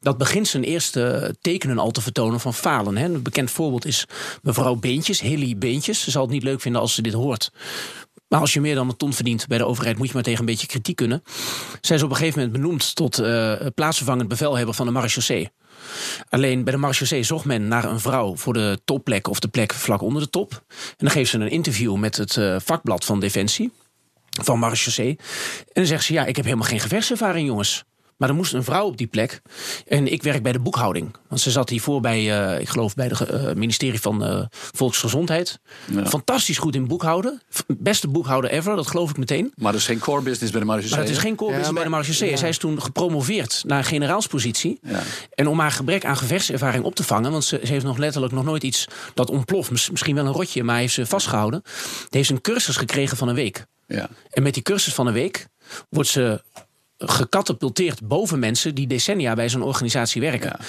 Dat 0.00 0.18
begint 0.18 0.48
zijn 0.48 0.64
eerste 0.64 1.34
tekenen 1.40 1.78
al 1.78 1.90
te 1.90 2.00
vertonen 2.00 2.40
van 2.40 2.54
falen. 2.54 2.96
Hè. 2.96 3.04
Een 3.04 3.22
bekend 3.22 3.50
voorbeeld 3.50 3.84
is 3.86 4.04
mevrouw 4.42 4.56
Beentjes, 4.80 5.20
Hilly 5.20 5.58
Beentjes. 5.58 6.08
Zal 6.08 6.22
het 6.22 6.30
niet 6.30 6.42
leuk 6.42 6.60
vinden 6.60 6.80
als 6.80 6.94
ze 6.94 7.02
dit 7.02 7.12
hoort. 7.12 7.50
Maar 8.28 8.40
als 8.40 8.52
je 8.52 8.60
meer 8.60 8.74
dan 8.74 8.88
een 8.88 8.96
ton 8.96 9.12
verdient 9.12 9.46
bij 9.46 9.58
de 9.58 9.66
overheid, 9.66 9.98
moet 9.98 10.06
je 10.06 10.14
maar 10.14 10.22
tegen 10.22 10.40
een 10.40 10.46
beetje 10.46 10.66
kritiek 10.66 10.96
kunnen. 10.96 11.22
Zij 11.80 11.96
is 11.96 12.02
op 12.02 12.10
een 12.10 12.16
gegeven 12.16 12.40
moment 12.40 12.56
benoemd 12.60 12.94
tot 12.94 13.18
eh 13.18 13.54
plaatsvervangend 13.74 14.28
bevelhebber 14.28 14.74
van 14.74 14.86
de 14.86 14.92
marechaussee. 14.92 15.50
Alleen 16.28 16.64
bij 16.64 16.72
de 16.72 16.78
marechaussee 16.78 17.22
zocht 17.22 17.44
men 17.44 17.68
naar 17.68 17.84
een 17.84 18.00
vrouw 18.00 18.36
voor 18.36 18.52
de 18.52 18.80
topplek 18.84 19.28
of 19.28 19.40
de 19.40 19.48
plek 19.48 19.72
vlak 19.74 20.02
onder 20.02 20.22
de 20.22 20.30
top. 20.30 20.52
En 20.68 20.94
dan 20.96 21.10
geeft 21.10 21.30
ze 21.30 21.38
een 21.38 21.50
interview 21.50 21.96
met 21.96 22.16
het 22.16 22.36
eh, 22.36 22.56
vakblad 22.64 23.04
van 23.04 23.20
Defensie, 23.20 23.72
van 24.42 24.58
marechaussee. 24.58 25.16
En 25.58 25.72
dan 25.72 25.86
zegt 25.86 26.04
ze, 26.04 26.12
ja, 26.12 26.24
ik 26.26 26.36
heb 26.36 26.44
helemaal 26.44 26.68
geen 26.68 26.80
gevechtservaring, 26.80 27.46
jongens. 27.46 27.84
Maar 28.18 28.28
er 28.28 28.34
moest 28.34 28.52
een 28.54 28.64
vrouw 28.64 28.86
op 28.86 28.96
die 28.96 29.06
plek. 29.06 29.40
En 29.86 30.12
ik 30.12 30.22
werk 30.22 30.42
bij 30.42 30.52
de 30.52 30.58
boekhouding. 30.60 31.16
Want 31.28 31.40
ze 31.40 31.50
zat 31.50 31.68
hiervoor 31.68 32.00
bij, 32.00 32.42
eh, 32.52 32.60
ik 32.60 32.68
geloof, 32.68 32.94
bij 32.94 33.06
het 33.06 33.56
ministerie 33.56 34.00
van 34.00 34.24
eh, 34.24 34.44
Volksgezondheid. 34.50 35.58
Fantastisch 36.04 36.58
goed 36.58 36.74
in 36.74 36.86
boekhouden. 36.86 37.40
Beste 37.66 38.08
boekhouder 38.08 38.50
ever, 38.50 38.76
dat 38.76 38.86
geloof 38.86 39.10
ik 39.10 39.16
meteen. 39.16 39.52
Maar 39.56 39.72
dat 39.72 39.80
is 39.80 39.86
geen 39.86 39.98
core 39.98 40.22
business 40.22 40.50
bij 40.50 40.60
de 40.60 40.66
marechaussee. 40.66 40.98
Maar 40.98 41.08
het 41.08 41.16
is 41.16 41.22
geen 41.22 41.36
core 41.36 41.50
Ja, 41.50 41.56
business 41.58 41.90
bij 41.90 42.02
de 42.02 42.30
ja. 42.30 42.36
Zij 42.36 42.48
is 42.48 42.58
toen 42.58 42.82
gepromoveerd 42.82 43.62
naar 43.66 43.78
een 43.78 43.84
generaalspositie. 43.84 44.78
Ja. 44.82 45.02
En 45.34 45.46
om 45.46 45.58
haar 45.58 45.70
gebrek 45.70 46.04
aan 46.04 46.16
gevechtservaring 46.16 46.84
op 46.84 46.94
te 46.94 47.04
vangen... 47.04 47.30
want 47.30 47.44
ze, 47.44 47.60
ze 47.64 47.72
heeft 47.72 47.84
nog 47.84 47.96
letterlijk 47.96 48.32
nog 48.32 48.44
nooit 48.44 48.62
iets 48.62 48.86
dat 49.14 49.30
ontploft. 49.30 49.70
Mis- 49.70 49.90
Misschien 49.90 50.14
wel 50.14 50.26
een 50.26 50.32
rotje, 50.32 50.62
maar 50.62 50.78
heeft 50.78 50.94
ze 50.94 51.06
vastgehouden. 51.06 51.62
Die 51.62 52.08
heeft 52.10 52.30
een 52.30 52.40
cursus 52.40 52.76
gekregen 52.76 53.16
van 53.16 53.28
een 53.28 53.34
week. 53.34 53.66
Ja. 53.86 54.08
En 54.30 54.42
met 54.42 54.54
die 54.54 54.62
cursus 54.62 54.94
van 54.94 55.06
een 55.06 55.12
week 55.12 55.46
wordt 55.88 56.08
ze 56.08 56.42
gecatapulteerd 56.98 58.08
boven 58.08 58.38
mensen... 58.38 58.74
die 58.74 58.86
decennia 58.86 59.34
bij 59.34 59.48
zo'n 59.48 59.62
organisatie 59.62 60.20
werken. 60.20 60.56
Ja. 60.58 60.64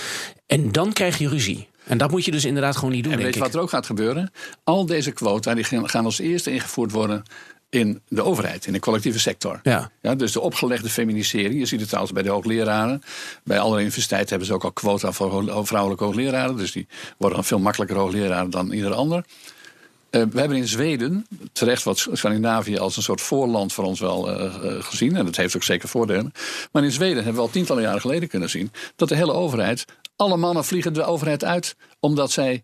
En 0.46 0.72
dan 0.72 0.94
krijg 0.94 1.18
je 1.18 1.30
ruzie. 1.30 1.68
En 1.84 1.98
dat 1.98 2.12
moet 2.12 2.26
je 2.26 2.32
dus 2.32 2.46
inderdaad 2.46 2.76
gewoon 2.76 2.92
niet 2.92 3.04
doen, 3.04 3.14
En 3.14 3.20
denk 3.20 3.30
weet 3.30 3.38
je 3.40 3.46
wat 3.46 3.56
er 3.56 3.62
ook 3.62 3.70
gaat 3.70 3.86
gebeuren? 3.86 4.32
Al 4.64 4.86
deze 4.86 5.12
quota 5.12 5.54
die 5.54 5.64
gaan 5.64 6.06
als 6.06 6.20
eerste 6.20 6.52
ingevoerd 6.52 6.92
worden 6.92 7.24
in 7.70 8.02
de 8.08 8.24
overheid, 8.24 8.66
in 8.66 8.74
de 8.74 8.80
collectieve 8.80 9.20
sector. 9.20 9.60
Ja. 9.64 9.92
Ja, 10.02 10.16
dus 10.16 10.32
de 10.32 10.40
opgelegde 10.40 10.90
feminisering. 10.90 11.60
Je 11.60 11.66
ziet 11.66 11.80
het 11.80 11.88
trouwens 11.88 12.14
bij 12.14 12.24
de 12.24 12.30
hoogleraren. 12.30 13.02
Bij 13.44 13.60
alle 13.60 13.80
universiteiten 13.80 14.30
hebben 14.30 14.48
ze 14.48 14.54
ook 14.54 14.64
al 14.64 14.72
quota 14.72 15.12
voor 15.12 15.66
vrouwelijke 15.66 16.04
hoogleraren. 16.04 16.58
Dus 16.58 16.72
die 16.72 16.88
worden 17.18 17.38
dan 17.38 17.48
veel 17.48 17.60
makkelijker 17.60 17.98
hoogleraren 17.98 18.50
dan 18.50 18.72
ieder 18.72 18.94
ander. 18.94 19.26
Eh, 20.10 20.22
we 20.32 20.40
hebben 20.40 20.58
in 20.58 20.68
Zweden, 20.68 21.26
terecht 21.52 21.84
wat 21.84 22.08
Scandinavië 22.12 22.78
als 22.78 22.98
een 22.98 23.04
soort 23.04 23.22
voorland 23.22 23.74
voor 23.74 23.84
ons 23.84 24.00
wel 24.00 24.30
eh, 24.30 24.46
eh, 24.46 24.84
gezien. 24.84 25.16
En 25.16 25.26
dat 25.26 25.36
heeft 25.36 25.56
ook 25.56 25.64
zeker 25.64 25.90
voordelen. 25.90 26.32
Maar 26.72 26.84
in 26.84 26.92
Zweden 26.92 27.16
hebben 27.16 27.34
we 27.34 27.42
al 27.42 27.50
tientallen 27.50 27.84
jaren 27.84 28.02
geleden 28.02 28.30
kunnen 28.30 28.50
zien 28.50 28.72
dat 28.96 29.10
de 29.10 29.16
hele 29.16 29.34
overheid, 29.34 29.86
alle 30.16 30.38
mannen 30.38 30.66
vliegen 30.66 30.94
de 30.94 31.04
overheid 31.04 31.44
uit, 31.44 31.76
omdat 32.00 32.32
zij 32.32 32.64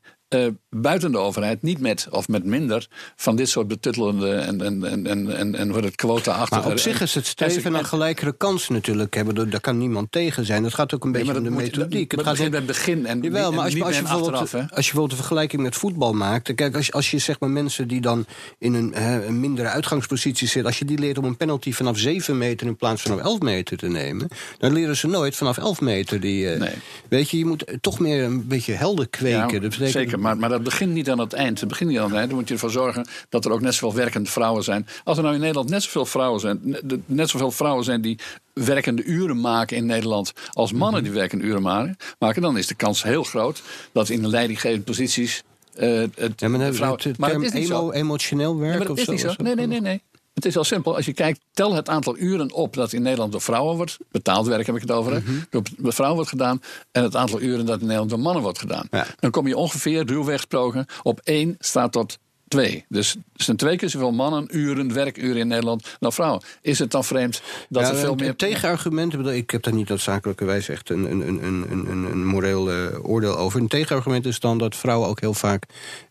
buiten 0.82 1.12
de 1.12 1.18
overheid 1.18 1.62
niet 1.62 1.80
met 1.80 2.08
of 2.12 2.28
met 2.28 2.44
minder 2.44 2.88
van 3.16 3.36
dit 3.36 3.50
soort 3.50 3.68
betuttelende 3.68 4.32
en, 4.36 4.62
en, 4.62 4.84
en, 4.84 5.08
en, 5.08 5.36
en, 5.38 5.56
en 5.56 5.70
wordt 5.72 5.86
het 5.86 5.96
quota 5.96 6.32
achter. 6.34 6.58
Maar 6.60 6.72
op 6.72 6.78
zich 6.80 7.02
is 7.02 7.16
het 7.16 7.26
streven 7.28 7.72
naar 7.72 7.86
gelijkere 7.86 8.38
kansen 8.38 8.74
natuurlijk 8.74 9.14
hebben. 9.14 9.36
Daar- 9.36 9.60
kan 9.62 9.78
niemand 9.78 10.12
tegen 10.12 10.46
zijn. 10.46 10.64
Dat 10.64 10.74
gaat 10.74 10.94
ook 10.94 11.04
een 11.04 11.12
beetje 11.12 11.38
om 11.38 11.44
de 11.44 11.50
methodiek. 11.50 12.12
Het 12.12 12.20
Het 12.20 12.30
gaat 12.30 12.40
om- 12.40 12.50
bij 12.50 12.58
het 12.60 12.68
begin 12.68 13.06
en 13.06 13.22
Jawel, 13.22 13.52
maar 13.52 13.64
als 13.64 13.74
je, 13.74 13.84
als, 13.84 13.96
je 13.96 14.02
bij 14.02 14.10
bijvoorbeeld, 14.12 14.42
achteraf. 14.44 14.62
Als 14.64 14.70
je 14.86 14.92
bijvoorbeeld 14.92 15.12
een 15.12 15.18
vergelijking 15.18 15.62
met 15.62 15.76
voetbal 15.76 16.14
maakt. 16.14 16.54
Kijk, 16.56 16.76
als, 16.76 16.86
je- 16.86 16.92
als 16.92 17.12
je 17.12 17.18
zeg 17.18 17.40
maar 17.40 17.50
mensen 17.50 17.88
die 17.88 18.02
dan 18.02 18.26
in 18.60 18.74
een, 18.74 18.94
hè, 18.94 19.26
een 19.26 19.40
mindere 19.40 19.68
uitgangspositie 19.68 20.48
zitten. 20.48 20.66
Als 20.66 20.80
je 20.80 20.86
die 20.86 20.98
leert 21.00 21.18
om 21.18 21.24
een 21.26 21.38
penalty 21.38 21.72
vanaf 21.74 21.98
7 21.98 22.38
meter 22.38 22.68
in 22.68 22.76
plaats 22.76 23.02
van 23.02 23.12
op 23.12 23.20
11 23.20 23.40
meter 23.40 23.78
te 23.78 23.88
nemen. 23.88 24.28
Dan 24.58 24.74
leren 24.74 24.98
ze 24.98 25.08
nooit 25.08 25.36
vanaf 25.36 25.58
11 25.58 25.82
meter. 25.82 26.20
Die, 26.20 26.50
eh, 26.50 26.60
Nee. 26.60 26.70
Weet 27.10 27.30
je, 27.30 27.38
je 27.38 27.46
moet 27.46 27.66
toch 27.82 28.00
meer 28.00 28.24
een 28.24 28.48
beetje 28.48 28.74
helder 28.74 29.08
kweken. 29.10 29.38
Ja, 29.40 29.48
dat 29.48 29.62
betekent, 29.62 29.92
Zeker, 29.92 30.20
maar, 30.20 30.38
maar 30.38 30.50
dat 30.50 30.64
begint 30.66 30.94
niet 30.94 31.10
aan 31.10 31.20
het 31.20 31.34
eind. 31.34 31.60
Het 31.60 31.70
begint 31.70 31.90
niet 31.90 32.00
aan 32.00 32.06
het 32.10 32.16
eind. 32.16 32.28
Dan 32.30 32.38
moet 32.40 32.48
je 32.48 32.54
ervoor 32.54 32.72
zorgen 32.72 33.08
dat 33.30 33.46
er 33.46 33.52
ook 33.52 33.62
net 33.62 33.74
zoveel 33.74 33.98
werkende 34.00 34.30
vrouwen 34.30 34.64
zijn. 34.64 34.88
Als 35.04 35.18
er 35.18 35.24
nou 35.24 35.36
in 35.36 35.42
Nederland 35.42 35.70
net 35.70 35.84
zoveel 35.84 36.06
vrouwen 36.06 36.40
zijn, 36.40 36.78
net- 37.06 37.30
zoveel 37.30 37.52
vrouwen 37.52 37.84
zijn 37.84 38.02
die 38.02 38.20
werkende 38.54 39.04
uren 39.04 39.42
maken 39.42 39.78
in 39.78 39.86
Nederland 39.86 40.34
als 40.52 40.72
mannen 40.72 41.04
die 41.04 41.12
werkende 41.12 41.44
uren 41.44 41.62
maken, 41.62 42.42
dan 42.42 42.58
is 42.58 42.68
de 42.68 42.76
kans 42.76 43.04
heel 43.04 43.24
groot 43.24 43.62
dat 43.92 44.10
in 44.10 44.22
de 44.22 44.28
leidinggevende 44.28 44.84
posities. 44.86 45.44
eh, 45.76 45.90
het, 46.16 46.34
Ja, 46.36 46.48
maar 46.48 46.74
vrouwen- 46.74 47.02
het 47.04 47.18
maar 47.18 47.30
term 47.30 47.44
het 47.44 47.54
is 47.54 47.60
niet 47.60 47.68
zo. 47.68 47.80
emo- 47.82 47.92
emotioneel 47.92 48.58
werk 48.58 48.74
Ja, 48.74 48.80
maar 48.80 48.90
of 48.90 48.98
is 48.98 49.04
zo. 49.06 49.12
niet 49.12 49.22
zo. 49.22 49.34
Nee, 49.38 49.56
nee, 49.56 49.68
nee, 49.68 49.82
nee. 49.82 50.02
Het 50.36 50.46
is 50.46 50.54
heel 50.54 50.64
simpel. 50.64 50.96
Als 50.96 51.06
je 51.06 51.14
kijkt, 51.14 51.40
tel 51.54 51.74
het 51.74 51.90
aantal 51.90 52.18
uren 52.18 52.54
op 52.54 52.74
dat 52.74 52.94
in 52.94 53.02
Nederland 53.02 53.32
door 53.32 53.42
vrouwen 53.42 53.76
wordt. 53.76 53.98
Betaald 54.12 54.48
werk 54.48 54.66
heb 54.66 54.76
ik 54.76 54.82
het 54.82 54.92
over. 54.92 55.12
Mhm. 55.12 55.64
Door 55.78 55.94
vrouwen 55.94 56.16
wordt 56.16 56.32
gedaan. 56.32 56.62
En 56.92 57.04
het 57.04 57.16
aantal 57.16 57.42
uren 57.42 57.66
dat 57.66 57.76
in 57.80 57.86
Nederland 57.86 58.10
door 58.10 58.20
mannen 58.20 58.44
wordt 58.44 58.60
gedaan. 58.60 58.88
Ja. 58.92 59.06
Dan 59.20 59.32
kom 59.32 59.48
je 59.48 59.58
ongeveer, 59.58 60.06
ruwweg 60.06 60.36
gesproken, 60.36 60.86
op 61.04 61.20
1 61.24 61.56
staat 61.60 61.92
tot 61.92 62.18
2. 62.48 62.86
Dus 62.90 63.16
er 63.16 63.44
zijn 63.44 63.58
twee 63.58 63.78
keer 63.78 63.90
zoveel 63.90 64.12
mannen, 64.12 64.58
uren, 64.58 64.94
werkuren 64.94 65.38
in 65.38 65.48
Nederland 65.48 65.96
dan 66.00 66.14
vrouwen. 66.14 66.42
Is 66.62 66.80
het 66.80 66.92
dan 66.92 67.04
vreemd 67.04 67.42
dat 67.70 67.84
ja, 67.84 67.90
er 67.90 67.96
veel 67.96 68.16
meer. 68.16 68.36
tegenargument, 68.36 69.14
ik 69.28 69.50
heb 69.50 69.64
daar 69.64 69.74
niet 69.74 69.90
noodzakelijkerwijs 69.90 70.70
echt 70.70 70.90
een, 70.90 71.12
een, 71.12 71.28
een, 71.28 71.44
een, 71.44 71.72
een, 71.72 72.12
een 72.12 72.26
moreel 72.26 72.72
eh, 72.72 73.10
oordeel 73.10 73.38
over. 73.38 73.60
Een 73.60 73.68
tegenargument 73.68 74.26
is 74.26 74.40
dan 74.40 74.58
dat 74.58 74.76
vrouwen 74.76 75.10
ook 75.10 75.20
heel 75.20 75.34
vaak 75.34 75.64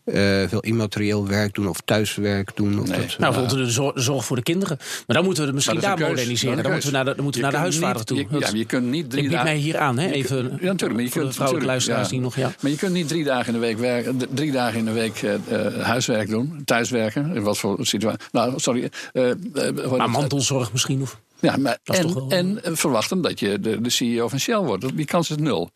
eh, 0.05 0.13
veel 0.47 0.59
immaterieel 0.59 1.27
werk 1.27 1.53
doen 1.53 1.67
of 1.67 1.77
thuiswerk 1.85 2.51
doen. 2.55 2.79
Of 2.81 2.87
Nee. 2.89 2.99
dat, 2.99 3.17
Nou, 3.17 3.33
bijvoorbeeld 3.33 3.65
de 3.67 3.71
zor- 3.73 3.91
zorg 3.95 4.25
voor 4.25 4.35
de 4.35 4.43
kinderen. 4.43 4.77
Maar 5.07 5.15
dan 5.15 5.25
moeten 5.25 5.41
we 5.41 5.47
het 5.47 5.55
misschien 5.55 5.79
daar 5.79 5.95
keus. 5.95 6.07
moderniseren. 6.07 6.55
Dan 6.55 6.65
een 6.65 6.71
moeten 6.71 6.89
we 6.89 6.95
naar 6.95 7.05
de, 7.05 7.13
dan 7.15 7.23
moeten 7.23 7.41
naar 7.41 7.51
de 7.51 7.57
huisvader 7.57 7.95
niet- 7.97 8.07
toe. 8.07 8.17
je- 8.17 8.27
ja, 8.31 8.39
maar 8.39 8.55
je 8.57 8.65
kunt 8.65 8.85
niet 8.87 9.09
drie 9.09 9.23
ik 9.23 9.29
bied 9.29 9.43
mij 9.43 9.55
hier 9.55 9.77
aan, 9.77 9.97
hè? 9.99 10.09
Even 10.11 10.37
ja, 10.37 10.41
natuurlijk, 10.51 10.93
maar 10.93 11.01
je 11.01 11.09
voor 11.09 11.17
kunt, 11.17 11.27
de 11.27 11.33
vrouwelijke 11.33 11.67
luisteraars 11.69 12.09
die 12.09 12.19
nog... 12.19 12.35
Ja. 12.35 12.51
Maar 12.61 12.71
je 12.71 12.77
kunt 12.77 12.93
niet 12.93 13.07
drie 13.07 13.23
dagen 13.23 13.47
in 13.47 13.53
de 13.53 13.59
week, 13.65 13.77
werken, 13.77 14.17
drie 14.33 14.51
dagen 14.51 14.79
in 14.79 14.85
de 14.85 14.91
week 14.91 15.21
eh, 15.23 15.33
eh, 15.33 15.83
huiswerk 15.83 16.29
doen, 16.29 16.61
thuiswerken. 16.65 17.31
In 17.35 17.41
wat 17.43 17.57
voor 17.57 17.77
situatie? 17.85 18.19
Nou, 18.31 18.53
sorry. 18.59 18.89
wat- 19.13 19.97
Maar 19.97 20.09
mantelzorg 20.09 20.71
misschien. 20.71 21.01
Of, 21.01 21.19
Ja, 21.39 21.57
maar 21.57 21.77
en, 21.83 22.13
wel- 22.13 22.29
en 22.29 22.63
eh, 22.63 22.71
verwachten 22.75 23.21
dat 23.21 23.39
je 23.39 23.59
de, 23.59 23.81
de 23.81 23.89
CEO 23.89 24.27
van 24.27 24.39
Shell 24.39 24.57
wordt. 24.57 24.97
Die 24.97 25.05
kans 25.05 25.29
is 25.29 25.37
nul. 25.37 25.69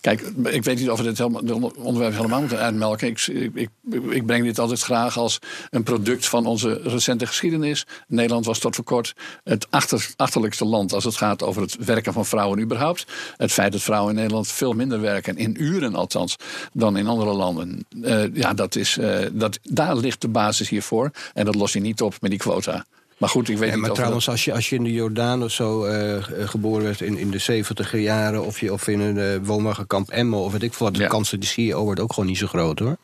Kijk, 0.00 0.20
ik 0.44 0.64
weet 0.64 0.78
niet 0.78 0.90
of 0.90 0.98
we 0.98 1.04
dit 1.04 1.18
helemaal, 1.18 1.72
onderwerp 1.76 2.14
helemaal 2.14 2.40
moeten 2.40 2.58
uitmelken. 2.58 3.08
Ik, 3.08 3.26
ik, 3.54 3.68
ik 4.10 4.26
breng 4.26 4.44
dit 4.44 4.58
altijd 4.58 4.80
graag 4.80 5.18
als 5.18 5.38
een 5.70 5.82
product 5.82 6.26
van 6.28 6.46
onze 6.46 6.80
recente 6.82 7.26
geschiedenis. 7.26 7.86
Nederland 8.06 8.44
was 8.46 8.58
tot 8.58 8.74
voor 8.74 8.84
kort 8.84 9.14
het 9.44 9.66
achter, 9.70 10.08
achterlijkste 10.16 10.64
land 10.64 10.92
als 10.92 11.04
het 11.04 11.16
gaat 11.16 11.42
over 11.42 11.62
het 11.62 11.76
werken 11.84 12.12
van 12.12 12.26
vrouwen 12.26 12.60
überhaupt. 12.60 13.06
Het 13.36 13.52
feit 13.52 13.72
dat 13.72 13.82
vrouwen 13.82 14.10
in 14.10 14.16
Nederland 14.16 14.48
veel 14.48 14.72
minder 14.72 15.00
werken, 15.00 15.36
in 15.36 15.62
uren 15.62 15.94
althans, 15.94 16.36
dan 16.72 16.96
in 16.96 17.06
andere 17.06 17.32
landen. 17.32 17.86
Eh, 18.02 18.34
ja, 18.34 18.54
dat 18.54 18.76
is, 18.76 18.98
eh, 18.98 19.18
dat, 19.32 19.58
daar 19.62 19.96
ligt 19.96 20.20
de 20.20 20.28
basis 20.28 20.68
hiervoor. 20.68 21.10
En 21.34 21.44
dat 21.44 21.54
los 21.54 21.72
je 21.72 21.80
niet 21.80 22.00
op 22.00 22.14
met 22.20 22.30
die 22.30 22.40
quota. 22.40 22.84
Maar 23.18 23.28
goed, 23.28 23.48
ik 23.48 23.58
weet 23.58 23.68
Ja, 23.68 23.74
niet 23.74 23.84
maar 23.84 23.94
trouwens, 23.94 24.28
als 24.28 24.44
je, 24.44 24.52
als 24.52 24.68
je 24.68 24.76
in 24.76 24.84
de 24.84 24.92
Jordaan 24.92 25.42
of 25.42 25.50
zo 25.50 25.84
eh, 25.84 26.22
geboren 26.48 26.84
werd 26.84 27.00
in, 27.00 27.18
in 27.18 27.30
de 27.30 27.38
70 27.38 27.96
jaren... 28.00 28.44
of, 28.44 28.60
je, 28.60 28.72
of 28.72 28.88
in 28.88 29.00
een 29.00 29.18
eh, 29.18 29.46
woonwagenkamp 29.46 30.08
Emmen 30.08 30.38
of 30.38 30.52
weet 30.52 30.62
ik 30.62 30.74
veel 30.74 30.86
wat... 30.86 30.94
de 30.96 31.02
Ja. 31.02 31.08
kans 31.08 31.30
dat 31.30 31.40
die 31.40 31.48
CEO 31.48 31.84
wordt 31.84 32.00
ook 32.00 32.12
gewoon 32.12 32.28
niet 32.28 32.38
zo 32.38 32.46
groot, 32.46 32.78
hoor. 32.78 32.96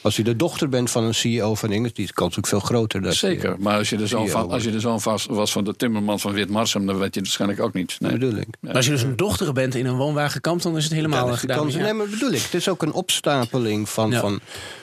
Als 0.00 0.16
je 0.16 0.22
de 0.22 0.36
dochter 0.36 0.68
bent 0.68 0.90
van 0.90 1.04
een 1.04 1.14
CEO 1.14 1.54
van 1.54 1.70
Engels... 1.70 1.92
die 1.92 2.02
is 2.04 2.08
de 2.10 2.14
kans 2.16 2.38
ook 2.38 2.46
veel 2.46 2.60
groter. 2.60 3.02
Dat 3.02 3.14
Zeker, 3.14 3.50
je- 3.50 3.56
maar 3.58 3.78
als 3.78 3.88
je 3.90 3.96
de 3.96 4.06
zoon 4.06 4.26
CEO 4.28 4.40
van, 4.40 4.50
als 4.50 4.62
je 4.64 4.70
de 4.70 4.80
zoon 4.80 4.98
was, 5.02 5.26
was 5.30 5.52
van 5.52 5.64
de 5.64 5.76
timmerman 5.76 6.20
van 6.20 6.32
Witmarsum, 6.32 6.86
dan 6.86 6.94
weet 6.98 7.14
je 7.14 7.20
het 7.20 7.28
waarschijnlijk 7.28 7.60
ook 7.60 7.72
niet. 7.72 7.96
Nee. 8.00 8.12
bedoel 8.12 8.34
ik. 8.36 8.46
Maar 8.60 8.74
als 8.74 8.84
je 8.84 8.90
dus 8.90 9.02
een 9.02 9.16
dochter 9.16 9.52
bent 9.52 9.74
in 9.74 9.86
een 9.86 9.96
woonwagenkamp, 9.96 10.62
dan 10.62 10.76
is 10.76 10.84
het 10.84 10.92
helemaal 10.92 11.26
Ja, 11.26 11.32
de 11.32 11.38
gedaan. 11.38 11.58
kans- 11.58 11.74
ja. 11.74 11.82
Nee, 11.82 11.92
maar 11.92 12.08
bedoel 12.08 12.32
ik. 12.32 12.42
Het 12.42 12.54
is 12.54 12.68
ook 12.68 12.82
een 12.82 12.92
opstapeling 12.92 13.88
van, 13.88 14.10
Ja. 14.10 14.20
van, 14.20 14.40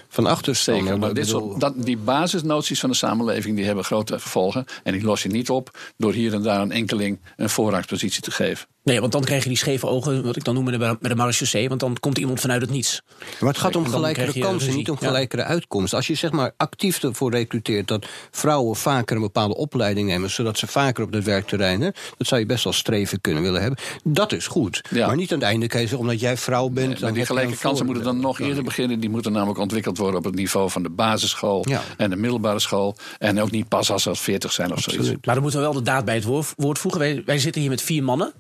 van 0.10 0.26
achterstanden. 0.26 0.84
Zeker, 0.84 1.00
maar 1.00 1.14
dit 1.14 1.26
bedoel- 1.26 1.48
soort, 1.50 1.60
dat, 1.60 1.74
die 1.78 1.98
basisnoties 1.98 2.80
van 2.80 2.90
de 2.90 2.96
samenleving 2.96 3.56
die 3.56 3.66
hebben 3.66 3.84
grote 3.84 4.20
gevolgen. 4.20 4.66
En 4.84 4.94
die 4.94 5.04
los 5.04 5.24
je 5.24 5.30
niet 5.30 5.50
op 5.50 5.78
door 5.98 6.14
hier 6.14 6.34
en 6.34 6.42
daar 6.44 6.62
een 6.62 6.72
enkeling 6.72 7.20
een 7.38 7.50
voorrangspositie 7.50 8.22
te 8.22 8.32
geven. 8.32 8.68
Nee, 8.84 9.00
want 9.00 9.12
dan 9.12 9.24
krijg 9.24 9.44
je 9.44 9.50
die 9.50 9.58
scheve 9.58 9.88
ogen, 9.88 10.24
wat 10.24 10.36
ik 10.36 10.44
dan 10.44 10.54
noem 10.54 10.64
met 10.64 10.74
de, 10.74 10.80
met 11.00 11.12
de 11.12 11.16
marechaussee. 11.16 11.68
Want 11.68 11.80
dan 11.80 11.98
komt 12.00 12.18
iemand 12.18 12.40
vanuit 12.40 12.62
het 12.62 12.70
niets. 12.70 13.02
Maar 13.40 13.50
het 13.50 13.58
gaat 13.58 13.76
om 13.76 13.88
gelijkere 13.88 14.32
je 14.34 14.40
kansen, 14.40 14.76
niet 14.76 14.90
om 14.90 14.98
Ja. 15.00 15.08
gelijkere 15.08 15.44
uitkomsten. 15.44 15.98
Als 15.98 16.08
je 16.08 16.16
zeg 16.16 16.32
maar 16.32 16.52
actief 16.58 17.04
ervoor 17.04 17.32
recruteert 17.32 17.88
dat 17.88 18.06
vrouwen 18.32 18.76
vaker 18.76 19.16
een 19.16 19.22
bepaalde 19.22 19.56
opleiding 19.56 20.08
nemen, 20.08 20.30
zodat 20.30 20.58
ze 20.58 20.68
vaker 20.68 21.04
op 21.04 21.14
het 21.14 21.24
werkterrein, 21.24 21.82
hè, 21.82 21.90
dat 22.18 22.28
zou 22.28 22.42
je 22.42 22.46
best 22.48 22.64
wel 22.64 22.74
streven 22.74 23.22
kunnen 23.22 23.44
willen 23.44 23.62
hebben. 23.62 23.80
Dat 24.04 24.32
is 24.32 24.48
goed. 24.48 24.82
Ja. 24.90 25.08
Maar 25.08 25.16
niet 25.16 25.32
aan 25.32 25.38
het 25.40 25.48
einde 25.48 25.68
kan 25.68 25.82
je 25.82 25.88
zeggen, 25.88 26.06
omdat 26.06 26.20
jij 26.22 26.38
vrouw 26.38 26.70
bent. 26.70 26.90
Nee, 26.90 27.00
maar 27.02 27.14
die 27.14 27.26
gelijke 27.26 27.58
kansen 27.58 27.86
moeten 27.86 28.04
dan 28.04 28.20
nog 28.20 28.40
eerder 28.40 28.64
beginnen. 28.64 29.00
Die 29.00 29.10
moeten 29.10 29.32
namelijk 29.32 29.60
ontwikkeld 29.60 29.98
worden 29.98 30.18
op 30.18 30.24
het 30.26 30.36
niveau 30.36 30.70
van 30.70 30.84
de 30.84 30.90
basisschool 30.90 31.70
Ja. 31.70 31.82
en 31.98 32.10
de 32.10 32.16
middelbare 32.16 32.60
school. 32.60 32.96
En 33.20 33.42
ook 33.42 33.52
niet 33.52 33.68
pas 33.68 33.92
als 33.92 34.04
ze 34.04 34.16
40 34.16 34.52
zijn 34.52 34.72
of 34.72 34.80
zoiets. 34.80 34.98
Absoluut. 35.02 35.26
Maar 35.26 35.34
dan 35.34 35.44
moeten 35.44 35.62
we 35.62 35.66
wel 35.66 35.76
de 35.76 35.82
daad 35.82 36.06
bij 36.06 36.16
het 36.16 36.24
woord, 36.24 36.54
woord 36.58 36.80
voegen. 36.80 37.00
Wij, 37.00 37.22
wij 37.26 37.40
zitten 37.40 37.62
hier 37.62 37.70
met 37.70 37.82
vier 37.82 38.04
mannen. 38.04 38.34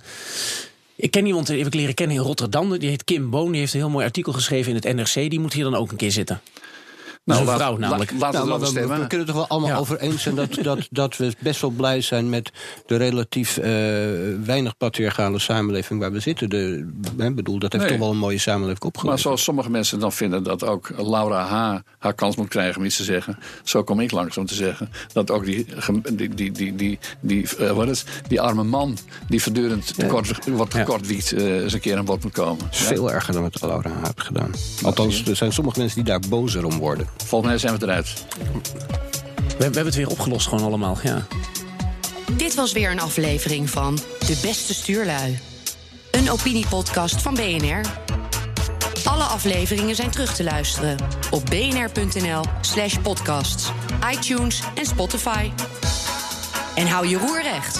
Ik 0.95 1.11
ken 1.11 1.25
iemand, 1.25 1.47
die 1.47 1.57
heb 1.57 1.67
ik 1.67 1.73
leren 1.73 1.93
kennen 1.93 2.15
in 2.15 2.21
Rotterdam. 2.21 2.77
Die 2.79 2.89
heet 2.89 3.03
Kim 3.03 3.29
Boon. 3.29 3.51
Die 3.51 3.59
heeft 3.59 3.73
een 3.73 3.79
heel 3.79 3.89
mooi 3.89 4.05
artikel 4.05 4.33
geschreven 4.33 4.69
in 4.69 4.75
het 4.75 4.95
NRC. 4.95 5.29
Die 5.29 5.39
moet 5.39 5.53
hier 5.53 5.63
dan 5.63 5.75
ook 5.75 5.91
een 5.91 5.97
keer 5.97 6.11
zitten. 6.11 6.41
Laat- 7.39 7.55
vrouw 7.55 7.71
la- 7.73 7.77
namelijk. 7.79 8.11
Laten 8.11 8.19
Nou, 8.21 8.43
we 8.43 8.49
maar 8.49 8.59
erover 8.59 8.99
we, 9.01 9.07
kunnen 9.07 9.17
het 9.17 9.25
toch 9.27 9.35
wel 9.35 9.47
allemaal 9.47 9.69
Ja. 9.69 9.77
over 9.77 9.99
eens 9.99 10.21
zijn 10.21 10.35
dat, 10.35 10.53
dat, 10.61 10.87
dat 10.91 11.17
we 11.17 11.33
best 11.39 11.61
wel 11.61 11.69
blij 11.69 12.01
zijn 12.01 12.29
met 12.29 12.51
de 12.85 12.95
relatief 12.95 13.57
eh, 13.57 13.71
weinig 14.45 14.77
patriarchale 14.77 15.39
samenleving 15.39 15.99
waar 15.99 16.11
we 16.11 16.19
zitten. 16.19 16.49
De, 16.49 16.87
ik 17.17 17.35
bedoel, 17.35 17.59
dat 17.59 17.71
heeft 17.71 17.83
Nee. 17.83 17.93
toch 17.93 18.01
wel 18.01 18.11
een 18.11 18.17
mooie 18.19 18.37
samenleving 18.37 18.79
Maar 18.79 18.87
opgeleverd. 18.87 19.21
zoals 19.21 19.43
sommige 19.43 19.69
mensen 19.69 19.99
dan 19.99 20.11
vinden 20.11 20.43
dat 20.43 20.63
ook 20.65 20.89
Laura 20.97 21.45
H. 21.45 21.79
haar 21.99 22.13
kans 22.13 22.35
moet 22.35 22.47
krijgen 22.47 22.77
om 22.79 22.85
iets 22.85 22.97
te 22.97 23.03
zeggen. 23.03 23.37
Zo 23.63 23.83
kom 23.83 23.99
ik 23.99 24.11
langs 24.11 24.37
om 24.37 24.45
te 24.45 24.55
zeggen 24.55 24.89
dat 25.13 25.31
ook 25.31 25.45
die, 25.45 25.65
die, 26.13 26.29
die, 26.35 26.51
die, 26.51 26.75
die, 26.75 26.99
die, 27.19 27.47
eh, 27.57 27.71
wat 27.71 27.87
is, 27.89 28.03
die 28.27 28.41
arme 28.41 28.63
man 28.63 28.97
die 29.27 29.41
voortdurend 29.41 29.95
tekort, 29.97 30.49
wat 30.49 30.71
tekort 30.71 31.07
wiekt, 31.07 31.31
eh, 31.31 31.63
eens 31.63 31.73
een 31.73 31.79
keer 31.79 31.97
aan 31.97 32.05
bod 32.05 32.23
moet 32.23 32.31
komen. 32.31 32.65
Ja. 32.71 32.77
veel 32.77 33.11
erger 33.11 33.33
dan 33.33 33.41
wat 33.41 33.61
Laura 33.61 33.91
heeft 34.03 34.21
gedaan. 34.21 34.51
Althans, 34.83 35.25
er 35.25 35.35
zijn 35.35 35.53
sommige 35.53 35.79
mensen 35.79 35.95
die 36.03 36.05
daar 36.11 36.19
bozer 36.29 36.65
om 36.65 36.77
worden. 36.77 37.07
Volgens 37.25 37.49
mij 37.49 37.59
zijn 37.59 37.77
we 37.77 37.85
eruit. 37.85 38.13
We, 39.47 39.57
we 39.57 39.63
hebben 39.63 39.85
het 39.85 39.95
weer 39.95 40.09
opgelost 40.09 40.47
gewoon 40.47 40.63
allemaal. 40.63 40.97
Ja. 41.03 41.27
Dit 42.31 42.55
was 42.55 42.71
weer 42.71 42.91
een 42.91 42.99
aflevering 42.99 43.69
van 43.69 43.95
De 43.95 44.39
Beste 44.41 44.73
Stuurlui. 44.73 45.39
Een 46.11 46.31
opiniepodcast 46.31 47.21
van 47.21 47.33
BNR. 47.33 47.81
Alle 49.03 49.23
afleveringen 49.23 49.95
zijn 49.95 50.11
terug 50.11 50.35
te 50.35 50.43
luisteren 50.43 50.97
op 51.31 51.45
bnr.nl 51.45 52.43
slash 52.61 52.97
podcasts, 52.97 53.71
iTunes 54.11 54.61
en 54.75 54.85
Spotify. 54.85 55.51
En 56.75 56.87
hou 56.87 57.07
je 57.07 57.17
roer 57.17 57.41
recht. 57.41 57.79